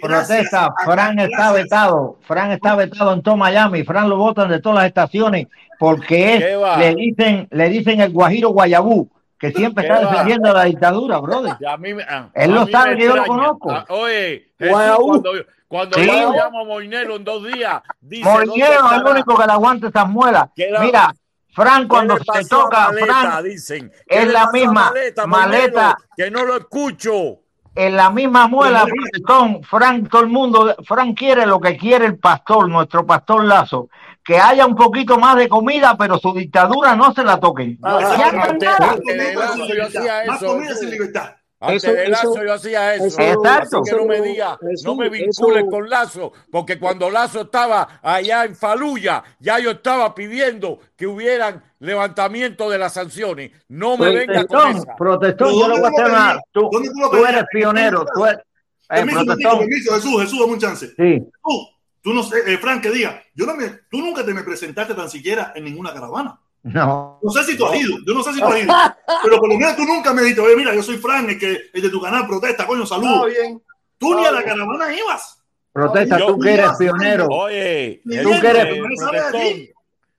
Protesta, 0.00 0.72
Fran 0.84 1.18
está 1.18 1.52
vetado, 1.52 2.16
Fran 2.22 2.52
está 2.52 2.74
vetado 2.76 3.12
en 3.14 3.22
todo 3.22 3.36
Miami, 3.36 3.79
Fran 3.84 4.08
lo 4.08 4.16
votan 4.16 4.48
de 4.48 4.60
todas 4.60 4.78
las 4.78 4.86
estaciones 4.86 5.46
porque 5.78 6.38
¿Qué 6.38 6.52
es, 6.54 6.60
va? 6.60 6.76
le 6.78 6.94
dicen, 6.94 7.48
le 7.50 7.68
dicen 7.68 8.00
el 8.00 8.12
Guajiro 8.12 8.50
Guayabú, 8.50 9.10
que 9.38 9.50
siempre 9.52 9.84
¿Qué 9.86 9.92
está 9.92 10.04
va? 10.04 10.10
defendiendo 10.10 10.52
la 10.52 10.64
dictadura, 10.64 11.18
brother. 11.18 11.56
Y 11.60 11.64
a 11.66 11.76
mí 11.76 11.94
me- 11.94 12.02
a- 12.02 12.30
Él 12.34 12.50
a 12.52 12.54
lo 12.54 12.66
mí 12.66 12.72
sabe 12.72 12.96
que 12.96 13.04
yo 13.04 13.16
lo 13.16 13.24
conozco. 13.24 13.70
Ah, 13.70 13.84
Oye, 13.88 14.52
Jesús, 14.58 14.76
cuando, 14.98 15.30
cuando 15.68 15.98
Sí. 15.98 16.06
yo 16.06 16.32
llamo 16.32 16.60
a 16.60 16.64
Moinelo 16.64 17.16
en 17.16 17.24
dos 17.24 17.44
días, 17.46 17.80
dice, 18.00 18.28
¿dónde 18.28 18.46
Molinero 18.46 18.86
es 18.86 18.92
el 18.92 19.04
único 19.06 19.36
que 19.36 19.46
le 19.46 19.52
aguanta 19.52 19.88
esas 19.88 20.08
muelas. 20.08 20.44
Mira, 20.56 21.12
Fran 21.52 21.82
¿Qué 21.82 21.88
cuando 21.88 22.16
se 22.18 22.44
toca, 22.48 22.88
maleta? 22.88 23.06
Fran, 23.20 23.44
dicen. 23.44 23.90
es 24.06 24.18
¿Qué 24.20 24.26
le 24.26 24.32
la 24.32 24.50
misma 24.52 24.90
maleta, 24.90 25.26
maleta. 25.26 25.80
Moinelo? 25.82 25.96
Que 26.16 26.30
no 26.30 26.44
lo 26.44 26.56
escucho. 26.58 27.38
En 27.74 27.96
la 27.96 28.10
misma 28.10 28.48
muela, 28.48 28.84
protestón, 28.84 29.62
Fran, 29.62 30.06
todo 30.06 30.22
el 30.22 30.28
mundo, 30.28 30.74
Fran 30.84 31.14
quiere 31.14 31.46
lo 31.46 31.60
que 31.60 31.76
quiere 31.76 32.06
el 32.06 32.18
pastor, 32.18 32.68
nuestro 32.68 33.06
pastor 33.06 33.44
Lazo, 33.44 33.88
que 34.24 34.38
haya 34.38 34.66
un 34.66 34.74
poquito 34.74 35.18
más 35.18 35.36
de 35.36 35.48
comida, 35.48 35.96
pero 35.96 36.18
su 36.18 36.32
dictadura 36.32 36.94
no 36.96 37.12
se 37.12 37.24
la. 37.24 37.40
Ah, 37.82 38.16
Ya 38.18 38.28
ah, 38.28 38.96
no 39.56 39.84
hacía 39.84 40.22
Más 40.26 40.42
comida 40.42 40.74
sin 40.74 40.90
libertad. 40.90 41.39
Antes 41.62 41.84
Eso- 41.84 41.92
de 41.92 42.08
Lazo 42.08 42.32
eso- 42.34 42.44
yo 42.44 42.52
hacía 42.54 42.94
eso. 42.94 43.04
eso- 43.06 43.20
Exacto. 43.20 43.80
Así 43.82 43.90
que 43.90 43.96
no 43.96 44.06
me 44.06 44.20
digas, 44.22 44.56
eso- 44.72 44.88
no 44.88 44.94
me 44.96 45.10
vincules 45.10 45.58
eso- 45.62 45.70
con 45.70 45.90
Lazo, 45.90 46.32
porque 46.50 46.78
cuando 46.78 47.10
Lazo 47.10 47.42
estaba 47.42 48.00
allá 48.02 48.44
en 48.46 48.56
Faluya, 48.56 49.22
ya 49.40 49.58
yo 49.58 49.72
estaba 49.72 50.14
pidiendo 50.14 50.78
que 50.96 51.06
hubieran 51.06 51.62
levantamiento 51.80 52.70
de 52.70 52.78
las 52.78 52.94
sanciones. 52.94 53.50
No 53.68 53.96
me 53.98 54.08
venga 54.14 54.46
con 54.46 54.58
Protestón, 54.58 54.76
esa. 54.76 54.96
protestón, 54.96 55.52
yo 55.52 55.58
¿dónde 55.68 55.80
voy 55.80 55.86
a 55.86 55.90
tú 55.90 55.98
lo 55.98 56.04
hacer 56.06 56.12
una. 56.12 56.40
Tú, 56.52 56.68
¿Dónde 56.72 56.88
tú 56.88 56.98
lo 57.16 57.26
eres 57.26 57.44
pionero, 57.52 58.06
tú 58.14 58.24
eres. 58.24 58.38
eh, 58.38 58.42
Permiso, 58.88 59.18
permiso, 59.18 59.24
protestón, 59.26 59.58
permiso, 59.58 59.94
Jesús, 59.94 60.22
Jesús, 60.22 60.40
dame 60.40 60.52
un 60.54 60.58
chance. 60.58 60.86
sí. 60.96 61.28
Tú, 61.44 61.68
tú 62.02 62.14
no 62.14 62.22
sé, 62.22 62.38
eh, 62.46 62.56
Frank, 62.58 62.82
que 62.82 62.90
diga, 62.90 63.22
yo 63.34 63.44
no 63.44 63.54
me, 63.54 63.68
tú 63.90 63.98
nunca 63.98 64.24
te 64.24 64.32
me 64.32 64.42
presentaste 64.42 64.94
tan 64.94 65.10
siquiera 65.10 65.52
en 65.54 65.64
ninguna 65.64 65.92
caravana. 65.92 66.40
No, 66.62 67.18
No 67.22 67.30
sé 67.30 67.44
si 67.44 67.56
tú 67.56 67.64
has 67.66 67.74
ido, 67.80 67.96
yo 68.06 68.12
no 68.14 68.22
sé 68.22 68.34
si 68.34 68.40
tú 68.40 68.46
has 68.46 68.62
ido, 68.62 68.74
pero 69.22 69.38
por 69.38 69.48
lo 69.48 69.56
menos 69.56 69.76
tú 69.76 69.84
nunca 69.84 70.12
me 70.12 70.20
dijiste, 70.22 70.42
oye, 70.42 70.56
mira, 70.56 70.74
yo 70.74 70.82
soy 70.82 70.98
Frank, 70.98 71.28
el, 71.30 71.38
que, 71.38 71.58
el 71.72 71.82
de 71.82 71.88
tu 71.88 72.00
canal 72.00 72.26
protesta, 72.26 72.66
coño, 72.66 72.84
saludos. 72.84 73.26
bien. 73.26 73.62
Tú 73.96 74.14
ni 74.14 74.24
a 74.26 74.32
la 74.32 74.42
caravana 74.42 74.92
ibas. 74.94 75.42
protesta, 75.72 76.18
Yo- 76.18 76.26
tú 76.26 76.38
que 76.38 76.52
eres 76.54 76.70
pionero. 76.78 77.28
Oye, 77.30 78.00
bien, 78.04 78.40
que 78.40 78.46
eres- 78.48 78.78
protestón. 78.78 79.42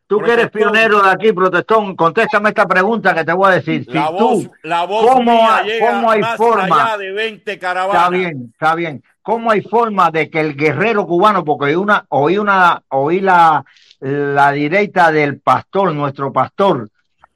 Tú 0.07 0.19
que 0.19 0.33
eres 0.33 0.49
pionero 0.51 1.01
de 1.01 1.09
aquí, 1.09 1.31
protestón, 1.31 1.95
contéstame 1.95 2.49
esta 2.49 2.67
pregunta 2.67 3.13
que 3.15 3.23
te 3.23 3.31
voy 3.31 3.49
a 3.49 3.55
decir. 3.55 3.85
Si 3.85 3.91
la 3.93 4.09
voz, 4.09 4.19
tú, 4.43 4.51
la 4.63 4.83
voz 4.85 5.05
¿cómo 5.09 5.31
mía 5.31 5.55
hay- 5.57 5.65
llega 5.67 5.91
cómo 5.91 6.11
hay 6.11 6.19
más 6.21 6.35
forma? 6.37 6.83
allá 6.83 6.97
de 6.97 7.11
20 7.13 7.57
caravanas. 7.59 7.95
está 8.03 8.09
bien, 8.09 8.49
está 8.51 8.75
bien. 8.75 9.03
¿Cómo 9.21 9.51
hay 9.51 9.61
forma 9.61 10.11
de 10.11 10.29
que 10.29 10.39
el 10.41 10.55
guerrero 10.57 11.05
cubano, 11.07 11.45
porque 11.45 11.65
oí 11.67 11.75
una, 11.75 12.05
oí 12.09 12.37
una, 12.37 12.81
oí 12.89 13.21
la, 13.21 13.63
la 14.01 14.51
directa 14.51 15.11
del 15.11 15.39
pastor, 15.39 15.93
nuestro 15.93 16.33
pastor, 16.33 16.89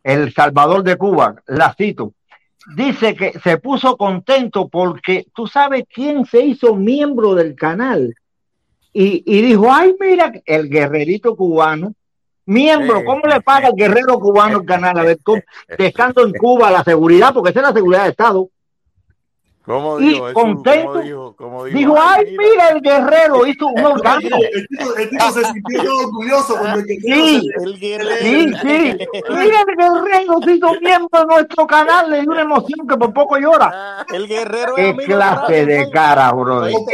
el 0.03 0.33
Salvador 0.33 0.83
de 0.83 0.97
Cuba, 0.97 1.35
la 1.47 1.73
cito, 1.73 2.13
dice 2.75 3.15
que 3.15 3.39
se 3.39 3.57
puso 3.57 3.95
contento 3.95 4.67
porque 4.67 5.25
tú 5.33 5.47
sabes 5.47 5.85
quién 5.91 6.25
se 6.25 6.41
hizo 6.41 6.75
miembro 6.75 7.35
del 7.35 7.55
canal 7.55 8.13
y, 8.91 9.23
y 9.25 9.41
dijo, 9.41 9.71
ay, 9.71 9.95
mira, 9.99 10.31
el 10.45 10.69
guerrerito 10.69 11.35
cubano, 11.35 11.93
miembro. 12.45 13.03
¿cómo 13.03 13.21
le 13.27 13.41
paga 13.41 13.69
el 13.69 13.75
guerrero 13.75 14.19
cubano 14.19 14.59
el 14.59 14.65
canal? 14.65 14.97
A 14.97 15.03
ver, 15.03 15.19
¿cómo? 15.23 15.41
dejando 15.77 16.25
en 16.25 16.33
Cuba 16.33 16.71
la 16.71 16.83
seguridad, 16.83 17.33
porque 17.33 17.51
esa 17.51 17.59
es 17.59 17.67
la 17.67 17.73
seguridad 17.73 18.03
de 18.03 18.09
Estado. 18.09 18.49
¿Cómo 19.65 19.99
y 19.99 20.09
dijo 20.09 20.25
Jesús? 20.27 20.33
contento. 20.41 20.91
¿Cómo 20.91 21.01
dijo? 21.03 21.35
¿Cómo 21.35 21.63
dijo? 21.65 21.77
Dijo, 21.77 21.95
ay, 21.99 22.25
mira, 22.37 22.69
el 22.69 22.81
guerrero 22.81 23.47
hizo 23.47 23.67
un 23.67 23.83
orgasmo. 23.85 24.29
El 24.53 24.67
tipo, 24.67 24.95
el 24.95 25.09
tipo 25.09 25.31
se 25.31 25.43
sintió 25.45 25.97
orgulloso 25.97 26.55
cuando 26.59 26.79
el 26.79 26.85
guerrero 26.85 27.15
Sí. 27.25 27.49
se- 27.57 27.63
El 27.63 27.79
guerrero. 27.79 28.15
Sí, 28.21 28.53
sí. 28.61 28.97
Mira, 29.29 29.59
el 29.67 29.75
guerrero 29.77 30.39
se 30.43 30.51
hizo 30.53 30.67
miembro 30.81 31.19
de 31.19 31.25
nuestro 31.25 31.65
canal, 31.67 32.11
le 32.11 32.21
dio 32.21 32.31
una 32.31 32.41
emoción 32.41 32.87
que 32.87 32.95
por 32.97 33.11
poco 33.13 33.37
llora. 33.37 34.05
El 34.13 34.27
guerrero 34.27 34.77
es 34.77 34.83
Qué 34.83 34.89
amigo 34.91 35.05
clase 35.07 35.65
de 35.65 35.89
cara, 35.89 36.31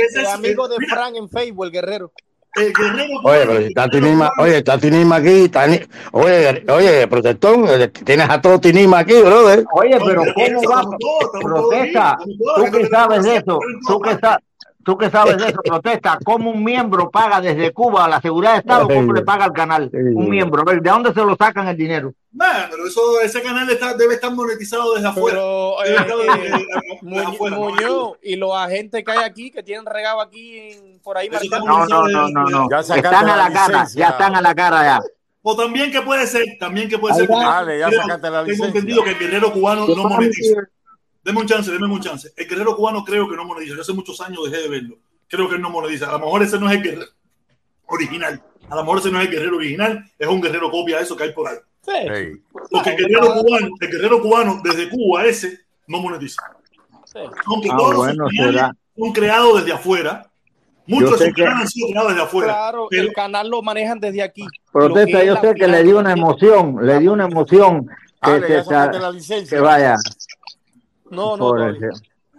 ese 0.07 0.21
es 0.21 0.29
amigo 0.29 0.67
de 0.69 0.77
mira. 0.79 0.95
Fran 0.95 1.15
en 1.17 1.29
Facebook, 1.29 1.65
el 1.65 1.71
guerrero. 1.71 2.11
El 2.55 2.73
guerrero 2.73 3.19
Oye, 3.23 3.39
pero 3.45 3.57
si 3.59 3.65
está 3.67 3.89
Tinima, 3.89 4.31
oye, 4.39 4.57
está 4.57 4.77
Tinima 4.77 5.15
aquí, 5.17 5.45
está 5.45 5.67
ni- 5.67 5.79
oye, 6.11 6.65
oye, 6.69 7.07
protectón, 7.07 7.65
eh, 7.67 7.87
tienes 7.89 8.29
a 8.29 8.41
todo 8.41 8.59
Tinima 8.59 8.99
aquí, 8.99 9.21
brother. 9.21 9.63
Oye, 9.73 9.97
pero 10.05 10.23
¿cómo 10.33 10.61
va? 10.69 10.83
Protesta, 11.41 12.17
tú 12.55 12.63
que 12.71 12.87
sabes 12.87 13.23
de 13.23 13.35
eso, 13.37 13.59
tú 13.87 14.01
que, 14.01 14.17
sa- 14.17 14.39
tú 14.83 14.97
que 14.97 15.09
sabes 15.09 15.37
de 15.37 15.47
eso, 15.49 15.61
protesta, 15.63 16.17
¿cómo 16.23 16.51
un 16.51 16.63
miembro 16.63 17.09
paga 17.09 17.39
desde 17.41 17.71
Cuba 17.71 18.05
a 18.05 18.09
la 18.09 18.21
seguridad 18.21 18.53
de 18.53 18.59
Estado? 18.59 18.87
¿Cómo 18.87 19.13
le 19.13 19.21
paga 19.21 19.45
al 19.45 19.53
canal? 19.53 19.89
Un 19.93 20.29
miembro, 20.29 20.63
¿de 20.63 20.79
dónde 20.79 21.13
se 21.13 21.23
lo 21.23 21.35
sacan 21.35 21.67
el 21.67 21.77
dinero? 21.77 22.13
Nah, 22.33 22.67
pero 22.69 22.87
eso, 22.87 23.19
ese 23.21 23.41
canal 23.41 23.69
está- 23.69 23.93
debe 23.93 24.13
estar 24.13 24.31
monetizado 24.33 24.93
desde 24.95 25.07
afuera. 25.09 25.37
Pero 25.37 25.83
eh, 25.83 25.95
eh, 25.95 26.65
desde- 27.01 27.25
afuera, 27.25 27.57
Muñoz 27.57 28.17
y 28.23 28.35
los 28.37 28.55
agentes 28.55 29.03
que 29.03 29.11
hay 29.11 29.23
aquí 29.25 29.51
que 29.51 29.61
tienen 29.63 29.85
regado 29.85 30.21
aquí 30.21 30.57
en- 30.57 30.99
por 31.01 31.17
ahí. 31.17 31.29
No, 31.29 31.85
no, 31.87 32.07
no, 32.07 32.29
no, 32.29 32.43
no. 32.45 32.67
Ya 32.69 32.79
Están 32.79 33.29
a 33.29 33.35
la 33.35 33.49
la 33.49 33.53
cara, 33.53 33.85
ya 33.93 34.09
están 34.09 34.35
a 34.35 34.41
la 34.41 34.55
cara 34.55 34.83
ya. 34.83 35.01
O 35.43 35.55
también 35.55 35.91
que 35.91 36.01
puede 36.03 36.27
ser, 36.27 36.45
también 36.59 36.87
que 36.87 36.99
puede 36.99 37.15
ser. 37.15 37.27
Dale, 37.27 37.79
ya 37.79 37.89
sacaste 37.91 38.29
la 38.29 38.43
Tengo 38.43 38.43
licencia. 38.43 38.65
entendido 38.67 39.03
que 39.03 39.09
el 39.09 39.17
guerrero 39.19 39.51
cubano 39.51 39.87
no 39.87 40.03
monetiza. 40.07 40.61
Deme 41.23 41.39
un 41.39 41.47
chance, 41.47 41.71
deme 41.71 41.85
un 41.85 42.01
chance. 42.01 42.31
El 42.35 42.47
guerrero 42.47 42.75
cubano 42.75 43.03
creo 43.03 43.29
que 43.29 43.35
no 43.35 43.45
monetiza. 43.45 43.75
Yo 43.75 43.81
hace 43.81 43.93
muchos 43.93 44.19
años 44.21 44.43
dejé 44.49 44.63
de 44.63 44.69
verlo. 44.69 44.97
Creo 45.27 45.47
que 45.47 45.55
él 45.55 45.61
no 45.61 45.69
monetiza. 45.69 46.09
A 46.09 46.13
lo 46.13 46.19
mejor 46.19 46.43
ese 46.43 46.59
no 46.59 46.67
es 46.69 46.75
el 46.77 46.81
guerrero 46.83 47.05
original. 47.87 48.41
A 48.69 48.75
lo 48.75 48.81
mejor 48.83 48.99
ese 48.99 49.11
no 49.11 49.19
es 49.19 49.25
el 49.27 49.31
guerrero 49.31 49.57
original. 49.57 50.05
Es 50.17 50.27
un 50.27 50.41
guerrero 50.41 50.71
copia 50.71 50.97
de 50.97 51.03
eso 51.03 51.15
que 51.15 51.23
hay 51.25 51.33
por 51.33 51.47
ahí. 51.47 51.57
Sí. 51.83 52.41
Porque 52.71 52.89
el 52.91 52.97
guerrero 52.97 53.33
cubano, 53.33 53.67
el 53.79 53.89
guerrero 53.91 54.21
cubano 54.21 54.61
desde 54.63 54.89
Cuba 54.89 55.25
ese 55.25 55.59
no 55.87 55.99
monetiza. 55.99 56.41
Sí. 57.05 57.19
Aunque 57.47 57.69
Ah, 57.71 57.77
todos 57.77 57.95
bueno, 57.95 58.27
son 58.97 59.13
creados 59.13 59.57
desde 59.59 59.73
afuera. 59.73 60.27
Muchos 60.87 61.19
de 61.19 61.31
que- 61.31 61.43
canales 61.43 61.61
han 61.61 61.67
sido 61.67 61.87
creados 61.89 62.09
desde 62.11 62.23
afuera. 62.23 62.53
Claro, 62.53 62.87
Pero 62.89 63.03
el 63.03 63.13
canal 63.13 63.49
lo 63.49 63.61
manejan 63.61 63.99
desde 63.99 64.21
aquí. 64.23 64.45
Protesta, 64.71 65.23
yo 65.23 65.35
sé 65.39 65.53
que 65.55 65.67
le 65.67 65.83
dio 65.83 65.99
una 65.99 66.11
emoción, 66.13 66.77
le 66.85 66.99
dio 66.99 67.13
una 67.13 67.25
emoción 67.25 67.87
que, 68.21 68.31
Dale, 68.31 68.47
se- 68.47 68.53
ya 68.53 68.63
sacaste 68.63 68.99
la 68.99 69.11
licencia. 69.11 69.57
que 69.57 69.61
vaya. 69.63 69.95
No, 71.11 71.37
no, 71.37 71.69
ese- 71.69 71.89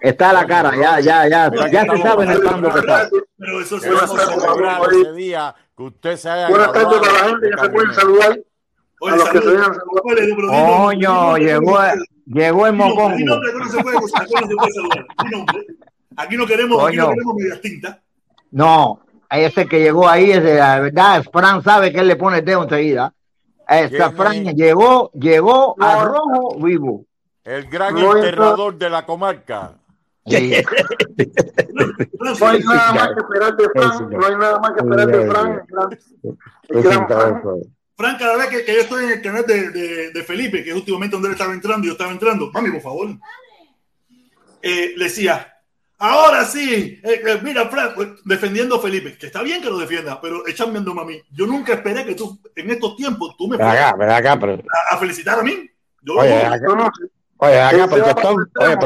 Está 0.00 0.30
a 0.30 0.32
la 0.32 0.46
cara, 0.46 0.72
ya, 0.74 0.98
ya, 0.98 1.28
ya, 1.28 1.48
ya 1.70 1.84
se 1.84 2.02
sabe 2.02 2.24
en 2.24 2.30
el 2.32 2.42
bando 2.42 2.72
que 2.72 2.80
está. 2.80 3.08
Pero 3.38 3.60
eso 3.60 3.76
es 3.76 3.84
ese 3.84 5.12
día 5.12 5.54
que 5.76 5.82
usted 5.84 6.16
se 6.16 6.28
haya 6.28 6.48
Buenas 6.48 6.72
tardes 6.72 6.98
para 6.98 7.12
la 7.12 7.18
gente 7.28 7.50
que 7.50 7.58
se 7.62 7.68
pueden 7.70 7.94
saludar. 7.94 8.38
Oye, 9.00 9.12
a 9.14 9.16
los 9.16 9.28
que 9.28 9.38
se 9.38 9.48
dime- 9.50 9.64
Coño, 10.48 11.36
llegó, 11.36 11.78
llegó 12.26 12.66
el 12.66 12.76
nombre, 12.76 13.14
aquí 13.14 13.24
no 13.24 13.68
se 13.68 13.82
puede, 13.82 13.96
no 14.00 14.08
saludar. 14.08 15.06
Aquí 16.16 16.36
no 16.36 16.46
queremos, 16.46 16.84
aquí 16.88 16.96
no 16.96 17.08
queremos 17.10 17.34
medias 17.36 17.60
tintas. 17.60 17.96
No, 18.50 19.00
ese 19.30 19.66
que 19.66 19.80
llegó 19.80 20.08
ahí 20.08 20.30
es 20.32 20.42
de 20.42 20.56
la 20.56 20.80
verdad, 20.80 21.24
Fran 21.32 21.62
sabe 21.62 21.92
que 21.92 22.00
él 22.00 22.08
le 22.08 22.16
pone 22.16 22.38
el 22.38 22.44
dedo 22.44 22.64
enseguida. 22.64 23.14
Esta 23.68 24.06
¿Quién 24.08 24.16
Fran 24.16 24.44
llegó, 24.56 25.10
llegó 25.12 25.74
No. 25.78 25.86
al 25.86 26.06
rojo 26.06 26.56
vivo. 26.58 27.04
El 27.44 27.68
gran 27.68 27.94
No, 27.94 28.16
enterrador 28.16 28.76
de 28.76 28.90
la 28.90 29.04
comarca. 29.06 29.74
Sí. 30.24 30.54
No 32.20 32.46
hay 32.46 32.60
nada 32.62 32.92
más 32.92 33.08
que 33.08 33.20
esperar 33.20 33.56
de 33.56 33.68
Fran. 33.70 34.10
No 34.10 34.26
hay 34.26 34.36
nada 34.36 34.58
más 34.60 34.70
que 34.72 34.78
esperar 34.80 35.06
de 35.08 35.26
Fran. 35.30 35.52
el 35.52 35.60
gran- 35.66 35.98
El 36.68 36.82
gran 36.82 37.08
Fran. 37.08 37.42
Fran, 37.96 38.18
cada 38.18 38.36
vez 38.36 38.46
que, 38.46 38.64
que 38.64 38.74
yo 38.74 38.80
estoy 38.82 39.04
en 39.04 39.10
el 39.10 39.22
canal 39.22 39.44
de, 39.46 39.70
de, 39.70 40.10
de 40.12 40.22
Felipe, 40.22 40.62
que 40.62 40.70
es 40.70 40.76
últimamente 40.76 41.14
donde 41.16 41.28
él 41.28 41.32
estaba 41.34 41.52
entrando, 41.52 41.84
yo 41.86 41.92
estaba 41.92 42.12
entrando, 42.12 42.50
mami, 42.52 42.70
por 42.70 42.80
favor, 42.82 43.08
eh, 44.62 44.92
le 44.96 45.04
decía, 45.04 45.52
ahora 45.98 46.44
sí, 46.44 47.00
eh, 47.02 47.20
eh, 47.26 47.40
mira, 47.42 47.68
Fran, 47.68 47.92
pues, 47.94 48.08
defendiendo 48.24 48.76
a 48.76 48.80
Felipe, 48.80 49.16
que 49.18 49.26
está 49.26 49.42
bien 49.42 49.60
que 49.60 49.68
lo 49.70 49.78
defienda, 49.78 50.20
pero 50.20 50.46
echándome 50.46 51.00
a 51.00 51.04
mí. 51.04 51.20
Yo 51.32 51.46
nunca 51.46 51.74
esperé 51.74 52.04
que 52.04 52.14
tú, 52.14 52.38
en 52.54 52.70
estos 52.70 52.96
tiempos, 52.96 53.34
tú 53.36 53.48
me 53.48 53.56
acá, 53.56 53.94
ven 53.98 54.10
acá, 54.10 54.38
pero, 54.38 54.54
a, 54.54 54.94
a 54.94 54.98
felicitar 54.98 55.40
a 55.40 55.42
mí. 55.42 55.68
Yo, 56.00 56.14
oye, 56.14 56.32
acá, 56.44 56.58
No, 56.68 56.76
no. 56.76 56.90
Oye, 57.46 57.60
acá, 57.62 57.76
el 57.76 58.02
extremo. 58.04 58.36
oye, 58.58 58.76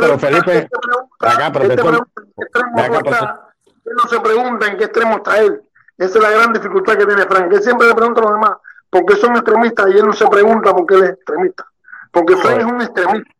pero 0.00 0.18
Felipe, 0.18 0.58
Este 0.58 0.68
pregunta- 0.78 1.10
ven 1.20 1.32
acá, 1.32 1.46
este 1.62 3.02
qué 3.02 3.08
estás. 3.10 3.40
Él 3.84 3.92
no 4.02 4.08
se 4.08 4.20
pregunta 4.20 4.66
en 4.66 4.76
qué 4.78 4.84
extremo 4.84 5.16
está 5.16 5.38
él. 5.38 5.62
Esa 5.98 6.18
es 6.18 6.22
la 6.24 6.30
gran 6.30 6.52
dificultad 6.52 6.96
que 6.96 7.06
tiene 7.06 7.22
Frank. 7.26 7.52
Él 7.52 7.62
siempre 7.62 7.86
le 7.86 7.94
pregunta 7.94 8.20
a 8.20 8.24
los 8.24 8.32
demás 8.32 8.52
porque 8.90 9.16
son 9.16 9.36
extremistas 9.36 9.86
y 9.90 9.98
él 9.98 10.06
no 10.06 10.12
se 10.12 10.26
pregunta 10.26 10.74
porque 10.74 10.94
él 10.94 11.04
es 11.04 11.10
extremista. 11.10 11.66
Porque 12.10 12.36
Frank 12.36 12.58
es 12.60 12.64
un 12.64 12.80
extremista. 12.80 13.30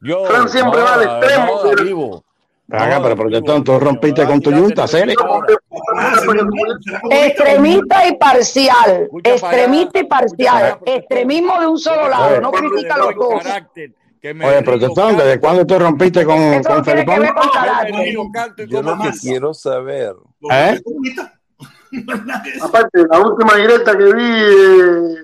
Yo, 0.00 0.24
Fran 0.26 0.48
siempre 0.48 0.82
va 0.82 0.94
al 0.94 1.02
extremo, 1.02 1.60
no, 1.64 2.24
acá, 2.70 3.02
pero 3.02 3.16
protectón, 3.16 3.64
tú 3.64 3.78
rompiste 3.78 4.26
con 4.26 4.40
tu 4.40 4.50
yunta, 4.50 4.84
ah, 4.84 6.20
comunista. 6.24 7.00
Extremista 7.10 8.08
y 8.08 8.16
parcial. 8.16 9.08
Extremista 9.22 9.98
y 10.00 10.04
parcial. 10.04 10.78
Extremismo 10.84 11.60
de 11.60 11.66
un 11.66 11.78
solo 11.78 12.08
lado. 12.08 12.40
No 12.40 12.50
critica 12.50 12.94
a 12.94 12.98
los 12.98 13.14
dos. 13.14 13.42
Oye, 14.24 14.62
protectón, 14.62 15.16
¿desde 15.16 15.40
cuándo 15.40 15.66
tú 15.66 15.78
rompiste 15.78 16.24
con, 16.24 16.62
con 16.62 16.84
Felipón? 16.84 17.24
Yo 18.68 18.82
lo 18.82 18.98
que 18.98 19.10
quiero 19.20 19.52
saber, 19.52 20.14
¿Eh? 20.50 20.80
Aparte, 22.62 23.04
la 23.10 23.18
última 23.18 23.56
directa 23.56 23.96
que 23.96 24.04
vi 24.04 24.22
eh, 24.22 25.14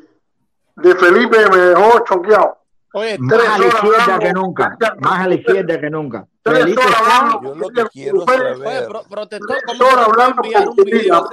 de 0.77 0.95
Felipe 0.97 1.37
me 1.51 1.57
dejó 1.57 2.05
choqueado. 2.05 2.59
Oye, 2.93 3.17
Más 3.19 3.49
a 3.49 3.59
la 3.59 3.67
izquierda 3.67 4.19
que 4.19 4.33
nunca, 4.33 4.77
más 4.99 5.21
a 5.21 5.29
la 5.29 5.35
izquierda 5.35 5.81
que 5.81 5.91
nunca. 5.91 6.27
Horas 6.49 6.69
está 6.69 6.99
hablando 6.99 7.43
yo 7.43 7.55
lo 7.55 7.69
que 7.71 7.85
quiero 7.93 8.21
Fue 8.25 8.35
oye, 8.35 8.65
saber, 8.65 8.89
pro- 8.89 9.03
protector, 9.09 9.57
tres 9.57 9.63
¿cómo 9.67 9.79
se 9.79 9.85
horas 9.95 10.07
te 10.07 10.13
puede 10.13 10.23
hablando 10.25 10.43
enviar 10.45 10.69
un 10.69 10.77
video 10.77 11.29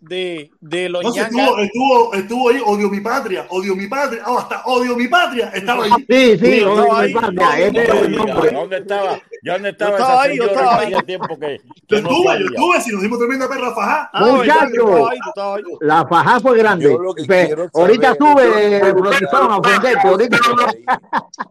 de, 0.00 0.50
de 0.60 0.88
los 0.88 1.02
estuvo, 1.16 1.58
estuvo, 1.58 2.14
estuvo 2.14 2.48
ahí, 2.50 2.62
odio 2.64 2.88
mi 2.90 3.00
patria, 3.00 3.46
odio 3.50 3.74
mi 3.74 3.86
patria, 3.88 4.22
oh, 4.26 4.38
hasta 4.38 4.62
odio 4.66 4.94
mi 4.96 5.08
patria, 5.08 5.48
estaba 5.48 5.84
ahí. 5.84 5.90
Sí, 6.08 6.38
sí, 6.38 6.60
Yo 6.60 6.72
oye, 6.72 6.82
estaba 6.82 7.00
ahí, 7.00 7.14
mi 7.14 7.20
patria. 7.20 8.52
¿Dónde 8.52 8.76
estaba? 8.76 9.20
¿Ya 9.42 9.52
dónde 9.54 9.68
estaba 9.70 9.90
Yo 9.90 9.96
estaba 9.98 10.22
ahí, 10.22 10.36
yo 10.36 10.44
estaba 10.44 10.78
que 10.86 10.94
ahí. 10.94 11.02
tiempo 11.04 11.38
que, 11.38 11.60
Yo 11.88 11.96
que 11.96 12.02
no 12.02 12.10
estuve, 12.10 12.38
yo 12.38 12.46
estuve, 12.46 12.80
si 12.82 12.92
nos 12.92 13.02
dimos 13.02 13.18
tremenda 13.18 13.48
perra 13.48 13.74
fajá. 13.74 14.10
Ah, 14.12 14.24
verdad, 14.24 14.36
Muchacho. 14.36 14.70
tú 14.74 14.86
estabas 14.86 15.10
ahí, 15.10 15.18
tú 15.18 15.28
estabas 15.28 15.56
ahí. 15.56 15.64
La 15.80 16.06
faja 16.06 16.40
fue 16.40 16.58
grande. 16.58 16.84
Yo 16.84 17.14
que 17.14 17.68
ahorita 17.74 18.14
sube 18.14 18.76
el 18.88 18.94
protección 18.94 19.50
a 19.50 19.56
ofenderte. 19.58 20.08
Ahorita. 20.08 20.36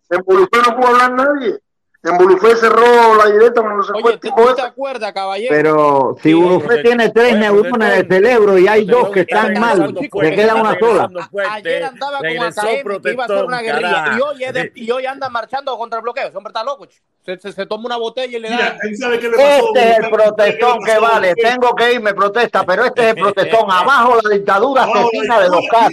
En 0.10 0.24
no 0.62 0.76
pudo 0.78 0.88
hablar 0.88 1.14
nadie. 1.14 1.60
En 2.06 2.18
Bulufé 2.18 2.56
cerró 2.56 3.16
la 3.16 3.26
directa 3.32 3.62
cuando 3.62 3.84
se 3.84 3.92
fue 3.94 4.02
Oye, 4.04 4.14
el 4.14 4.20
¿te, 4.20 4.28
tipo 4.30 4.42
tú 4.42 4.48
ese. 4.48 4.56
te 4.56 4.62
acuerdas, 4.62 5.12
caballero? 5.14 5.56
Pero 5.56 6.16
si 6.22 6.32
Sí, 6.34 6.60
tiene 6.84 7.10
tres 7.10 7.38
neuronas 7.38 7.92
en 7.94 7.98
el 8.00 8.06
protector. 8.08 8.16
cerebro 8.30 8.58
y 8.60 8.68
hay 8.68 8.86
dos 8.86 9.10
que 9.10 9.22
están 9.22 9.48
está 9.54 9.60
mal, 9.60 9.78
regresando 9.80 10.22
le 10.22 10.36
queda 10.36 10.56
una 10.56 10.78
sola. 10.80 11.10
Ayer 11.52 11.84
andaba 11.84 12.18
con 12.20 12.28
AKM 12.28 13.02
que 13.02 13.12
iba 13.12 13.24
a 13.24 13.26
hacer 13.26 13.46
una 13.46 13.62
guerrilla 13.62 14.06
y 14.18 14.22
hoy, 14.22 14.44
es 14.44 14.54
de- 14.54 14.72
y 14.76 14.92
hoy 14.92 15.06
anda 15.06 15.30
marchando 15.30 15.78
contra 15.78 15.98
el 16.00 16.04
bloqueo. 16.04 16.28
Ese 16.28 16.38
hombre 16.38 16.52
está 16.52 16.64
loco. 16.64 16.88
Se, 17.26 17.40
se, 17.40 17.52
se 17.54 17.66
toma 17.66 17.86
una 17.88 17.98
botella 17.98 18.38
y 18.38 18.40
le 18.40 18.50
Mira, 18.52 18.66
da. 18.70 18.78
él 18.84 18.96
sabe 18.98 19.18
qué 19.20 19.30
le 19.30 19.36
pasó. 19.36 19.66
Este 19.76 19.90
es 19.92 19.98
el 19.98 20.10
protestón 20.12 20.84
que 20.84 20.98
vale. 21.00 21.34
Tengo 21.34 21.74
que 21.76 21.94
irme, 21.94 22.14
protesta, 22.14 22.64
pero 22.64 22.86
este 22.86 23.02
es 23.02 23.08
el 23.16 23.16
protestón. 23.24 23.66
Abajo 23.72 24.18
la 24.24 24.30
dictadura 24.36 24.84
asesina 24.84 25.40
de 25.40 25.50
los 25.50 25.62
casos. 25.72 25.92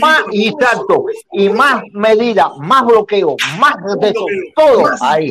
Más 0.00 0.22
y 0.32 0.56
tanto, 0.56 1.04
y 1.32 1.48
más 1.50 1.82
medidas, 1.92 2.48
más 2.60 2.84
bloqueo, 2.86 3.36
más 3.58 3.74
de 4.00 4.14
todo 4.72 4.84
ahí. 5.00 5.30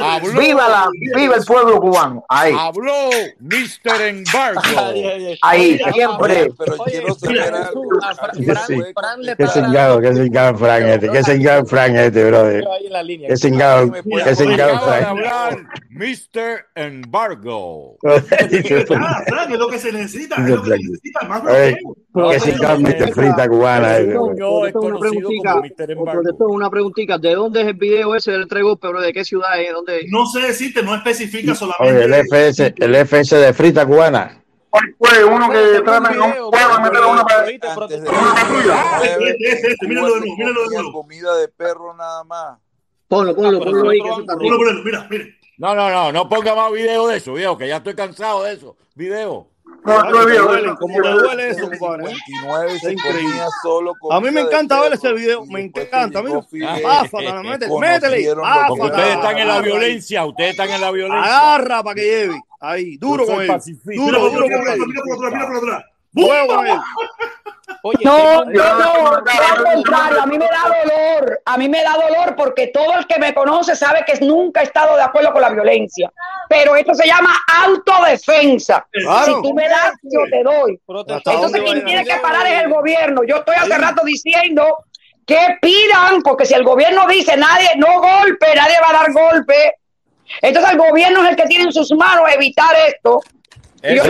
Habló, 0.00 0.40
Viva 0.40 0.68
la, 0.68 0.88
viva 1.14 1.36
el 1.36 1.44
pueblo 1.44 1.80
cubano, 1.80 2.24
ahí, 2.28 2.54
habló 2.58 3.10
Mr. 3.40 4.00
Embargo. 4.02 4.60
Ay, 4.76 5.04
ay, 5.04 5.26
ay. 5.26 5.38
ahí, 5.42 5.80
Oye, 5.84 5.92
siempre. 5.92 6.52
pero 6.58 6.74
Oye, 6.78 6.92
quiero 6.92 7.14
saber 7.14 7.54
algo. 7.54 7.82
Fran, 8.00 8.66
Fran 8.94 9.36
Qué 9.36 9.46
cingado, 9.48 10.00
qué 10.00 10.14
cingado 10.14 10.58
Frank 10.58 10.82
este, 10.84 11.10
qué 11.10 11.22
cingado 11.22 11.66
Frank 11.66 11.94
este, 11.94 12.24
brother. 12.24 12.64
Qué 13.28 13.36
cingado, 13.36 13.92
qué 13.92 14.34
cingado 14.34 14.76
hablar 14.78 15.58
Mr. 15.90 16.66
Embargo. 16.74 17.96
Ah, 18.98 19.22
Frank, 19.26 19.50
es 19.50 19.58
lo 19.58 19.68
que 19.68 19.78
se 19.78 19.92
necesita, 19.92 20.36
es 20.36 20.48
lo 20.48 20.62
que 20.62 20.70
se 20.70 20.78
necesita, 20.78 21.26
más. 21.28 21.42
Qué 21.42 22.40
cingado 22.40 22.80
Mr. 22.80 23.12
Frita 23.12 23.48
cubana 23.48 23.98
este. 23.98 24.12
Yo 24.12 24.58
una 24.58 24.72
conocido 24.72 24.98
preguntita, 25.00 25.52
como 25.52 25.62
Mr. 25.64 25.90
Embargo. 25.90 26.46
una 26.48 26.70
preguntita. 26.70 27.18
¿De 27.18 27.34
dónde 27.34 27.60
es 27.62 27.66
el 27.68 27.74
video 27.74 28.14
ese 28.14 28.32
del 28.32 28.46
tres 28.48 28.62
golpes, 28.62 28.90
bro? 28.90 29.00
¿De 29.00 29.12
qué 29.12 29.24
ciudad 29.24 29.60
es? 29.60 29.65
¿Dónde? 29.72 30.06
No 30.08 30.26
sé 30.26 30.40
decirte, 30.40 30.82
no 30.82 30.94
especifica 30.94 31.52
Oye, 31.52 31.58
solamente. 31.58 32.04
el 32.04 32.14
FS, 32.14 32.74
el 32.78 32.94
FS 32.94 33.36
de 33.36 33.52
Frita 33.52 33.86
cubana. 33.86 34.42
Fue 34.98 35.24
uno 35.24 35.48
que 35.50 35.80
trata 35.84 36.12
de 36.12 36.20
un 36.20 36.50
pueblo 36.50 36.74
a 36.74 36.80
meter 36.80 37.00
una. 37.04 37.24
Este, 37.46 37.68
este, 39.50 39.72
este, 39.72 39.86
míralo 39.88 40.14
de 40.14 40.20
nuevo, 40.20 40.36
míralo 40.36 40.68
de 40.68 40.76
nuevo. 40.76 40.92
comida 40.92 41.36
de 41.36 41.48
perro 41.48 41.94
nada 41.94 42.24
más. 42.24 42.58
Ponlo, 43.08 43.34
ponlo, 43.34 43.60
ponlo 43.60 43.90
ahí, 43.90 44.00
Ponlo, 44.00 44.58
ponlo, 44.58 44.82
mira, 44.84 45.06
mira. 45.08 45.24
No, 45.58 45.74
no, 45.74 45.88
no, 45.88 46.12
no 46.12 46.28
ponga 46.28 46.54
más 46.54 46.70
video 46.72 47.06
de 47.06 47.16
eso, 47.16 47.32
viejo, 47.32 47.56
que 47.56 47.68
ya 47.68 47.76
estoy 47.76 47.94
cansado 47.94 48.42
de 48.42 48.52
eso. 48.52 48.76
Video. 48.94 49.48
No, 49.86 50.02
no 50.10 50.18
es 50.20 50.26
Te 50.26 50.30
viejo. 50.32 50.46
duele, 50.48 50.74
¿Cómo 50.80 51.00
te 51.02 51.08
duele 51.08 51.48
eso, 51.48 51.70
compadre? 51.70 52.04
29 52.04 52.70
se 52.70 52.86
Es 52.88 52.92
increíble. 52.92 53.22
comía 53.22 53.46
solo 53.62 53.92
A 54.10 54.20
mí 54.20 54.30
me 54.32 54.40
encanta 54.40 54.80
ver 54.80 54.92
ese 54.94 55.02
perro, 55.02 55.14
video, 55.16 55.46
me 55.46 55.60
encanta. 55.60 56.22
llegó 56.22 56.42
Fidel, 56.42 56.82
pásala, 56.82 57.42
métele, 57.42 57.72
ustedes 57.72 59.14
están 59.14 59.38
en 59.38 59.48
la 59.48 59.60
violencia, 59.60 60.24
ustedes 60.26 60.50
están 60.50 60.70
en 60.70 60.80
la 60.80 60.90
violencia. 60.90 61.22
Agarra 61.24 61.82
para 61.82 61.94
que 61.94 62.02
lleve. 62.02 62.40
Ahí, 62.60 62.96
duro 62.96 63.26
con 63.26 63.40
él. 63.42 63.48
Duro, 63.96 64.18
por 64.20 64.32
duro 64.32 64.46
atrás, 64.46 64.60
con 64.60 64.68
él. 64.72 64.80
mira 64.88 65.02
por 65.04 65.14
atrás, 65.16 65.32
mira 65.32 65.46
por 65.46 65.56
atrás. 65.56 65.84
Oye, 67.82 68.04
No, 68.04 68.44
no, 68.44 68.52
yo 68.52 68.62
al 68.62 69.64
contrario, 69.64 70.22
a 70.22 70.26
mí 70.26 70.38
me 70.38 70.46
da 70.46 70.62
dolor, 70.62 71.40
a 71.44 71.58
mí 71.58 71.68
me 71.68 71.82
da 71.82 71.92
dolor 71.92 72.34
porque 72.36 72.68
todo 72.68 72.94
el 72.98 73.06
que 73.06 73.18
me 73.18 73.34
conoce 73.34 73.76
sabe 73.76 74.04
que 74.06 74.24
nunca 74.24 74.60
he 74.60 74.64
estado 74.64 74.96
de 74.96 75.02
acuerdo 75.02 75.32
con 75.32 75.42
la 75.42 75.50
violencia, 75.50 76.10
pero 76.48 76.74
esto 76.74 76.94
se 76.94 77.06
llama 77.06 77.30
autodefensa. 77.64 78.86
Claro. 78.90 79.26
Si 79.26 79.42
tú 79.42 79.54
me 79.54 79.68
das, 79.68 79.92
yo 80.02 80.20
te 80.30 80.42
doy. 80.42 80.80
¿Hasta 81.08 81.32
Entonces 81.32 81.62
quien 81.62 81.84
tiene 81.84 82.04
que 82.04 82.16
parar 82.16 82.46
es 82.46 82.62
el 82.62 82.70
gobierno. 82.70 83.22
Yo 83.24 83.36
estoy 83.36 83.56
hace 83.56 83.76
rato 83.76 84.04
diciendo 84.04 84.84
que 85.26 85.58
pidan, 85.60 86.22
porque 86.22 86.46
si 86.46 86.54
el 86.54 86.64
gobierno 86.64 87.06
dice 87.08 87.36
nadie, 87.36 87.70
no 87.76 88.00
golpe, 88.00 88.46
nadie 88.54 88.76
va 88.80 88.90
a 88.90 89.02
dar 89.02 89.12
golpe. 89.12 89.74
Entonces 90.40 90.72
el 90.72 90.78
gobierno 90.78 91.22
es 91.24 91.30
el 91.30 91.36
que 91.36 91.46
tiene 91.46 91.64
en 91.64 91.72
sus 91.72 91.92
manos 91.92 92.24
evitar 92.32 92.74
esto. 92.88 93.20
Yo 93.94 94.04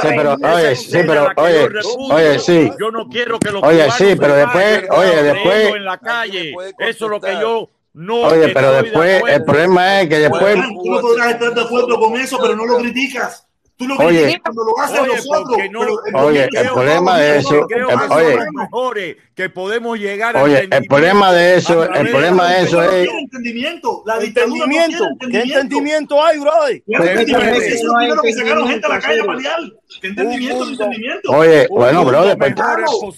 Sí, 0.00 0.08
pero, 0.16 0.34
oye, 0.34 0.76
sí, 0.76 0.98
pero, 1.06 1.28
oye, 1.36 1.68
oye, 2.10 2.38
sí. 2.38 2.70
Yo 2.78 2.90
no 2.90 3.08
quiero 3.08 3.38
que 3.38 3.50
los 3.50 3.62
Oye, 3.62 3.90
sí, 3.92 4.16
pero 4.18 4.34
después, 4.36 4.84
oye, 4.90 5.22
después, 5.22 5.74
en 5.74 5.84
la 5.84 5.98
calle. 5.98 6.54
Eso 6.78 7.04
es 7.06 7.10
lo 7.10 7.20
que 7.20 7.32
yo 7.40 7.68
no 7.92 8.20
oye, 8.22 8.48
pero 8.50 8.72
de 8.72 8.82
después, 8.82 9.22
el 9.28 9.44
problema 9.44 10.00
es 10.00 10.08
que 10.08 10.18
después, 10.18 10.54
Tú 10.54 10.90
no 10.90 11.00
podrás 11.00 11.32
estar 11.32 11.54
de 11.54 11.62
acuerdo 11.62 11.98
con 11.98 12.16
eso, 12.16 12.38
pero 12.40 12.54
no 12.54 12.66
lo 12.66 12.78
criticas. 12.78 13.46
Tú 13.80 13.88
lo 13.88 13.96
Oye. 13.96 14.24
criticas 14.24 14.42
cuando 14.44 14.62
lo 14.64 14.78
haces 14.82 15.00
Oye, 15.00 15.16
nosotros. 15.16 15.44
porque 15.48 15.68
no- 15.70 15.80
pero 16.04 16.18
Oye, 16.26 16.48
el 16.52 16.66
problema 16.68 17.18
de 17.18 17.38
eso, 17.38 17.66
oye. 18.10 18.36
mejores, 18.52 19.16
que 19.34 19.48
podemos 19.48 19.98
llegar 19.98 20.36
a 20.36 20.42
oye, 20.42 20.58
el 20.58 20.64
entendimiento 20.64 20.94
problema 20.94 21.32
de 21.32 21.54
eso, 21.54 21.80
a 21.80 21.86
el 21.86 22.10
problema 22.10 22.48
de 22.50 22.60
eso 22.62 22.82
es, 22.82 23.08
entendimiento. 23.08 24.02
La 24.04 24.18
dictadura 24.18 24.64
Entendimiento. 24.64 25.04
¿Qué 25.18 25.38
entendimiento. 25.40 26.22
hay, 26.22 26.38
brother? 26.40 26.82
¿Qué 26.86 26.92
Porque 26.94 27.10
entendimiento? 27.10 27.52
es 27.54 27.60
que 27.68 27.74
Eso 27.74 27.86
no 27.86 27.98
hay 27.98 28.08
es 28.10 28.16
lo 28.16 28.22
que 28.22 28.32
sacaron 28.34 28.68
gente 28.68 28.86
a 28.86 28.88
la 28.90 29.00
calle 29.00 29.14
a 29.14 29.16
entendimiento, 29.24 29.56
pelear. 29.56 29.82
¿Qué 30.02 30.06
entendimiento? 30.08 30.64
¿Qué 30.66 30.70
entendimiento? 30.72 31.32
oye, 31.32 31.66
bueno, 31.70 32.04
brother, 32.04 32.36
pues, 32.36 32.54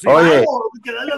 oye, 0.06 0.44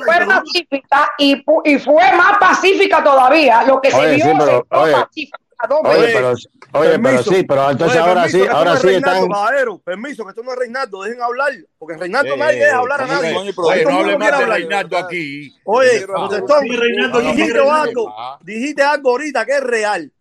fue 0.07 0.27
pacífica 0.27 1.13
y, 1.19 1.37
pu- 1.45 1.61
y 1.67 1.79
fue 1.79 2.03
más 2.17 2.39
pacífica 2.39 3.05
todavía. 3.05 3.63
Lo 3.65 3.79
que 3.79 3.91
se 3.91 3.97
Oye, 3.99 4.15
vio 4.17 4.25
oye, 4.71 4.93
pacífica 4.93 5.39
oye, 5.71 6.13
pero, 6.13 6.31
oye, 6.31 6.41
pero 6.73 7.03
Permiso. 7.03 7.31
sí, 7.31 7.43
pero 7.45 7.71
entonces 7.71 8.01
Oye, 8.01 8.09
ahora 8.09 8.23
permiso, 8.23 8.31
sí, 8.33 8.39
que 8.39 8.45
esto 8.45 8.57
ahora 8.57 8.71
no 8.71 8.77
es 8.77 8.81
sí 8.81 8.87
Reinaldo, 8.87 9.17
están, 9.17 9.29
caballero. 9.31 9.79
Permiso, 9.79 10.25
que 10.25 10.31
esto 10.31 10.43
no 10.43 10.53
es 10.53 10.59
Reinaldo, 10.59 11.03
dejen 11.03 11.23
hablar. 11.23 11.53
Porque 11.79 11.97
Reinaldo 11.97 12.35
Eh, 12.35 12.39
nadie 12.39 12.59
deja 12.59 12.77
hablar 12.79 13.01
a 13.01 13.05
eh, 13.05 13.09
nadie. 13.09 13.37
Oye, 13.37 13.49
Oye, 13.49 13.53
Todo 13.55 13.73
el 13.73 13.85
no 13.85 13.91
hable 13.99 14.19
más 14.19 14.39
de. 14.39 14.47
Reinaldo 14.47 14.99
aquí. 14.99 15.55
Oye, 15.65 16.07
yo 16.07 17.21
dijiste 17.21 17.59
algo, 17.61 18.15
dijiste 18.43 18.83
algo 18.83 19.11
ahorita 19.11 19.45
que 19.47 19.53
es 19.53 19.61
real. 19.63 20.13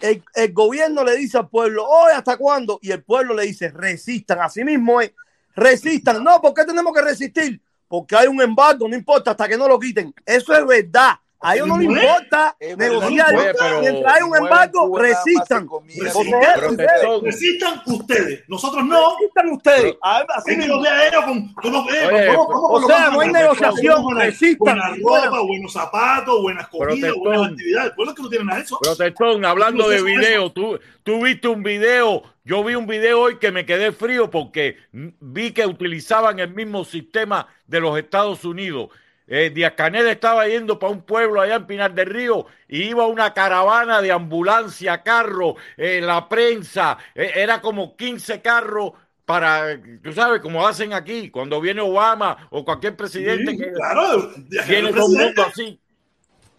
El, 0.00 0.22
el 0.34 0.52
gobierno 0.52 1.02
le 1.04 1.16
dice 1.16 1.38
al 1.38 1.48
pueblo, 1.48 1.84
oye, 1.84 2.14
¿hasta 2.14 2.36
cuándo? 2.36 2.78
Y 2.82 2.92
el 2.92 3.02
pueblo 3.02 3.34
le 3.34 3.44
dice, 3.44 3.70
resistan. 3.70 4.40
Así 4.40 4.62
mismo 4.64 5.00
es, 5.00 5.12
resistan. 5.56 6.22
No, 6.22 6.40
¿por 6.40 6.54
qué 6.54 6.64
tenemos 6.64 6.92
que 6.94 7.02
resistir? 7.02 7.60
Porque 7.88 8.14
hay 8.16 8.28
un 8.28 8.40
embargo, 8.40 8.86
no 8.88 8.94
importa, 8.94 9.32
hasta 9.32 9.48
que 9.48 9.56
no 9.56 9.66
lo 9.66 9.78
quiten. 9.78 10.14
Eso 10.24 10.54
es 10.54 10.64
verdad. 10.66 11.14
A 11.40 11.54
ellos 11.54 11.68
no 11.68 11.78
les 11.78 11.86
importa 11.88 12.56
Es 12.58 12.76
verdad. 12.76 13.00
negociar. 13.10 13.34
Pero- 13.58 13.80
Mientras 13.80 14.14
hay 14.14 14.22
un 14.22 14.36
embargo, 14.36 14.98
resistan. 14.98 15.68
Resistan, 15.86 16.70
ustedes, 16.70 16.76
Tetón, 16.76 17.24
Resistan 17.24 17.82
ustedes, 17.86 18.44
nosotros 18.48 18.84
no. 18.84 19.14
resistan 19.16 19.48
ustedes. 19.50 19.96
A- 20.02 20.24
Así 20.34 20.56
mismo. 20.56 20.74
los 20.74 20.82
vea 20.82 21.08
ellos 21.08 21.24
con, 21.24 21.54
con 21.54 21.72
los 21.72 21.86
eh, 21.94 22.06
Oye, 22.08 22.28
o 22.36 22.46
con 22.46 22.82
los 22.82 22.86
sea, 22.90 23.10
no 23.10 23.20
hay 23.20 23.30
negociación, 23.30 24.16
resistan. 24.16 24.80
Buena 25.00 25.26
ropa, 25.26 25.40
buenos 25.42 25.72
zapatos, 25.72 26.42
buenas 26.42 26.68
comidas, 26.68 26.96
Protestón. 26.98 27.22
buenas 27.22 27.52
actividades. 27.52 27.92
Pues 27.96 28.14
que 28.14 28.22
no 28.22 28.28
tienen 28.28 28.46
nada 28.48 28.58
de 28.58 28.64
eso. 28.64 28.78
Protestón, 28.82 29.44
hablando 29.44 29.88
de 29.88 30.02
video, 30.02 30.50
tú, 30.52 30.78
tú 31.04 31.22
viste 31.22 31.46
un 31.48 31.62
video, 31.62 32.22
yo 32.44 32.64
vi 32.64 32.74
un 32.74 32.86
video 32.86 33.20
hoy 33.20 33.38
que 33.38 33.52
me 33.52 33.64
quedé 33.64 33.92
frío 33.92 34.28
porque 34.30 34.76
vi 34.92 35.52
que 35.52 35.66
utilizaban 35.66 36.40
el 36.40 36.52
mismo 36.52 36.84
sistema 36.84 37.46
de 37.66 37.80
los 37.80 37.96
Estados 37.96 38.44
Unidos. 38.44 38.88
Eh, 39.30 39.50
Díaz 39.50 39.74
Canel 39.74 40.08
estaba 40.08 40.48
yendo 40.48 40.78
para 40.78 40.90
un 40.90 41.02
pueblo 41.02 41.42
allá 41.42 41.56
en 41.56 41.66
Pinar 41.66 41.92
del 41.92 42.06
Río 42.06 42.46
y 42.66 42.84
iba 42.84 43.06
una 43.06 43.34
caravana 43.34 44.00
de 44.00 44.10
ambulancia, 44.10 45.02
carro, 45.02 45.56
eh, 45.76 46.00
la 46.00 46.26
prensa, 46.26 46.96
eh, 47.14 47.32
era 47.34 47.60
como 47.60 47.94
15 47.94 48.40
carros 48.40 48.92
para, 49.26 49.78
tú 50.02 50.14
sabes, 50.14 50.40
como 50.40 50.66
hacen 50.66 50.94
aquí, 50.94 51.28
cuando 51.28 51.60
viene 51.60 51.82
Obama 51.82 52.48
o 52.48 52.64
cualquier 52.64 52.96
presidente 52.96 53.50
Sí, 53.50 53.58
que 53.58 53.72
claro, 53.72 54.32
viene 54.66 54.92
todo 54.94 55.14
el 55.14 55.26
mundo 55.26 55.42
así. 55.46 55.78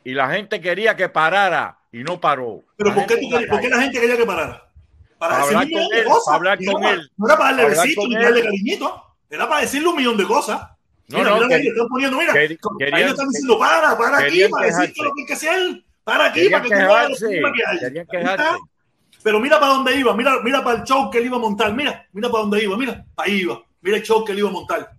Y 0.04 0.14
la 0.14 0.30
gente 0.30 0.62
quería 0.62 0.96
que 0.96 1.10
parara 1.10 1.80
y 1.92 2.04
no 2.04 2.22
paró. 2.22 2.64
Pero 2.78 2.94
¿por 2.94 3.08
qué, 3.08 3.18
tú 3.18 3.30
¿por 3.50 3.60
qué 3.60 3.70
la 3.70 3.82
gente 3.82 4.00
quería 4.00 4.16
que 4.16 4.26
parara? 4.26 4.70
Para 5.18 5.42
hablar 5.42 5.68
con 5.70 5.82
él, 5.82 6.08
hablar 6.28 6.60
con 6.64 6.84
él. 6.84 7.12
No 7.18 7.28
era 7.28 7.38
para 7.38 7.58
darle 7.58 7.96
con 7.96 8.10
ni 8.10 8.16
darle 8.16 8.44
cariñito. 8.44 9.04
Era 9.28 9.50
para 9.50 9.62
decirle 9.62 9.90
un 9.90 9.96
millón 9.96 10.18
de 10.18 10.26
cosas. 10.26 10.62
No, 11.10 11.18
Mira, 11.18 11.30
no, 11.32 11.36
mira, 11.48 11.48
que- 11.62 11.68
están 11.68 11.88
poniendo, 11.88 12.18
mira, 12.18 12.34
ahí 12.34 12.48
querían- 12.78 13.10
están 13.10 13.30
diciendo, 13.30 13.60
para, 13.60 13.98
para 13.98 14.18
aquí, 14.20 14.42
para 14.50 14.66
decirte 14.68 14.94
quejarse. 14.94 15.04
lo 15.04 15.14
que 15.14 15.22
hay 15.22 15.26
que 15.28 15.34
hacer. 15.34 15.84
Para 16.04 16.26
aquí, 16.26 16.50
para 16.50 16.62
que 16.64 16.70
tú 16.70 16.76
veas 16.76 16.88
quejarse, 16.90 17.26
problemas 17.26 17.52
que 17.54 17.66
hay. 17.66 17.76
está. 18.02 18.12
quejarse. 18.18 18.60
Pero 19.24 19.40
mira 19.40 19.60
para 19.60 19.74
dónde 19.74 19.96
iba, 19.96 20.14
mira, 20.16 20.40
mira 20.44 20.64
para 20.64 20.80
el 20.80 20.84
show 20.86 21.10
que 21.10 21.18
él 21.18 21.26
iba 21.26 21.38
a 21.38 21.40
montar, 21.40 21.74
mira, 21.74 22.08
mira 22.14 22.30
para 22.30 22.42
dónde 22.44 22.64
iba, 22.64 22.78
mira, 22.78 23.06
para 23.16 23.28
ahí 23.30 23.42
iba, 23.42 23.62
mira 23.82 23.98
el 23.98 24.04
show 24.04 24.24
que 24.24 24.32
él 24.32 24.40
iba 24.40 24.50
a 24.50 24.52
montar. 24.54 24.92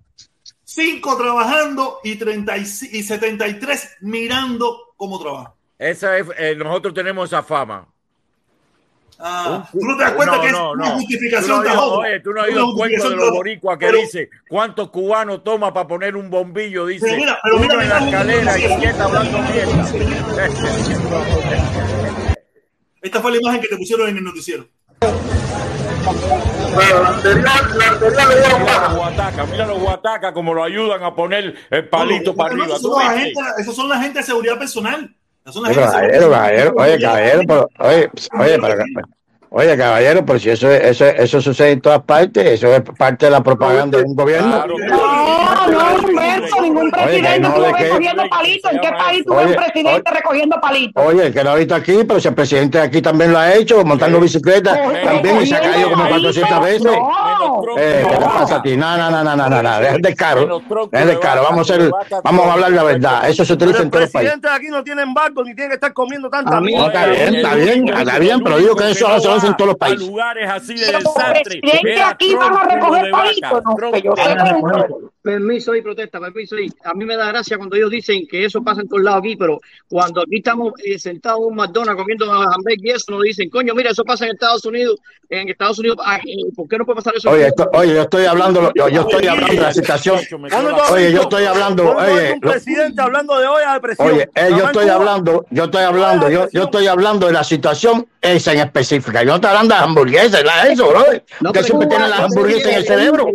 Cinco 0.65 1.17
trabajando 1.17 1.99
y, 2.05 2.17
30 2.17 2.57
y, 2.59 2.61
y 2.61 3.03
73 3.03 3.97
mirando 4.03 4.93
cómo 4.97 5.19
trabaja. 5.21 5.55
Esa 5.79 6.19
es, 6.19 6.27
eh, 6.39 6.55
nosotros 6.57 6.93
tenemos 6.93 7.29
esa 7.31 7.43
fama. 7.43 7.89
Ah, 9.23 9.69
tú 9.71 9.79
no 9.83 9.97
te 9.99 10.03
das 10.05 10.13
cuenta 10.13 10.37
No, 10.37 10.41
que 10.41 10.47
es 10.47 10.53
no, 10.55 10.71
una 10.73 10.87
no. 10.89 10.95
justificación. 10.95 11.67
Oye, 11.67 12.21
tú 12.21 12.33
no 12.33 12.41
has 12.41 12.49
Una 12.49 12.57
oído 12.65 12.71
el 12.71 12.75
cuento 12.75 13.11
de 13.11 13.17
los 13.17 13.31
boricuas 13.31 13.77
que 13.79 13.87
pero- 13.87 13.99
dice 13.99 14.31
cuántos 14.49 14.91
cubanos 14.91 15.45
toma 15.45 15.73
para 15.75 15.87
poner 15.87 16.17
un 16.17 16.31
bombillo, 16.31 16.87
dice 16.87 17.05
Pero 17.07 17.19
mira, 17.19 17.39
pero 17.43 17.57
uno 17.57 17.65
mira, 17.69 17.83
en 17.83 17.89
la 17.91 18.01
mira, 18.01 18.07
escalera 18.23 18.55
mira, 18.79 19.05
hablando 19.05 19.39
mierda. 19.43 19.89
Esta 23.03 23.21
fue 23.21 23.31
la 23.33 23.37
imagen 23.39 23.61
que 23.61 23.69
te 23.69 23.77
pusieron 23.77 24.09
en 24.09 24.17
el 24.19 24.25
noticiero. 24.25 24.67
Bueno, 26.75 27.03
la 27.03 27.09
anterior, 27.09 27.43
la 27.45 27.89
anterior 27.89 28.29
le 28.29 28.37
dieron 28.41 28.61
Mira 28.63 28.89
los 28.89 28.97
guatacas, 28.97 29.49
mira 29.51 29.67
los 29.67 29.79
guatacas 29.81 30.33
como 30.33 30.55
lo 30.55 30.63
ayudan 30.65 31.03
a 31.03 31.15
poner 31.15 31.55
el 31.71 31.89
palito 31.89 32.31
No, 32.31 32.37
para 32.37 32.51
arriba. 32.53 32.67
esos 32.67 32.83
¿Tú 32.83 32.89
son 32.93 33.05
la 33.05 33.11
gente- 33.19 33.41
Esos 33.59 33.77
son 33.77 33.89
la 33.89 34.01
gente 34.01 34.19
de 34.21 34.25
seguridad 34.25 34.59
personal. 34.59 35.17
Oye, 35.47 35.75
caballero, 35.75 36.31
caballero, 36.31 36.75
oye, 36.77 37.01
caballero, 37.01 37.41
pero, 37.47 37.69
oye, 37.79 38.11
oye, 38.39 38.59
pero, 38.61 38.85
oye, 39.51 39.77
caballero, 39.77 40.27
pero 40.27 40.39
si 40.39 40.51
eso, 40.51 40.71
eso, 40.71 41.07
eso 41.07 41.41
sucede 41.41 41.71
en 41.73 41.81
todas 41.81 42.03
partes, 42.03 42.47
eso 42.47 42.75
es 42.75 42.83
parte 42.99 43.27
de 43.27 43.33
la 43.33 43.43
propaganda 43.43 43.99
de 43.99 44.05
un 44.05 44.15
gobierno. 44.15 44.65
Claro, 44.65 44.75
No, 44.79 45.67
no, 45.69 46.09
Humberto, 46.09 46.57
ningún 46.75 46.93
Oye, 46.95 47.05
presidente 47.05 47.41
no, 47.41 47.55
tú 47.55 47.61
¿de 47.63 47.67
lo 47.69 47.73
ves 47.75 47.83
qué? 47.85 47.89
cogiendo 47.91 48.23
palitos. 48.29 48.73
¿En 48.73 48.81
qué 48.81 48.91
país 48.93 49.25
Oye, 49.29 49.47
un 49.47 49.55
presidente 49.55 49.91
oye. 50.11 50.17
recogiendo 50.19 50.61
palitos? 50.61 51.05
Oye, 51.07 51.27
el 51.27 51.33
que 51.35 51.45
lo 51.45 51.51
ha 51.51 51.55
visto 51.57 51.75
aquí, 51.75 51.99
pero 52.07 52.21
si 52.21 52.29
el 52.29 52.35
presidente 52.35 52.79
de 52.79 52.85
aquí 52.85 53.03
también 53.03 53.33
lo 53.33 53.39
ha 53.39 53.55
hecho, 53.55 53.85
montando 53.85 54.21
bicicleta, 54.21 54.83
Coge- 54.85 55.05
también 55.05 55.43
y 55.43 55.47
se 55.47 55.57
ha 55.57 55.61
caído 55.61 55.91
como 55.91 56.03
cogiendo 56.09 56.29
400 56.33 56.65
veces. 56.65 56.83
No. 56.85 57.63
Eh, 57.79 58.07
¿Qué 58.09 58.17
te 58.17 58.25
pasa 58.25 58.57
a 58.57 58.63
ti? 58.63 58.77
No, 58.77 58.97
no, 58.97 59.11
no, 59.11 59.25
no, 59.25 59.37
no, 59.37 59.49
no, 59.49 59.63
no, 59.63 59.81
deja 59.81 59.99
de 59.99 60.15
caro, 60.15 60.63
deja 60.93 61.07
de 61.07 61.19
caro, 61.19 61.43
vamos 61.43 61.71
a 61.71 61.75
ser, 61.75 61.91
vamos 62.25 62.47
a 62.47 62.53
hablar 62.53 62.71
la 62.73 62.83
verdad, 62.83 63.29
eso 63.29 63.45
se 63.45 63.53
utiliza 63.55 63.79
el 63.79 63.85
en 63.85 63.91
todos 63.91 64.03
los 64.05 64.11
países. 64.13 64.31
presidente 64.33 64.49
de 64.49 64.55
aquí 64.55 64.67
no 64.69 64.85
tiene 64.85 65.03
embargo 65.03 65.43
ni 65.45 65.55
tiene 65.55 65.69
que 65.71 65.75
estar 65.75 65.93
comiendo 65.93 66.29
tanta 66.31 66.57
No, 66.57 66.61
mierda. 66.61 66.87
está 66.87 67.07
bien, 67.07 67.35
está 67.37 67.55
bien, 67.55 67.89
está 67.89 68.19
bien, 68.19 68.41
pero 68.43 68.59
digo 68.59 68.77
que 68.77 68.91
eso 68.91 69.21
se 69.21 69.29
hace 69.31 69.47
en 69.47 69.57
todos 69.57 69.69
los 69.69 69.77
países. 69.77 70.07
lugares 70.07 70.49
así 70.51 70.75
de 70.75 70.87
desastre. 70.93 71.43
presidente 71.45 71.93
Era 71.93 72.09
aquí 72.11 72.35
van 72.35 72.57
a 72.57 72.63
recoger 72.75 73.11
palitos, 73.11 73.63
Permiso 75.23 75.75
y 75.75 75.83
protesta, 75.83 76.19
permiso 76.19 76.59
y 76.59 76.73
a 76.83 76.95
mí 76.95 77.05
me 77.05 77.15
da 77.15 77.27
gracia 77.29 77.59
cuando 77.59 77.77
ellos 77.77 77.91
dicen 77.91 78.27
que 78.27 78.45
eso 78.47 78.63
pasa 78.63 78.81
en 78.81 78.89
todos 78.89 79.03
lados 79.03 79.21
aquí, 79.21 79.37
pero 79.37 79.61
cuando 79.87 80.23
aquí 80.23 80.39
estamos 80.39 80.73
eh, 80.83 80.99
sentados 80.99 81.41
en 81.41 81.47
un 81.49 81.57
McDonald's 81.57 82.01
comiendo 82.01 82.33
hamburguesas 82.33 82.83
y 82.83 82.91
eso 82.91 83.13
nos 83.13 83.23
dicen, 83.23 83.51
coño, 83.51 83.75
mira, 83.75 83.91
eso 83.91 84.03
pasa 84.03 84.25
en 84.25 84.33
Estados 84.33 84.65
Unidos, 84.65 84.99
en 85.29 85.51
Estados 85.51 85.79
Unidos, 85.79 85.99
ah, 86.03 86.19
eh, 86.25 86.51
¿por 86.57 86.67
qué 86.69 86.79
no 86.79 86.87
puede 86.87 86.97
pasar 86.97 87.15
eso? 87.17 87.29
Oye, 87.29 87.49
esto- 87.49 87.69
oye, 87.75 87.95
yo 87.95 88.01
estoy 88.03 88.25
hablando, 88.25 88.73
yo, 88.75 88.89
yo 88.89 89.03
estoy 89.03 89.27
hablando 89.27 89.55
de 89.55 89.61
la 89.61 89.73
situación. 89.75 90.21
¿Cuándo 90.31 90.71
tú 90.71 90.77
has 90.81 90.91
Oye, 90.91 91.13
yo 91.13 91.21
estoy 91.21 91.45
hablando, 91.45 91.97
oye, 91.97 92.33
un 92.33 92.41
presidente 92.41 93.03
hablando 93.03 93.39
de 93.39 93.81
presión. 93.81 94.09
Oye, 94.09 94.31
eh, 94.35 94.49
yo 94.51 94.65
estoy 94.65 94.89
hablando, 94.89 95.45
yo 95.51 95.65
estoy 95.65 95.83
hablando, 95.83 96.31
yo, 96.31 96.49
yo 96.51 96.63
estoy 96.65 96.87
hablando 96.87 97.27
de 97.27 97.33
la 97.35 97.45
situación 97.45 98.07
esa 98.21 98.53
en 98.53 98.59
específica. 98.61 99.23
Yo 99.23 99.29
no 99.31 99.35
estoy 99.37 99.51
hablando 99.51 99.75
de 99.75 99.81
hamburguesas, 99.81 100.45
eso, 100.69 100.89
bro. 100.89 101.05
Ustedes 101.43 101.67
siempre 101.67 101.89
tienen 101.89 102.11
las 102.11 102.21
hamburguesas 102.21 102.73
en 102.73 102.79
el 102.79 102.85
cerebro. 102.85 103.27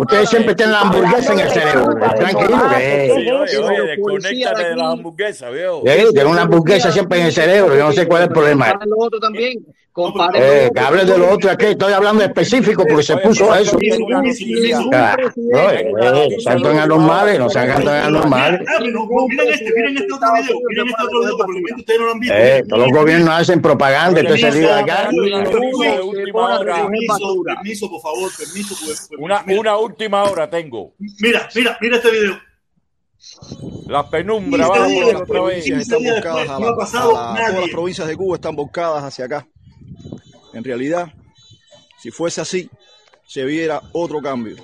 Ustedes 0.00 0.28
siempre 0.28 0.54
tienen 0.54 0.72
las 0.74 0.79
una 0.82 0.90
hamburguesa 0.90 1.32
en 1.32 1.38
el 1.40 1.50
cerebro. 1.50 1.94
Tranquilo, 2.16 2.58
que 2.76 3.10
oye, 3.12 3.30
Los 3.30 3.86
desconéctate 3.86 4.62
de 4.62 4.68
de 4.70 4.76
la 4.76 4.84
aquí- 4.90 4.92
hamburguesa, 4.98 5.50
veo. 5.50 5.82
Tiene 5.82 6.24
una 6.24 6.42
hamburguesa 6.42 6.92
siempre 6.92 7.20
en 7.20 7.26
el 7.26 7.32
cerebro. 7.32 7.74
Yo 7.76 7.84
no 7.86 7.92
sé 7.92 8.06
cuál 8.06 8.22
es 8.22 8.28
el 8.28 8.34
problema. 8.34 8.72
Lo 8.86 8.96
otro 8.98 9.18
también. 9.20 9.64
Comparen 9.92 10.40
Eh, 10.42 10.70
que 10.72 10.80
otro. 10.80 10.86
hable 10.86 11.04
de 11.04 11.18
lo 11.18 11.30
otro 11.30 11.50
aquí. 11.50 11.66
Estoy 11.66 11.92
hablando 11.92 12.22
específico 12.22 12.84
porque 12.88 13.02
se 13.02 13.16
puso 13.16 13.52
eso. 13.54 13.76
Una 13.76 14.22
noticia. 14.22 14.78
Ah, 14.92 15.16
no, 15.36 15.70
eh, 15.70 16.36
tan 16.44 16.78
anormales, 16.78 17.38
no 17.40 17.50
sean 17.50 17.82
tan 17.82 18.04
anormales. 18.04 18.60
Ah, 18.68 18.78
miren 18.80 19.48
este, 19.52 19.72
miren 19.74 19.96
este 19.96 20.12
otro 20.12 20.28
video, 20.32 20.56
miren 20.68 20.88
este 20.88 21.02
otro 21.02 21.20
video, 21.20 21.36
probablemente 21.36 21.80
ustedes 21.80 22.00
no 22.00 22.06
lo 22.06 22.12
han 22.12 22.20
visto. 22.20 22.34
Eh, 22.36 22.62
todos 22.68 22.82
los 22.82 22.92
gobiernos 22.92 23.28
hacen 23.30 23.60
propaganda, 23.60 24.20
entonces 24.20 24.54
se 24.54 24.60
diga 24.60 24.78
acá. 24.78 25.08
Permiso 25.10 25.50
por 27.90 28.00
favor, 28.00 28.30
permiso. 28.38 28.76
pues, 28.84 29.08
pues, 29.08 29.20
Una, 29.58 29.76
última 29.76 30.22
hora 30.24 30.48
tengo. 30.48 30.94
Mira, 31.20 31.48
mira, 31.54 31.76
mira 31.80 31.96
este 31.96 32.10
video. 32.10 32.38
La 33.86 34.08
penumbra, 34.08 34.66
vamos 34.68 34.92
a 35.38 35.42
vez. 35.42 35.64
quince 35.64 35.82
están 35.82 36.02
volcadas 36.02 36.48
a, 36.48 36.58
no 36.58 36.68
ha 36.68 36.76
pasado 36.76 37.18
a 37.18 37.34
nadie. 37.34 37.46
todas 37.48 37.60
las 37.62 37.70
provincias 37.70 38.08
de 38.08 38.16
Cuba 38.16 38.36
están 38.36 38.56
volcadas 38.56 39.04
hacia 39.04 39.24
acá. 39.26 39.46
En 40.52 40.64
realidad, 40.64 41.12
si 41.98 42.10
fuese 42.10 42.40
así, 42.40 42.70
se 43.26 43.44
viera 43.44 43.80
otro 43.92 44.20
cambio. 44.20 44.56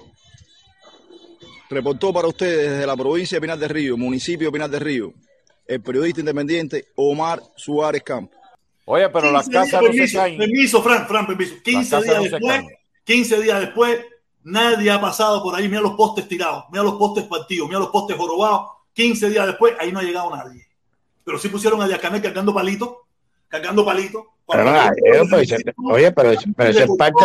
Reportó 1.69 2.13
para 2.13 2.29
ustedes 2.29 2.71
desde 2.73 2.87
la 2.87 2.97
provincia 2.97 3.37
de 3.37 3.41
Pinar 3.41 3.59
del 3.59 3.71
Río, 3.71 3.97
municipio 3.97 4.49
de 4.49 4.53
Pinar 4.53 4.71
del 4.71 4.81
Río, 4.81 5.13
el 5.67 5.81
periodista 5.81 6.21
independiente 6.21 6.89
Omar 6.95 7.43
Suárez 7.57 8.03
Campos. 8.03 8.39
Oye, 8.85 9.09
pero 9.09 9.33
las 9.33 9.49
15 9.49 9.51
días, 9.51 9.71
casas 9.71 9.83
no 9.83 9.87
se 9.89 9.93
permiso, 9.93 10.19
caen. 10.19 10.39
Permiso, 10.39 10.83
Fran, 10.83 11.07
Fran, 11.09 11.27
permiso. 11.27 11.55
15 11.63 11.91
casas 11.91 12.05
días 12.05 12.17
no 12.17 12.23
se 12.23 12.31
después, 12.31 12.57
caen. 12.57 12.69
15 13.05 13.43
días 13.43 13.61
después, 13.61 14.01
nadie 14.45 14.91
ha 14.91 15.01
pasado 15.01 15.43
por 15.43 15.55
ahí. 15.57 15.69
Mira 15.69 15.81
los 15.81 15.95
postes 15.95 16.29
tirados, 16.29 16.65
mira 16.71 16.85
los 16.85 16.95
postes 16.95 17.25
partidos, 17.25 17.67
mira 17.69 17.81
los 17.81 17.91
postes 17.91 18.17
jorobados. 18.17 18.71
15 18.95 19.31
días 19.31 19.47
después, 19.47 19.75
ahí 19.81 19.91
no 19.91 19.99
ha 19.99 20.05
llegado 20.05 20.35
nadie. 20.35 20.67
Pero 21.25 21.39
sí 21.39 21.49
pusieron 21.49 21.83
a 21.83 21.89
Diacané 21.89 22.23
cargando 22.23 22.55
palitos, 22.55 22.91
cargando 23.49 23.85
palitos. 23.85 24.25
Pero 24.49 24.65
no, 24.65 24.73
oye, 25.91 26.13
pero, 26.13 26.31
pero 26.57 26.71
eso 26.71 26.85
es 26.85 26.91
parte, 26.97 27.25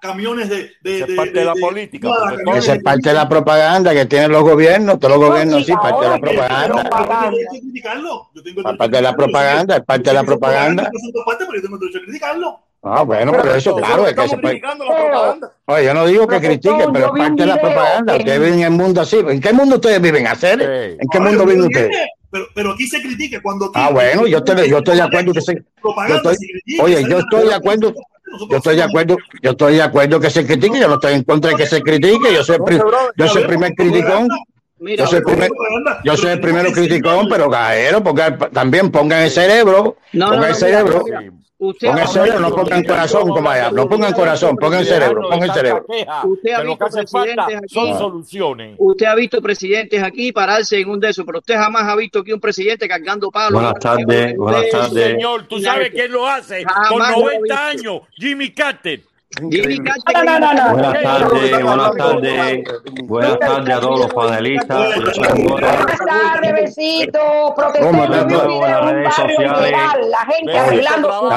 Camiones 0.00 0.48
de 0.48 0.70
es 0.84 1.16
parte 1.16 1.32
de 1.32 1.44
la 1.44 1.54
política, 1.54 2.08
esa 2.54 2.74
es 2.74 2.82
parte 2.84 3.08
de 3.08 3.14
la 3.16 3.28
propaganda 3.28 3.92
que 3.92 4.06
tienen 4.06 4.30
los 4.30 4.42
gobiernos, 4.42 5.00
todos 5.00 5.18
los 5.18 5.28
gobiernos 5.28 5.66
sí, 5.66 5.72
parte 5.72 6.04
de 6.04 6.10
la 6.10 6.18
propaganda. 6.18 6.82
Yo 6.84 6.90
tengo 6.90 7.20
derecho 7.30 7.48
a 7.48 7.60
criticarlo. 7.60 8.30
Yo 8.32 8.42
tengo 8.42 8.70
Es 8.70 8.76
parte 8.76 8.96
de 8.96 9.02
la 9.02 9.16
propaganda, 9.16 9.76
es 9.76 9.84
parte 9.84 10.10
de 10.10 10.14
la 10.14 10.24
propaganda. 10.24 10.90
Pero. 10.92 12.60
Ah, 12.84 13.02
bueno, 13.02 13.32
pero 13.32 13.54
eso, 13.54 13.76
claro, 13.76 14.06
es 14.06 14.14
que 14.14 14.28
se 14.28 14.38
puede. 14.38 14.62
Oye, 15.66 15.84
yo 15.84 15.94
no 15.94 16.06
digo 16.06 16.26
que 16.28 16.40
critiquen, 16.40 16.92
pero 16.92 17.06
es 17.06 17.12
parte 17.12 17.42
de 17.42 17.46
la 17.46 17.60
propaganda. 17.60 18.16
Ustedes 18.16 18.40
viven 18.40 18.54
en 18.54 18.64
el 18.64 18.70
mundo 18.70 19.00
así. 19.00 19.16
¿En 19.18 19.40
qué 19.40 19.52
mundo 19.52 19.76
ustedes 19.76 20.00
viven? 20.00 20.26
¿Hacer? 20.28 20.62
¿En 21.00 21.08
qué 21.10 21.20
mundo 21.20 21.44
viven 21.44 21.64
ustedes? 21.64 21.96
Pero, 22.32 22.46
pero 22.54 22.70
aquí 22.72 22.86
se 22.88 23.00
critica 23.02 23.40
cuando 23.42 23.66
aquí- 23.66 23.74
Ah, 23.76 23.90
bueno, 23.92 24.26
yo 24.26 24.38
estoy, 24.38 24.68
yo 24.68 24.78
estoy 24.78 24.96
de 24.96 25.02
acuerdo 25.02 25.32
que 25.32 25.40
se. 25.42 25.54
Yo 25.54 26.16
estoy, 26.16 26.36
oye, 26.80 27.04
yo 27.08 27.18
estoy 27.18 27.46
de 27.46 27.54
acuerdo. 27.54 27.94
Yo 28.50 28.56
estoy 28.56 28.76
de 28.76 28.82
acuerdo, 28.82 29.16
yo 29.42 29.50
estoy 29.50 29.74
de 29.74 29.82
acuerdo 29.82 30.18
que 30.18 30.30
se 30.30 30.46
critique, 30.46 30.80
yo 30.80 30.88
no 30.88 30.94
estoy 30.94 31.12
en 31.12 31.22
contra 31.24 31.50
de 31.50 31.56
que 31.56 31.66
se 31.66 31.82
critique, 31.82 32.32
yo 32.32 32.42
soy, 32.42 32.56
el 32.56 32.62
pri- 32.62 32.78
yo 33.18 33.28
soy 33.28 33.42
el 33.42 33.48
primer 33.48 33.74
criticón, 33.74 34.26
yo 34.78 35.06
soy 35.06 35.18
el 35.18 35.22
primer, 35.24 35.50
yo 36.02 36.16
soy 36.16 36.30
el 36.30 36.40
primero 36.40 36.72
criticón, 36.72 37.28
pero 37.28 37.50
cajero, 37.50 38.02
porque 38.02 38.34
también 38.52 38.90
pongan 38.90 39.24
el 39.24 39.30
cerebro, 39.30 39.98
No, 40.14 40.26
no, 40.28 40.32
pongan 40.32 40.40
no, 40.40 40.46
el 40.46 40.52
mira, 40.54 40.54
cerebro, 40.54 41.02
mira, 41.04 41.22
Usted 41.64 41.86
pongan 41.86 42.08
cerebro, 42.08 42.40
no 42.40 42.50
pongan 42.56 42.82
corazón 42.82 43.28
como 43.28 43.48
allá, 43.48 43.70
no 43.70 43.88
pongan 43.88 44.12
corazón, 44.12 44.56
pongan 44.56 44.80
el 44.80 44.86
cerebro, 44.86 45.28
pongan 45.30 45.54
cerebro. 45.54 45.86
Usted 46.24 46.50
ha 46.54 46.62
visto 46.62 46.86
presidentes 46.90 47.60
son 47.70 47.88
aquí. 47.88 47.98
soluciones. 47.98 48.74
Usted 48.78 49.06
ha 49.06 49.14
visto 49.14 49.40
presidentes 49.40 50.02
aquí 50.02 50.32
pararse 50.32 50.80
en 50.80 50.90
un 50.90 50.98
de 50.98 51.10
esos, 51.10 51.24
pero 51.24 51.38
usted 51.38 51.54
jamás 51.54 51.84
ha 51.84 51.94
visto 51.94 52.18
aquí 52.18 52.32
un 52.32 52.40
presidente 52.40 52.88
cargando 52.88 53.30
palos. 53.30 53.52
Buenas 53.52 53.78
tardes, 53.78 54.36
buenas 54.36 54.70
tardes. 54.70 55.04
Señor, 55.12 55.46
tú 55.46 55.60
sabes 55.60 55.90
quién 55.90 56.10
lo 56.10 56.26
hace 56.26 56.64
con 56.88 56.98
lo 56.98 57.04
he 57.30 57.38
90 57.38 57.40
visto. 57.40 57.56
años. 57.56 58.02
Jimmy 58.16 58.50
Carter. 58.50 59.00
Jimmy 59.50 59.78
Carter. 59.78 60.24
No, 60.24 60.38
no, 60.38 60.52
no, 60.52 60.54
no. 60.54 60.72
Buenas 60.74 61.02
tardes, 61.02 61.62
buenas 61.62 61.96
tardes, 61.96 62.64
buenas 63.04 63.38
tardes 63.38 63.76
a 63.76 63.80
todos 63.80 64.00
los 64.00 64.14
panelistas. 64.14 64.94
Buenas 65.36 65.98
tardes, 65.98 66.52
besito. 66.52 67.18
¿Cómo 67.20 67.54
Protestemos 67.54 68.04
estás, 68.04 68.32
yo 68.32 68.40
tú? 68.40 68.48
viví 68.48 68.54
en 68.54 68.74
un 68.74 68.90
redes 68.90 69.16
barrio 69.16 69.36
sociales. 69.36 69.68
ilegal, 69.68 70.10
la 70.10 70.18
gente 70.26 70.58
arreglando. 70.58 71.32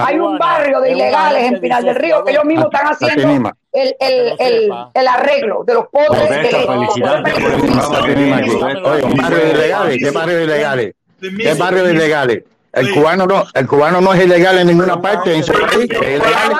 Hay 0.00 0.18
un 0.18 0.38
barrio 0.38 0.80
de 0.80 0.92
ilegales 0.92 1.52
en 1.52 1.60
Pinar 1.60 1.84
del 1.84 1.94
Río 1.94 2.24
que 2.24 2.32
ellos 2.32 2.44
mismos 2.44 2.66
están 2.72 2.86
Date 2.90 3.06
haciendo 3.06 3.52
el, 3.72 5.08
arreglo 5.08 5.64
de 5.64 5.74
los 5.74 5.86
pobres. 5.88 6.28
Felicidades 6.28 7.34
por 7.34 7.52
el 7.52 7.60
programa 7.60 7.88
Date 7.88 8.14
que. 8.14 8.84
Oye, 8.84 9.14
barrio 9.16 9.38
de 9.38 9.50
ilegales, 9.50 9.98
¿qué 9.98 10.10
barrio 10.10 10.36
de 10.36 10.44
ilegales? 10.44 10.94
¿Qué 11.20 11.54
barrio 11.54 11.84
de 11.84 11.92
ilegales? 11.92 12.42
El 12.72 12.94
cubano 12.94 13.26
no, 13.26 13.44
el 13.52 13.66
cubano 13.66 14.00
no 14.00 14.14
es 14.14 14.24
ilegal 14.24 14.58
en 14.58 14.68
ninguna 14.68 15.00
parte 15.00 15.34
en 15.34 15.40
ese 15.40 15.52
país. 15.52 15.90
Es 15.90 15.90
ilegal. 15.90 16.52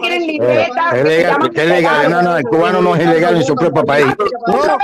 Tiene 0.00 0.16
Eh, 0.16 0.20
libreta. 0.20 0.90
es 0.92 1.04
legal, 1.04 1.50
es 1.54 1.66
legal. 1.68 2.10
No, 2.10 2.22
no, 2.22 2.36
el 2.36 2.44
cubano 2.44 2.82
no 2.82 2.96
es 2.96 3.02
ilegal 3.04 3.36
en 3.36 3.44
su 3.44 3.54
propio 3.54 3.84
país. 3.84 4.06
No, 4.46 4.64
no, 4.66 4.78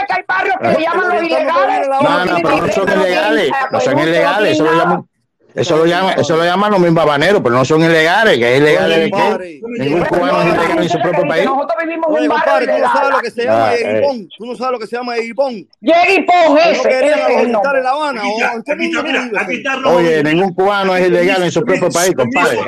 pero 0.60 0.94
no 0.94 1.02
son 1.10 1.24
ilegales. 1.24 1.88
No 3.72 3.80
son 3.80 3.98
ilegales. 3.98 4.52
Eso 4.52 4.64
lo 4.64 4.70
tienen 4.70 4.78
nada. 4.78 4.84
llaman, 4.84 5.08
eso 5.54 5.76
lo 5.76 5.86
llaman, 5.86 6.18
eso 6.18 6.36
lo 6.36 6.44
llaman 6.44 6.70
los 6.72 6.80
mismos 6.80 7.02
habaneros, 7.02 7.40
pero 7.42 7.54
no 7.54 7.64
son 7.64 7.82
ilegales. 7.82 8.38
¿Que 8.38 8.54
es 8.54 8.60
ilegal? 8.60 9.10
Ningún 9.78 10.04
cubano 10.04 10.42
es 10.42 10.46
ilegal 10.54 10.78
en 10.82 10.88
su 10.88 10.98
propio 10.98 11.28
país. 11.28 11.44
Nosotros 11.44 11.76
vivimos 11.82 12.08
en 12.08 12.14
Oye, 12.14 12.22
un 12.22 12.28
barrio 12.28 12.44
compadre, 12.44 12.66
tú 12.66 12.82
no 12.82 12.92
sabes 12.92 13.10
lo 13.10 13.20
que 13.20 13.30
se 13.30 13.44
llama 13.44 13.68
Ah, 13.68 13.74
eh. 13.74 13.78
Eguipón. 13.98 14.28
Tú 14.36 14.46
no 14.46 14.56
sabes 14.56 14.72
lo 14.72 14.78
que 14.78 14.86
se 14.86 14.96
llama 14.96 15.16
ese, 16.70 16.82
ese 16.82 17.42
es 17.42 17.48
nombre. 17.48 17.78
en 17.78 17.84
La 17.84 17.90
Habana. 17.90 18.22
Oye, 19.86 20.22
ningún 20.24 20.54
cubano 20.54 20.96
es 20.96 21.06
ilegal 21.06 21.42
en 21.42 21.52
su 21.52 21.62
propio 21.64 21.88
país, 21.90 22.14
compadre. 22.14 22.58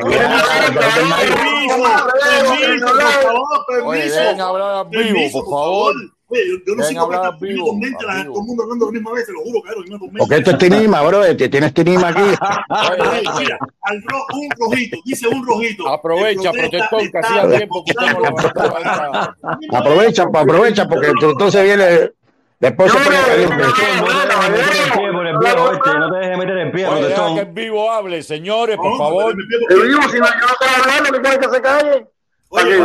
Permiso, 3.69 4.87
permiso, 4.91 5.43
por 5.43 5.51
favor, 5.51 5.95
Oye, 6.29 6.43
vivo, 6.45 6.59
yo, 6.59 6.65
yo 6.67 6.75
no 6.75 6.83
capaz 6.95 7.29
al 7.29 7.39
de 7.39 7.47
vivo, 7.47 7.67
tormenta, 7.67 8.05
la- 8.07 8.15
vivo. 8.23 8.33
todo 8.35 8.41
el 8.43 8.47
mundo 8.49 8.63
hablando 8.65 8.85
a 8.85 8.89
la 8.89 8.93
misma 8.93 9.13
vez, 9.13 9.27
te 9.27 9.33
lo 9.33 9.41
juro, 9.43 9.61
claro, 9.63 9.79
una 9.81 9.99
tormenta. 9.99 10.19
Porque 10.19 10.35
esto 10.37 10.51
es 10.51 10.59
tinima, 10.59 11.03
bro. 11.03 11.37
Tienes 11.37 11.75
tinima 11.75 12.09
aquí. 12.09 12.21
Oye, 13.01 13.23
mira, 13.39 13.59
al 13.83 14.03
ro- 14.03 14.27
un 14.35 14.49
rojito, 14.59 14.97
dice 15.05 15.29
un 15.29 15.47
rojito. 15.47 15.89
Aprovecha, 15.89 16.51
El 16.51 16.57
protesta 16.59 16.89
protestón, 16.89 16.99
que 16.99 17.05
está 17.07 17.21
hacía 17.21 17.57
tiempo 17.59 17.85
que 17.85 17.95
no 17.95 19.79
Aprovecha, 19.79 20.23
aprovecha, 20.25 20.89
porque 20.89 21.07
entonces 21.09 21.63
viene. 21.65 22.11
Después 22.59 22.91
se 22.91 22.99
pone 22.99 23.17
caliente. 23.17 23.55
No 23.57 23.75
te 23.75 23.83
dejes 23.83 25.13
meter 25.13 25.39
pie 25.39 25.51
este, 25.73 25.99
no 25.99 26.11
te 26.11 26.17
dejes 26.19 26.39
meter 26.39 26.57
el 26.59 26.73
pie, 26.73 26.87
Oye, 26.87 27.09
deja 27.09 27.35
que 27.35 27.41
en 27.41 27.55
vivo 27.55 27.91
hable, 27.93 28.23
señores, 28.23 28.77
por 28.79 28.93
No, 28.93 28.99
favor. 28.99 29.35
Te 29.69 29.75
digo, 29.75 30.03
si 30.11 30.19
no, 30.19 30.27
yo 30.27 30.41
no 30.41 30.47
estoy 30.49 30.69
hablando, 30.83 31.13
que 31.13 31.21
quieren 31.21 31.41
que 31.41 31.49
se 31.55 31.61
calle. 31.63 32.07
Oye. 32.49 32.79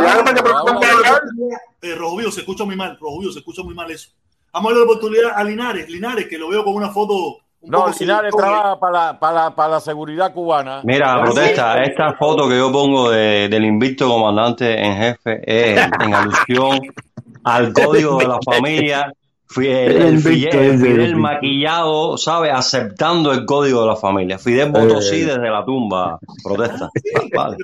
Eh, 1.82 1.96
se 2.30 2.40
escucha 2.40 2.64
muy 2.64 2.76
mal, 2.76 2.96
Rojo 3.00 3.20
Vivo, 3.20 3.32
se 3.32 3.38
escucha 3.40 3.62
muy 3.62 3.74
mal 3.74 3.90
eso. 3.90 4.10
Vamos 4.52 4.70
a 4.70 4.74
darle 4.74 4.86
la 4.86 4.90
oportunidad 4.92 5.30
a 5.34 5.44
Linares, 5.44 5.88
Linares, 5.88 6.26
que 6.28 6.38
lo 6.38 6.48
veo 6.50 6.62
con 6.64 6.74
una 6.74 6.90
foto. 6.90 7.38
un 7.60 7.70
No, 7.70 7.84
poco 7.86 7.92
Linares 8.00 8.34
trabaja 8.36 8.78
para 8.78 8.92
la, 8.92 9.18
para, 9.20 9.34
la, 9.44 9.54
para 9.54 9.68
la 9.70 9.80
seguridad 9.80 10.32
cubana. 10.34 10.80
Mira, 10.84 11.22
protesta, 11.22 11.82
esta 11.82 12.14
foto 12.14 12.48
que 12.48 12.58
yo 12.58 12.70
pongo 12.70 13.10
de- 13.10 13.48
del 13.48 13.64
invicto 13.64 14.08
comandante 14.08 14.78
en 14.78 14.96
jefe 14.96 15.40
es 15.46 15.78
en 16.00 16.14
alusión 16.14 16.80
al 17.44 17.72
código 17.72 18.18
de 18.18 18.26
la 18.28 18.38
familia. 18.44 19.12
Fui- 19.52 19.66
El, 19.68 19.92
el 19.96 20.14
invicto 20.14 20.58
Fidel, 20.58 20.78
Fidel 20.80 21.16
maquillado, 21.16 22.16
¿sabe? 22.16 22.50
Aceptando 22.50 23.32
el 23.32 23.44
código 23.44 23.82
de 23.82 23.86
la 23.88 23.96
familia. 23.96 24.38
Fidel 24.38 24.70
votó 24.70 24.98
Eh. 24.98 25.02
sí 25.02 25.20
desde 25.20 25.50
la 25.50 25.64
tumba. 25.64 26.18
Protesta. 26.42 26.88
Vale. 27.36 27.56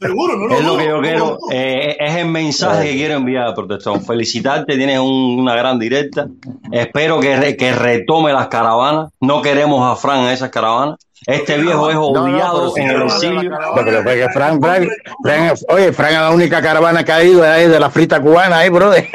Seguro, 0.00 0.36
no, 0.36 0.48
no, 0.48 0.54
Es 0.56 0.64
lo 0.64 0.76
que 0.76 0.84
yo 0.84 0.90
no, 0.90 0.96
no, 0.96 1.02
quiero, 1.02 1.26
no. 1.40 1.52
eh, 1.52 1.96
es 1.98 2.16
el 2.16 2.26
mensaje 2.28 2.88
que 2.90 2.94
quiero 2.94 3.14
enviar, 3.14 3.54
protestón. 3.54 4.02
Felicitarte, 4.04 4.76
tienes 4.76 4.98
un- 4.98 5.38
una 5.40 5.54
gran 5.54 5.78
directa. 5.78 6.26
Espero 6.70 7.20
que, 7.20 7.36
re- 7.36 7.56
que 7.56 7.72
retome 7.72 8.32
las 8.32 8.48
caravanas. 8.48 9.10
No 9.20 9.42
queremos 9.42 9.90
a 9.90 9.96
Fran 9.96 10.20
en 10.20 10.28
esas 10.30 10.50
caravanas. 10.50 10.98
Este 11.24 11.56
viejo 11.56 11.88
es 11.88 11.94
no, 11.94 12.06
odiado 12.06 12.58
pero 12.58 12.70
si 12.74 12.80
en 12.80 12.90
el 12.90 13.02
exilio. 13.02 13.50
porque 13.74 14.26
Frank, 14.32 14.60
Frank, 14.60 14.88
Frank, 15.22 15.58
oye, 15.68 15.92
Frank, 15.92 16.12
la 16.14 16.30
única 16.32 16.60
caravana 16.60 17.04
que 17.04 17.12
ha 17.12 17.22
ido 17.22 17.44
es 17.44 17.48
ahí 17.50 17.68
de 17.68 17.78
la 17.78 17.90
frita 17.90 18.20
cubana, 18.20 18.58
ahí, 18.58 18.68
brother. 18.70 19.08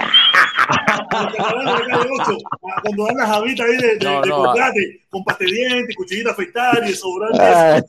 Cuando 2.83 3.05
dan 3.05 3.17
las 3.17 3.29
habitas 3.29 3.67
ahí 3.67 3.77
de, 3.77 3.97
de, 3.97 4.05
No, 4.05 4.21
de 4.21 4.29
no, 4.29 4.45
chocolate, 4.45 5.01
con 5.09 5.23
pastedientes, 5.23 5.95
cuchillita 5.95 6.31
afeitar 6.31 6.83
y 6.87 6.93
sobrante. 6.93 7.83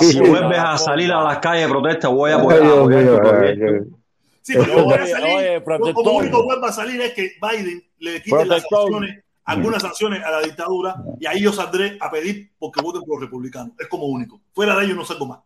Si 0.00 0.20
vuelves 0.20 0.58
a 0.58 0.78
salir 0.78 1.12
a 1.12 1.22
las 1.22 1.38
calles 1.38 1.66
de 1.66 1.68
protesta, 1.70 2.08
voy 2.08 2.32
a 2.32 2.36
ay, 2.36 3.58
Sí, 4.42 4.54
pero 4.54 4.78
yo 4.78 4.84
voy 4.84 4.94
a 4.94 5.06
salir. 5.06 5.36
oye, 5.36 5.62
lo- 6.04 6.12
único 6.12 6.42
vuelva 6.42 6.68
a 6.68 6.72
salir 6.72 7.00
es 7.02 7.12
que 7.12 7.32
Biden 7.40 7.84
le 7.98 8.22
quite 8.22 8.46
las 8.46 8.62
sanciones, 8.62 9.24
algunas 9.44 9.82
sanciones 9.82 10.24
a 10.24 10.30
la 10.30 10.40
dictadura, 10.40 10.96
y 11.20 11.26
ahí 11.26 11.42
yo 11.42 11.52
saldré 11.52 11.98
a 12.00 12.10
pedir 12.10 12.50
porque 12.58 12.80
voten 12.80 13.02
por 13.02 13.16
los 13.16 13.28
republicanos. 13.28 13.72
Es 13.78 13.88
como 13.88 14.06
único. 14.06 14.40
Fuera 14.54 14.74
de 14.76 14.86
ello 14.86 14.94
no 14.94 15.04
salgo 15.04 15.26
más. 15.26 15.40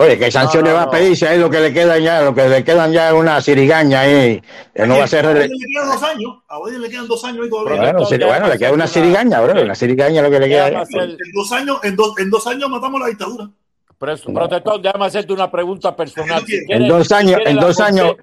Oye, 0.00 0.16
¿qué 0.18 0.30
sanciones 0.30 0.70
No, 0.70 0.70
no, 0.70 0.76
va 0.76 0.82
a 0.82 0.86
no. 0.86 0.90
pedir 0.92 1.16
si 1.16 1.26
ahí 1.26 1.38
lo 1.40 1.50
que 1.50 1.58
le 1.60 1.72
quedan 1.72 2.00
ya, 2.00 2.22
lo 2.22 2.32
que 2.34 2.48
le 2.48 2.62
quedan 2.62 2.92
ya 2.92 3.08
es 3.08 3.14
una 3.14 3.40
sirigaña 3.40 4.00
ahí, 4.02 4.40
que 4.72 4.86
no 4.86 4.96
va 4.96 5.04
a 5.04 5.08
ser... 5.08 5.26
A 5.26 5.32
le 5.34 5.48
quedan 5.48 5.88
dos 5.88 6.02
años. 6.04 6.36
A 6.48 6.58
Biden 6.64 6.82
le 6.82 6.88
quedan 6.88 7.08
dos 7.08 7.24
años 7.24 7.46
y 7.46 7.50
todavía. 7.50 7.80
Bueno, 7.92 8.06
sí, 8.06 8.16
bueno, 8.18 8.48
le 8.48 8.58
queda 8.58 8.72
una 8.72 8.86
sirigaña, 8.86 9.40
bro, 9.40 9.60
una 9.60 9.74
sirigaña 9.74 10.22
lo 10.22 10.30
que 10.30 10.38
le 10.38 10.48
queda. 10.48 10.70
ya. 10.70 10.82
En 11.02 11.16
dos 11.34 11.50
años, 11.52 11.80
en 11.82 11.96
dos, 11.96 12.18
en 12.18 12.30
dos 12.30 12.46
años 12.46 12.70
matamos 12.70 13.00
la 13.00 13.06
dictadura. 13.08 13.50
Preso- 13.98 14.32
Protector, 14.32 14.80
déjame 14.80 15.06
hacerte 15.06 15.32
una 15.32 15.50
pregunta 15.50 15.96
personal. 15.96 16.44
Si 16.46 16.56
En 16.68 16.86
dos 16.86 17.10
años, 17.10 17.40
en 17.44 17.56
dos 17.56 17.80
años, 17.80 18.14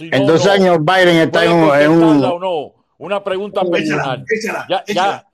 en 0.00 0.26
no, 0.26 0.32
dos 0.32 0.44
no. 0.44 0.50
años 0.52 0.78
Biden 0.80 1.16
está 1.18 1.44
en 1.44 1.52
un, 1.52 1.74
en 1.76 2.02
o 2.24 2.38
no. 2.40 2.72
Una 2.98 3.22
pregunta 3.22 3.60
Échala, 3.60 3.70
personal. 3.76 4.24
échala, 4.28 4.66
ya, 4.68 4.84
échala. 4.84 5.26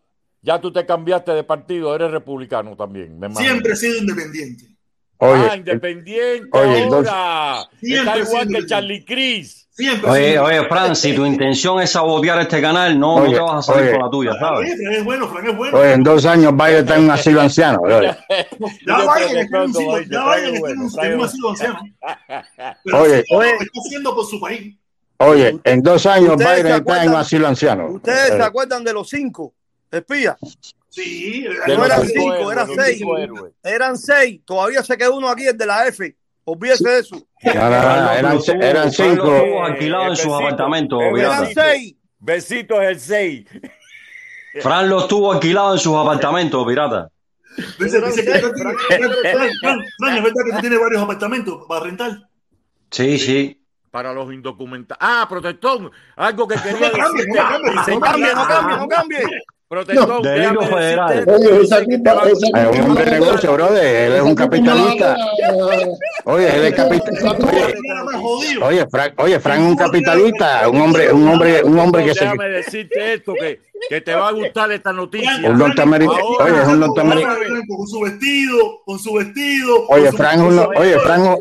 ya, 0.42 0.54
ya 0.54 0.60
tú 0.60 0.70
te 0.70 0.84
cambiaste 0.84 1.32
de 1.32 1.44
partido, 1.44 1.94
eres 1.94 2.10
republicano 2.10 2.76
también. 2.76 3.18
Me. 3.18 3.34
Siempre 3.34 3.72
he 3.72 3.76
sido 3.76 3.96
independiente. 3.96 4.64
Oye, 5.20 5.48
ah, 5.50 5.56
independiente 5.56 6.48
oye, 6.52 6.82
entonces- 6.84 7.12
ahora. 7.12 7.68
Siempre 7.80 7.98
Está 7.98 8.18
igual 8.18 8.42
siempre. 8.42 8.60
que 8.60 8.66
Charlie 8.66 9.04
Cris. 9.04 9.64
Siempre 9.70 10.10
Oye, 10.10 10.38
oye, 10.40 10.64
Fran, 10.68 10.96
si 10.96 11.12
tu 11.14 11.24
intención 11.26 11.80
es 11.80 11.90
sabotear 11.90 12.40
este 12.40 12.60
canal, 12.60 12.98
no, 12.98 13.16
no 13.18 13.22
Oye, 13.24 13.34
te 13.34 13.40
vas 13.40 13.68
a 13.68 13.72
salir 13.72 13.82
oye. 13.88 13.92
con 13.92 14.02
la 14.04 14.10
tuya, 14.10 14.32
¿sabes? 14.38 14.60
Oye, 14.60 14.76
Fran 14.76 14.92
es 14.94 15.04
bueno, 15.04 15.28
Fran 15.28 15.46
es 15.48 15.56
bueno. 15.56 15.78
oye, 15.78 15.92
en 15.92 16.02
dos 16.02 16.26
años 16.26 16.52
Biden 16.56 16.76
está 16.76 16.96
en 16.96 17.04
un 17.04 17.10
asilo 17.10 17.40
anciano, 17.40 17.80
bro. 17.80 18.02
Ya 18.02 18.16
Biden 18.86 19.38
está 19.38 19.58
en 19.58 19.64
un 19.64 21.20
asilo- 21.20 21.50
anciano. 21.50 21.80
Pero 22.84 22.98
Oye. 23.02 23.24
lo 23.28 23.42
está 23.42 23.80
haciendo 23.86 24.14
por 24.14 24.26
su 24.26 24.40
país. 24.40 24.76
Oye, 25.20 25.58
en 25.64 25.82
dos 25.82 26.06
años 26.06 26.30
¿Ustedes 26.36 26.56
se 26.58 26.62
Biden 26.62 26.76
está 26.76 27.02
en 27.04 27.10
un 27.10 27.16
asilo 27.16 27.48
anciano. 27.48 27.86
¿Ustedes 27.88 28.28
se 28.28 28.36
Eh, 28.36 28.42
acuerdan 28.42 28.84
de 28.84 28.92
los 28.92 29.08
cinco 29.08 29.52
espías? 29.90 30.36
Sí, 30.90 31.42
De 31.66 31.76
No 31.76 31.84
eran 31.84 32.06
cinco 32.06 32.34
héroes, 32.34 32.52
eran 32.52 32.68
seis. 32.74 33.02
Eran 33.62 33.98
seis. 33.98 34.40
Todavía 34.44 34.82
se 34.82 34.96
quedó 34.96 35.16
uno 35.16 35.28
aquí, 35.28 35.46
el 35.46 35.56
de 35.56 35.66
la 35.66 35.86
F. 35.88 36.16
Olvídese 36.44 36.88
de 36.88 36.98
eso. 37.00 37.16
eran, 37.42 38.22
lo 38.34 38.40
tuvo- 38.42 38.62
eran 38.62 38.92
Fran 38.92 39.08
lo 39.08 39.14
cinco. 39.14 39.22
tuvo 39.24 39.64
alquilado 39.64 40.06
en 40.08 40.16
sus 40.16 40.32
apartamentos. 40.32 41.00
Eran 41.16 41.46
seis. 41.52 41.94
Besito 42.20 42.80
es 42.82 42.88
el 42.88 43.00
6. 43.00 43.46
Fran 44.62 44.88
los 44.88 45.06
tuvo 45.06 45.32
alquilados 45.32 45.74
en 45.74 45.84
sus 45.84 45.94
apartamentos, 45.96 46.66
pirata. 46.66 47.10
Dice, 47.78 48.00
dice 48.00 48.24
que 48.24 48.30
Fran, 48.40 50.16
es 50.16 50.22
verdad 50.22 50.42
que 50.46 50.52
tú 50.52 50.60
tienes 50.60 50.80
varios 50.80 51.02
apartamentos 51.02 51.64
para 51.68 51.84
rentar. 51.84 52.18
Sí, 52.90 53.18
sí. 53.18 53.62
Para 53.90 54.12
los 54.12 54.32
indocumentados. 54.32 54.98
Ah, 55.00 55.26
protector. 55.28 55.90
Algo 56.16 56.48
que 56.48 56.56
quería 56.56 56.90
No 56.90 58.00
cambie, 58.00 58.34
no 58.34 58.46
cambie, 58.46 58.76
No 58.78 58.88
cambie, 58.88 59.18
cambie, 59.68 59.94
no. 59.94 60.06
Protector, 60.06 60.22
Delito 60.22 60.62
federal. 60.62 61.24
Oye, 61.28 61.62
esa 61.62 61.84
tipa, 61.84 62.22
Es 62.26 62.78
un 62.78 62.90
hombre 62.90 63.04
de 63.04 63.10
negocio, 63.10 63.52
brother. 63.52 63.84
Él 63.84 64.12
es 64.14 64.22
un 64.22 64.34
capitalista. 64.34 65.16
Oye, 66.24 66.56
él 66.56 66.64
es 66.64 66.74
capitalista. 66.74 67.36
Oye, 68.20 68.58
oye, 68.62 68.86
Frank, 68.90 69.12
oye, 69.18 69.40
Frank 69.40 69.60
es 69.60 69.66
un 69.66 69.76
capitalista, 69.76 70.68
un 70.68 70.80
hombre, 70.80 71.12
un 71.12 71.28
hombre, 71.28 71.62
un 71.62 71.78
hombre 71.78 72.04
que 72.04 72.14
se, 72.14 72.24
Déjame 72.24 72.48
decirte 72.48 73.14
esto, 73.14 73.32
que, 73.34 73.60
que 73.88 74.00
te 74.00 74.14
va 74.14 74.28
a 74.28 74.32
gustar 74.32 74.70
esta 74.72 74.92
noticia. 74.92 75.50
un 75.50 75.58
norteamericano, 75.58 76.18
oye, 76.40 76.62
es 76.62 76.68
un 76.68 76.80
norteamericano. 76.80 77.38
Con 77.68 77.86
su 77.86 78.00
vestido, 78.00 78.82
con 78.84 78.98
su 78.98 79.12
vestido. 79.14 79.86
Oye, 79.88 80.12
Frank, 80.12 80.40
un, 80.40 80.58
oye, 80.58 80.98
Frank, 80.98 81.38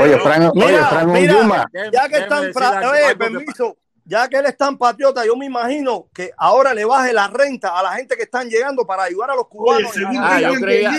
oye, 0.00 0.18
Frank, 0.18 0.56
oye, 0.56 0.78
Frank 0.88 1.08
un 1.08 1.26
Yuma. 1.26 1.66
Ya 1.92 2.08
que 2.08 2.18
están, 2.18 2.44
oye, 2.44 3.16
permiso, 3.16 3.76
ya 4.08 4.28
que 4.28 4.36
él 4.36 4.46
es 4.46 4.56
tan 4.56 4.78
patriota, 4.78 5.26
yo 5.26 5.34
me 5.36 5.46
imagino 5.46 6.06
que 6.14 6.30
ahora 6.38 6.72
le 6.72 6.84
baje 6.84 7.12
la 7.12 7.26
renta 7.26 7.76
a 7.78 7.82
la 7.82 7.90
gente 7.94 8.16
que 8.16 8.22
están 8.22 8.48
llegando 8.48 8.86
para 8.86 9.02
ayudar 9.02 9.32
a 9.32 9.34
los 9.34 9.48
cubanos. 9.48 9.90
Ah, 10.22 10.40
yo 10.40 10.54
creía- 10.60 10.90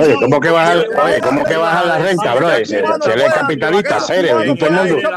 Oye, 0.00 0.14
¿cómo 0.20 0.40
que 0.40 0.48
baja, 0.50 0.72
oye, 1.04 1.20
cómo 1.20 1.44
que 1.44 1.56
baja 1.56 1.84
la 1.84 1.98
renta, 1.98 2.34
bro? 2.34 2.48
Si, 2.64 2.74
si 3.04 3.10
él 3.10 3.20
es 3.20 3.32
capitalista, 3.42 4.00
serio, 4.00 4.30
en 4.40 4.58
todo 4.58 4.68
el 4.68 4.74
mundo. 4.94 5.08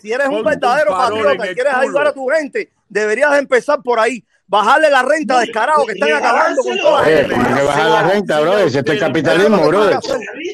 Si 0.00 0.12
eres 0.12 0.26
un 0.28 0.34
verdadero 0.44 0.90
patriota 1.08 1.44
y 1.50 1.54
quieres 1.54 1.72
ayudar 1.74 2.06
a 2.06 2.12
tu 2.14 2.26
gente, 2.28 2.70
deberías 2.88 3.38
empezar 3.38 3.82
por 3.82 3.98
ahí. 3.98 4.24
Bajarle 4.46 4.90
la 4.90 5.02
renta 5.02 5.40
descarado 5.40 5.86
que 5.86 5.92
están 5.92 6.12
acabando 6.12 6.62
con 6.62 6.78
toda 6.78 7.00
la 7.00 7.06
gente. 7.06 7.34
¿cómo 7.34 7.56
que 7.56 7.62
baja 7.62 7.88
la 7.88 8.02
renta, 8.02 8.40
bro? 8.40 8.68
Si 8.68 8.78
esto 8.78 8.92
es 8.92 9.00
capitalismo, 9.00 9.66
bro. 9.68 9.84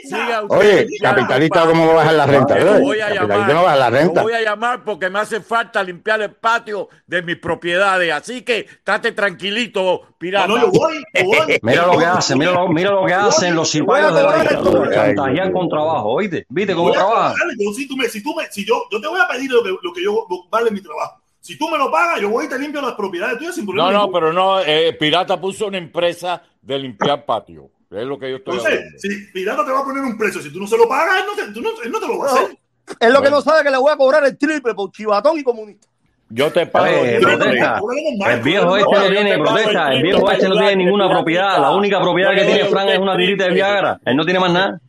Siga 0.05 0.43
usted 0.45 0.57
Oye, 0.57 0.87
capitalista, 1.01 1.67
¿cómo 1.67 1.87
va 1.87 1.93
a 1.93 1.97
bajar 1.97 2.15
la 2.15 2.27
renta, 2.27 2.59
Lo 2.59 2.65
bro? 2.73 2.81
voy 2.81 3.01
a 3.01 3.07
Capitalista 3.09 3.37
llamar, 3.37 3.55
no 3.55 3.63
baja 3.65 3.77
la 3.77 3.91
renta. 3.91 4.23
voy 4.23 4.33
a 4.33 4.41
llamar 4.43 4.85
porque 4.85 5.11
me 5.11 5.19
hace 5.19 5.41
falta 5.41 5.83
limpiar 5.83 6.23
el 6.23 6.31
patio 6.33 6.89
de 7.07 7.23
mis 7.23 7.37
propiedades. 7.37 8.13
Así 8.13 8.43
que 8.43 8.61
estate 8.61 9.11
tranquilito, 9.13 10.03
pirata. 10.19 10.47
No, 10.47 10.59
yo 10.61 10.71
voy, 10.71 11.03
yo 11.15 11.25
voy. 11.25 11.59
Mira 11.63 11.87
lo 11.87 11.99
que 11.99 12.05
hacen, 12.07 12.39
mira 12.39 12.53
lo, 12.53 12.69
mira 12.69 12.91
lo 12.93 13.05
que 13.05 13.15
hacen 13.15 13.57
los 13.57 13.71
cipayos 13.71 14.15
de 14.15 14.23
la 14.23 14.37
dictadura. 14.39 14.95
Chantajean 14.95 15.53
con 15.53 15.69
trabajo, 15.69 16.11
¿oíste? 16.11 16.47
¿Viste 16.49 16.75
cómo 16.75 16.93
trabajan? 16.93 17.35
si 17.75 17.89
tú 17.89 17.97
me, 17.97 18.09
si 18.09 18.23
tú 18.23 18.35
me, 18.37 18.47
si 18.53 18.65
yo, 18.65 18.85
yo 18.91 19.01
te 19.01 19.09
voy 19.09 19.21
a 19.21 19.27
pedir 19.27 19.51
lo 19.51 19.63
que, 19.65 19.71
lo 19.83 19.93
que 19.93 20.03
yo 20.05 20.13
lo- 20.31 20.49
vale 20.49 20.71
mi 20.71 20.81
trabajo. 20.81 21.20
Si 21.51 21.59
tú 21.59 21.69
me 21.69 21.77
lo 21.77 21.91
pagas, 21.91 22.21
yo 22.21 22.31
voy 22.31 22.47
y 22.47 22.49
te 22.49 22.57
limpio 22.57 22.81
las 22.81 22.93
propiedades 22.93 23.37
tuyas 23.37 23.57
sin 23.57 23.67
problema. 23.67 23.91
No, 23.91 24.07
no, 24.07 24.13
pero 24.13 24.33
no, 24.33 24.61
eh, 24.61 24.93
Pirata 24.93 25.41
puso 25.41 25.67
una 25.67 25.79
empresa 25.79 26.41
de 26.63 26.79
limpiar 26.79 27.27
patio. 27.27 27.73
Es 27.91 28.05
lo 28.05 28.17
que 28.21 28.31
yo 28.31 28.37
estoy 28.37 28.55
Entonces, 28.55 28.79
hablando. 28.79 28.99
si 29.01 29.09
Pirata 29.33 29.65
te 29.65 29.73
va 29.73 29.81
a 29.81 29.85
poner 29.85 30.05
un 30.05 30.17
precio, 30.17 30.41
si 30.41 30.53
tú 30.53 30.61
no 30.61 30.69
se 30.69 30.79
lo 30.79 30.89
pagas, 30.89 31.19
él 31.19 31.25
no 31.27 31.35
te, 31.35 31.53
tú 31.53 31.61
no, 31.61 31.71
él 31.83 31.91
no 31.91 31.99
te 31.99 32.07
lo 32.07 32.19
va 32.19 32.29
a 32.29 32.35
hacer. 32.35 32.59
Es 33.01 33.13
lo 33.13 33.21
que 33.21 33.31
no 33.31 33.41
sabe 33.41 33.65
que 33.65 33.71
le 33.71 33.79
voy 33.79 33.93
a 33.93 33.97
cobrar 33.97 34.25
el 34.25 34.39
triple 34.39 34.75
por 34.75 34.93
chivatón 34.93 35.41
y 35.41 35.43
comunista. 35.43 35.89
Yo 36.29 36.53
te 36.53 36.67
pago. 36.67 36.87
Oye, 36.87 37.19
protesta. 37.19 37.81
El 38.29 38.41
viejo 38.43 38.77
este 38.77 38.97
no 38.97 39.09
tiene, 39.09 39.39
protesta, 39.39 39.93
el 39.93 40.03
viejo 40.05 40.31
este 40.31 40.49
no 40.49 40.57
tiene 40.57 40.77
ninguna 40.77 41.11
propiedad. 41.11 41.61
La 41.61 41.73
única 41.73 42.01
propiedad 42.01 42.33
que 42.33 42.45
tiene 42.45 42.65
Fran 42.67 42.91
es 42.91 42.99
una 43.01 43.17
tirita 43.17 43.47
de 43.47 43.55
Viagra. 43.55 43.99
Él 44.05 44.15
no 44.15 44.25
tiene 44.25 44.39
más 44.39 44.53
nada. 44.53 44.81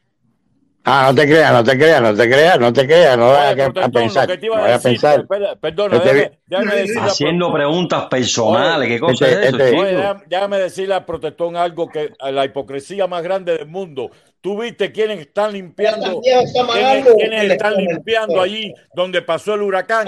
Ah, 0.83 1.05
no 1.09 1.15
te 1.15 1.27
creas, 1.27 1.53
no 1.53 1.63
te 1.63 1.77
creas, 1.77 2.01
no 2.01 2.15
te 2.15 2.27
creas, 2.27 2.59
no 2.59 2.73
te 2.73 2.87
creas, 2.87 3.17
no 3.17 3.29
vayas 3.29 3.69
a, 3.77 3.89
pensar, 3.89 4.27
lo 4.27 4.33
que 4.33 4.37
te 4.39 4.47
no 4.47 4.53
iba 4.53 4.57
a 4.57 4.61
vayas 4.61 4.85
a 4.85 4.89
decir, 4.89 5.01
pensar. 5.27 5.57
perdona, 5.59 5.97
Este 5.97 6.13
déjame, 6.13 6.39
déjame 6.47 6.75
decirle 6.75 7.01
a 7.01 7.05
Haciendo 7.05 7.53
preguntas 7.53 8.05
personales. 8.05 8.87
¿Qué 8.87 8.99
cosa 8.99 9.27
Este- 9.27 9.39
es 9.41 9.47
eso, 9.47 9.57
este- 9.57 9.69
chico? 9.69 9.81
Oye, 9.83 9.95
déjame, 9.95 10.23
déjame 10.27 10.57
decirle 10.57 10.93
al 10.95 11.05
protector 11.05 11.57
algo 11.57 11.87
que 11.87 12.11
la 12.31 12.45
hipocresía 12.45 13.05
más 13.05 13.21
grande 13.21 13.57
del 13.59 13.67
mundo. 13.67 14.09
Tú 14.41 14.59
viste 14.59 14.91
quiénes 14.91 15.19
están 15.19 15.53
limpiando, 15.53 16.19
quiénes, 16.19 16.51
quiénes 17.15 17.51
están 17.51 17.75
limpiando 17.75 18.41
allí 18.41 18.73
donde 18.95 19.21
pasó 19.21 19.53
el 19.53 19.61
huracán. 19.61 20.07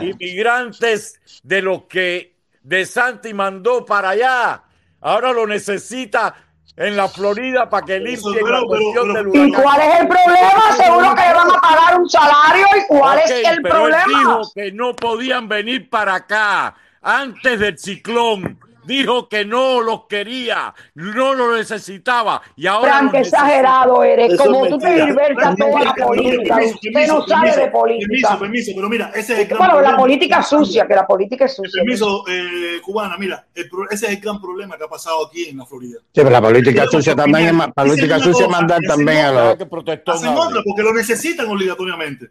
Inmigrantes 0.00 1.20
de 1.42 1.62
los 1.62 1.84
que 1.84 2.34
De 2.62 2.86
Santi 2.86 3.34
mandó 3.34 3.84
para 3.84 4.10
allá. 4.10 4.62
Ahora 5.02 5.32
lo 5.32 5.46
necesita 5.46 6.34
en 6.76 6.96
la 6.96 7.08
Florida 7.08 7.68
para 7.70 7.86
que 7.86 8.00
limpie 8.00 8.42
la 8.42 8.62
cuestión 8.62 9.12
del 9.14 9.26
¿Y 9.32 9.38
huracán. 9.38 9.62
cuál 9.62 9.80
es 9.80 10.00
el 10.00 10.08
problema? 10.08 10.72
Seguro 10.76 11.14
que 11.14 11.22
le 11.22 11.34
van 11.34 11.50
a 11.50 11.60
pagar 11.60 12.00
un 12.00 12.08
salario. 12.10 12.66
¿Y 12.76 12.86
cuál 12.88 13.18
es 13.20 13.30
el 13.30 13.62
pero 13.62 13.86
él 13.86 13.92
problema? 13.94 14.18
dijo 14.18 14.40
que 14.54 14.72
no 14.72 14.96
podían 14.96 15.48
venir 15.48 15.88
para 15.88 16.14
acá 16.16 16.74
antes 17.00 17.60
del 17.60 17.78
ciclón. 17.78 18.58
Dijo 18.86 19.28
que 19.28 19.44
no 19.44 19.80
los 19.80 20.06
quería, 20.06 20.74
no 20.94 21.34
los 21.34 21.56
necesitaba. 21.58 22.42
Y 22.56 22.66
ahora 22.66 22.88
Fran, 22.92 23.04
los 23.04 23.12
qué 23.12 23.18
necesita. 23.18 23.38
exagerado 23.38 24.02
eres. 24.04 24.32
Eso 24.34 24.44
Como 24.44 24.68
tú 24.68 24.78
te 24.78 25.06
diversas 25.06 25.56
toda 25.56 25.80
la 25.84 25.94
política. 25.94 26.56
Permiso, 26.56 26.74
Usted 26.84 27.06
no 27.08 27.26
sabe 27.26 27.40
permiso, 27.50 27.60
de 27.60 27.70
política. 27.70 28.06
Permiso, 28.08 28.38
permiso, 28.38 28.72
pero 28.76 28.88
mira, 28.88 29.10
ese 29.14 29.32
es 29.34 29.38
el 29.40 29.46
gran 29.46 29.58
Bueno, 29.58 29.74
la 29.74 29.78
problema. 29.80 29.98
política 29.98 30.42
sucia, 30.42 30.86
que 30.86 30.94
la 30.94 31.06
política 31.06 31.44
es 31.46 31.54
sucia. 31.56 31.82
Permiso, 31.82 32.24
eh, 32.28 32.80
cubana, 32.82 33.16
mira, 33.18 33.46
el 33.54 33.68
pro- 33.68 33.88
ese 33.90 34.06
es 34.06 34.12
el 34.12 34.20
gran 34.20 34.40
problema 34.40 34.76
que 34.76 34.84
ha 34.84 34.88
pasado 34.88 35.26
aquí 35.26 35.48
en 35.48 35.56
la 35.58 35.66
Florida. 35.66 35.98
Sí, 36.00 36.06
pero 36.12 36.30
la 36.30 36.42
política 36.42 36.86
sucia 36.86 37.14
también 37.16 37.60
es 37.60 37.66
política 37.74 38.18
sucia 38.18 38.48
mandar 38.48 38.80
también 38.86 39.18
a 39.26 39.32
los. 39.32 39.56
Hacen 40.06 40.28
otra 40.36 40.60
porque 40.64 40.82
lo 40.82 40.92
necesitan 40.92 41.48
obligatoriamente. 41.48 42.26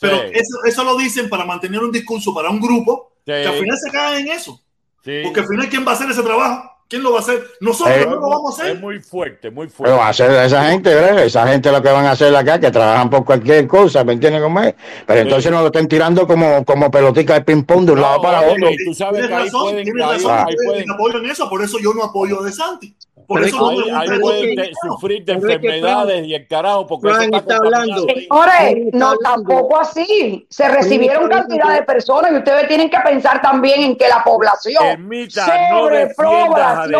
Pero 0.00 0.16
Sí. 0.18 0.24
eso, 0.34 0.64
eso 0.66 0.84
lo 0.84 0.96
dicen 0.98 1.28
para 1.30 1.44
mantener 1.44 1.80
un 1.80 1.90
discurso 1.92 2.34
para 2.34 2.50
un 2.50 2.60
grupo 2.60 3.12
Sí. 3.24 3.32
que 3.32 3.46
al 3.46 3.54
final 3.54 3.78
se 3.78 3.90
cae 3.90 4.20
en 4.20 4.28
eso. 4.28 4.60
Sí. 5.04 5.20
Porque 5.24 5.40
al 5.40 5.46
final, 5.46 5.68
¿quién 5.68 5.86
va 5.86 5.90
a 5.92 5.94
hacer 5.94 6.10
ese 6.10 6.22
trabajo? 6.22 6.70
¿Quién 6.88 7.02
lo 7.02 7.12
va 7.12 7.18
a 7.18 7.22
hacer? 7.22 7.42
Nosotros 7.60 7.96
Eh, 7.96 8.06
no 8.06 8.16
lo 8.16 8.28
vamos 8.28 8.58
a 8.58 8.62
hacer. 8.62 8.76
Es 8.76 8.80
muy 8.80 9.00
fuerte, 9.00 9.50
muy 9.50 9.66
Pero 9.66 9.76
fuerte. 9.76 9.96
va 9.96 10.06
a 10.06 10.08
hacer 10.10 10.30
esa 10.30 10.64
gente, 10.70 10.94
¿verdad? 10.94 11.24
Esa 11.24 11.46
gente 11.48 11.72
lo 11.72 11.82
que 11.82 11.88
van 11.90 12.04
a 12.06 12.10
hacer 12.12 12.34
acá, 12.36 12.60
que 12.60 12.70
trabajan 12.70 13.08
por 13.10 13.24
cualquier 13.24 13.66
cosa, 13.66 14.04
¿me 14.04 14.12
entiendes 14.12 14.42
cómo 14.42 14.60
es? 14.60 14.74
Pero 15.06 15.20
entonces 15.20 15.50
no 15.50 15.60
lo 15.60 15.66
estén 15.66 15.88
tirando 15.88 16.26
como, 16.26 16.62
como 16.64 16.90
pelotica 16.90 17.34
de 17.34 17.40
ping-pong 17.40 17.86
de 17.86 17.92
un 17.92 18.00
lado 18.02 18.20
para 18.22 18.42
otro. 18.42 18.68
tú 18.84 18.94
sabes 18.94 19.20
Tienes 19.20 19.28
que 19.28 19.34
ahí 19.34 19.44
razón, 19.44 19.62
pueden, 19.62 19.84
tienes 19.84 20.04
ahí- 20.04 20.12
razón, 20.12 20.38
ahí 20.48 20.54
pueden- 20.66 20.90
apoyan 20.90 21.26
eso, 21.26 21.48
por 21.50 21.62
eso 21.62 21.78
yo 21.78 21.94
no 21.94 22.04
apoyo 22.04 22.40
a 22.40 22.44
De 22.44 22.52
Santi. 22.52 22.94
Por 23.26 23.40
Pero 23.40 23.48
eso 23.48 23.72
no 23.72 23.96
ahí, 23.98 24.08
el 24.08 24.20
pueden 24.20 24.56
de- 24.56 24.72
sufrir 24.86 25.24
de 25.24 25.34
Pero 25.34 25.38
es 25.38 25.58
que 25.60 25.66
enfermedades 25.66 26.26
y 26.26 26.34
el 26.34 26.46
carajo 26.46 26.86
porque 26.86 27.08
Frank 27.08 27.28
eso 27.28 27.36
está 27.36 27.56
hablando. 27.56 28.06
Señores, 28.06 28.76
no 28.92 29.16
tampoco 29.18 29.80
así. 29.80 30.46
Se 30.50 30.68
recibieron 30.68 31.28
cantidad 31.28 31.74
de 31.74 31.82
personas 31.82 32.32
y 32.32 32.36
ustedes 32.36 32.68
tienen 32.68 32.90
que 32.90 32.98
pensar 33.00 33.40
también 33.40 33.80
en 33.82 33.96
que 33.96 34.08
la 34.08 34.22
población 34.22 34.84
Ermita, 34.84 35.44
se 35.46 35.70
no 35.70 35.86
defiendas 35.88 36.88
no 36.88 36.98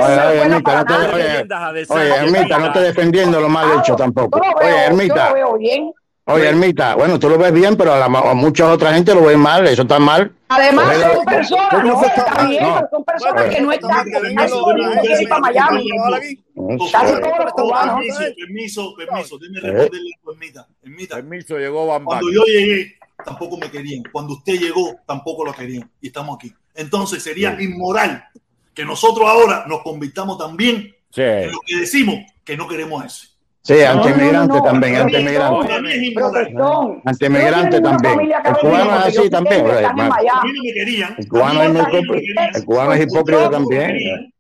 Oye, 1.89 2.17
Ermita, 2.17 2.59
no 2.59 2.73
te, 2.73 2.79
no 2.79 2.85
defendiendo 2.85 3.41
lo 3.41 3.49
mal 3.49 3.79
hecho 3.79 3.97
tampoco. 3.97 4.39
Oye, 4.39 4.49
veo, 4.59 4.69
yo 4.71 4.77
Ermita, 4.87 5.29
lo 5.29 5.35
veo 5.35 5.59
bien. 5.59 5.93
Oye, 6.27 6.49
Ermita, 6.49 6.95
bueno, 6.95 7.19
tú 7.19 7.29
lo 7.29 7.39
ves 7.39 7.53
bien, 7.53 7.77
pero 7.77 7.93
a, 7.95 7.99
la, 7.99 8.05
a 8.07 8.35
mucha 8.35 8.71
otra 8.71 8.93
gente 8.95 9.15
lo 9.15 9.23
ven 9.25 9.39
mal, 9.41 9.67
eso 9.67 9.83
está 9.83 9.99
mal. 9.99 10.33
Además 10.49 10.89
Oye, 10.97 11.15
son 11.15 11.25
personas, 11.25 11.69
¿Cómo 11.71 11.83
no, 11.85 12.01
se 12.01 12.07
está- 12.07 12.47
bien, 12.47 12.63
no. 12.63 12.89
son 12.91 13.05
personas 13.05 13.43
Oye. 13.47 13.55
que 13.57 13.61
no 13.63 13.73
están, 13.73 14.07
todo 14.49 14.71
el 14.71 14.83
mundo 14.83 15.01
quiere 15.01 15.23
ir 15.23 15.29
para 15.29 15.41
Miami. 15.41 15.89
Casi 16.93 17.21
todos 17.21 17.39
los 17.45 17.53
cubanos. 17.55 18.01
Permiso, 18.37 18.95
permiso, 18.95 18.95
permiso. 18.97 19.39
Déjeme 19.39 19.61
responderle 19.61 20.11
a 20.11 20.31
Ermita. 20.31 20.69
Ermita, 20.83 21.17
Permiso, 21.17 21.59
llegó 21.59 21.87
Bam 21.87 22.05
Bam. 22.05 22.21
Cuando 22.21 22.31
yo 22.33 22.45
llegué, 22.45 22.95
tampoco 23.25 23.57
me 23.57 23.71
querían. 23.71 24.03
Cuando 24.13 24.35
usted 24.35 24.55
llegó, 24.55 24.97
tampoco 25.07 25.45
lo 25.45 25.53
querían. 25.53 25.91
Y 26.01 26.07
estamos 26.09 26.37
aquí. 26.37 26.53
Entonces 26.75 27.23
sería 27.23 27.57
inmoral 27.61 28.25
que 28.73 28.85
nosotros 28.85 29.29
ahora 29.29 29.65
nos 29.67 29.83
convirtamos 29.83 30.39
también 30.39 30.95
Sí. 31.11 31.23
en 31.23 31.53
lo 31.53 31.59
que 31.67 31.77
decimos 31.77 32.17
que 32.45 32.57
no 32.57 32.67
queremos 32.69 33.05
eso. 33.05 33.29
Sí, 33.67 33.83
antimigrante 33.83 34.61
también, 34.61 34.93
mí 34.93 34.99
antimigrante. 35.01 35.89
es 35.89 36.03
inmoral. 36.03 36.33
Protestón. 36.33 37.03
Antimigrante 37.07 37.79
una 37.79 37.97
también. 37.97 38.33
El 38.45 38.57
cubano 38.59 38.97
es 38.97 39.19
así 39.19 39.31
también. 39.31 39.65
no. 39.65 41.09
El 41.17 41.29
cubano 41.29 41.63
es 41.63 41.71
hipócrita. 41.71 42.47
El 42.55 42.65
cubano 42.67 42.93
es 42.93 43.03
hipócrita 43.03 43.51
también. 43.51 44.33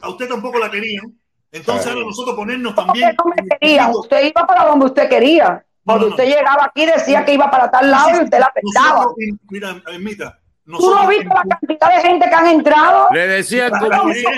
A 0.00 0.08
usted 0.08 0.28
tampoco 0.28 0.58
la 0.60 0.70
querían. 0.70 1.12
Entonces 1.50 1.86
ahora 1.88 2.00
nosotros 2.06 2.36
ponernos 2.36 2.70
Usted 2.70 2.84
también. 2.86 3.16
no 3.18 3.24
me 3.24 3.58
quería, 3.58 3.88
usted 3.88 4.24
iba 4.24 4.46
para 4.46 4.64
donde 4.66 4.86
usted 4.86 5.08
quería. 5.08 5.64
Cuando 5.84 6.06
usted 6.06 6.24
llegaba 6.26 6.66
aquí 6.66 6.86
decía 6.86 7.24
que 7.24 7.34
iba 7.34 7.50
para 7.50 7.68
tal 7.68 7.90
lado 7.90 8.20
y 8.20 8.24
usted 8.24 8.38
la 8.38 8.46
afectaba. 8.46 9.02
Nosotros, 9.02 9.16
mira, 9.50 9.82
Ermita, 9.92 10.38
¿Tú 10.78 10.94
no 10.94 11.08
viste 11.08 11.24
la 11.26 11.42
cantidad 11.42 11.96
de 11.96 12.08
gente 12.08 12.28
que 12.28 12.34
han 12.34 12.46
entrado? 12.46 13.06
Le 13.12 13.26
decían 13.28 13.70
comunista, 13.70 14.30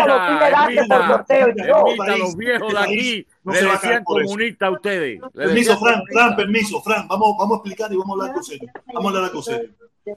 los 2.19 2.37
viejos 2.37 2.73
de 2.73 2.79
aquí 2.79 3.27
No 3.45 3.53
le 3.53 3.63
decían 3.63 4.05
comunista 4.05 4.67
a 4.67 4.71
ustedes. 4.71 5.21
Le 5.35 5.45
Permiso, 5.47 5.79
Fran. 5.79 6.03
Fran, 6.13 6.37
permiso, 6.37 6.81
Fran, 6.83 7.09
vamos, 7.09 7.37
vamos 7.39 7.53
a 7.53 7.57
explicar 7.59 7.93
y 7.93 7.97
vamos 7.97 8.11
a 8.11 8.21
hablar 8.23 8.35
con 8.35 8.45
serio. 8.45 8.69
Vamos 8.93 9.13
a 9.13 9.17
hablar 9.17 9.33
con 9.33 9.43
serio. 9.43 9.71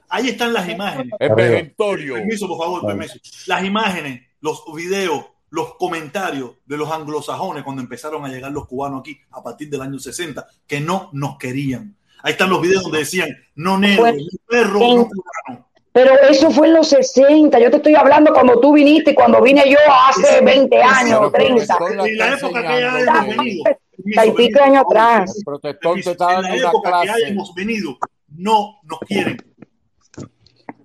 Ahí 0.09 0.29
están 0.29 0.53
las 0.53 0.67
imágenes. 0.69 1.13
Es 1.19 1.29
perentorio. 1.33 2.15
Permiso, 2.15 2.47
por 2.47 2.57
favor, 2.59 2.85
permiso. 2.85 3.19
Las 3.47 3.63
imágenes, 3.63 4.21
los 4.41 4.63
videos, 4.75 5.25
los 5.51 5.75
comentarios 5.75 6.51
de 6.65 6.77
los 6.77 6.91
anglosajones 6.91 7.63
cuando 7.63 7.81
empezaron 7.81 8.25
a 8.25 8.29
llegar 8.29 8.51
los 8.51 8.67
cubanos 8.67 9.01
aquí 9.01 9.19
a 9.31 9.41
partir 9.43 9.69
del 9.69 9.81
año 9.81 9.99
60, 9.99 10.45
que 10.67 10.79
no 10.81 11.09
nos 11.13 11.37
querían. 11.37 11.95
Ahí 12.23 12.31
están 12.31 12.49
los 12.49 12.61
videos 12.61 12.81
donde 12.83 12.99
decían, 12.99 13.29
no 13.53 13.77
negro, 13.77 14.07
no 14.07 14.13
perro, 14.47 14.81
en- 14.81 14.97
no 14.97 15.07
cubano. 15.07 15.64
Pero 15.95 16.13
eso 16.29 16.51
fue 16.51 16.67
en 16.67 16.73
los 16.73 16.89
60. 16.89 17.57
Yo 17.57 17.71
te 17.71 17.77
estoy 17.77 17.95
hablando 17.95 18.33
cuando 18.33 18.59
tú 18.59 18.73
viniste 18.73 19.11
y 19.11 19.15
cuando 19.15 19.41
vine 19.41 19.63
yo 19.69 19.77
hace 20.09 20.41
20 20.43 20.83
años, 20.83 21.19
Pero 21.19 21.31
30. 21.31 21.77
Protestón 21.77 21.97
la 21.97 22.05
En 22.05 22.17
la 22.17 22.33
época 22.35 22.61
que 22.61 22.67
hayamos 22.67 23.05
nene. 23.05 23.37
venido. 23.37 23.63
Treinta 24.03 24.25
y 24.25 24.31
pico 24.33 24.61
años 24.61 24.83
atrás. 24.85 25.37
El 25.37 25.43
protestón 25.45 26.01
te 26.01 26.11
está 26.11 26.35
En 26.35 26.41
la 26.41 26.55
época 26.57 26.89
que 27.01 27.05
clase. 27.07 27.25
hayamos 27.25 27.53
venido, 27.55 27.97
no 28.27 28.79
nos 28.83 28.99
quieren. 29.07 29.37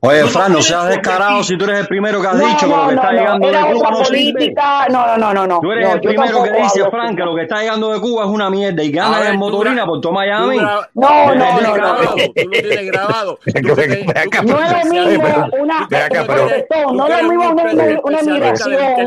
Oye, 0.03 0.23
No, 0.23 0.29
Fran, 0.29 0.53
no 0.55 0.63
seas 0.63 0.89
descarado 0.89 1.43
si 1.43 1.59
tú 1.59 1.65
eres 1.65 1.81
el 1.81 1.87
primero 1.87 2.23
que 2.23 2.27
has 2.29 2.35
No, 2.37 2.47
dicho 2.47 2.67
que 2.67 2.73
no, 2.73 2.83
lo 2.85 2.89
que 2.89 2.95
no, 2.95 3.03
está 3.03 3.13
no, 3.13 3.19
llegando 3.19 3.49
era 3.51 3.65
de 3.67 3.73
Cuba 3.75 3.91
no 3.91 4.05
sirve. 4.05 4.33
política. 4.33 4.87
No, 4.89 5.07
no, 5.07 5.17
no, 5.19 5.35
no, 5.35 5.47
no. 5.47 5.61
Tú 5.61 5.73
eres 5.73 5.89
No, 5.89 5.95
el 5.95 6.01
primero 6.01 6.43
que 6.43 6.51
dice, 6.53 6.81
hablo 6.81 6.91
Fran, 6.91 7.17
que 7.17 7.23
lo 7.23 7.35
que 7.35 7.43
está 7.43 7.61
llegando 7.61 7.93
de 7.93 8.01
Cuba 8.01 8.25
es 8.25 8.31
una 8.31 8.49
mierda 8.51 8.83
y 8.83 8.91
ganas 8.93 9.27
en 9.29 9.37
motorina 9.39 9.85
por 9.85 10.01
todo 10.01 10.13
Miami. 10.13 10.57
No, 10.57 10.81
no, 10.95 11.35
no, 11.35 11.61
no. 11.61 11.73
grabado, 11.75 12.15
Tú 12.35 12.43
lo 12.45 12.51
tienes 12.51 12.87
grabado. 12.87 13.39
Que 13.45 13.53
que- 13.53 14.43
No 14.43 14.59
es 14.63 14.85
lo 14.85 14.91
mismo 14.91 15.49
una, 15.61 15.89
protestón, 16.27 16.97
no 16.97 17.07
es 17.07 17.15
que 17.17 17.23
lo 17.23 17.29
mismo 17.29 17.51
una, 17.51 17.71
inteligencia 17.71 18.69
legal 18.69 19.01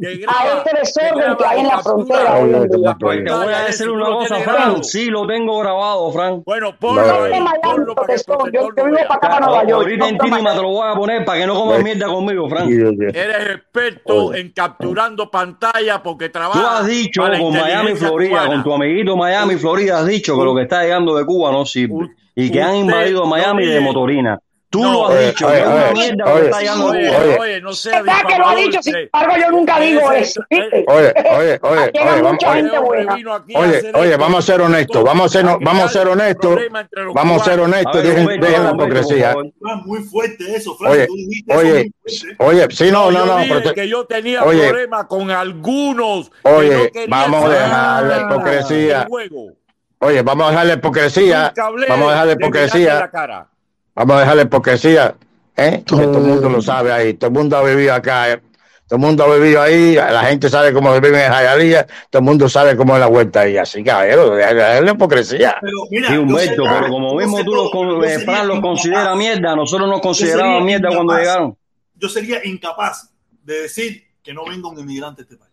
que 0.00 0.26
a 0.26 0.46
este 0.46 0.70
que 0.70 0.78
desorden 0.80 1.36
que 1.36 1.46
hay 1.46 1.60
en 1.60 1.66
la 1.68 1.78
frontera 1.78 2.34
hoy 2.36 2.54
en 2.54 2.68
día. 2.68 2.96
Pues 3.00 3.24
te 3.24 3.32
voy 3.32 3.52
a 3.54 3.60
decir 3.64 3.88
una 3.90 4.06
cosa, 4.06 4.36
Fran. 4.40 4.84
Sí, 4.84 5.06
lo 5.06 5.26
tengo 5.26 5.58
grabado, 5.60 6.12
Fran. 6.12 6.42
Bueno, 6.44 6.72
No, 6.72 6.78
ponlo 6.78 7.02
Yo 7.06 7.24
ahí, 7.24 7.32
que 7.32 7.38
yo, 8.52 8.68
vivo 8.84 8.96
para 9.08 9.14
acá, 9.14 9.28
para 9.28 9.61
York. 9.64 9.82
Ahorita 9.82 10.08
en 10.08 10.16
no 10.16 10.24
Tínima 10.24 10.54
te 10.54 10.62
lo 10.62 10.68
voy 10.68 10.88
a 10.88 10.94
poner 10.94 11.24
para 11.24 11.40
que 11.40 11.46
no 11.46 11.54
comas 11.54 11.82
mierda 11.82 12.06
conmigo, 12.06 12.48
Fran. 12.48 12.68
Eres 12.70 13.50
experto 13.56 14.34
en 14.34 14.50
capturando 14.50 15.30
pantalla 15.30 16.02
porque 16.02 16.28
Tú 16.28 16.32
trabajas 16.38 16.80
has 16.82 16.86
dicho 16.86 17.22
para 17.22 17.38
con 17.38 17.52
Miami, 17.52 17.94
Florida, 17.94 18.30
cubana. 18.30 18.48
con 18.48 18.62
tu 18.64 18.72
amiguito 18.74 19.16
Miami, 19.16 19.56
Florida, 19.56 19.98
has 20.00 20.06
dicho 20.06 20.38
que 20.38 20.44
lo 20.44 20.54
que 20.54 20.62
está 20.62 20.82
llegando 20.82 21.16
de 21.16 21.24
Cuba 21.24 21.50
no 21.52 21.64
sirve 21.64 22.08
y 22.34 22.50
que 22.50 22.62
han 22.62 22.76
invadido 22.76 23.20
no 23.20 23.26
Miami 23.26 23.64
de 23.66 23.72
dice- 23.74 23.80
motorina. 23.84 24.38
Tú 24.72 24.82
No. 24.82 24.92
lo 24.92 25.06
has 25.08 25.12
Oye, 25.16 25.26
dicho, 25.26 25.46
oye, 25.46 25.58
es 25.60 25.66
una 25.66 26.24
oye, 26.32 26.70
oye, 26.72 27.10
Oye. 27.10 27.38
Oye. 27.38 27.60
no 27.60 27.74
sea 27.74 28.00
¿Verdad 28.00 28.22
que 28.26 28.38
lo 28.38 28.48
ha 28.48 28.54
dicho? 28.54 28.82
Sin 28.82 28.96
embargo, 28.96 29.34
yo 29.38 29.50
nunca 29.50 29.78
digo 29.80 30.12
eso. 30.12 30.40
Oye, 30.50 30.84
oye, 30.86 31.12
oye, 31.34 31.60
oye, 31.62 31.90
vamos, 32.22 32.38
oye, 32.46 32.54
gente 32.62 32.78
buena. 32.78 33.14
vino 33.14 33.34
aquí 33.34 33.54
a 33.54 33.58
Oye, 33.58 33.76
hacer 33.76 33.96
oye, 33.96 34.08
esto. 34.12 34.18
vamos 34.22 34.38
a 34.38 34.42
ser 34.52 34.60
honestos, 34.62 35.04
vamos 35.04 35.26
a 35.26 35.28
ser, 35.28 35.44
vamos 35.60 35.84
a 35.84 35.88
ser 35.88 36.08
honestos, 36.08 36.58
vamos 37.14 37.42
a 37.42 37.44
ser 37.44 37.60
honestos, 37.60 38.02
dejen, 38.02 38.26
la 38.40 38.70
hipocresía. 38.72 39.34
muy 39.84 40.00
fuerte 40.04 40.56
eso, 40.56 40.74
Fran. 40.76 40.90
Oye, 40.92 41.06
oye, 41.54 41.92
oye, 42.38 42.66
sí, 42.70 42.90
no, 42.90 43.10
no, 43.10 43.26
no, 43.26 43.72
que 43.74 43.86
yo 43.86 44.06
tenía 44.06 44.42
Oye. 44.42 44.68
problema 44.68 45.06
con 45.06 45.30
algunos. 45.30 46.32
Oye, 46.44 46.90
vamos 47.08 47.44
a 47.44 47.48
dejar 47.50 48.04
la 48.04 48.20
hipocresía. 48.22 49.06
oye, 49.98 50.22
vamos 50.22 50.46
a 50.46 50.50
dejar 50.50 50.66
la 50.66 50.72
hipocresía, 50.72 51.52
vamos 51.56 52.08
a 52.08 52.10
dejar 52.10 52.26
la 52.26 52.32
hipocresía. 52.32 53.10
Vamos 53.94 54.16
a 54.16 54.20
dejar 54.20 54.36
la 54.36 54.42
hipocresía, 54.42 55.14
¿eh? 55.56 55.82
Todo 55.86 56.02
el 56.02 56.08
mundo 56.08 56.48
lo 56.48 56.62
sabe 56.62 56.92
ahí, 56.92 57.14
todo 57.14 57.28
el 57.28 57.34
mundo 57.34 57.56
ha 57.56 57.62
vivido 57.62 57.94
acá, 57.94 58.30
¿eh? 58.32 58.42
todo 58.92 58.96
el 58.98 59.06
mundo 59.06 59.24
ha 59.24 59.34
vivido 59.36 59.62
ahí, 59.62 59.94
la 59.94 60.24
gente 60.24 60.50
sabe 60.50 60.72
cómo 60.72 60.92
vive 61.00 61.24
en 61.24 61.32
Jayalía, 61.32 61.86
todo 62.10 62.20
el 62.20 62.24
mundo 62.24 62.46
sabe 62.48 62.76
cómo 62.76 62.94
es 62.94 63.00
la 63.00 63.06
vuelta 63.06 63.40
ahí, 63.40 63.56
así 63.56 63.82
caballero, 63.82 64.34
dejar 64.34 64.84
la 64.84 64.90
hipocresía. 64.90 65.56
Pero 65.62 65.76
mira, 65.90 66.08
Sí, 66.08 66.16
Humberto, 66.18 66.62
pero 66.64 66.88
como 66.88 67.14
mismo 67.14 67.38
sé 67.38 67.44
tú 67.44 67.54
los, 67.54 68.04
eh, 68.04 68.18
Fran 68.18 68.48
los 68.48 68.60
considera 68.60 69.14
mierda, 69.14 69.56
nosotros 69.56 69.88
nos 69.88 70.00
considerábamos 70.02 70.58
sería 70.62 70.78
mierda 70.78 70.94
cuando 70.94 71.16
llegaron. 71.16 71.56
Yo 71.94 72.08
sería 72.08 72.44
incapaz 72.44 73.10
de 73.42 73.62
decir 73.62 74.04
que 74.22 74.34
no 74.34 74.44
venga 74.44 74.68
un 74.68 74.78
inmigrante 74.78 75.22
a 75.22 75.24
este 75.24 75.36
país. 75.36 75.52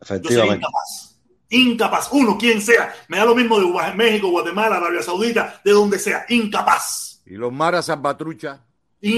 Yo 0.00 0.06
sería 0.06 0.16
Efectivamente. 0.18 0.66
incapaz. 0.66 1.14
Incapaz. 1.48 2.08
Uno, 2.12 2.36
quien 2.36 2.60
sea. 2.60 2.92
Me 3.08 3.16
da 3.16 3.24
lo 3.24 3.34
mismo 3.34 3.58
de 3.58 3.94
México, 3.94 4.28
Guatemala, 4.28 4.76
Arabia 4.76 5.02
Saudita, 5.02 5.60
de 5.64 5.72
donde 5.72 5.98
sea. 5.98 6.26
Incapaz. 6.28 7.13
Y 7.26 7.34
los 7.34 7.52
maras 7.52 7.86
Salvatrucha. 7.86 8.60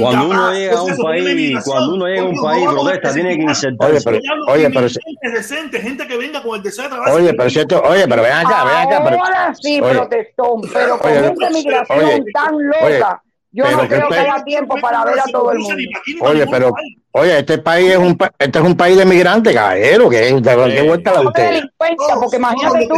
Cuando 0.00 0.28
uno 0.28 0.52
llega 0.52 0.78
a 0.78 0.82
un 0.82 0.90
Entonces, 0.90 0.96
¿por 0.96 1.14
qué 1.14 1.20
la 1.20 1.30
país, 1.30 1.64
cuando 1.64 1.94
uno 1.94 2.06
llega 2.06 2.22
a 2.22 2.24
un 2.24 2.42
país 2.42 2.68
protesta, 2.68 3.14
tiene 3.14 3.36
que 3.36 3.44
especificar. 3.44 3.88
Oye, 3.88 3.94
insertarse. 3.94 4.04
pero, 4.04 4.18
oye, 4.48 4.70
pero, 4.70 4.86
inmigrantes 4.86 5.32
decentes, 5.32 5.82
gente 5.82 6.06
que 6.08 6.16
venga 6.16 6.42
con 6.42 6.56
el 6.56 6.62
deseo 6.62 6.84
de 6.84 6.90
trabajar. 6.90 7.14
oye, 7.14 7.34
pero 7.34 7.50
si 7.50 7.58
esto, 7.60 7.82
oye, 7.82 8.08
pero 8.08 8.22
ven 8.22 8.32
acá, 8.32 8.64
ven 8.64 8.74
acá, 8.74 9.04
pero, 9.04 9.24
Ahora 9.24 9.54
sí, 9.54 9.80
protestón, 9.80 10.60
pero 10.72 10.98
con 10.98 11.12
esta 11.12 11.50
migración 11.50 12.24
tan 12.32 12.66
loca, 12.66 13.22
yo 13.52 13.64
pero 13.64 13.77
no 13.78 13.89
creo 13.89 14.09
que 14.09 14.14
haya 14.18 14.44
tiempo 14.44 14.77
para 14.81 15.05
ver 15.05 15.20
a 15.20 15.24
todo 15.32 15.52
el 15.52 15.59
mundo. 15.59 15.82
oye, 16.20 16.47
pero, 16.51 16.74
oye, 17.12 17.39
este 17.39 17.59
país 17.59 17.90
es 17.93 17.97
un, 17.97 18.16
pa- 18.16 18.32
este 18.39 18.59
es 18.59 18.64
un 18.64 18.77
país 18.77 18.97
de 18.98 19.05
migrantes, 19.06 19.55
caballero, 19.55 20.10
que 20.10 20.16
de 20.16 20.74
qué 20.74 20.82
vuelta 20.82 21.12
la 21.14 21.20
de 21.20 21.27
usted. 21.27 21.44
delincuencia, 21.52 22.14
porque 22.20 22.36
imagínate 22.36 22.86
tú, 22.89 22.94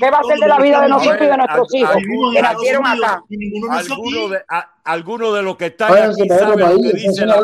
¿qué 0.00 0.10
va 0.10 0.18
a 0.18 0.22
ser 0.24 0.38
de 0.38 0.48
la 0.48 0.58
vida 0.58 0.80
de 0.82 0.88
nosotros 0.88 1.22
y 1.22 1.26
de 1.26 1.36
nuestros 1.36 1.74
a- 1.74 1.78
hijos 1.78 1.96
que 2.34 2.42
nacieron 2.42 2.86
acá? 2.86 3.22
Algunos 4.84 5.32
de, 5.32 5.36
de 5.38 5.42
los 5.42 5.56
que 5.56 5.66
están 5.66 5.92
aquí 5.92 6.28
saben 6.28 6.48
lo 6.50 6.56
que 6.56 6.62
país, 6.64 6.94
dice 6.94 7.26
la 7.26 7.42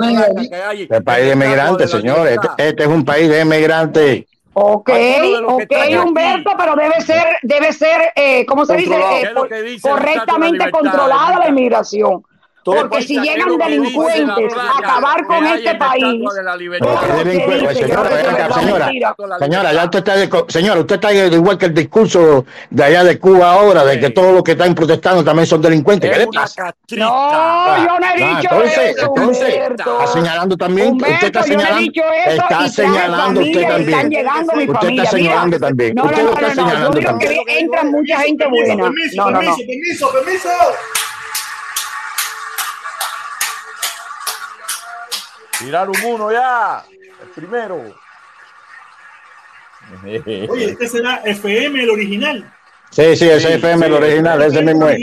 que 0.50 0.56
hay. 0.56 0.82
Este 0.82 1.00
país 1.00 1.26
de 1.28 1.36
migrantes, 1.36 1.90
de 1.90 1.98
señores, 1.98 2.38
este, 2.42 2.68
este 2.68 2.82
es 2.82 2.88
un 2.88 3.04
país 3.04 3.28
de 3.30 3.44
migrantes. 3.44 4.24
Ok, 4.52 4.88
de 4.90 5.44
ok. 5.46 6.04
Humberto, 6.04 6.50
pero 6.58 6.74
debe 6.74 7.00
ser, 7.00 7.24
debe 7.42 7.72
ser, 7.72 8.12
eh, 8.16 8.44
¿cómo 8.46 8.66
se 8.66 8.76
dice? 8.76 8.94
Eh, 8.94 9.02
¿Qué 9.20 9.22
es 9.28 9.32
lo 9.32 9.40
por- 9.40 9.48
que 9.48 9.62
dice 9.62 9.88
el 9.88 9.94
Estatuto 9.94 9.94
de 9.94 10.12
correctamente 10.12 10.70
controlada 10.70 11.38
la 11.38 11.48
inmigración. 11.48 12.22
Porque 12.64 13.02
si 13.02 13.14
¿qué 13.14 13.20
es 13.20 13.36
llegan 13.36 13.56
delincuentes 13.58 14.52
a 14.56 14.78
acabar 14.78 15.24
con 15.26 15.46
este 15.46 15.74
país, 15.76 16.04
yo 16.22 16.30
señora, 17.72 18.90
señora. 19.38 19.72
ya 19.72 19.84
usted 19.84 19.98
está, 20.00 20.16
de- 20.16 20.44
señora, 20.48 20.80
usted 20.80 20.94
está 20.96 21.12
igual 21.12 21.58
que 21.58 21.66
el 21.66 21.74
discurso 21.74 22.44
de 22.70 22.84
allá 22.84 23.04
de 23.04 23.18
Cuba 23.18 23.52
ahora, 23.52 23.84
de 23.84 23.98
que 24.00 24.10
todos 24.10 24.32
los 24.34 24.42
que 24.42 24.52
están 24.52 24.74
protestando 24.74 25.24
también 25.24 25.46
son 25.46 25.62
delincuentes. 25.62 26.10
¿Qué 26.10 26.18
le 26.18 26.26
pasa? 26.26 26.74
No, 26.92 27.76
yo 27.78 27.98
no 27.98 28.06
he 28.06 28.22
Ah, 28.22 28.40
dicho 28.40 28.52
entonces, 28.54 28.96
eso, 28.98 29.06
entonces, 29.16 29.54
está 29.70 30.06
señalando 30.08 30.56
también, 30.56 30.94
usted 30.96 31.22
está 31.24 31.42
señalando, 31.42 31.92
está 32.26 32.68
señalando 32.68 33.40
usted 33.40 33.68
también. 33.68 34.26
Usted 34.70 34.88
está 34.90 35.06
señalando 35.10 35.58
también. 35.58 35.94
No, 35.94 36.02
no, 36.04 36.10
Usted 36.10 36.22
no, 36.22 36.30
lo 36.30 36.34
está 36.34 36.40
no, 36.40 36.48
no, 36.48 36.54
yo 36.54 36.70
señalando 36.70 37.00
también. 37.00 37.32
entra 37.48 37.84
mucha 37.84 38.20
gente 38.20 38.44
Permiso, 38.44 38.66
buena. 38.66 38.82
Permiso, 38.84 39.16
No, 39.16 39.30
no, 39.30 39.42
no. 39.42 39.56
permiso, 39.56 39.66
permiso, 39.66 40.10
permiso. 40.12 40.48
Tiraron 45.60 45.94
uno 46.06 46.32
ya. 46.32 46.84
El 47.22 47.28
primero. 47.28 47.82
Oye, 50.48 50.64
este 50.70 50.88
será 50.88 51.16
FM 51.24 51.82
el 51.82 51.90
original. 51.90 52.52
Sí, 52.90 53.16
sí, 53.16 53.28
ese 53.28 53.48
Sí, 53.48 53.52
FM, 53.54 53.86
el 53.86 53.92
original, 53.92 54.42
ese 54.42 54.62
mismo 54.62 54.88
es. 54.88 54.98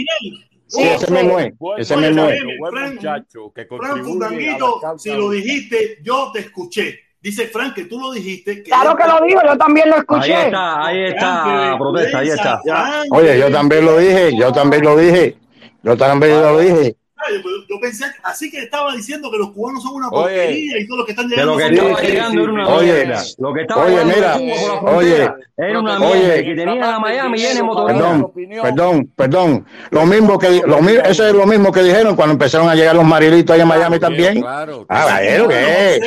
Sí, 0.67 0.81
ese 0.84 1.11
mismo 1.11 1.39
es. 1.39 1.53
Ese 1.77 1.95
mismo 1.97 2.27
es. 2.27 2.41
Buen 2.59 2.73
Frank, 2.73 2.93
muchacho 2.95 3.51
que 3.55 3.67
contribuye 3.67 4.57
si 4.97 5.11
lo 5.13 5.29
dijiste, 5.29 5.99
yo 6.03 6.31
te 6.34 6.39
escuché. 6.39 6.99
Dice 7.21 7.47
Frank 7.47 7.73
que 7.73 7.85
tú 7.85 7.99
lo 7.99 8.11
dijiste. 8.11 8.63
Que 8.63 8.69
Claro 8.69 8.95
que 8.95 9.03
lo 9.05 9.25
digo, 9.25 9.41
yo 9.45 9.57
también 9.57 9.89
lo 9.89 9.95
Ahí 9.95 10.01
escuché. 10.01 10.45
está, 10.45 10.85
ahí 10.85 11.03
está, 11.03 11.43
Frank, 11.43 11.77
protesta, 11.79 12.17
ahí 12.19 12.29
está. 12.29 12.61
Frank, 12.63 13.07
Oye, 13.11 13.39
yo 13.39 13.51
también 13.51 13.85
lo 13.85 13.97
dije, 13.97 14.38
yo 14.38 14.51
también 14.51 14.84
lo 14.84 14.97
dije, 14.97 15.38
yo 15.84 15.97
también 15.97 16.41
lo 16.41 16.59
dije. 16.59 16.95
Yo 17.69 17.80
pensé, 17.81 18.06
así 18.23 18.49
que 18.49 18.60
estaba 18.64 18.94
diciendo 18.95 19.30
que 19.31 19.38
los 19.38 19.52
cubanos 19.52 19.84
son 19.84 19.95
una 19.95 20.10
Oye. 20.10 20.22
porquería 20.35 20.80
y 20.80 20.88
todos 20.88 20.98
los 20.99 21.06
que 21.06 21.11
están 21.11 21.27
Que 21.27 21.35
llegando 21.35 21.53
lo 21.53 21.57
que 21.57 22.18
son 22.18 22.49
una 22.49 22.68
Oye, 22.69 22.94
mierda. 22.94 23.23
Lo 23.39 23.53
que 23.53 23.61
estaba 23.61 23.85
oye, 23.85 24.06
mira, 24.06 24.35
oye, 24.35 24.56
frontera 24.80 25.35
era 25.57 25.80
una 25.80 25.98
oye. 25.99 26.19
mierda. 26.19 26.35
Que 26.44 26.56
tenían 26.56 26.84
a 26.84 26.99
Miami 26.99 27.38
lleno 27.39 27.53
de 27.56 27.64
motoristas. 27.64 28.02
Perdón, 28.03 28.61
perdón, 28.64 29.11
perdón. 29.15 29.65
Lo 29.89 30.06
mismo 30.06 30.38
que 30.39 30.61
lo 30.65 30.77
eso 30.80 31.27
es 31.27 31.34
lo 31.34 31.45
mismo 31.45 31.72
que 31.72 31.84
dijeron 31.84 32.15
cuando 32.15 32.34
empezaron 32.34 32.69
a 32.69 32.76
llegar 32.76 32.95
los 32.95 33.06
marilitos 33.06 33.53
ahí 33.53 33.61
en 33.61 33.68
Miami 33.68 33.99
también. 33.99 34.41
Claro. 34.41 34.85
Ah. 34.89 35.19
Y 35.23 35.38
los 35.38 35.52
Eh, 35.53 35.99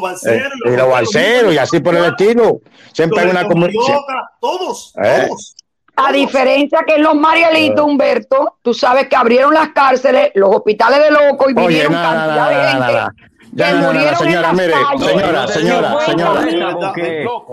balseros. 0.00 0.50
y 0.64 0.76
los 0.76 0.88
balseros 0.90 1.54
y 1.54 1.58
así 1.58 1.80
por 1.80 1.94
el 1.94 2.04
estilo. 2.06 2.60
Siempre 2.92 3.20
hay 3.20 3.30
una 3.30 3.44
comunidad. 3.46 3.98
Todos, 4.40 4.94
Eh. 5.02 5.26
todos. 5.28 5.54
A 6.02 6.12
diferencia 6.12 6.80
que 6.86 6.94
en 6.94 7.02
los 7.02 7.14
Marielitos, 7.14 7.84
Humberto, 7.84 8.56
tú 8.62 8.72
sabes 8.72 9.08
que 9.08 9.16
abrieron 9.16 9.52
las 9.52 9.68
cárceles, 9.70 10.30
los 10.34 10.56
hospitales 10.56 10.98
de 10.98 11.10
locos 11.10 11.48
y 11.50 11.58
Oye, 11.58 11.68
vinieron 11.68 11.92
cantidad 11.92 12.48
de 12.48 12.68
gente 12.68 13.26
Ya, 13.52 13.72
no, 13.72 13.92
no, 13.92 14.00
no, 14.00 14.16
señora, 14.16 14.52
mire, 14.52 14.74
señora, 14.98 15.46
señora, 15.48 16.00
señora. 16.00 16.42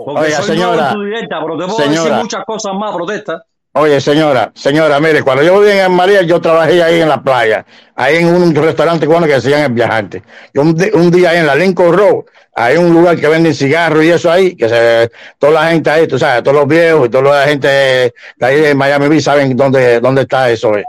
Oiga, 0.06 0.42
señora. 0.42 0.94
directa, 0.94 1.40
pero 1.42 1.58
te 1.58 1.64
puedo 1.64 1.78
decir 1.78 1.98
Señora. 1.98 2.16
muchas 2.16 2.44
cosas 2.44 2.74
más, 2.74 2.94
protesta. 2.94 3.44
Oye, 3.72 4.00
señora, 4.00 4.50
señora, 4.54 4.98
mire, 4.98 5.22
cuando 5.22 5.42
yo 5.44 5.60
vivía 5.60 5.84
en 5.86 5.92
María, 5.92 6.22
yo 6.22 6.40
trabajé 6.40 6.82
ahí 6.82 7.00
en 7.00 7.08
la 7.08 7.22
playa, 7.22 7.64
ahí 7.94 8.16
en 8.16 8.26
un 8.26 8.52
restaurante 8.54 9.06
cubano 9.06 9.26
que 9.26 9.34
decían 9.34 9.60
el 9.60 9.72
viajante. 9.72 10.22
Yo 10.52 10.62
un, 10.62 10.76
un 10.94 11.10
día 11.10 11.30
ahí 11.30 11.38
en 11.38 11.46
la 11.46 11.54
Lincoln 11.54 11.92
Road, 11.96 12.24
hay 12.56 12.76
un 12.76 12.92
lugar 12.92 13.16
que 13.20 13.28
venden 13.28 13.54
cigarros 13.54 14.02
y 14.04 14.08
eso 14.10 14.32
ahí, 14.32 14.56
que 14.56 14.68
se, 14.68 15.10
toda 15.38 15.52
la 15.62 15.70
gente 15.70 15.90
ahí, 15.90 16.08
tú 16.08 16.18
sabes, 16.18 16.42
todos 16.42 16.56
los 16.56 16.66
viejos 16.66 17.06
y 17.06 17.10
toda 17.10 17.38
la 17.40 17.46
gente 17.46 17.68
de 17.68 18.12
ahí 18.40 18.60
de 18.60 18.74
Miami 18.74 19.06
Beach 19.06 19.22
saben 19.22 19.54
dónde, 19.56 20.00
dónde 20.00 20.22
está 20.22 20.50
eso. 20.50 20.76
eh. 20.76 20.84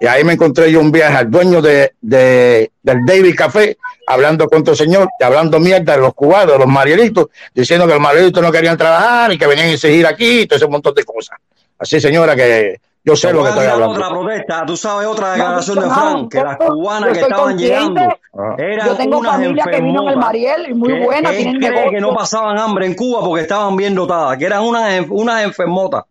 Y 0.00 0.06
ahí 0.06 0.24
me 0.24 0.32
encontré 0.32 0.72
yo 0.72 0.80
un 0.80 0.90
viaje 0.90 1.14
al 1.14 1.30
dueño 1.30 1.62
de, 1.62 1.92
de- 2.00 2.72
del 2.82 3.04
David 3.06 3.36
Café, 3.36 3.76
hablando 4.08 4.48
con 4.48 4.62
otro 4.62 4.74
señor, 4.74 5.06
y 5.20 5.22
hablando 5.22 5.60
mierda 5.60 5.94
de 5.94 6.00
los 6.02 6.12
cubanos, 6.14 6.54
de 6.54 6.58
los 6.58 6.66
marielitos, 6.66 7.26
diciendo 7.54 7.86
que 7.86 7.92
los 7.92 8.02
marielitos 8.02 8.42
no 8.42 8.50
querían 8.50 8.76
trabajar 8.76 9.32
y 9.32 9.38
que 9.38 9.46
venían 9.46 9.68
a 9.68 9.72
exigir 9.72 10.04
aquí, 10.08 10.44
todo 10.46 10.56
ese 10.56 10.66
montón 10.66 10.92
de 10.94 11.04
cosas. 11.04 11.38
Así, 11.82 12.00
señora, 12.00 12.36
que 12.36 12.76
yo 13.04 13.16
sé 13.16 13.32
lo 13.32 13.42
que 13.42 13.48
estoy 13.50 13.66
hablando. 13.66 13.94
otra 13.94 14.08
protesta. 14.10 14.64
Tú 14.64 14.76
sabes 14.76 15.08
otra 15.08 15.26
No, 15.28 15.32
declaración 15.34 15.78
de 15.80 15.90
Frank, 15.90 16.32
que 16.32 16.44
las 16.44 16.56
cubanas 16.58 17.12
que 17.12 17.20
estaban 17.20 17.44
consciente. 17.50 18.00
llegando 18.00 18.16
Ah. 18.34 18.54
eran 18.56 18.86
Yo 18.86 18.96
tengo 18.96 19.18
unas 19.18 19.32
familia 19.32 19.64
que 19.64 19.80
vino 19.80 20.02
en 20.04 20.08
el 20.08 20.16
Mariel 20.16 20.66
y 20.70 20.74
muy 20.74 20.92
que- 20.94 21.04
buena, 21.04 21.30
que 21.32 21.36
tienen 21.38 21.60
cree 21.60 21.90
que 21.90 22.00
no 22.00 22.14
pasaban 22.14 22.56
hambre 22.58 22.86
en 22.86 22.94
Cuba 22.94 23.20
porque 23.20 23.42
estaban 23.42 23.76
bien 23.76 23.94
dotadas, 23.96 24.38
que 24.38 24.44
eran 24.46 24.62
unas, 24.62 25.04
unas 25.10 25.42
enfermotas. 25.42 26.04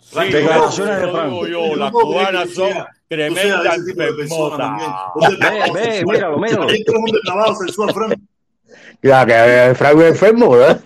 Sí, 0.00 0.18
Declaraciones 0.30 1.00
de 1.00 1.08
Frank. 1.10 1.32
yo, 1.32 1.46
Yo 1.46 1.76
las 1.76 1.90
cubanas 1.92 2.50
son 2.50 2.70
tremendas 3.08 3.76
enfermotas. 3.76 4.70
Ve, 5.38 5.72
ve, 5.74 6.02
míralo, 6.06 6.38
míralo. 6.38 6.68
Eres 6.68 6.84
un 6.88 7.04
depravado 7.04 7.54
sexual, 7.56 7.92
Frank. 7.94 8.14
Ya 9.02 9.26
que 9.26 9.32
eh, 9.34 9.74
Frank 9.74 9.98
es 10.00 10.08
enfermo, 10.10 10.50
¿verdad? 10.50 10.80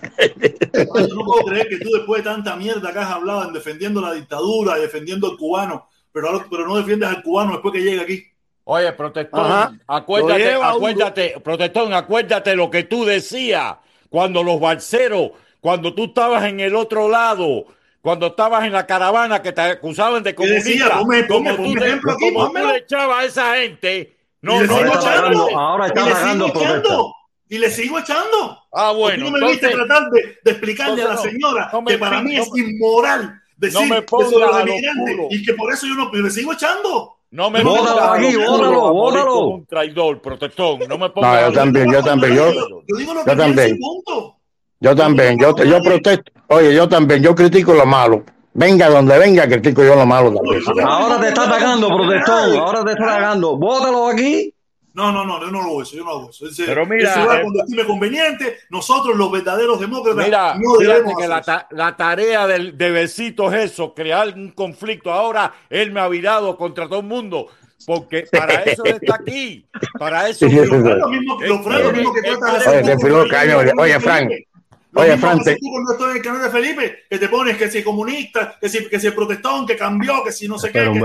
Yo 0.73 1.15
no 1.15 1.23
puedo 1.25 1.45
creer 1.45 1.69
que 1.69 1.77
tú 1.77 1.89
después 1.91 2.23
de 2.23 2.29
tanta 2.29 2.55
mierda 2.55 2.91
que 2.91 2.99
has 2.99 3.11
hablado 3.11 3.43
en 3.47 3.53
defendiendo 3.53 4.01
la 4.01 4.13
dictadura 4.13 4.77
y 4.77 4.81
defendiendo 4.81 5.29
al 5.29 5.37
cubano, 5.37 5.87
pero, 6.11 6.43
pero 6.49 6.67
no 6.67 6.77
defiendes 6.77 7.09
al 7.09 7.21
cubano 7.21 7.51
después 7.53 7.73
que 7.73 7.81
llega 7.81 8.01
aquí. 8.01 8.23
Oye, 8.63 8.91
protestón, 8.93 9.45
Ajá. 9.45 9.73
acuérdate, 9.87 10.39
Lo 10.39 10.45
lleva 10.49 10.67
uno. 10.69 10.75
acuérdate, 10.77 11.35
protestón, 11.43 11.93
acuérdate 11.93 12.55
lo 12.55 12.69
que 12.71 12.83
tú 12.83 13.05
decías 13.05 13.75
cuando 14.09 14.41
los 14.43 14.59
balseros, 14.59 15.31
cuando 15.61 15.93
tú 15.93 16.05
estabas 16.05 16.43
en 16.45 16.59
el 16.59 16.75
otro 16.75 17.07
lado, 17.07 17.65
cuando 18.01 18.27
estabas 18.27 18.65
en 18.65 18.73
la 18.73 18.85
caravana 18.87 19.41
que 19.43 19.51
te 19.53 19.61
acusaban 19.61 20.23
de 20.23 20.33
comunista, 20.33 20.89
como 21.29 21.55
tú 21.55 21.75
le- 21.75 21.85
ejemplo 21.85 22.11
aquí, 22.13 22.33
como 22.33 22.47
tú 22.47 22.53
pónmelo. 22.53 22.71
le 22.71 22.77
echabas 22.79 23.19
a 23.19 23.25
esa 23.25 23.55
gente, 23.57 24.17
no, 24.41 24.61
no, 24.63 24.75
sigo 24.75 24.75
Ahora 24.75 24.87
está 24.95 25.13
pagando- 25.21 25.57
ahora 25.59 25.85
está 25.87 26.05
pagando. 26.05 27.13
Y 27.49 27.57
le 27.59 27.69
sigo 27.71 27.97
echando. 27.99 28.59
Ah, 28.73 28.91
bueno, 28.91 29.25
tú 29.25 29.31
no 29.31 29.37
me 29.39 29.47
viste 29.51 29.67
entonces- 29.67 29.87
tratar 29.87 30.09
de, 30.11 30.21
de 30.43 30.51
explicarle 30.51 31.01
a 31.01 31.05
la 31.05 31.11
entonces 31.11 31.33
no, 31.39 31.47
señora 31.49 31.69
no 31.71 31.81
me 31.81 31.91
que 31.91 31.97
para 31.97 32.21
mí 32.21 32.35
no 32.35 32.43
es 32.43 32.49
inmoral 32.55 33.41
decir 33.55 33.79
no 33.79 33.85
me 33.87 33.95
que 33.97 34.01
ponga 34.03 34.25
sobre 34.29 34.45
los 34.45 34.55
a 34.55 34.59
lo 34.65 34.71
emigrantes 34.71 35.15
puro. 35.15 35.27
y 35.31 35.43
que 35.45 35.53
por 35.53 35.73
eso 35.73 35.87
yo 35.87 35.93
no, 35.95 36.11
pero 36.11 36.23
le 36.23 36.29
sigo 36.31 36.53
echando. 36.53 37.13
No 37.31 37.49
me 37.49 37.61
Bótalo 37.63 37.85
pongas 37.87 37.97
a 38.03 38.13
aquí, 38.13 38.31
lo 38.33 38.39
bótalo, 38.51 38.57
puro 38.57 38.87
a 38.87 38.93
morir 38.93 38.93
bótalo. 39.19 39.33
como 39.33 39.47
un 39.55 39.65
traidor, 39.65 40.21
protestón. 40.21 40.79
No 40.87 40.97
me 40.97 41.09
pongas 41.09 41.31
No, 41.31 41.37
a 41.37 41.41
yo 41.49 41.53
también, 41.53 41.91
yo 41.91 42.03
también, 42.03 42.35
yo, 42.35 42.53
Yo 42.53 42.97
digo 42.97 43.13
lo 43.13 43.19
yo 43.21 43.25
que 43.25 43.35
también. 43.35 43.77
punto. 43.79 44.35
yo 44.79 44.95
también, 44.95 45.37
yo, 45.39 45.55
yo 45.63 45.81
protesto, 45.81 46.31
oye, 46.47 46.73
yo 46.73 46.87
también, 46.87 47.21
yo 47.23 47.33
critico 47.35 47.73
lo 47.73 47.85
malo. 47.85 48.23
Venga 48.53 48.89
donde 48.89 49.17
venga, 49.19 49.47
critico 49.47 49.83
yo 49.83 49.95
lo 49.95 50.05
malo 50.05 50.33
también. 50.33 50.61
Ahora 50.87 51.19
te 51.19 51.27
está 51.27 51.43
atacando, 51.43 51.87
protestón. 51.89 52.57
Ahora 52.57 52.83
te 52.85 52.91
está 52.91 53.03
atacando. 53.17 53.55
Bótalo 53.57 54.07
aquí. 54.07 54.53
No, 54.97 55.11
no, 55.11 55.23
no, 55.23 55.39
yo 55.39 55.51
no 55.51 55.59
lo 55.59 55.65
hago 55.65 55.81
eso, 55.83 55.95
yo 55.95 56.03
no 56.03 56.09
hago 56.09 56.29
eso. 56.31 56.47
Ese- 56.47 56.65
Pero 56.65 56.83
mira, 56.87 57.11
eso 57.11 57.27
va 57.27 57.37
eh, 57.37 57.41
cuando 57.43 57.59
estime 57.63 57.85
conveniente. 57.85 58.57
Nosotros, 58.71 59.15
los 59.15 59.31
verdaderos 59.31 59.79
demócratas, 59.79 60.25
Mira, 60.25 60.55
no 60.55 60.71
fíjate 60.75 60.87
debemos 60.87 61.13
que 61.17 61.23
hacer 61.23 61.29
la, 61.29 61.37
eso. 61.37 61.45
ta- 61.45 61.67
la 61.69 61.95
tarea 61.95 62.47
del, 62.47 62.75
de 62.75 62.89
Besito 62.89 63.53
es 63.53 63.71
eso, 63.71 63.93
crear 63.93 64.29
un 64.35 64.49
conflicto. 64.53 65.13
Ahora 65.13 65.53
él 65.69 65.91
me 65.91 65.99
ha 65.99 66.07
virado 66.07 66.57
contra 66.57 66.87
todo 66.87 67.01
el 67.01 67.05
mundo, 67.05 67.45
porque 67.85 68.25
para 68.31 68.63
eso 68.63 68.83
él 68.85 68.97
está 68.99 69.15
aquí. 69.15 69.67
Para 69.99 70.29
eso. 70.29 70.47
Sí, 70.49 70.51
sí, 70.51 70.61
sí, 70.63 70.67
sí. 70.67 70.75
Lo 70.77 71.07
mismo, 71.09 71.37
lo, 71.41 71.61
Fran, 71.63 71.83
lo 71.83 71.91
mismo 71.91 72.13
que 72.13 72.19
Él 72.21 72.25
tratas 72.39 72.53
de 72.53 72.65
quiere- 72.81 72.93
hacer 72.93 73.11
Oye, 73.77 73.93
qué 73.93 73.99
Frank. 73.99 74.31
Lo 74.93 75.01
oye, 75.01 75.17
Frank, 75.17 75.43
te- 75.43 75.55
tú 75.57 75.67
cuando 75.69 75.91
estoy 75.91 76.09
en 76.09 76.17
el 76.17 76.23
canal 76.23 76.41
de 76.41 76.49
Felipe, 76.49 76.95
que 77.07 77.19
te 77.19 77.29
pones 77.29 77.55
que 77.55 77.69
si 77.69 77.83
comunista, 77.83 78.57
que 78.59 78.67
si, 78.67 78.89
que 78.89 78.99
si 78.99 79.11
protestón, 79.11 79.67
que 79.67 79.75
cambió, 79.77 80.23
que 80.23 80.31
si 80.31 80.47
no 80.47 80.57
sé 80.57 80.71
qué. 80.71 80.79
Que 80.79 80.99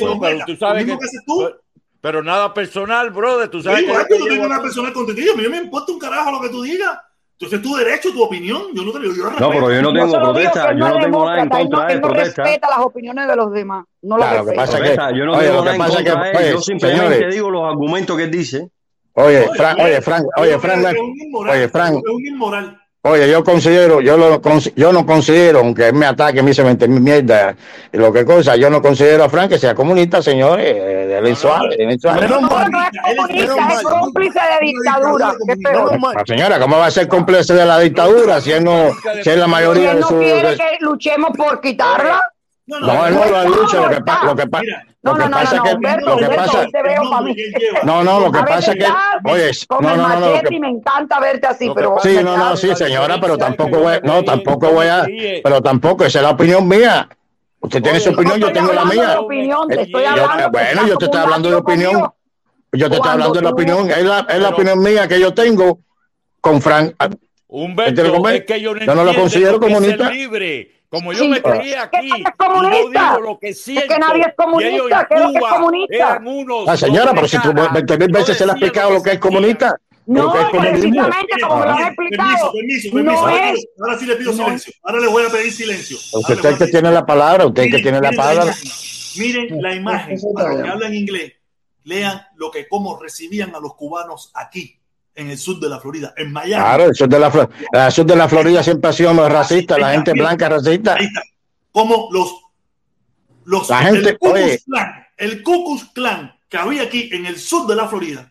pero 0.00 0.16
meta. 0.18 0.44
tú 0.46 0.56
sabes 0.56 0.82
Lo 0.82 0.86
mismo 0.86 0.98
que- 0.98 1.04
que 1.04 1.08
haces 1.08 1.20
tú. 1.26 1.50
Pero 2.04 2.22
nada 2.22 2.52
personal, 2.52 3.08
brother. 3.08 3.48
Tú 3.48 3.58
Yo 3.60 3.62
sabes 3.64 3.80
digo, 3.80 3.94
que 3.94 3.98
"Ay, 3.98 4.04
yo 4.10 4.18
no 4.18 4.26
yo 4.26 4.32
tengo 4.34 4.46
nada 4.48 4.60
personal 4.60 4.92
mí 5.38 5.42
no 5.42 5.48
me 5.48 5.56
importa 5.56 5.90
un 5.90 5.98
carajo 5.98 6.32
lo 6.32 6.40
que 6.42 6.50
tú 6.50 6.60
digas. 6.60 6.98
Entonces, 7.32 7.62
tu 7.62 7.74
derecho, 7.76 8.12
tu 8.12 8.22
opinión. 8.22 8.64
Yo 8.74 8.84
no 8.84 8.92
te 8.92 8.98
lo 8.98 9.14
yo 9.14 9.24
No, 9.40 9.48
pero 9.48 9.72
yo 9.72 9.80
no 9.80 9.88
Yo 9.88 9.94
tengo 9.94 10.06
digo 10.06 10.20
protesta. 10.20 10.72
Yo 10.72 10.78
no 10.86 10.98
tengo 11.00 11.24
nada 11.24 11.40
en 11.40 11.48
demócrata, 11.48 11.60
él 11.62 11.64
no- 11.64 11.70
contra 11.70 11.86
de 11.88 11.92
él 11.94 12.00
no 12.02 12.08
protesta. 12.08 12.42
respeta 12.44 12.68
las 12.68 12.78
opiniones 12.80 13.26
de 13.26 13.36
los 13.36 13.52
demás. 13.52 13.84
No 14.02 14.16
lo 14.18 14.22
Claro, 14.22 14.36
respeta. 14.44 14.60
pasa 14.60 14.72
que- 14.76 14.78
Protesta, 14.82 15.10
Yo 15.16 15.24
no 15.24 15.32
oye, 15.32 15.40
tengo 15.40 15.54
lo 15.54 15.60
que 15.60 15.64
nada 15.64 15.74
en 15.74 15.78
pasa 15.80 15.92
es 15.92 16.04
que- 16.04 16.10
contra 16.12 16.40
de 16.42 16.50
Yo 16.50 16.60
simplemente 16.60 17.28
digo 17.30 17.50
los 17.50 17.64
argumentos 17.64 18.16
que 18.18 18.22
él 18.24 18.30
dice. 18.30 18.68
Oye, 19.14 19.48
Frank, 19.56 19.78
oye, 19.80 20.00
Frank, 20.02 20.24
oye, 20.36 20.50
Yo 20.50 20.58
Frank, 20.60 20.80
creo 20.80 20.90
que 20.92 20.96
es 20.98 21.02
un 21.02 21.20
inmoral, 21.26 21.56
oye, 21.56 21.68
Frank, 21.70 21.94
Es 21.96 22.12
un 22.12 22.26
inmoral. 22.26 22.80
Oye, 23.06 23.30
yo 23.30 23.44
considero, 23.44 24.00
yo 24.00 24.16
lo 24.16 24.40
cons- 24.40 24.72
yo 24.76 24.90
no 24.90 25.04
considero, 25.04 25.58
aunque 25.58 25.88
él 25.88 25.94
me 25.94 26.06
ataque, 26.06 26.42
me 26.42 26.48
dice 26.52 26.62
20 26.62 26.88
mil 26.88 27.02
mierda, 27.02 27.54
lo 27.92 28.10
que 28.10 28.24
cosa, 28.24 28.56
yo 28.56 28.70
no 28.70 28.80
considero 28.80 29.24
a 29.24 29.28
Frank 29.28 29.50
que 29.50 29.58
sea 29.58 29.74
comunista, 29.74 30.22
señores, 30.22 30.74
eh, 30.74 31.06
de 31.08 31.20
ley 31.20 31.36
suave, 31.36 31.76
de. 31.76 31.86
Menos 31.86 32.00
No, 32.40 32.48
no 32.48 32.80
es 32.82 32.90
comunista, 33.16 33.72
es 33.74 33.82
cómplice 33.82 34.40
de 34.40 34.66
dictadura. 34.66 35.34
La 36.14 36.24
señora, 36.26 36.58
¿cómo 36.58 36.78
va 36.78 36.86
a 36.86 36.90
ser 36.90 37.06
cómplice 37.06 37.52
de 37.52 37.66
la 37.66 37.78
dictadura 37.78 38.40
si 38.40 38.52
él 38.52 38.64
no, 38.64 38.88
si 39.22 39.28
es 39.28 39.36
la 39.36 39.46
mayoría 39.48 39.92
de 39.94 40.00
no 40.00 40.08
su... 40.08 40.18
quiere 40.18 40.48
de- 40.52 40.56
que 40.56 40.64
luchemos 40.80 41.30
por 41.36 41.60
quitarla. 41.60 42.22
No, 42.66 42.80
No, 42.80 43.10
no 43.10 43.24
lo 43.26 43.36
ha 43.36 43.44
dicho, 43.44 43.82
lo 43.82 44.34
que, 44.34 44.46
pa- 44.46 44.64
No, 45.04 45.14
no, 45.14 45.28
no, 45.28 45.36
pasa 45.36 45.56
no, 45.56 45.62
que, 45.64 45.74
Humberto, 45.74 46.14
Humberto, 46.14 46.58
hoy 46.60 46.70
te 46.72 46.82
veo 46.82 47.02
para 47.10 47.20
mí. 47.22 47.36
no, 47.84 48.02
no, 48.02 48.20
lo 48.20 48.32
que 48.32 48.38
pasa 48.40 48.72
es 48.72 48.78
que, 48.78 48.86
oye, 49.30 49.50
no, 49.68 49.78
el 49.90 49.96
no, 49.98 50.08
no, 50.08 50.18
no, 50.18 50.60
me 50.60 50.68
encanta 50.70 51.20
verte 51.20 51.46
así, 51.46 51.70
pero 51.74 51.96
Sí, 52.02 52.18
no, 52.24 52.36
no, 52.38 52.56
sí, 52.56 52.74
señora, 52.74 53.20
pero 53.20 53.36
tampoco 53.36 53.80
voy, 53.80 53.98
no, 54.02 54.24
tampoco 54.24 54.70
voy 54.70 54.86
a, 54.86 55.06
pero 55.42 55.60
tampoco, 55.60 56.06
esa 56.06 56.20
es 56.20 56.22
la 56.22 56.30
opinión 56.30 56.66
mía. 56.66 57.06
Usted 57.60 57.82
tiene 57.82 58.00
su 58.00 58.10
opinión, 58.10 58.38
yo 58.40 58.46
no 58.46 58.52
tengo 58.52 58.72
la 58.72 58.84
mía. 58.86 59.20
opinión, 59.20 59.68
te 59.68 59.82
estoy 59.82 60.02
Yo- 60.04 60.08
hablando 60.08 60.44
que 60.44 60.50
bueno, 60.50 60.86
yo 60.86 60.96
te 60.98 61.04
estoy 61.04 61.20
hablando 61.20 61.48
de 61.50 61.56
opinión. 61.56 62.12
Yo 62.72 62.88
te 62.90 62.96
estoy 62.96 63.10
hablando 63.10 63.34
de 63.34 63.42
la 63.42 63.50
opinión, 63.50 63.90
es 63.90 64.04
la, 64.04 64.26
es 64.28 64.38
la 64.40 64.48
opinión 64.48 64.82
mía 64.82 65.06
que 65.06 65.20
yo 65.20 65.32
tengo 65.34 65.80
con 66.40 66.60
Frank. 66.62 66.94
Humberto, 67.46 68.28
es 68.30 68.44
que 68.46 68.60
yo 68.60 68.74
no, 68.74 68.80
Yo 68.84 68.94
no 68.94 69.04
lo 69.04 69.14
considero 69.14 69.60
comunista. 69.60 70.10
libre. 70.10 70.73
Como 70.94 71.12
yo 71.12 71.18
Sí, 71.24 71.28
me 71.28 71.42
crié 71.42 71.74
es 71.74 71.76
aquí, 71.82 71.96
que 72.00 72.08
nadie 72.08 72.14
es 72.14 72.18
y 72.20 72.24
yo 72.24 72.36
comunista. 72.38 73.10
digo 73.16 73.20
lo 73.20 73.38
que 73.38 73.48
Es 73.48 73.62
siento. 73.62 73.88
que 73.94 73.98
nadie 73.98 74.22
es 74.22 74.34
comunista, 74.36 74.70
y 74.70 74.74
ellos 74.74 74.86
¿qué 75.08 75.14
es 75.14 75.20
lo 75.20 75.26
que 75.26 75.32
es 75.34 75.38
Cuba 75.40 75.50
comunista? 75.50 76.20
unos 76.24 76.66
La 76.66 76.76
señora, 76.76 77.12
pero 77.14 77.28
si 77.28 77.38
tú 77.38 77.48
doble 77.48 77.60
cara. 77.62 77.72
20 77.74 77.98
mil 77.98 78.08
veces 78.12 78.38
se 78.38 78.46
le 78.46 78.52
ha 78.52 78.54
decía 78.54 78.66
explicado 78.68 78.90
lo 78.94 79.02
que 79.02 79.10
es 79.12 79.18
comunista, 79.18 79.76
lo 80.06 80.14
No, 80.22 80.32
que 80.32 80.38
es 80.40 80.44
comunismo. 80.46 80.80
precisamente 80.80 81.40
como 81.40 81.56
me 81.56 81.66
lo 81.66 81.72
Permiso, 81.74 81.88
explicado. 81.88 82.52
permiso, 82.52 82.90
permiso. 82.92 83.12
No 83.12 83.18
Ahora, 83.28 83.50
es. 83.50 83.66
ahora 83.80 83.98
sí 83.98 84.06
le 84.06 84.16
pido 84.16 84.32
No. 84.32 84.44
silencio. 84.44 84.72
Ahora 84.82 85.00
le 85.00 85.06
voy 85.08 85.24
a 85.24 85.28
pedir 85.30 85.52
silencio. 85.52 85.96
Ahora 86.14 86.20
Usted 86.20 86.32
es 86.34 86.44
el 86.44 86.52
que 86.52 86.58
pedir 86.58 86.70
tiene 86.72 86.90
la 86.92 87.06
palabra, 87.06 87.46
usted 87.46 87.62
es 87.62 87.66
el 87.66 87.70
que 87.72 87.76
Miren, 87.78 87.82
tiene 87.82 88.00
la 88.00 88.10
miren 88.10 88.16
palabra. 88.24 88.44
imagen. 88.44 88.70
Miren 89.16 89.62
la 89.62 89.74
imagen. 89.74 90.18
Para 90.34 90.52
los 90.54 90.62
que 90.62 90.68
hablan 90.68 90.94
inglés, 90.94 91.32
lean 91.84 92.22
lo 92.36 92.50
que 92.50 92.68
cómo 92.68 92.98
recibían 93.00 93.54
a 93.54 93.60
los 93.60 93.74
cubanos 93.74 94.30
aquí, 94.34 94.78
en 95.14 95.30
el 95.30 95.38
sur 95.38 95.60
de 95.60 95.68
la 95.68 95.78
Florida, 95.80 96.12
en 96.16 96.32
Miami. 96.32 96.62
Claro, 96.62 96.84
el 96.84 96.94
sur 96.94 97.08
de 97.08 97.18
la, 97.18 97.48
el 97.86 97.92
sur 97.92 98.04
de 98.06 98.16
la 98.16 98.28
Florida 98.28 98.62
siempre 98.62 98.90
ha 98.90 98.92
sido 98.92 99.14
más 99.14 99.30
racista, 99.30 99.78
la 99.78 99.92
gente 99.92 100.12
blanca 100.12 100.48
racista. 100.48 100.96
Como 101.72 102.08
los, 102.12 102.34
los 103.44 103.68
La 103.68 103.78
gente- 103.78 104.10
el 104.10 104.18
Ku. 104.18 104.32
Klan, 104.66 105.06
el 105.16 105.42
Ku 105.42 105.64
Klux 105.64 105.84
Klan 105.94 106.34
que 106.48 106.56
había 106.58 106.82
aquí 106.84 107.10
en 107.12 107.26
el 107.26 107.38
sur 107.38 107.66
de 107.66 107.74
la 107.76 107.88
Florida, 107.88 108.30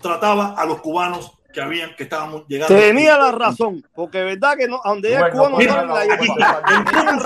trataba 0.00 0.54
a 0.56 0.64
los 0.64 0.80
cubanos 0.80 1.32
que 1.52 1.60
habían, 1.60 1.94
que 1.94 2.02
estábamos 2.04 2.44
llegando. 2.48 2.74
Tenía 2.74 3.16
la 3.16 3.30
razón, 3.32 3.86
porque 3.94 4.18
es 4.20 4.24
verdad 4.24 4.56
que 4.56 4.66
no, 4.66 4.80
a 4.82 4.88
donde 4.88 5.08
llega 5.10 5.26
el 5.26 5.32
cubano 5.32 5.58
la. 5.60 6.60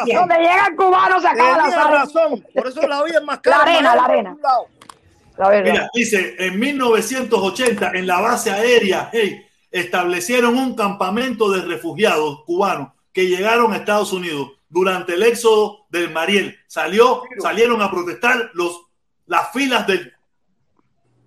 Donde 0.05 0.37
llega 0.39 0.67
el 0.69 0.77
cubano 0.77 1.21
se 1.21 1.29
acaba 1.29 1.57
la 1.57 1.63
Tenía 1.65 1.77
sal. 1.83 1.93
razón, 1.93 2.47
por 2.55 2.67
eso 2.69 2.87
la 2.87 3.03
vida 3.05 3.19
es 3.19 3.25
más 3.25 3.37
La 3.37 3.43
cara. 3.43 3.63
en 3.79 3.87
arena, 3.87 3.97
la 3.97 4.05
arena. 4.05 4.37
La 5.39 5.49
verdad. 5.49 5.73
Mira, 5.73 5.91
dice, 5.95 6.35
en 6.39 6.59
1980, 6.59 7.93
en 7.95 8.07
la 8.07 8.21
base 8.21 8.51
aérea, 8.51 9.09
hey, 9.13 9.47
establecieron 9.71 10.59
un 10.59 10.75
campamento 10.75 11.51
de 11.51 11.63
refugiados 11.63 12.45
cubanos 12.45 12.93
que 13.13 13.27
llegaron 13.27 13.73
a 13.73 13.77
Estados 13.77 14.13
Unidos 14.13 14.53
durante 14.69 15.15
el 15.15 15.23
éxodo 15.23 15.87
del 15.91 16.11
Mariel. 16.11 16.59
Salió, 16.67 17.23
salieron 17.39 17.81
a 17.83 17.91
protestar 17.91 18.51
los, 18.55 18.83
las 19.27 19.53
filas 19.53 19.87
del, 19.87 20.13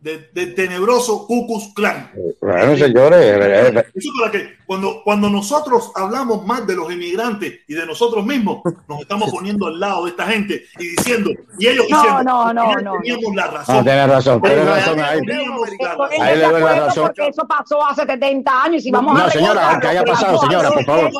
del, 0.01 0.29
del 0.33 0.55
tenebroso 0.55 1.27
Ku 1.27 1.45
Klux 1.47 1.73
Klan. 1.75 2.11
Bueno, 2.41 2.75
señores, 2.75 3.19
eh, 3.21 3.85
Eso 3.93 4.09
para 4.19 4.31
que 4.31 4.55
cuando, 4.65 5.01
cuando 5.03 5.29
nosotros 5.29 5.91
hablamos 5.95 6.43
más 6.45 6.65
de 6.65 6.75
los 6.75 6.91
inmigrantes 6.91 7.59
y 7.67 7.73
de 7.75 7.85
nosotros 7.85 8.25
mismos, 8.25 8.61
nos 8.87 9.01
estamos 9.01 9.29
poniendo 9.29 9.67
al 9.67 9.79
lado 9.79 10.05
de 10.05 10.09
esta 10.11 10.25
gente 10.25 10.63
y 10.79 10.87
diciendo, 10.95 11.29
y 11.59 11.67
ellos 11.67 11.85
No, 11.89 11.97
diciendo, 12.01 12.23
no, 12.23 12.53
no, 12.53 12.61
"Al 12.63 12.67
final 12.69 12.83
no, 12.83 12.93
teníamos 13.03 13.35
la 13.35 13.47
razón. 13.47 13.75
no, 13.75 13.83
tiene 13.83 14.07
razón, 14.07 14.41
tiene 14.41 14.55
Pero 14.57 14.69
razón 14.75 14.99
ahí. 15.01 15.19
teníamos 15.21 15.59
la 15.61 15.67
Estoy 15.67 15.87
razón. 15.87 16.09
Ahí 16.19 16.31
de 16.31 16.37
le 16.37 16.51
doy 16.51 16.61
la 16.61 16.79
razón. 16.79 17.03
porque 17.07 17.27
eso 17.27 17.47
pasó 17.47 17.85
hace 17.85 18.01
70 18.05 18.63
años 18.63 18.85
y 18.85 18.91
vamos 18.91 19.19
a 19.19 19.23
No, 19.23 19.29
señora, 19.29 19.69
aunque 19.71 19.87
haya 19.87 20.03
pasado, 20.03 20.39
señora, 20.39 20.71
por 20.71 20.83
favor. 20.85 21.11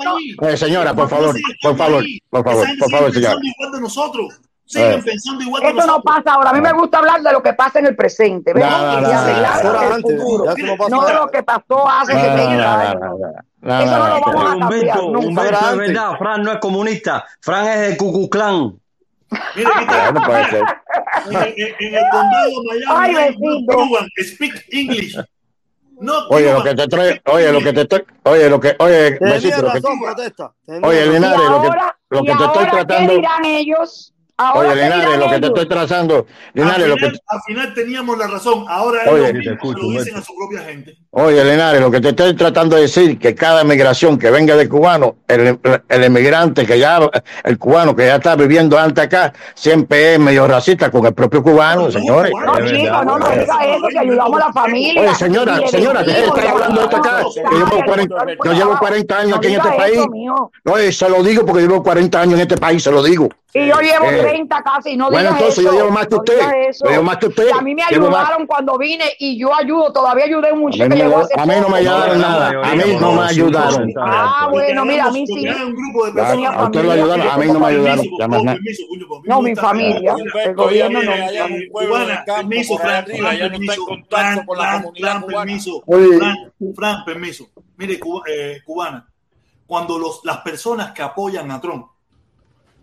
Eh, 0.41 0.57
señora, 0.57 0.93
por 0.95 1.07
favor, 1.07 1.35
por 1.61 1.77
favor, 1.77 2.03
por 2.31 2.43
favor, 2.43 2.67
por 2.79 2.89
favor, 2.91 3.13
señora. 3.13 3.35
de 3.73 3.79
nosotros. 3.81 4.41
Siguen 4.71 4.99
Eh. 4.99 5.03
pensando 5.03 5.43
igual 5.43 5.61
de 5.63 5.69
Eso 5.69 5.85
no 5.87 6.01
pasa 6.01 6.33
ahora. 6.33 6.51
A 6.51 6.53
mí 6.53 6.61
me 6.61 6.71
gusta 6.71 6.99
hablar 6.99 7.21
de 7.21 7.33
lo 7.33 7.43
que 7.43 7.51
pasa 7.53 7.79
en 7.79 7.87
el 7.87 7.95
presente. 7.95 8.53
No, 8.53 8.59
no, 8.61 8.69
no, 8.69 9.01
no, 9.01 9.01
no, 9.01 9.99
no, 9.99 10.89
no 10.89 11.01
No 11.01 11.13
lo 11.13 11.27
que 11.29 11.43
pasó 11.43 11.89
hace 11.89 12.13
No, 12.13 12.19
no, 12.19 12.25
70 12.25 12.55
no, 12.55 12.69
años. 12.79 12.95
no, 13.01 13.09
no, 13.09 13.17
no, 13.61 13.79
Eso 13.81 13.85
no 13.85 13.97
lo 13.97 14.15
no, 14.15 14.21
vamos 14.25 14.43
a 14.43 14.55
Humberto, 14.55 15.11
cambiar 15.11 15.55
Antes. 15.55 15.77
verdad, 15.77 16.17
Fran 16.17 16.43
no 16.43 16.51
es 16.53 16.57
comunista, 16.59 17.25
Fran 17.41 17.67
es 17.67 17.89
de 17.89 17.97
Cucuclán. 17.97 18.79
Mira, 19.55 19.69
está. 19.81 20.11
Bueno, 20.11 20.25
puede 20.25 20.49
ser. 20.49 20.63
En, 21.25 21.35
el- 21.35 21.75
en 21.79 21.95
el 21.95 22.03
condado 22.11 22.45
de 22.47 22.85
Miami, 22.87 23.15
Ay, 23.17 23.35
no 23.67 24.23
speak 24.23 24.65
English. 24.71 25.17
No, 25.99 26.13
Oye, 26.29 26.51
lo 26.51 26.63
que 26.63 26.73
te 26.73 26.87
trae, 26.87 27.21
oye, 27.25 27.51
lo 27.51 27.59
que 27.59 27.73
te 27.73 27.81
estoy, 27.81 28.03
oye, 28.23 28.49
lo 28.49 28.59
que, 28.59 28.75
oye, 28.79 29.17
besito, 29.21 29.61
lo 29.61 29.71
que, 29.71 29.81
oye, 30.81 31.05
Linares, 31.05 31.39
lo 31.49 31.61
que, 31.61 31.69
lo 32.09 32.23
que 32.23 32.35
te 32.35 32.43
estoy 32.43 32.47
ahora, 32.65 32.71
¿qué 32.71 32.85
tratando, 32.85 33.13
dirán 33.13 33.45
ellos? 33.45 34.11
Ahora, 34.37 34.69
oye, 34.69 34.79
¿qué 34.81 34.89
Linares, 34.89 35.17
lo 35.19 35.29
que 35.29 35.39
te 35.39 35.47
estoy 35.47 35.67
trazando, 35.67 36.15
Al 36.15 36.25
Linares, 36.53 36.87
lo 36.87 36.95
que, 36.95 37.05
final, 37.05 37.21
al 37.27 37.41
final 37.45 37.73
teníamos 37.73 38.17
la 38.17 38.27
razón. 38.27 38.65
Ahora 38.67 39.01
Oye, 39.07 39.23
ellos 39.23 39.33
mismos 39.33 39.53
escucho, 39.53 39.81
lo 39.83 39.89
dicen 39.99 40.15
a 40.15 40.21
su 40.21 40.33
propia 40.35 40.61
gente. 40.61 40.97
Oye, 41.11 41.43
Linares, 41.43 41.81
lo 41.81 41.91
que 41.91 42.01
te 42.01 42.09
estoy 42.09 42.33
tratando 42.35 42.75
de 42.75 42.83
decir 42.83 43.19
que 43.19 43.35
cada 43.35 43.63
migración 43.63 44.17
que 44.17 44.31
venga 44.31 44.55
de 44.55 44.67
cubano, 44.67 45.17
el, 45.27 45.59
el 45.89 46.03
emigrante 46.03 46.65
que 46.65 46.79
ya, 46.79 46.99
el 47.43 47.57
cubano 47.59 47.95
que 47.95 48.05
ya 48.07 48.15
está 48.15 48.35
viviendo 48.35 48.79
antes 48.79 49.03
acá, 49.03 49.33
siempre 49.53 50.13
es 50.13 50.19
medio 50.19 50.47
racista 50.47 50.89
con 50.89 51.05
el 51.05 51.13
propio 51.13 51.43
cubano, 51.43 51.91
señores. 51.91 52.31
No, 52.33 52.57
Es 52.57 52.71
chico, 52.71 52.83
verdad. 52.83 53.03
no, 53.03 53.19
no 53.19 53.29
diga 53.29 53.57
eso, 53.65 53.87
que 53.89 53.99
ayudamos 53.99 54.41
a 54.41 54.47
la 54.47 54.53
familia. 54.53 55.01
Oye, 55.01 55.15
señora, 55.15 55.67
señora, 55.67 56.03
que 56.03 56.11
está 56.11 56.49
hablando 56.51 56.79
de 56.79 56.83
esto 56.85 56.97
acá. 56.97 57.23
que 57.49 57.55
llevo 57.55 57.83
40, 57.85 58.25
yo 58.45 58.53
llevo 58.53 58.77
40 58.79 59.17
años 59.19 59.37
aquí 59.37 59.47
en 59.47 59.53
este 59.55 59.71
país. 59.71 59.99
Oye, 60.65 60.91
se 60.91 61.09
lo 61.09 61.21
digo 61.23 61.45
porque 61.45 61.61
llevo 61.61 61.83
40 61.83 62.21
años 62.21 62.35
en 62.35 62.41
este 62.41 62.57
país, 62.57 62.81
se 62.81 62.91
lo 62.91 63.03
digo. 63.03 63.29
Y 63.53 63.67
yo 63.67 63.79
llevo 63.81 64.05
Eh, 64.05 64.17
30 64.21 64.63
casi, 64.63 64.95
no 64.95 65.11
bueno, 65.11 65.19
digas 65.19 65.33
entonces 65.41 65.57
eso. 65.65 65.71
yo 65.71 65.77
llevo 65.77 65.91
más 65.91 66.05
que 66.07 66.15
no 66.15 66.17
usted. 66.19 66.39
eso. 66.69 66.85
Yo 66.85 66.91
llevo 66.91 67.03
más 67.03 67.17
que 67.17 67.27
usted. 67.27 67.47
Y 67.47 67.57
a 67.57 67.61
mí 67.61 67.75
me 67.75 67.83
Llevo 67.89 68.09
más. 68.09 68.19
ayudaron 68.21 68.47
cuando 68.47 68.77
vine 68.77 69.03
y 69.19 69.37
yo 69.37 69.53
ayudo, 69.53 69.91
todavía 69.91 70.23
ayudé 70.25 70.51
un 70.53 70.59
A 70.59 70.61
muchacho 70.61 70.89
mí, 70.89 70.95
que 70.95 71.03
me- 71.03 71.13
a 71.13 71.45
mí 71.45 71.53
no 71.61 71.69
me 71.69 71.77
ayudaron 71.79 72.21
nada. 72.21 72.47
A 72.63 72.75
mí 72.75 72.83
no 72.99 73.11
me 73.11 73.21
ayudaron. 73.23 73.93
Ah, 73.99 74.47
bueno, 74.49 74.85
mira, 74.85 75.05
a 75.05 75.11
mí 75.11 75.27
sí. 75.27 75.45
un 75.47 75.75
grupo 75.75 76.11
de. 76.11 76.21
A 76.21 76.63
usted 76.63 76.83
lo 76.83 76.91
ayudaron, 76.91 77.27
a 77.29 77.37
mí 77.37 77.45
no 77.47 77.59
me 77.59 77.67
ayudaron. 77.67 78.05
No, 79.25 79.41
mi 79.41 79.55
familia. 79.55 80.15
El 80.45 80.55
gobierno 80.55 81.01
no. 81.03 81.11
permiso, 82.25 82.77
Fran, 82.77 82.95
arriba, 82.95 83.17
Fran, 83.29 83.37
ya 83.37 83.49
no 83.49 83.55
está 83.55 83.55
en 83.55 83.67
permiso, 83.67 83.85
contacto 83.85 84.53
Fran, 84.97 85.23
permiso. 85.25 85.83
Fran, 85.85 86.51
Fran, 86.75 87.05
permiso. 87.05 87.49
Mire, 87.77 87.99
Cuba- 87.99 88.23
eh, 88.27 88.61
cubana, 88.65 89.07
cuando 89.65 89.97
los, 89.97 90.21
las 90.23 90.37
personas 90.37 90.91
que 90.91 91.01
apoyan 91.01 91.49
a 91.51 91.59
Trump, 91.59 91.87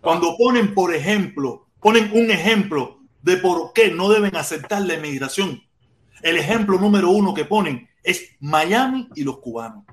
cuando 0.01 0.35
ponen, 0.37 0.73
por 0.73 0.93
ejemplo, 0.93 1.67
ponen 1.81 2.11
un 2.13 2.31
ejemplo 2.31 2.99
de 3.21 3.37
por 3.37 3.73
qué 3.73 3.91
no 3.91 4.09
deben 4.09 4.35
aceptar 4.35 4.81
la 4.83 4.93
emigración, 4.93 5.61
el 6.21 6.37
ejemplo 6.37 6.77
número 6.79 7.09
uno 7.09 7.33
que 7.33 7.45
ponen 7.45 7.87
es 8.03 8.35
Miami 8.39 9.09
y 9.15 9.23
los 9.23 9.39
cubanos. 9.39 9.83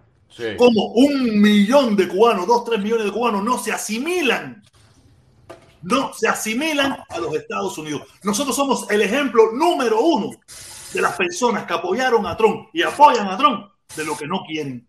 Como 0.59 0.93
un 0.93 1.41
millón 1.41 1.97
de 1.97 2.09
cubanos, 2.09 2.47
dos, 2.47 2.65
tres 2.65 2.81
millones 2.81 3.07
de 3.07 3.13
cubanos 3.13 3.43
no 3.43 3.59
se 3.59 3.73
asimilan 3.73 4.63
no 5.87 6.13
se 6.13 6.27
asimilan 6.27 6.99
a 7.09 7.19
los 7.19 7.35
Estados 7.35 7.79
Unidos. 7.79 8.03
Nosotros 8.25 8.57
somos 8.57 8.91
el 8.91 9.03
ejemplo 9.03 9.53
número 9.53 10.01
uno 10.01 10.31
de 10.93 11.01
las 11.01 11.15
personas 11.17 11.65
que 11.65 11.75
apoyaron 11.75 12.27
a 12.27 12.37
Trump 12.37 12.69
y 12.73 12.83
apoyan 12.83 13.29
a 13.29 13.37
Trump 13.37 13.71
de 13.95 14.05
lo 14.05 14.17
que 14.17 14.27
no 14.27 14.43
quieren. 14.47 14.89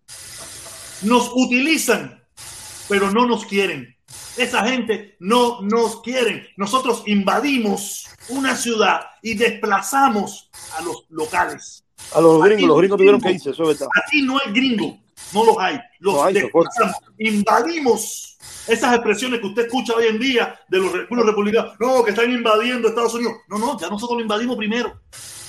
Nos 1.03 1.31
utilizan, 1.35 2.23
pero 2.89 3.11
no 3.11 3.27
nos 3.27 3.45
quieren. 3.45 3.95
Esa 4.37 4.63
gente 4.65 5.15
no 5.19 5.61
nos 5.61 6.01
quiere. 6.01 6.49
Nosotros 6.57 7.03
invadimos 7.07 8.07
una 8.29 8.55
ciudad 8.55 9.01
y 9.21 9.33
desplazamos 9.35 10.49
a 10.77 10.81
los 10.81 11.05
locales. 11.09 11.83
A 12.13 12.21
los 12.21 12.41
gringos, 12.43 12.61
los 12.61 12.69
no 12.69 12.75
gringos 12.77 12.97
tuvieron 12.97 13.21
que 13.21 13.31
irse, 13.31 13.49
eso 13.49 13.63
es 13.63 13.79
verdad. 13.79 13.87
Aquí 14.05 14.21
no 14.21 14.37
hay 14.39 14.51
gringo, 14.53 14.97
no 15.33 15.45
los 15.45 15.57
hay. 15.57 15.79
Los 15.99 16.13
No 16.15 16.23
hay, 16.23 16.33
desplazamos, 16.35 16.95
invadimos. 17.17 18.37
Esas 18.67 18.93
expresiones 18.95 19.39
que 19.39 19.47
usted 19.47 19.65
escucha 19.65 19.93
hoy 19.93 20.07
en 20.07 20.19
día 20.19 20.59
de 20.67 20.77
los, 20.79 20.91
re- 20.91 21.07
los 21.09 21.25
republicanos, 21.25 21.73
no, 21.79 22.03
que 22.03 22.11
están 22.11 22.29
invadiendo 22.31 22.89
Estados 22.89 23.13
Unidos. 23.15 23.33
No, 23.47 23.57
no, 23.57 23.79
ya 23.79 23.89
nosotros 23.89 24.17
lo 24.17 24.21
invadimos 24.21 24.57
primero. 24.57 24.99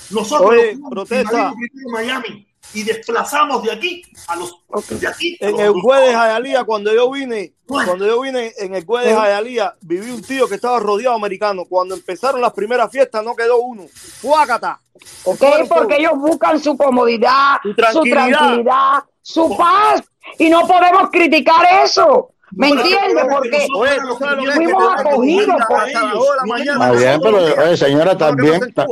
Nosotros 0.09 0.49
Oye, 0.51 0.77
protesta. 0.89 1.21
invadimos 1.31 1.55
primero 1.71 1.89
Miami 1.91 2.47
y 2.73 2.83
desplazamos 2.83 3.63
de 3.63 3.71
aquí 3.71 4.01
a 4.27 4.35
los 4.35 4.55
de 4.89 5.07
aquí 5.07 5.37
En 5.39 5.51
los 5.53 5.59
el 5.61 5.71
juez 5.81 6.01
de. 6.07 6.13
Jayalía, 6.13 6.63
cuando 6.63 6.93
yo 6.93 7.09
vine, 7.09 7.53
cuando 7.65 8.05
yo 8.05 8.21
vine 8.21 8.53
en 8.57 8.75
el 8.75 8.85
juez 8.85 9.05
de 9.05 9.15
Jayalía, 9.15 9.75
viví 9.81 10.11
un 10.11 10.21
tío 10.21 10.47
que 10.47 10.55
estaba 10.55 10.79
rodeado 10.79 11.13
de 11.15 11.19
americanos. 11.19 11.65
Cuando 11.69 11.95
empezaron 11.95 12.41
las 12.41 12.53
primeras 12.53 12.91
fiestas, 12.91 13.23
no 13.23 13.35
quedó 13.35 13.57
uno. 13.61 13.83
¡Fuácata! 14.21 14.79
Ok, 15.23 15.43
porque 15.67 15.97
ellos 15.97 16.13
buscan 16.17 16.59
su 16.59 16.77
comodidad, 16.77 17.57
Su 17.63 17.69
su 17.93 18.03
tranquilidad. 18.03 19.03
su 19.21 19.55
paz. 19.57 20.03
Y 20.37 20.49
no 20.49 20.67
podemos 20.67 21.09
criticar 21.11 21.65
eso. 21.83 22.31
¿Me 22.51 22.69
entiendes? 22.69 23.25
Porque 23.31 23.67
Oye, 23.75 23.97
¿tú 24.01 24.15
sabes 24.17 24.37
lo 24.37 24.43
que 24.43 24.49
es 24.49 24.57
que 24.59 24.63
fuimos 24.65 24.93
acogidos 24.99 25.55
por? 25.67 25.87
Está 25.87 26.91
bien, 26.91 27.19
pero, 27.21 27.37
oye, 27.37 27.77
señora, 27.77 28.17
también. 28.17 28.63
está- 28.63 28.85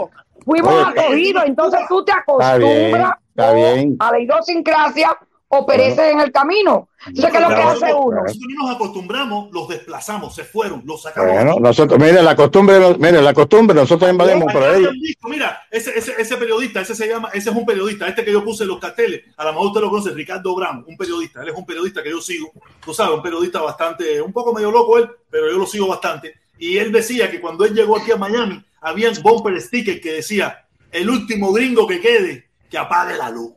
Fuimos 0.45 0.87
acogidos, 0.87 1.43
entonces 1.45 1.79
tú 1.89 2.05
te 2.05 2.11
acostumbras 2.11 3.13
está 3.37 3.53
bien. 3.53 3.95
a 3.99 4.11
la 4.11 4.19
idiosincrasia 4.19 5.17
o 5.49 5.65
pereces 5.65 6.11
en 6.11 6.19
el 6.19 6.31
camino. 6.31 6.89
Entonces, 7.05 7.31
¿qué 7.31 7.37
es 7.37 7.43
lo 7.43 7.55
que 7.55 7.61
hace 7.61 7.93
uno? 7.93 8.21
Nosotros 8.21 8.47
no 8.57 8.67
nos 8.67 8.75
acostumbramos, 8.75 9.49
los 9.53 9.67
desplazamos, 9.69 10.35
se 10.35 10.43
fueron, 10.43 10.83
los 10.85 11.01
sacamos. 11.03 11.31
Bueno, 11.31 11.55
nosotros, 11.59 11.97
mire, 11.97 12.21
la 12.21 12.35
costumbre, 12.35 12.79
mire, 12.99 13.21
la 13.21 13.33
costumbre, 13.33 13.73
nosotros 13.73 14.11
invadimos 14.11 14.51
por 14.51 14.61
ahí. 14.61 14.85
Mira, 15.23 15.61
ese, 15.71 15.97
ese, 15.97 16.15
ese 16.17 16.35
periodista, 16.35 16.81
ese 16.81 16.95
se 16.95 17.07
llama, 17.07 17.29
ese 17.33 17.49
es 17.49 17.55
un 17.55 17.65
periodista, 17.65 18.07
este 18.07 18.25
que 18.25 18.31
yo 18.33 18.43
puse 18.43 18.63
en 18.63 18.69
los 18.69 18.79
carteles, 18.79 19.23
a 19.37 19.45
lo 19.45 19.53
mejor 19.53 19.67
usted 19.67 19.81
lo 19.81 19.89
conoce, 19.89 20.11
Ricardo 20.11 20.53
Brown, 20.53 20.83
un 20.85 20.97
periodista, 20.97 21.41
él 21.41 21.49
es 21.49 21.55
un 21.55 21.65
periodista 21.65 22.03
que 22.03 22.09
yo 22.09 22.19
sigo, 22.19 22.51
tú 22.83 22.93
sabes, 22.93 23.15
un 23.15 23.21
periodista 23.21 23.61
bastante, 23.61 24.21
un 24.21 24.33
poco 24.33 24.53
medio 24.53 24.69
loco 24.69 24.97
él, 24.97 25.09
pero 25.29 25.49
yo 25.49 25.57
lo 25.57 25.65
sigo 25.65 25.87
bastante. 25.87 26.33
Y 26.59 26.77
él 26.77 26.91
decía 26.91 27.31
que 27.31 27.39
cuando 27.39 27.63
él 27.63 27.73
llegó 27.73 27.95
aquí 27.97 28.11
a 28.11 28.17
Miami, 28.17 28.61
habían 28.81 29.13
bumper 29.21 29.61
stickers 29.61 30.01
que 30.01 30.13
decía, 30.13 30.65
el 30.91 31.09
último 31.09 31.53
gringo 31.53 31.87
que 31.87 32.01
quede, 32.01 32.46
que 32.69 32.77
apague 32.77 33.17
la 33.17 33.29
luz. 33.29 33.51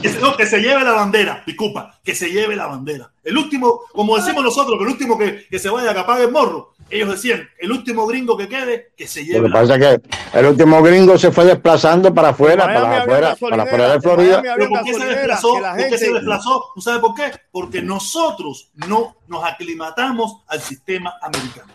Que 0.00 0.08
se, 0.08 0.18
no, 0.18 0.36
que 0.36 0.46
se 0.46 0.60
lleve 0.60 0.82
la 0.82 0.92
bandera, 0.92 1.42
disculpa, 1.46 2.00
que 2.02 2.14
se 2.14 2.30
lleve 2.30 2.56
la 2.56 2.66
bandera. 2.66 3.12
El 3.22 3.36
último, 3.36 3.82
como 3.92 4.16
decimos 4.16 4.42
nosotros, 4.42 4.78
que 4.78 4.84
el 4.84 4.90
último 4.90 5.18
que, 5.18 5.46
que 5.46 5.58
se 5.58 5.68
vaya, 5.68 5.92
que 5.92 6.00
apague 6.00 6.24
el 6.24 6.32
morro. 6.32 6.72
Ellos 6.90 7.10
decían, 7.10 7.48
el 7.58 7.72
último 7.72 8.06
gringo 8.06 8.36
que 8.36 8.48
quede, 8.48 8.92
que 8.96 9.06
se 9.06 9.20
Lo 9.20 9.26
lleve 9.26 9.42
que 9.42 9.48
la 9.48 9.60
pasa 9.60 9.74
es 9.76 10.00
que 10.00 10.38
el 10.38 10.46
último 10.46 10.82
gringo 10.82 11.18
se 11.18 11.30
fue 11.32 11.44
desplazando 11.44 12.12
para 12.14 12.30
afuera, 12.30 12.64
para 12.64 13.02
afuera, 13.02 13.36
para 13.36 13.62
afuera 13.62 13.92
de 13.92 14.00
Florida. 14.00 14.42
Pero 14.42 14.68
¿por 14.68 14.84
qué 14.84 14.94
se 14.94 15.04
desplazó? 15.04 15.54
que 15.54 15.60
la 15.60 15.76
¿Por 15.76 15.88
qué 15.88 15.98
se 15.98 16.12
desplazó? 16.12 16.64
¿Tú 16.74 16.80
sabes 16.80 17.00
por 17.00 17.14
qué? 17.14 17.32
Porque 17.50 17.82
nosotros 17.82 18.70
no 18.74 19.16
nos 19.28 19.44
aclimatamos 19.44 20.42
al 20.46 20.60
sistema 20.60 21.14
americano. 21.22 21.72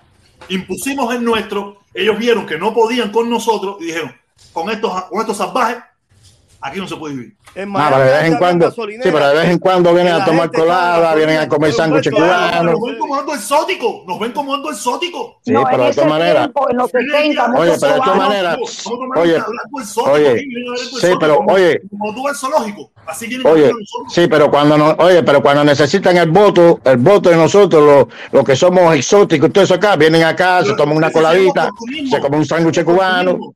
Impusimos 0.50 1.14
el 1.14 1.24
nuestro, 1.24 1.80
ellos 1.94 2.18
vieron 2.18 2.46
que 2.46 2.58
no 2.58 2.74
podían 2.74 3.12
con 3.12 3.30
nosotros 3.30 3.78
y 3.80 3.86
dijeron, 3.86 4.16
con 4.54 4.70
estos, 4.70 5.04
con 5.06 5.22
estos 5.22 5.38
salvajes, 5.38 5.78
aquí 6.62 6.80
no 6.80 6.88
se 6.88 6.96
puede 6.96 7.16
vivir. 7.16 7.36
En 7.56 7.72
No, 7.72 7.80
pero 7.90 8.00
de 8.00 8.12
vez 8.12 8.24
en 8.26 8.38
cuando, 8.38 8.72
sí, 8.72 8.82
pero 9.02 9.28
de 9.28 9.34
vez 9.36 9.50
en 9.50 9.60
cuando 9.60 9.94
vienen 9.94 10.14
a 10.14 10.26
tomar 10.26 10.52
colada, 10.52 11.16
vienen 11.16 11.40
a 11.40 11.48
comer 11.48 11.74
sándwiches 11.74 12.14
cubanos. 12.14 12.74
Nos 12.74 12.82
ven 12.82 13.00
como 13.00 13.16
algo 13.16 13.34
exótico, 13.34 14.04
nos 14.08 14.20
ven 14.20 14.32
como 14.32 14.54
algo 14.54 14.72
exótico. 14.72 15.40
Sí, 15.44 15.54
pero 15.70 15.86
de 15.86 15.94
todas 15.94 16.10
maneras, 16.10 16.50
en 16.70 16.78
los 16.78 16.92
60, 16.92 17.54
Oye, 17.58 17.72
pero 17.80 17.94
de 17.94 18.00
todas 18.00 18.18
maneras, 18.18 18.58
oye, 19.16 19.38
oye, 20.06 20.48
sí, 21.00 21.08
pero 21.20 21.40
oye, 21.48 21.82
Como 21.90 22.14
tú 22.14 22.24
ves 22.28 22.40
zoológico, 22.40 22.92
así 23.08 23.42
Oye, 23.44 23.72
sí, 24.10 24.28
pero 24.28 24.52
cuando 24.52 24.78
no, 24.78 24.96
oye, 25.00 25.24
pero 25.24 25.42
cuando 25.42 25.64
necesitan 25.64 26.18
el 26.18 26.30
voto, 26.30 26.80
el 26.84 26.98
voto 26.98 27.30
de 27.30 27.38
nosotros, 27.38 27.84
los 28.32 28.40
los 28.40 28.44
que 28.46 28.56
somos 28.56 28.96
exóticos, 28.96 29.52
todo 29.52 29.64
eso 29.64 29.74
acá, 29.74 29.96
vienen 29.96 30.24
acá, 30.24 30.64
se 30.64 30.74
toman 30.74 30.98
una 30.98 31.12
coladita, 31.12 31.70
se 32.10 32.20
comen 32.20 32.40
un 32.40 32.46
sándwich 32.46 32.84
cubano. 32.84 33.56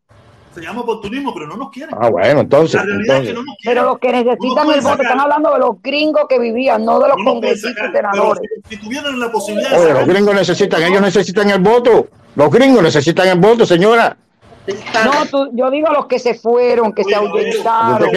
Se 0.53 0.61
llama 0.61 0.81
oportunismo, 0.81 1.33
pero 1.33 1.47
no 1.47 1.57
nos 1.57 1.69
quieren. 1.71 1.95
Ah, 1.99 2.09
bueno, 2.09 2.41
entonces. 2.41 2.75
La 2.75 2.83
realidad 2.85 3.15
es 3.17 3.21
entonces. 3.21 3.27
que 3.29 3.33
no 3.33 3.43
nos 3.43 3.55
quieren. 3.57 3.75
Pero 3.77 3.89
los 3.89 3.99
que 3.99 4.11
necesitan 4.11 4.71
el 4.71 4.81
voto 4.81 5.01
están 5.01 5.19
hablando 5.19 5.53
de 5.53 5.59
los 5.59 5.81
gringos 5.81 6.23
que 6.29 6.39
vivían, 6.39 6.85
no 6.85 6.99
de 6.99 7.07
los 7.09 7.17
No 7.17 7.23
congresistas 7.25 7.91
senadores. 7.91 8.43
si, 8.69 8.75
si 8.75 8.81
tuvieran 8.83 9.19
la 9.19 9.31
posibilidad 9.31 9.71
de 9.71 9.77
Oye, 9.77 9.93
los 9.93 10.05
gringos 10.07 10.35
necesitan, 10.35 10.83
ellos 10.83 11.01
necesitan 11.01 11.49
el 11.49 11.59
voto. 11.59 12.07
Los 12.35 12.51
gringos 12.51 12.83
necesitan 12.83 13.27
el 13.27 13.39
voto, 13.39 13.65
señora. 13.65 14.17
No, 14.65 15.25
tú- 15.29 15.49
yo 15.53 15.69
digo 15.69 15.89
los 15.91 16.05
que 16.05 16.19
se 16.19 16.35
fueron, 16.35 16.93
que 16.93 17.03
se 17.03 17.13
ahuyentaron. 17.13 18.09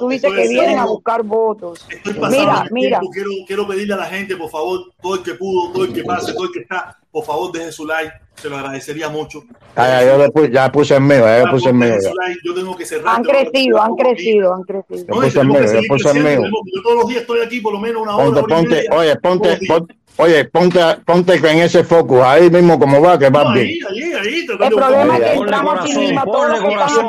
Tú 0.00 0.08
dices 0.08 0.32
que 0.32 0.48
vienen 0.48 0.78
a 0.78 0.86
buscar 0.86 1.22
votos. 1.22 1.86
estoy 1.88 2.14
Mira, 2.14 2.64
mira. 2.72 3.00
Quiero, 3.12 3.30
quiero 3.46 3.68
pedirle 3.68 3.94
a 3.94 3.98
la 3.98 4.06
gente, 4.06 4.36
por 4.36 4.50
favor, 4.50 4.92
todo 5.00 5.14
el 5.14 5.22
que 5.22 5.34
pudo, 5.34 5.70
todo 5.72 5.84
el 5.84 5.92
que 5.92 6.02
pase, 6.02 6.32
todo 6.32 6.46
el 6.46 6.50
que 6.52 6.60
está, 6.60 6.97
por 7.18 7.26
favor, 7.26 7.52
deje 7.52 7.72
su 7.72 7.84
like. 7.86 8.12
Se 8.36 8.48
lo 8.48 8.56
agradecería 8.56 9.08
mucho. 9.08 9.42
Ah, 9.74 10.00
ya, 10.00 10.06
yo 10.12 10.18
le 10.18 10.30
puse, 10.30 10.52
ya 10.52 10.70
puse 10.70 10.94
el 10.94 11.00
mío, 11.00 11.18
ya 11.26 11.50
puse 11.50 11.70
su 11.70 11.74
like, 11.76 12.38
Yo 12.44 12.54
tengo 12.54 12.76
que 12.76 12.86
cerrar. 12.86 13.16
Han 13.16 13.24
crecido, 13.24 13.82
han 13.82 13.96
crecido, 13.96 14.54
han 14.54 14.62
crecido. 14.62 15.06
Yo 15.08 15.14
No, 15.14 15.20
puse 15.22 15.34
yo 15.34 15.68
seguir 15.68 15.88
puse 15.88 16.14
mío. 16.14 16.22
tenemos- 16.22 16.50
Yo 16.72 16.82
todos 16.82 16.96
los 16.98 17.08
días 17.08 17.20
estoy 17.22 17.40
aquí 17.40 17.60
por 17.60 17.72
lo 17.72 17.80
menos 17.80 18.02
una 18.02 18.14
hora. 18.16 18.24
Ponte, 18.42 18.54
ponte, 18.54 18.86
oye, 18.92 19.16
ponte, 19.16 19.58
ponte, 19.66 19.94
oye, 20.18 20.44
ponte, 20.44 20.80
ponte 21.04 21.34
en 21.34 21.58
ese 21.58 21.82
focus, 21.82 22.20
ahí 22.22 22.48
mismo 22.48 22.78
como 22.78 23.00
va, 23.02 23.18
que 23.18 23.28
va 23.28 23.42
No, 23.42 23.52
bien. 23.54 23.66
ahí, 23.66 23.80
ahí, 24.04 24.07
ahí. 24.20 24.46
El 24.48 24.56
problema 24.56 25.16
es 25.16 25.22
que 25.24 25.32
entramos 25.34 25.74
aquí 25.74 25.80
corazón, 25.94 26.00
mismo 26.04 26.22
todos 26.24 26.36
ponle 26.36 26.52
los 26.52 26.60
que 26.62 26.68
están 26.68 26.88
corazón. 26.88 27.06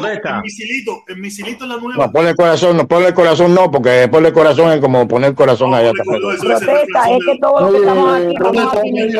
protesta. 0.00 0.30
En 0.30 0.40
misilito, 0.42 1.02
en 1.08 1.20
misilito 1.20 1.64
en 1.64 1.70
la 1.70 1.76
nueva. 1.76 2.06
No, 2.06 2.12
ponle 2.12 2.30
el 2.30 2.36
corazón, 2.36 2.76
no 2.76 2.86
ponle 2.88 3.08
el 3.08 3.14
corazón, 3.14 3.54
no, 3.54 3.70
porque 3.70 4.08
ponle 4.10 4.28
el 4.28 4.34
corazón 4.34 4.72
es 4.72 4.80
como 4.80 5.06
poner 5.08 5.30
el 5.30 5.36
corazón 5.36 5.74
allá. 5.74 5.90
es 5.90 5.94
el 5.98 6.04
Protesta, 6.58 7.10
es 7.10 7.18
que 7.24 7.38
todos 7.40 7.62
los 7.62 7.70
que 7.72 7.78
estamos 7.78 8.14
aquí 8.14 9.00
a. 9.00 9.10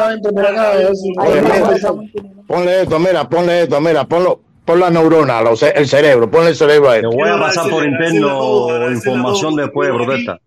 Ponle 2.46 2.82
esto, 2.82 2.98
mira, 2.98 3.28
ponle 3.28 3.62
esto, 3.62 3.80
mira, 3.80 4.04
ponlo, 4.04 4.40
pon 4.64 4.80
la 4.80 4.90
neurona, 4.90 5.40
los- 5.42 5.62
el 5.62 5.86
cerebro, 5.88 6.30
ponle 6.30 6.50
el 6.50 6.56
cerebro 6.56 6.90
ahí. 6.90 7.00
Te 7.00 7.06
voy 7.06 7.16
Quiero 7.16 7.36
a 7.36 7.40
pasar 7.40 7.70
por 7.70 7.82
a 7.82 7.86
interno 7.86 8.68
a 8.70 8.90
información 8.90 9.56
después, 9.56 9.90
protesta. 9.90 10.38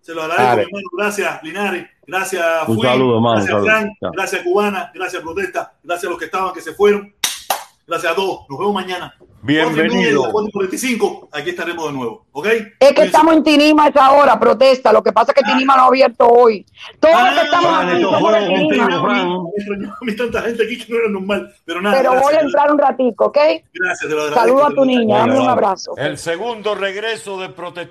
Se 0.00 0.14
lo 0.14 0.22
agradezco, 0.22 0.60
hermano. 0.68 0.88
Gracias, 0.96 1.42
Linares. 1.42 1.86
Gracias, 2.06 2.44
Un 2.68 2.76
Fui. 2.76 2.86
saludo, 2.86 3.16
hermano, 3.16 3.34
Gracias, 3.36 3.50
saludo. 3.50 3.66
Frank. 3.66 3.92
Gracias, 4.14 4.42
Cubana. 4.42 4.90
Gracias, 4.94 5.22
Protesta. 5.22 5.72
Gracias 5.82 6.04
a 6.06 6.10
los 6.10 6.18
que 6.18 6.24
estaban, 6.26 6.52
que 6.54 6.60
se 6.60 6.72
fueron. 6.72 7.12
Gracias 7.86 8.12
a 8.12 8.14
todos. 8.16 8.40
Nos 8.48 8.58
vemos 8.58 8.74
mañana. 8.74 9.14
Bienvenido. 9.42 10.24
4.45. 10.32 11.28
Aquí 11.30 11.50
estaremos 11.50 11.86
de 11.86 11.92
nuevo. 11.92 12.26
¿Ok? 12.32 12.48
Es 12.80 12.92
que 12.94 13.02
estamos 13.02 13.32
en 13.36 13.44
Tinima 13.44 13.84
a 13.84 13.88
esa 13.88 14.10
hora, 14.10 14.40
protesta. 14.40 14.92
Lo 14.92 15.04
que 15.04 15.12
pasa 15.12 15.30
es 15.30 15.40
que 15.40 15.48
Tinima 15.52 15.76
no 15.76 15.82
ha 15.84 15.86
abierto 15.86 16.26
hoy. 16.26 16.66
Todos 16.98 17.14
los 17.14 17.34
que 17.34 17.40
estamos 17.42 17.70
Fran, 17.70 17.88
aquí 17.90 18.02
somos 18.02 18.32
de 18.32 18.46
Tinima. 18.46 19.02
Me 19.04 19.20
extrañaba 19.56 19.98
a 20.00 20.04
mí 20.04 20.16
tanta 20.16 20.42
gente 20.42 20.64
aquí 20.64 20.78
que 20.84 20.92
no 20.92 20.98
era 20.98 21.08
normal. 21.10 21.54
Pero 21.64 21.80
nada. 21.80 21.96
Pero 21.96 22.20
voy 22.20 22.34
a 22.34 22.40
entrar 22.40 22.72
un 22.72 22.78
ratico, 22.78 23.26
¿ok? 23.26 23.38
Gracias. 23.72 24.12
Saluda 24.34 24.66
a 24.66 24.70
tu 24.70 24.84
niña, 24.84 25.18
dame 25.18 25.38
un 25.38 25.48
abrazo. 25.48 25.92
El 25.96 26.18
segundo 26.18 26.74
regreso 26.74 27.38
de 27.38 27.50
protesta. 27.50 27.84